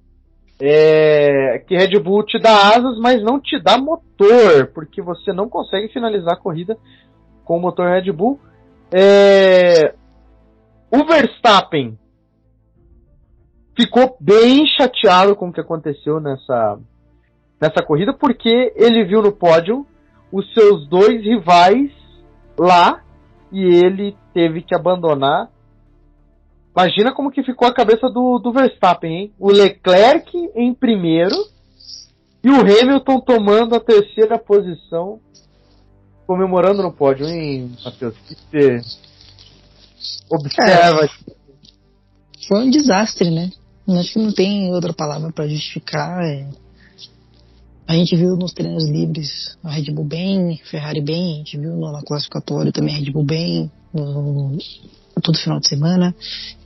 é 0.61 1.57
que 1.67 1.75
Red 1.75 1.99
Bull 1.99 2.23
te 2.23 2.37
dá 2.37 2.69
asas, 2.75 2.99
mas 2.99 3.23
não 3.23 3.39
te 3.39 3.59
dá 3.59 3.77
motor, 3.77 4.67
porque 4.73 5.01
você 5.01 5.33
não 5.33 5.49
consegue 5.49 5.91
finalizar 5.91 6.33
a 6.33 6.39
corrida 6.39 6.77
com 7.43 7.57
o 7.57 7.61
motor 7.61 7.89
Red 7.89 8.11
Bull. 8.11 8.39
É... 8.91 9.95
O 10.91 11.03
Verstappen 11.03 11.97
ficou 13.75 14.17
bem 14.19 14.65
chateado 14.67 15.35
com 15.35 15.49
o 15.49 15.53
que 15.53 15.61
aconteceu 15.61 16.19
nessa, 16.19 16.79
nessa 17.59 17.83
corrida, 17.83 18.13
porque 18.13 18.73
ele 18.75 19.03
viu 19.05 19.21
no 19.21 19.31
pódio 19.31 19.85
os 20.31 20.51
seus 20.53 20.87
dois 20.87 21.21
rivais 21.23 21.91
lá 22.57 23.03
e 23.51 23.63
ele 23.63 24.15
teve 24.33 24.61
que 24.61 24.75
abandonar. 24.75 25.49
Imagina 26.75 27.13
como 27.13 27.31
que 27.31 27.43
ficou 27.43 27.67
a 27.67 27.73
cabeça 27.73 28.09
do, 28.09 28.39
do 28.39 28.51
Verstappen, 28.51 29.11
hein? 29.11 29.33
O 29.39 29.51
Leclerc 29.51 30.31
em 30.55 30.73
primeiro 30.73 31.35
e 32.43 32.49
o 32.49 32.59
Hamilton 32.59 33.19
tomando 33.21 33.75
a 33.75 33.79
terceira 33.79 34.39
posição, 34.39 35.19
comemorando 36.25 36.81
no 36.81 36.91
pódio, 36.91 37.27
hein, 37.27 37.71
Matheus? 37.85 38.15
Que 38.27 38.35
você 38.35 38.81
observa. 40.29 41.05
É, 41.05 41.09
foi 42.47 42.65
um 42.65 42.69
desastre, 42.69 43.29
né? 43.29 43.51
Acho 43.87 44.13
que 44.13 44.19
não 44.19 44.31
tem 44.31 44.71
outra 44.73 44.93
palavra 44.93 45.31
para 45.31 45.47
justificar. 45.47 46.23
É... 46.23 46.47
A 47.85 47.95
gente 47.95 48.15
viu 48.15 48.35
nos 48.37 48.53
treinos 48.53 48.87
livres 48.89 49.57
a 49.63 49.69
Red 49.69 49.91
Bull 49.91 50.05
bem, 50.05 50.57
Ferrari 50.63 51.01
bem, 51.01 51.33
a 51.33 51.37
gente 51.37 51.57
viu 51.57 51.75
no 51.75 52.03
classificatório 52.03 52.71
também 52.71 52.95
a 52.95 52.97
Red 52.97 53.11
Bull 53.11 53.25
bem, 53.25 53.69
no, 53.93 54.57
todo 55.21 55.37
final 55.37 55.59
de 55.59 55.67
semana. 55.67 56.15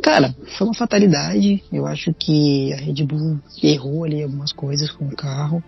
Cara, 0.02 0.36
foi 0.58 0.68
uma 0.68 0.76
fatalidade. 0.76 1.64
Eu 1.72 1.88
acho 1.88 2.14
que 2.14 2.72
a 2.74 2.78
Red 2.78 3.04
Bull 3.04 3.40
errou 3.64 4.04
ali 4.04 4.22
algumas 4.22 4.54
coisas 4.54 4.92
com 4.92 5.08
o 5.08 5.16
carro. 5.16 5.64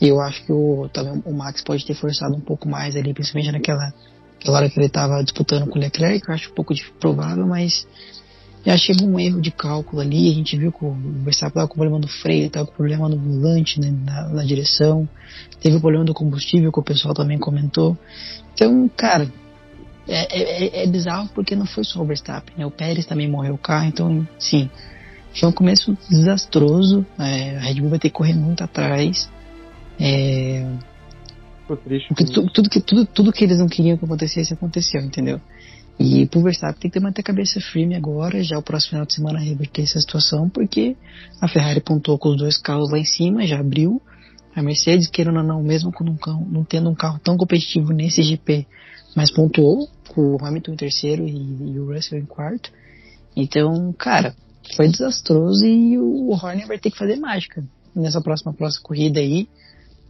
Eu 0.00 0.18
acho 0.20 0.44
que 0.46 0.52
o, 0.52 0.88
também 0.88 1.22
o 1.26 1.32
Max 1.32 1.62
pode 1.62 1.84
ter 1.84 1.94
forçado 1.94 2.34
um 2.34 2.40
pouco 2.40 2.66
mais 2.66 2.96
ali, 2.96 3.12
principalmente 3.12 3.52
naquela, 3.52 3.92
naquela 4.32 4.56
hora 4.56 4.70
que 4.70 4.78
ele 4.78 4.86
estava 4.86 5.22
disputando 5.22 5.68
com 5.68 5.78
o 5.78 5.80
Leclerc, 5.80 6.26
eu 6.26 6.34
acho 6.34 6.50
um 6.50 6.54
pouco 6.54 6.72
provável, 6.98 7.46
mas 7.46 7.86
já 8.64 8.76
chega 8.76 9.04
um 9.04 9.18
erro 9.18 9.40
de 9.40 9.50
cálculo 9.50 10.02
ali, 10.02 10.30
a 10.30 10.34
gente 10.34 10.56
viu 10.56 10.70
que 10.70 10.84
o 10.84 10.92
Verstappen 11.24 11.48
estava 11.48 11.68
com 11.68 11.74
problema 11.74 11.98
no 11.98 12.08
freio, 12.08 12.46
estava 12.46 12.66
com 12.66 12.74
problema 12.74 13.08
no 13.08 13.16
volante, 13.16 13.80
né, 13.80 13.90
na, 13.90 14.28
na, 14.28 14.44
direção, 14.44 15.08
teve 15.60 15.76
o 15.76 15.80
problema 15.80 16.04
do 16.04 16.12
combustível 16.12 16.70
que 16.70 16.78
o 16.78 16.82
pessoal 16.82 17.14
também 17.14 17.38
comentou. 17.38 17.96
Então, 18.52 18.90
cara, 18.96 19.30
é, 20.06 20.82
é, 20.82 20.84
é 20.84 20.86
bizarro 20.86 21.30
porque 21.34 21.56
não 21.56 21.64
foi 21.64 21.84
só 21.84 22.00
o 22.02 22.06
Verstappen, 22.06 22.54
né, 22.58 22.66
o 22.66 22.70
Pérez 22.70 23.06
também 23.06 23.28
morreu 23.28 23.54
o 23.54 23.58
carro, 23.58 23.86
então, 23.86 24.28
sim, 24.38 24.68
foi 25.38 25.48
um 25.48 25.52
começo 25.52 25.96
desastroso, 26.10 27.06
é, 27.18 27.56
a 27.56 27.60
Red 27.60 27.80
Bull 27.80 27.90
vai 27.90 27.98
ter 27.98 28.08
que 28.08 28.14
correr 28.14 28.34
muito 28.34 28.62
atrás. 28.62 29.30
É, 29.98 30.66
porque 32.08 32.24
tudo, 32.24 32.50
tudo, 32.50 32.68
que, 32.68 32.80
tudo, 32.80 33.06
tudo 33.06 33.32
que 33.32 33.44
eles 33.44 33.58
não 33.58 33.68
queriam 33.68 33.96
que 33.96 34.04
acontecesse 34.04 34.52
aconteceu, 34.52 35.00
entendeu? 35.00 35.40
E 35.98 36.26
pro 36.26 36.42
Verstappen 36.42 36.80
tem 36.80 36.90
que 36.90 36.98
ter 36.98 37.04
manter 37.04 37.20
a 37.20 37.24
cabeça 37.24 37.60
firme 37.60 37.94
agora, 37.94 38.42
já 38.42 38.58
o 38.58 38.62
próximo 38.62 38.90
final 38.90 39.06
de 39.06 39.14
semana 39.14 39.38
reverter 39.38 39.82
essa 39.82 40.00
situação, 40.00 40.48
porque 40.48 40.96
a 41.40 41.46
Ferrari 41.46 41.80
pontou 41.80 42.18
com 42.18 42.30
os 42.30 42.38
dois 42.38 42.56
carros 42.56 42.90
lá 42.90 42.98
em 42.98 43.04
cima, 43.04 43.46
já 43.46 43.60
abriu. 43.60 44.00
A 44.54 44.62
Mercedes, 44.62 45.08
querendo 45.08 45.38
ou 45.38 45.44
não, 45.44 45.62
mesmo 45.62 45.92
com 45.92 46.04
um 46.04 46.16
carro, 46.16 46.46
não 46.50 46.64
tendo 46.64 46.90
um 46.90 46.94
carro 46.94 47.20
tão 47.22 47.36
competitivo 47.36 47.92
nesse 47.92 48.22
GP, 48.22 48.66
mas 49.14 49.30
pontuou 49.30 49.88
com 50.08 50.36
o 50.36 50.44
Hamilton 50.44 50.72
em 50.72 50.76
terceiro 50.76 51.28
e, 51.28 51.72
e 51.72 51.78
o 51.78 51.92
Russell 51.92 52.18
em 52.18 52.24
quarto. 52.24 52.72
Então, 53.36 53.92
cara, 53.92 54.34
foi 54.76 54.88
desastroso 54.88 55.64
e 55.64 55.98
o 55.98 56.30
Horner 56.30 56.66
vai 56.66 56.78
ter 56.78 56.90
que 56.90 56.98
fazer 56.98 57.16
mágica 57.16 57.64
nessa 57.94 58.20
próxima, 58.20 58.52
próxima 58.52 58.82
corrida 58.82 59.20
aí 59.20 59.48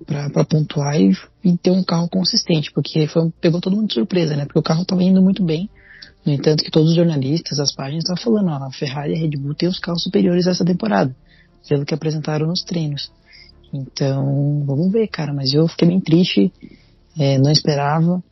para 0.06 0.44
pontuar 0.44 1.01
e, 1.01 1.12
e, 1.44 1.56
ter 1.56 1.70
um 1.70 1.82
carro 1.82 2.09
consistente, 2.09 2.72
porque 2.72 3.06
foi, 3.06 3.31
pegou 3.40 3.60
todo 3.60 3.77
mundo 3.77 3.89
de 3.89 3.94
surpresa, 3.94 4.36
né? 4.36 4.44
Porque 4.44 4.59
o 4.59 4.62
carro 4.62 4.82
estava 4.82 5.02
indo 5.02 5.22
muito 5.22 5.44
bem, 5.44 5.68
no 6.24 6.32
entanto, 6.32 6.64
que 6.64 6.70
todos 6.70 6.90
os 6.90 6.97
jornalistas, 6.97 7.59
as 7.59 7.74
páginas 7.74 8.05
estavam 8.05 8.22
falando, 8.22 8.48
ó, 8.48 8.66
a 8.66 8.72
Ferrari 8.72 9.12
e 9.12 9.16
a 9.16 9.18
Red 9.18 9.36
Bull 9.39 9.55
têm 9.55 9.68
os 9.68 9.78
carros 9.78 10.02
superiores 10.02 10.47
essa 10.47 10.64
temporada, 10.64 11.14
pelo 11.68 11.85
que 11.85 11.94
apresentaram 11.94 12.47
nos 12.47 12.62
treinos. 12.62 13.10
Então, 13.72 14.64
vamos 14.66 14.90
ver, 14.90 15.06
cara, 15.09 15.32
mas 15.32 15.52
eu 15.55 15.68
fiquei 15.68 15.89
bem 15.89 16.01
triste, 16.01 16.52
é, 17.18 17.39
não 17.39 17.51
esperava, 17.51 18.22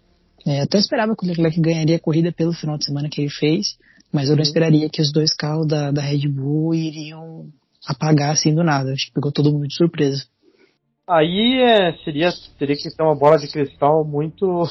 é, 0.46 0.62
até 0.62 0.78
esperava 0.78 1.14
que 1.14 1.24
o 1.24 1.28
Leclerc 1.28 1.60
ganharia 1.60 1.96
a 1.96 2.00
corrida 2.00 2.32
pelo 2.32 2.52
final 2.52 2.76
de 2.78 2.84
semana 2.84 3.08
que 3.08 3.20
ele 3.20 3.30
fez, 3.30 3.76
mas 4.12 4.28
eu 4.28 4.36
não 4.36 4.42
uhum. 4.42 4.48
esperaria 4.48 4.88
que 4.88 5.02
os 5.02 5.12
dois 5.12 5.34
carros 5.34 5.66
da, 5.66 5.90
da 5.90 6.02
Red 6.02 6.28
Bull 6.28 6.74
iriam 6.74 7.46
apagar 7.86 8.32
assim 8.32 8.54
do 8.54 8.64
nada. 8.64 8.92
Acho 8.92 9.06
que 9.06 9.12
pegou 9.12 9.30
todo 9.30 9.52
mundo 9.52 9.68
de 9.68 9.74
surpresa. 9.74 10.24
Aí 11.08 11.62
é, 11.62 11.94
seria, 12.04 12.28
teria 12.58 12.76
que 12.76 12.94
ter 12.94 13.02
uma 13.02 13.16
bola 13.16 13.38
de 13.38 13.50
cristal 13.50 14.04
muito 14.04 14.62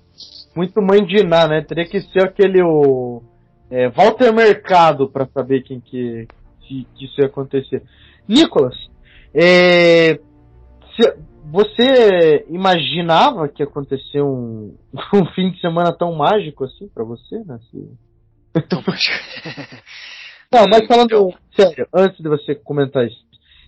muito 0.56 0.80
mãe 0.80 1.04
de 1.04 1.18
Iná, 1.18 1.46
né? 1.46 1.60
Teria 1.62 1.86
que 1.86 2.00
ser 2.00 2.24
aquele 2.24 2.62
o 2.62 3.22
é, 3.70 3.90
Walter 3.90 4.32
Mercado 4.32 5.08
para 5.08 5.26
saber 5.26 5.62
quem 5.62 5.80
que, 5.80 6.26
que, 6.60 6.86
que, 6.94 7.04
isso 7.04 7.20
ia 7.20 7.26
acontecer. 7.26 7.82
Nicolas, 8.26 8.74
é, 9.34 10.18
se, 10.96 11.14
você 11.44 12.46
imaginava 12.48 13.46
que 13.46 13.62
ia 13.62 13.68
acontecer 13.68 14.22
um, 14.22 14.74
um 15.12 15.26
fim 15.34 15.50
de 15.50 15.60
semana 15.60 15.92
tão 15.92 16.14
mágico 16.14 16.64
assim 16.64 16.88
para 16.88 17.04
você, 17.04 17.38
né? 17.44 17.58
Tão 18.66 18.82
mágico. 18.88 19.14
Não, 20.50 20.64
mas 20.70 20.86
falando 20.86 21.06
então. 21.06 21.34
sério, 21.54 21.86
antes 21.94 22.18
de 22.18 22.28
você 22.28 22.54
comentar 22.54 23.06
isso, 23.06 23.24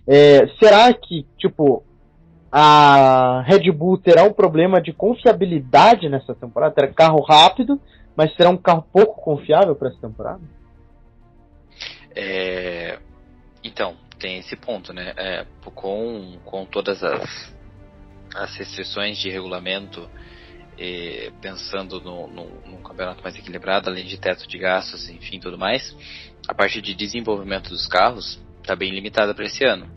é, 0.07 0.47
será 0.59 0.91
que, 0.91 1.25
tipo, 1.37 1.83
a 2.57 3.41
Red 3.41 3.69
Bull 3.69 3.97
terá 3.97 4.23
um 4.23 4.31
problema 4.31 4.81
de 4.81 4.93
confiabilidade 4.93 6.07
nessa 6.07 6.33
temporada. 6.33 6.73
Terá 6.73 6.87
carro 6.87 7.21
rápido, 7.21 7.81
mas 8.15 8.33
será 8.33 8.49
um 8.49 8.55
carro 8.55 8.85
pouco 8.93 9.21
confiável 9.21 9.75
para 9.75 9.89
essa 9.89 9.99
temporada? 9.99 10.39
É... 12.15 12.97
Então, 13.61 13.97
tem 14.17 14.37
esse 14.37 14.55
ponto, 14.55 14.93
né? 14.93 15.13
É, 15.17 15.45
com, 15.65 16.37
com 16.45 16.65
todas 16.65 17.03
as, 17.03 17.53
as 18.33 18.55
restrições 18.55 19.17
de 19.17 19.29
regulamento, 19.29 20.09
pensando 21.41 21.99
no, 21.99 22.25
no, 22.27 22.45
num 22.65 22.81
campeonato 22.81 23.21
mais 23.21 23.35
equilibrado, 23.35 23.89
além 23.89 24.05
de 24.05 24.17
teto 24.17 24.47
de 24.47 24.57
gastos, 24.57 25.09
enfim, 25.09 25.41
tudo 25.41 25.57
mais, 25.57 25.93
a 26.47 26.53
parte 26.53 26.81
de 26.81 26.95
desenvolvimento 26.95 27.69
dos 27.69 27.85
carros 27.85 28.41
está 28.61 28.77
bem 28.77 28.91
limitada 28.91 29.35
para 29.35 29.43
esse 29.43 29.65
ano. 29.65 29.89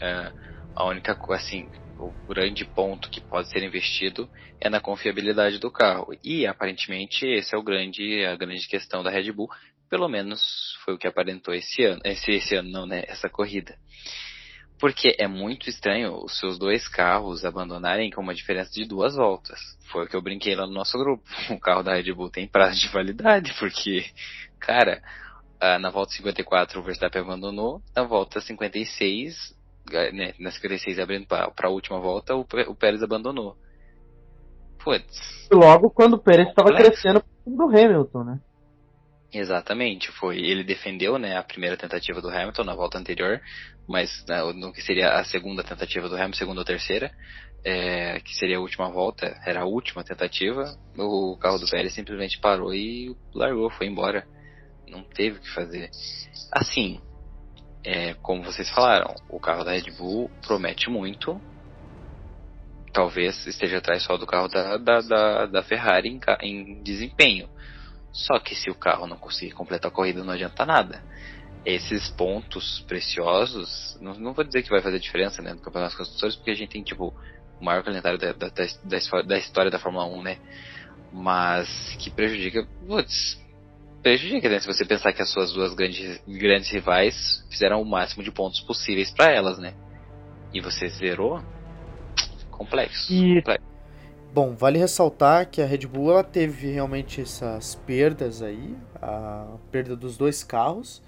É, 0.00 0.30
a 0.72 0.84
única 0.84 1.16
coisa, 1.16 1.42
assim, 1.42 1.68
o 1.98 2.12
grande 2.28 2.64
ponto 2.64 3.10
que 3.10 3.20
pode 3.20 3.48
ser 3.48 3.62
investido 3.62 4.28
é 4.60 4.68
na 4.68 4.80
confiabilidade 4.80 5.58
do 5.58 5.70
carro. 5.70 6.14
E 6.22 6.46
aparentemente 6.46 7.26
esse 7.26 7.54
é 7.54 7.58
o 7.58 7.62
grande 7.62 8.24
a 8.24 8.36
grande 8.36 8.66
questão 8.68 9.02
da 9.02 9.10
Red 9.10 9.32
Bull, 9.32 9.48
pelo 9.88 10.08
menos 10.08 10.76
foi 10.84 10.94
o 10.94 10.98
que 10.98 11.06
aparentou 11.06 11.54
esse 11.54 11.84
ano, 11.84 12.00
esse, 12.04 12.30
esse 12.32 12.54
ano 12.54 12.70
não, 12.70 12.86
né, 12.86 13.04
essa 13.06 13.28
corrida. 13.28 13.76
Porque 14.78 15.16
é 15.18 15.26
muito 15.26 15.70
estranho 15.70 16.22
os 16.22 16.38
seus 16.38 16.58
dois 16.58 16.86
carros 16.86 17.46
abandonarem 17.46 18.10
com 18.10 18.20
uma 18.20 18.34
diferença 18.34 18.70
de 18.72 18.84
duas 18.84 19.16
voltas. 19.16 19.58
Foi 19.90 20.04
o 20.04 20.08
que 20.08 20.14
eu 20.14 20.20
brinquei 20.20 20.54
lá 20.54 20.66
no 20.66 20.72
nosso 20.72 20.98
grupo. 20.98 21.24
O 21.50 21.58
carro 21.58 21.82
da 21.82 21.94
Red 21.94 22.12
Bull 22.12 22.30
tem 22.30 22.46
prazo 22.46 22.78
de 22.80 22.88
validade, 22.88 23.54
porque, 23.58 24.04
cara, 24.60 25.02
na 25.80 25.88
volta 25.88 26.12
54 26.12 26.78
o 26.78 26.82
Verstappen 26.82 27.22
abandonou, 27.22 27.80
na 27.94 28.02
volta 28.02 28.38
56 28.38 29.55
né, 30.12 30.34
na 30.38 30.50
56 30.50 30.98
abrindo 30.98 31.26
para 31.26 31.52
a 31.62 31.70
última 31.70 31.98
volta, 32.00 32.34
o, 32.34 32.46
o 32.68 32.74
Pérez 32.74 33.02
abandonou. 33.02 33.56
Putz. 34.82 35.48
Logo 35.50 35.90
quando 35.90 36.14
o 36.14 36.22
Pérez 36.22 36.48
estava 36.48 36.74
crescendo 36.74 37.22
do 37.46 37.64
Hamilton, 37.64 38.24
né? 38.24 38.40
Exatamente, 39.32 40.10
foi. 40.12 40.38
Ele 40.38 40.62
defendeu, 40.62 41.18
né, 41.18 41.36
a 41.36 41.42
primeira 41.42 41.76
tentativa 41.76 42.20
do 42.20 42.28
Hamilton 42.30 42.64
na 42.64 42.74
volta 42.74 42.98
anterior, 42.98 43.40
mas 43.88 44.24
né, 44.28 44.42
no 44.54 44.72
que 44.72 44.80
seria 44.80 45.10
a 45.10 45.24
segunda 45.24 45.62
tentativa 45.62 46.08
do 46.08 46.14
Hamilton, 46.14 46.38
segunda 46.38 46.60
ou 46.60 46.64
terceira, 46.64 47.10
é, 47.64 48.20
que 48.20 48.34
seria 48.36 48.58
a 48.58 48.60
última 48.60 48.88
volta, 48.88 49.36
era 49.44 49.62
a 49.62 49.66
última 49.66 50.04
tentativa, 50.04 50.76
o 50.96 51.36
carro 51.36 51.58
do 51.58 51.68
Pérez 51.68 51.92
simplesmente 51.92 52.38
parou 52.40 52.72
e 52.72 53.14
largou, 53.34 53.68
foi 53.70 53.88
embora. 53.88 54.26
Não 54.88 55.02
teve 55.02 55.38
o 55.38 55.40
que 55.40 55.52
fazer. 55.52 55.90
Assim, 56.52 57.00
é, 57.86 58.14
como 58.14 58.42
vocês 58.42 58.68
falaram, 58.70 59.14
o 59.28 59.38
carro 59.38 59.62
da 59.62 59.70
Red 59.70 59.92
Bull 59.96 60.28
promete 60.44 60.90
muito. 60.90 61.40
Talvez 62.92 63.46
esteja 63.46 63.78
atrás 63.78 64.02
só 64.02 64.16
do 64.16 64.26
carro 64.26 64.48
da, 64.48 64.76
da, 64.76 65.00
da, 65.00 65.46
da 65.46 65.62
Ferrari 65.62 66.08
em, 66.08 66.20
em, 66.42 66.82
desempenho. 66.82 67.48
Só 68.12 68.40
que 68.40 68.56
se 68.56 68.68
o 68.70 68.74
carro 68.74 69.06
não 69.06 69.16
conseguir 69.16 69.52
completar 69.52 69.88
a 69.88 69.94
corrida, 69.94 70.24
não 70.24 70.32
adianta 70.32 70.66
nada. 70.66 71.00
esses 71.64 72.10
pontos 72.10 72.84
preciosos, 72.88 73.96
não, 74.00 74.14
não 74.14 74.32
vou 74.32 74.44
dizer 74.44 74.64
que 74.64 74.70
vai 74.70 74.82
fazer 74.82 74.98
diferença 74.98 75.40
né, 75.40 75.52
no 75.52 75.60
Campeonato 75.60 75.92
dos 75.92 75.98
Construtores, 75.98 76.34
porque 76.34 76.50
a 76.50 76.54
gente 76.56 76.70
tem 76.70 76.82
tipo 76.82 77.14
o 77.60 77.64
maior 77.64 77.84
calendário 77.84 78.18
da, 78.18 78.32
da, 78.32 78.48
da, 78.48 79.22
da 79.22 79.38
história 79.38 79.70
da 79.70 79.78
Fórmula 79.78 80.06
1, 80.06 80.22
né? 80.22 80.38
Mas 81.12 81.68
que 82.00 82.10
prejudica, 82.10 82.66
putz, 82.84 83.40
né? 84.48 84.60
Se 84.60 84.66
você 84.66 84.84
pensar 84.84 85.12
que 85.12 85.22
as 85.22 85.30
suas 85.30 85.52
duas 85.52 85.74
grandes, 85.74 86.20
grandes 86.26 86.70
rivais 86.70 87.44
fizeram 87.50 87.82
o 87.82 87.84
máximo 87.84 88.22
de 88.22 88.30
pontos 88.30 88.60
possíveis 88.60 89.10
para 89.10 89.32
elas, 89.32 89.58
né? 89.58 89.74
E 90.52 90.60
você 90.60 90.88
zerou, 90.88 91.42
complexo. 92.50 93.12
E... 93.12 93.36
complexo. 93.36 93.66
Bom, 94.32 94.54
vale 94.54 94.78
ressaltar 94.78 95.48
que 95.48 95.62
a 95.62 95.66
Red 95.66 95.86
Bull 95.86 96.10
ela 96.10 96.22
teve 96.22 96.70
realmente 96.70 97.22
essas 97.22 97.74
perdas 97.74 98.42
aí, 98.42 98.76
a 99.00 99.56
perda 99.70 99.96
dos 99.96 100.16
dois 100.16 100.44
carros. 100.44 101.02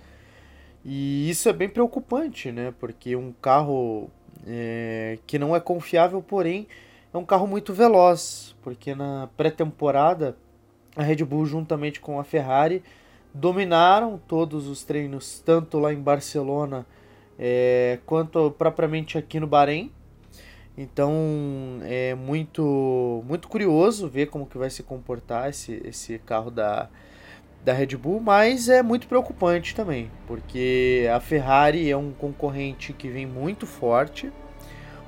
E 0.83 1.29
isso 1.29 1.49
é 1.49 1.53
bem 1.53 1.69
preocupante, 1.69 2.51
né? 2.51 2.73
Porque 2.81 3.15
um 3.15 3.31
carro 3.33 4.11
é, 4.47 5.19
que 5.27 5.39
não 5.39 5.55
é 5.55 5.61
confiável, 5.61 6.23
porém 6.23 6.67
é 7.13 7.19
um 7.19 7.25
carro 7.25 7.47
muito 7.47 7.75
veloz. 7.75 8.57
Porque 8.63 8.95
na 8.95 9.29
pré-temporada 9.37 10.35
a 10.99 11.03
Red 11.03 11.25
Bull, 11.25 11.47
juntamente 11.47 12.01
com 12.01 12.19
a 12.19 12.25
Ferrari, 12.25 12.83
dominaram 13.33 14.21
todos 14.27 14.67
os 14.67 14.83
treinos, 14.83 15.41
tanto 15.45 15.79
lá 15.79 15.93
em 15.93 16.01
Barcelona 16.01 16.85
é, 17.39 18.01
quanto 18.05 18.51
propriamente 18.51 19.17
aqui 19.17 19.39
no 19.39 19.47
Bahrein. 19.47 19.93
Então 20.77 21.13
é 21.83 22.15
muito 22.15 23.23
muito 23.27 23.49
curioso 23.49 24.09
ver 24.09 24.27
como 24.27 24.47
que 24.47 24.59
vai 24.59 24.71
se 24.71 24.83
comportar 24.83 25.49
esse, 25.49 25.81
esse 25.85 26.19
carro 26.21 26.51
da, 26.51 26.89
da 27.65 27.73
Red 27.73 27.97
Bull, 27.97 28.21
mas 28.21 28.69
é 28.69 28.83
muito 28.83 29.09
preocupante 29.09 29.75
também, 29.75 30.11
porque 30.27 31.09
a 31.13 31.19
Ferrari 31.19 31.91
é 31.91 31.97
um 31.97 32.13
concorrente 32.13 32.93
que 32.93 33.09
vem 33.09 33.27
muito 33.27 33.67
forte. 33.67 34.33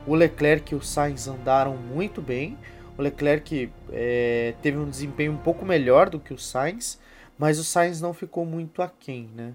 O 0.06 0.14
Leclerc 0.14 0.72
e 0.72 0.76
o 0.76 0.82
Sainz 0.82 1.28
andaram 1.28 1.76
muito 1.76 2.20
bem. 2.20 2.58
O 3.00 3.02
Leclerc 3.02 3.72
é, 3.90 4.52
teve 4.60 4.76
um 4.76 4.88
desempenho 4.88 5.32
um 5.32 5.38
pouco 5.38 5.64
melhor 5.64 6.10
do 6.10 6.20
que 6.20 6.34
o 6.34 6.38
Sainz, 6.38 7.00
mas 7.38 7.58
o 7.58 7.64
Sainz 7.64 7.98
não 7.98 8.12
ficou 8.12 8.44
muito 8.44 8.82
aquém, 8.82 9.30
né? 9.34 9.54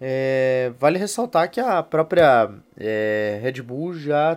É, 0.00 0.72
vale 0.76 0.98
ressaltar 0.98 1.48
que 1.48 1.60
a 1.60 1.80
própria 1.80 2.50
é, 2.76 3.38
Red 3.40 3.62
Bull 3.62 3.94
já 3.94 4.36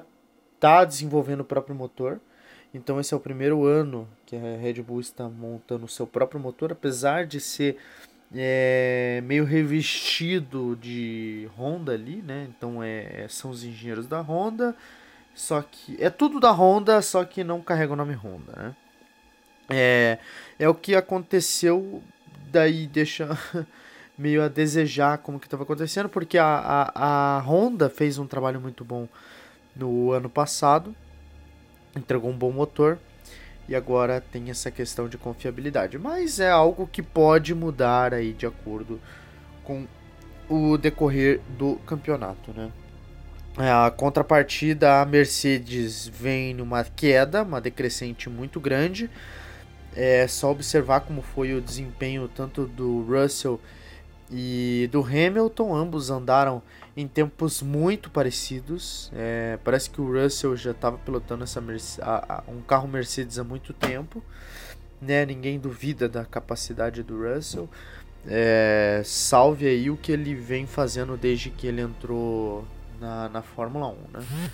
está 0.53 0.85
desenvolvendo 0.85 1.39
o 1.39 1.43
próprio 1.43 1.75
motor. 1.75 2.21
Então 2.71 2.99
esse 2.99 3.15
é 3.15 3.17
o 3.17 3.19
primeiro 3.19 3.65
ano 3.65 4.07
que 4.27 4.35
a 4.35 4.57
Red 4.61 4.83
Bull 4.83 4.99
está 4.99 5.27
montando 5.27 5.85
o 5.85 5.89
seu 5.89 6.05
próprio 6.05 6.39
motor, 6.39 6.71
apesar 6.71 7.25
de 7.25 7.39
ser 7.39 7.77
é, 8.35 9.23
meio 9.25 9.43
revestido 9.43 10.77
de 10.79 11.49
Honda 11.57 11.93
ali, 11.93 12.21
né? 12.21 12.47
Então 12.55 12.83
é, 12.83 13.25
são 13.27 13.49
os 13.49 13.63
engenheiros 13.63 14.05
da 14.05 14.21
Honda, 14.21 14.75
só 15.39 15.61
que 15.61 15.95
é 16.03 16.09
tudo 16.09 16.37
da 16.37 16.51
Honda, 16.51 17.01
só 17.01 17.23
que 17.23 17.45
não 17.45 17.61
carrega 17.61 17.93
o 17.93 17.95
nome 17.95 18.13
Honda, 18.13 18.51
né? 18.57 18.75
É, 19.69 20.17
é 20.59 20.67
o 20.67 20.75
que 20.75 20.93
aconteceu, 20.93 22.03
daí 22.51 22.85
deixa 22.85 23.29
meio 24.17 24.43
a 24.43 24.49
desejar 24.49 25.19
como 25.19 25.39
que 25.39 25.47
estava 25.47 25.63
acontecendo, 25.63 26.09
porque 26.09 26.37
a, 26.37 26.45
a, 26.93 27.37
a 27.37 27.39
Honda 27.39 27.89
fez 27.89 28.17
um 28.17 28.27
trabalho 28.27 28.59
muito 28.59 28.83
bom 28.83 29.07
no 29.73 30.11
ano 30.11 30.29
passado, 30.29 30.93
entregou 31.95 32.29
um 32.29 32.37
bom 32.37 32.51
motor 32.51 32.99
e 33.65 33.73
agora 33.73 34.19
tem 34.19 34.49
essa 34.49 34.69
questão 34.69 35.07
de 35.07 35.17
confiabilidade. 35.17 35.97
Mas 35.97 36.41
é 36.41 36.49
algo 36.49 36.85
que 36.85 37.01
pode 37.01 37.55
mudar 37.55 38.13
aí 38.13 38.33
de 38.33 38.45
acordo 38.45 38.99
com 39.63 39.87
o 40.49 40.77
decorrer 40.77 41.39
do 41.57 41.77
campeonato, 41.85 42.51
né? 42.51 42.73
A 43.61 43.91
contrapartida, 43.91 45.01
a 45.01 45.05
Mercedes 45.05 46.07
vem 46.07 46.53
numa 46.53 46.81
queda, 46.85 47.43
uma 47.43 47.59
decrescente 47.59 48.29
muito 48.29 48.57
grande. 48.57 49.09
É 49.93 50.25
só 50.29 50.49
observar 50.49 51.01
como 51.01 51.21
foi 51.21 51.53
o 51.53 51.59
desempenho 51.59 52.29
tanto 52.29 52.65
do 52.65 53.01
Russell 53.01 53.59
e 54.31 54.87
do 54.93 55.01
Hamilton, 55.01 55.75
ambos 55.75 56.09
andaram 56.09 56.61
em 56.95 57.05
tempos 57.05 57.61
muito 57.61 58.09
parecidos. 58.09 59.11
É, 59.13 59.59
parece 59.61 59.89
que 59.89 59.99
o 59.99 60.09
Russell 60.09 60.55
já 60.55 60.71
estava 60.71 60.97
pilotando 60.97 61.43
essa 61.43 61.61
a, 62.01 62.35
a, 62.35 62.43
um 62.49 62.61
carro 62.61 62.87
Mercedes 62.87 63.37
há 63.37 63.43
muito 63.43 63.73
tempo. 63.73 64.23
Né? 65.01 65.25
Ninguém 65.25 65.59
duvida 65.59 66.07
da 66.07 66.23
capacidade 66.23 67.03
do 67.03 67.27
Russell. 67.27 67.69
É, 68.25 69.01
salve 69.03 69.67
aí 69.67 69.89
o 69.89 69.97
que 69.97 70.13
ele 70.13 70.33
vem 70.33 70.65
fazendo 70.65 71.17
desde 71.17 71.49
que 71.49 71.67
ele 71.67 71.81
entrou 71.81 72.65
na, 72.99 73.29
na 73.29 73.41
Fórmula 73.41 73.87
1. 73.87 73.91
Né? 74.13 74.51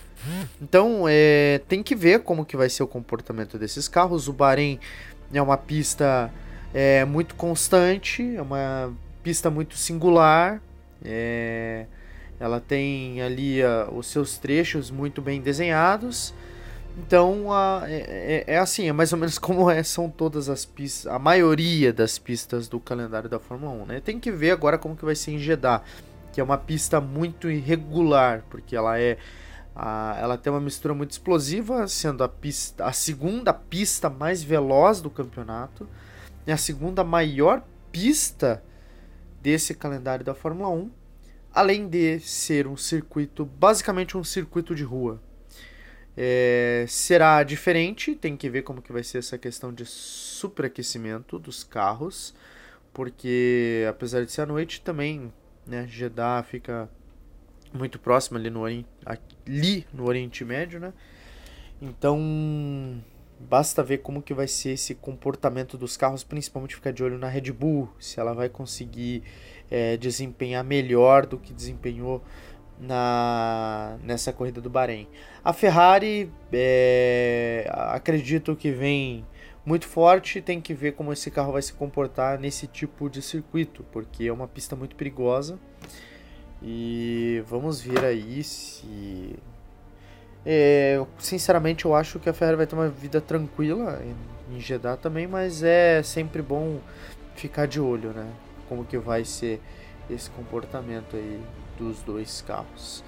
Então 0.61 1.05
é, 1.07 1.61
tem 1.67 1.83
que 1.83 1.95
ver 1.95 2.21
como 2.21 2.45
que 2.45 2.55
vai 2.55 2.69
ser 2.69 2.83
o 2.83 2.87
comportamento 2.87 3.57
desses 3.57 3.87
carros. 3.87 4.27
O 4.27 4.33
Bahrein 4.33 4.79
é 5.33 5.41
uma 5.41 5.57
pista 5.57 6.31
é, 6.73 7.05
muito 7.05 7.35
constante, 7.35 8.35
é 8.35 8.41
uma 8.41 8.93
pista 9.23 9.49
muito 9.49 9.77
singular. 9.77 10.61
É, 11.03 11.85
ela 12.39 12.59
tem 12.59 13.21
ali 13.21 13.61
uh, 13.63 13.93
os 13.95 14.07
seus 14.07 14.37
trechos 14.37 14.91
muito 14.91 15.21
bem 15.21 15.41
desenhados. 15.41 16.33
Então 16.97 17.47
uh, 17.47 17.83
é, 17.85 18.43
é, 18.47 18.53
é, 18.55 18.57
assim, 18.57 18.87
é 18.87 18.93
mais 18.93 19.11
ou 19.11 19.19
menos 19.19 19.37
como 19.39 19.69
é, 19.69 19.83
são 19.83 20.09
todas 20.09 20.49
as 20.49 20.65
pistas, 20.65 21.11
a 21.11 21.19
maioria 21.19 21.91
das 21.91 22.17
pistas 22.17 22.67
do 22.67 22.79
calendário 22.79 23.29
da 23.29 23.39
Fórmula 23.39 23.71
1. 23.83 23.85
Né? 23.85 24.01
Tem 24.01 24.19
que 24.19 24.31
ver 24.31 24.51
agora 24.51 24.77
como 24.77 24.95
que 24.95 25.05
vai 25.05 25.15
ser 25.15 25.31
em 25.31 25.39
Jeddah, 25.39 25.81
que 26.35 26.41
é 26.41 26.43
uma 26.43 26.57
pista 26.57 26.99
muito 26.99 27.49
irregular, 27.49 28.43
porque 28.49 28.75
ela 28.75 28.99
é 28.99 29.17
a, 29.73 30.17
ela 30.19 30.37
tem 30.37 30.51
uma 30.51 30.59
mistura 30.59 30.93
muito 30.93 31.11
explosiva, 31.11 31.87
sendo 31.87 32.25
a 32.25 32.27
pista 32.27 32.83
a 32.83 32.91
segunda 32.91 33.53
pista 33.53 34.09
mais 34.09 34.43
veloz 34.43 34.99
do 34.99 35.09
campeonato, 35.09 35.87
e 36.45 36.51
a 36.51 36.57
segunda 36.57 37.05
maior 37.05 37.63
pista 37.89 38.61
desse 39.41 39.73
calendário 39.73 40.25
da 40.25 40.35
Fórmula 40.35 40.67
1, 40.71 40.91
além 41.53 41.87
de 41.87 42.19
ser 42.19 42.67
um 42.67 42.75
circuito, 42.75 43.45
basicamente 43.45 44.17
um 44.17 44.23
circuito 44.23 44.75
de 44.75 44.83
rua. 44.83 45.21
É, 46.17 46.83
será 46.89 47.43
diferente, 47.43 48.13
tem 48.13 48.35
que 48.35 48.49
ver 48.49 48.63
como 48.63 48.81
que 48.81 48.91
vai 48.91 49.03
ser 49.03 49.19
essa 49.19 49.37
questão 49.37 49.73
de 49.73 49.85
superaquecimento 49.85 51.39
dos 51.39 51.63
carros, 51.63 52.35
porque 52.93 53.85
apesar 53.89 54.25
de 54.25 54.33
ser 54.33 54.41
à 54.41 54.45
noite 54.45 54.81
também, 54.81 55.31
né, 55.65 55.87
Jeddah 55.87 56.43
fica 56.43 56.89
muito 57.73 57.99
próximo 57.99 58.37
ali 58.37 58.49
no, 58.49 58.65
ali 58.65 59.85
no 59.93 60.07
Oriente 60.07 60.45
Médio, 60.45 60.79
né? 60.79 60.93
Então 61.81 62.17
Basta 63.39 63.83
ver 63.83 63.97
como 63.97 64.21
que 64.21 64.33
vai 64.33 64.47
ser 64.47 64.71
esse 64.71 64.95
comportamento 64.95 65.77
dos 65.77 65.97
carros, 65.97 66.23
principalmente 66.23 66.75
ficar 66.75 66.91
de 66.91 67.03
olho 67.03 67.17
na 67.17 67.27
Red 67.27 67.51
Bull, 67.51 67.89
se 67.99 68.19
ela 68.19 68.33
vai 68.33 68.47
conseguir 68.47 69.23
é, 69.69 69.97
desempenhar 69.97 70.63
melhor 70.63 71.25
do 71.25 71.37
que 71.37 71.53
desempenhou 71.53 72.23
na 72.79 73.97
nessa 74.03 74.31
corrida 74.31 74.61
do 74.61 74.69
Bahrein. 74.69 75.07
A 75.43 75.51
Ferrari, 75.51 76.31
é, 76.51 77.69
acredito 77.69 78.55
que 78.55 78.71
vem 78.71 79.25
muito 79.65 79.87
forte, 79.87 80.41
tem 80.41 80.61
que 80.61 80.73
ver 80.73 80.93
como 80.93 81.11
esse 81.11 81.31
carro 81.31 81.53
vai 81.53 81.61
se 81.61 81.73
comportar 81.73 82.39
nesse 82.39 82.67
tipo 82.67 83.09
de 83.09 83.21
circuito, 83.21 83.83
porque 83.91 84.25
é 84.25 84.33
uma 84.33 84.47
pista 84.47 84.75
muito 84.75 84.95
perigosa. 84.95 85.57
E 86.61 87.43
vamos 87.47 87.81
ver 87.81 88.03
aí 88.03 88.43
se 88.43 89.35
é, 90.45 91.03
sinceramente, 91.17 91.85
eu 91.85 91.95
acho 91.95 92.19
que 92.19 92.29
a 92.29 92.33
Ferrari 92.33 92.57
vai 92.57 92.67
ter 92.67 92.75
uma 92.75 92.87
vida 92.87 93.19
tranquila 93.19 93.99
em, 94.51 94.59
Jeddah 94.59 94.95
também, 94.95 95.25
mas 95.25 95.63
é 95.63 96.03
sempre 96.03 96.41
bom 96.41 96.79
ficar 97.35 97.65
de 97.65 97.81
olho, 97.81 98.11
né? 98.11 98.31
Como 98.69 98.85
que 98.85 98.97
vai 98.97 99.25
ser 99.25 99.59
esse 100.07 100.29
comportamento 100.29 101.15
aí 101.15 101.41
dos 101.77 101.99
dois 102.03 102.43
carros. 102.43 103.03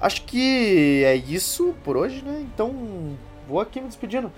Acho 0.00 0.24
que 0.24 1.04
é 1.04 1.14
isso 1.14 1.72
por 1.84 1.96
hoje, 1.96 2.20
né? 2.22 2.44
Então, 2.52 3.16
vou 3.48 3.60
aqui 3.60 3.80
me 3.80 3.86
despedindo. 3.86 4.32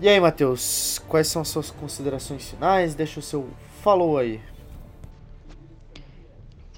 E 0.00 0.08
aí, 0.08 0.18
Matheus, 0.18 1.00
quais 1.08 1.28
são 1.28 1.42
as 1.42 1.48
suas 1.48 1.70
considerações 1.70 2.50
finais? 2.50 2.94
Deixa 2.94 3.20
o 3.20 3.22
seu 3.22 3.48
falou 3.82 4.18
aí. 4.18 4.40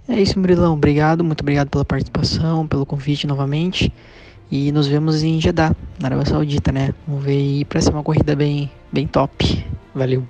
É 0.08 0.20
isso, 0.20 0.38
Murilão. 0.38 0.74
Obrigado, 0.74 1.24
muito 1.24 1.40
obrigado 1.40 1.70
pela 1.70 1.84
participação, 1.84 2.66
pelo 2.66 2.84
convite 2.84 3.26
novamente. 3.26 3.92
E 4.50 4.70
nos 4.70 4.86
vemos 4.86 5.22
em 5.22 5.40
Jeddah, 5.40 5.74
na 5.98 6.08
Arábia 6.08 6.26
Saudita, 6.26 6.70
né? 6.70 6.94
Vamos 7.06 7.24
ver 7.24 7.32
aí 7.32 7.64
pra 7.64 7.80
ser 7.80 7.90
uma 7.90 8.02
corrida 8.02 8.36
bem, 8.36 8.70
bem 8.92 9.06
top. 9.06 9.66
Valeu. 9.94 10.22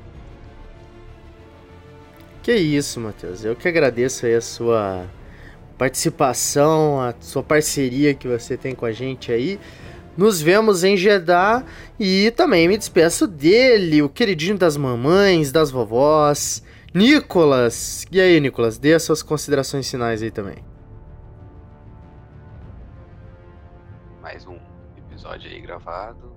Que 2.43 2.55
isso, 2.55 3.01
Matheus. 3.01 3.45
Eu 3.45 3.57
que 3.57 3.67
agradeço 3.67 4.27
aí 4.27 4.35
a 4.35 4.41
sua 4.41 5.07
participação, 5.77 7.01
a 7.01 7.15
sua 7.21 7.43
parceria 7.43 8.15
que 8.15 8.29
você 8.29 8.57
tem 8.57 8.75
com 8.75 8.87
a 8.87 8.93
gente 8.93 9.33
aí. 9.33 9.59
Nos 10.17 10.41
vemos 10.41 10.85
em 10.85 10.97
Jeddah 10.97 11.65
e 11.99 12.31
também 12.37 12.69
me 12.69 12.79
despeço 12.79 13.27
dele, 13.27 14.01
o 14.01 14.09
queridinho 14.09 14.57
das 14.57 14.77
mamães, 14.77 15.51
das 15.51 15.73
vovós, 15.73 16.63
Nicolas! 16.95 18.07
E 18.13 18.21
aí, 18.21 18.39
Nicolas? 18.39 18.79
Dê 18.79 18.95
as 18.95 19.03
suas 19.03 19.25
considerações 19.25 19.91
finais 19.91 20.23
aí 20.23 20.31
também. 20.31 20.65
Mais 24.23 24.47
um 24.47 24.57
episódio 24.97 25.51
aí 25.51 25.61
gravado, 25.61 26.33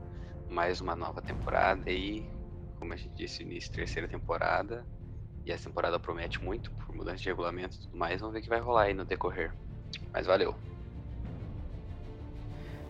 mais 0.49 0.81
uma 0.81 0.95
nova 0.95 1.21
temporada 1.21 1.83
aí, 1.85 2.27
como 2.79 2.93
a 2.93 2.95
gente 2.95 3.13
disse 3.13 3.43
início, 3.43 3.71
terceira 3.71 4.07
temporada. 4.07 4.83
E 5.45 5.51
essa 5.51 5.69
temporada 5.69 5.99
promete 5.99 6.43
muito, 6.43 6.71
por 6.71 6.95
mudança 6.95 7.17
de 7.17 7.29
regulamento 7.29 7.75
e 7.75 7.79
tudo 7.81 7.95
mais. 7.95 8.19
Vamos 8.19 8.33
ver 8.33 8.39
o 8.39 8.41
que 8.41 8.49
vai 8.49 8.59
rolar 8.59 8.83
aí 8.85 8.93
no 8.95 9.05
decorrer. 9.05 9.53
Mas 10.11 10.25
valeu. 10.25 10.55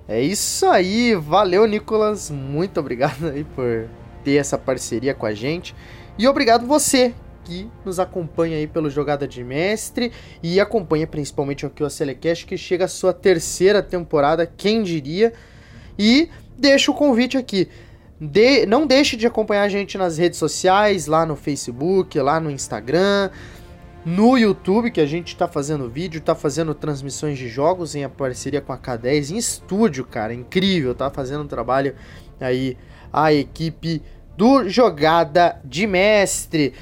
É 0.08 0.22
isso 0.22 0.66
aí, 0.68 1.16
valeu 1.16 1.68
Nicolas, 1.68 2.32
muito 2.32 2.80
obrigado 2.80 3.28
aí 3.28 3.44
por 3.44 3.90
ter 4.24 4.36
essa 4.36 4.58
parceria 4.58 5.14
com 5.14 5.26
a 5.26 5.34
gente. 5.34 5.76
E 6.18 6.26
obrigado 6.26 6.66
você 6.66 7.14
que 7.44 7.70
nos 7.86 8.00
acompanha 8.00 8.58
aí 8.58 8.68
pelo 8.68 8.90
Jogada 8.90 9.28
de 9.28 9.44
Mestre 9.44 10.12
e 10.42 10.60
acompanha 10.60 11.06
principalmente 11.06 11.66
aqui 11.66 11.84
o 11.84 11.90
Selecast, 11.90 12.46
que 12.46 12.58
chega 12.58 12.86
a 12.86 12.88
sua 12.90 13.12
terceira 13.14 13.84
temporada, 13.84 14.46
quem 14.46 14.82
diria. 14.82 15.34
E 16.00 16.30
deixa 16.58 16.90
o 16.90 16.94
convite 16.94 17.38
aqui. 17.38 17.68
De, 18.20 18.66
não 18.66 18.88
deixe 18.88 19.16
de 19.16 19.28
acompanhar 19.28 19.64
a 19.64 19.70
gente 19.70 19.98
nas 19.98 20.18
redes 20.18 20.40
sociais, 20.40 21.06
lá 21.06 21.26
no 21.26 21.36
Facebook, 21.36 22.20
lá 22.20 22.40
no 22.40 22.50
Instagram, 22.50 23.30
no 24.08 24.38
YouTube, 24.38 24.90
que 24.90 25.02
a 25.02 25.06
gente 25.06 25.34
está 25.34 25.50
fazendo 25.50 25.90
vídeo, 25.90 26.20
está 26.20 26.34
fazendo 26.34 26.74
transmissões 26.74 27.38
de 27.38 27.50
jogos 27.50 27.94
em 27.94 28.08
parceria 28.08 28.62
com 28.62 28.72
a 28.72 28.78
K10, 28.78 29.32
em 29.32 29.38
estúdio, 29.38 30.06
cara, 30.06 30.34
incrível, 30.34 30.96
tá 30.96 31.10
fazendo 31.10 31.44
um 31.44 31.48
trabalho 31.48 31.94
aí 32.40 32.78
a 33.12 33.34
equipe 33.34 34.02
do 34.38 34.70
Jogada 34.70 35.60
de 35.66 35.86
Mestre. 35.86 36.74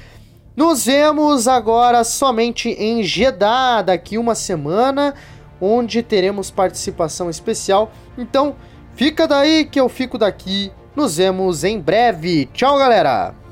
Nos 0.54 0.86
vemos 0.86 1.48
agora 1.48 2.04
somente 2.04 2.68
em 2.68 3.02
Jeddah 3.02 3.82
daqui 3.82 4.16
uma 4.18 4.36
semana, 4.36 5.12
onde 5.60 6.04
teremos 6.04 6.52
participação 6.52 7.28
especial. 7.28 7.90
Então, 8.16 8.54
fica 8.94 9.26
daí 9.26 9.64
que 9.64 9.80
eu 9.80 9.88
fico 9.88 10.16
daqui. 10.16 10.70
Nos 10.94 11.16
vemos 11.16 11.64
em 11.64 11.80
breve. 11.80 12.46
Tchau, 12.54 12.78
galera! 12.78 13.45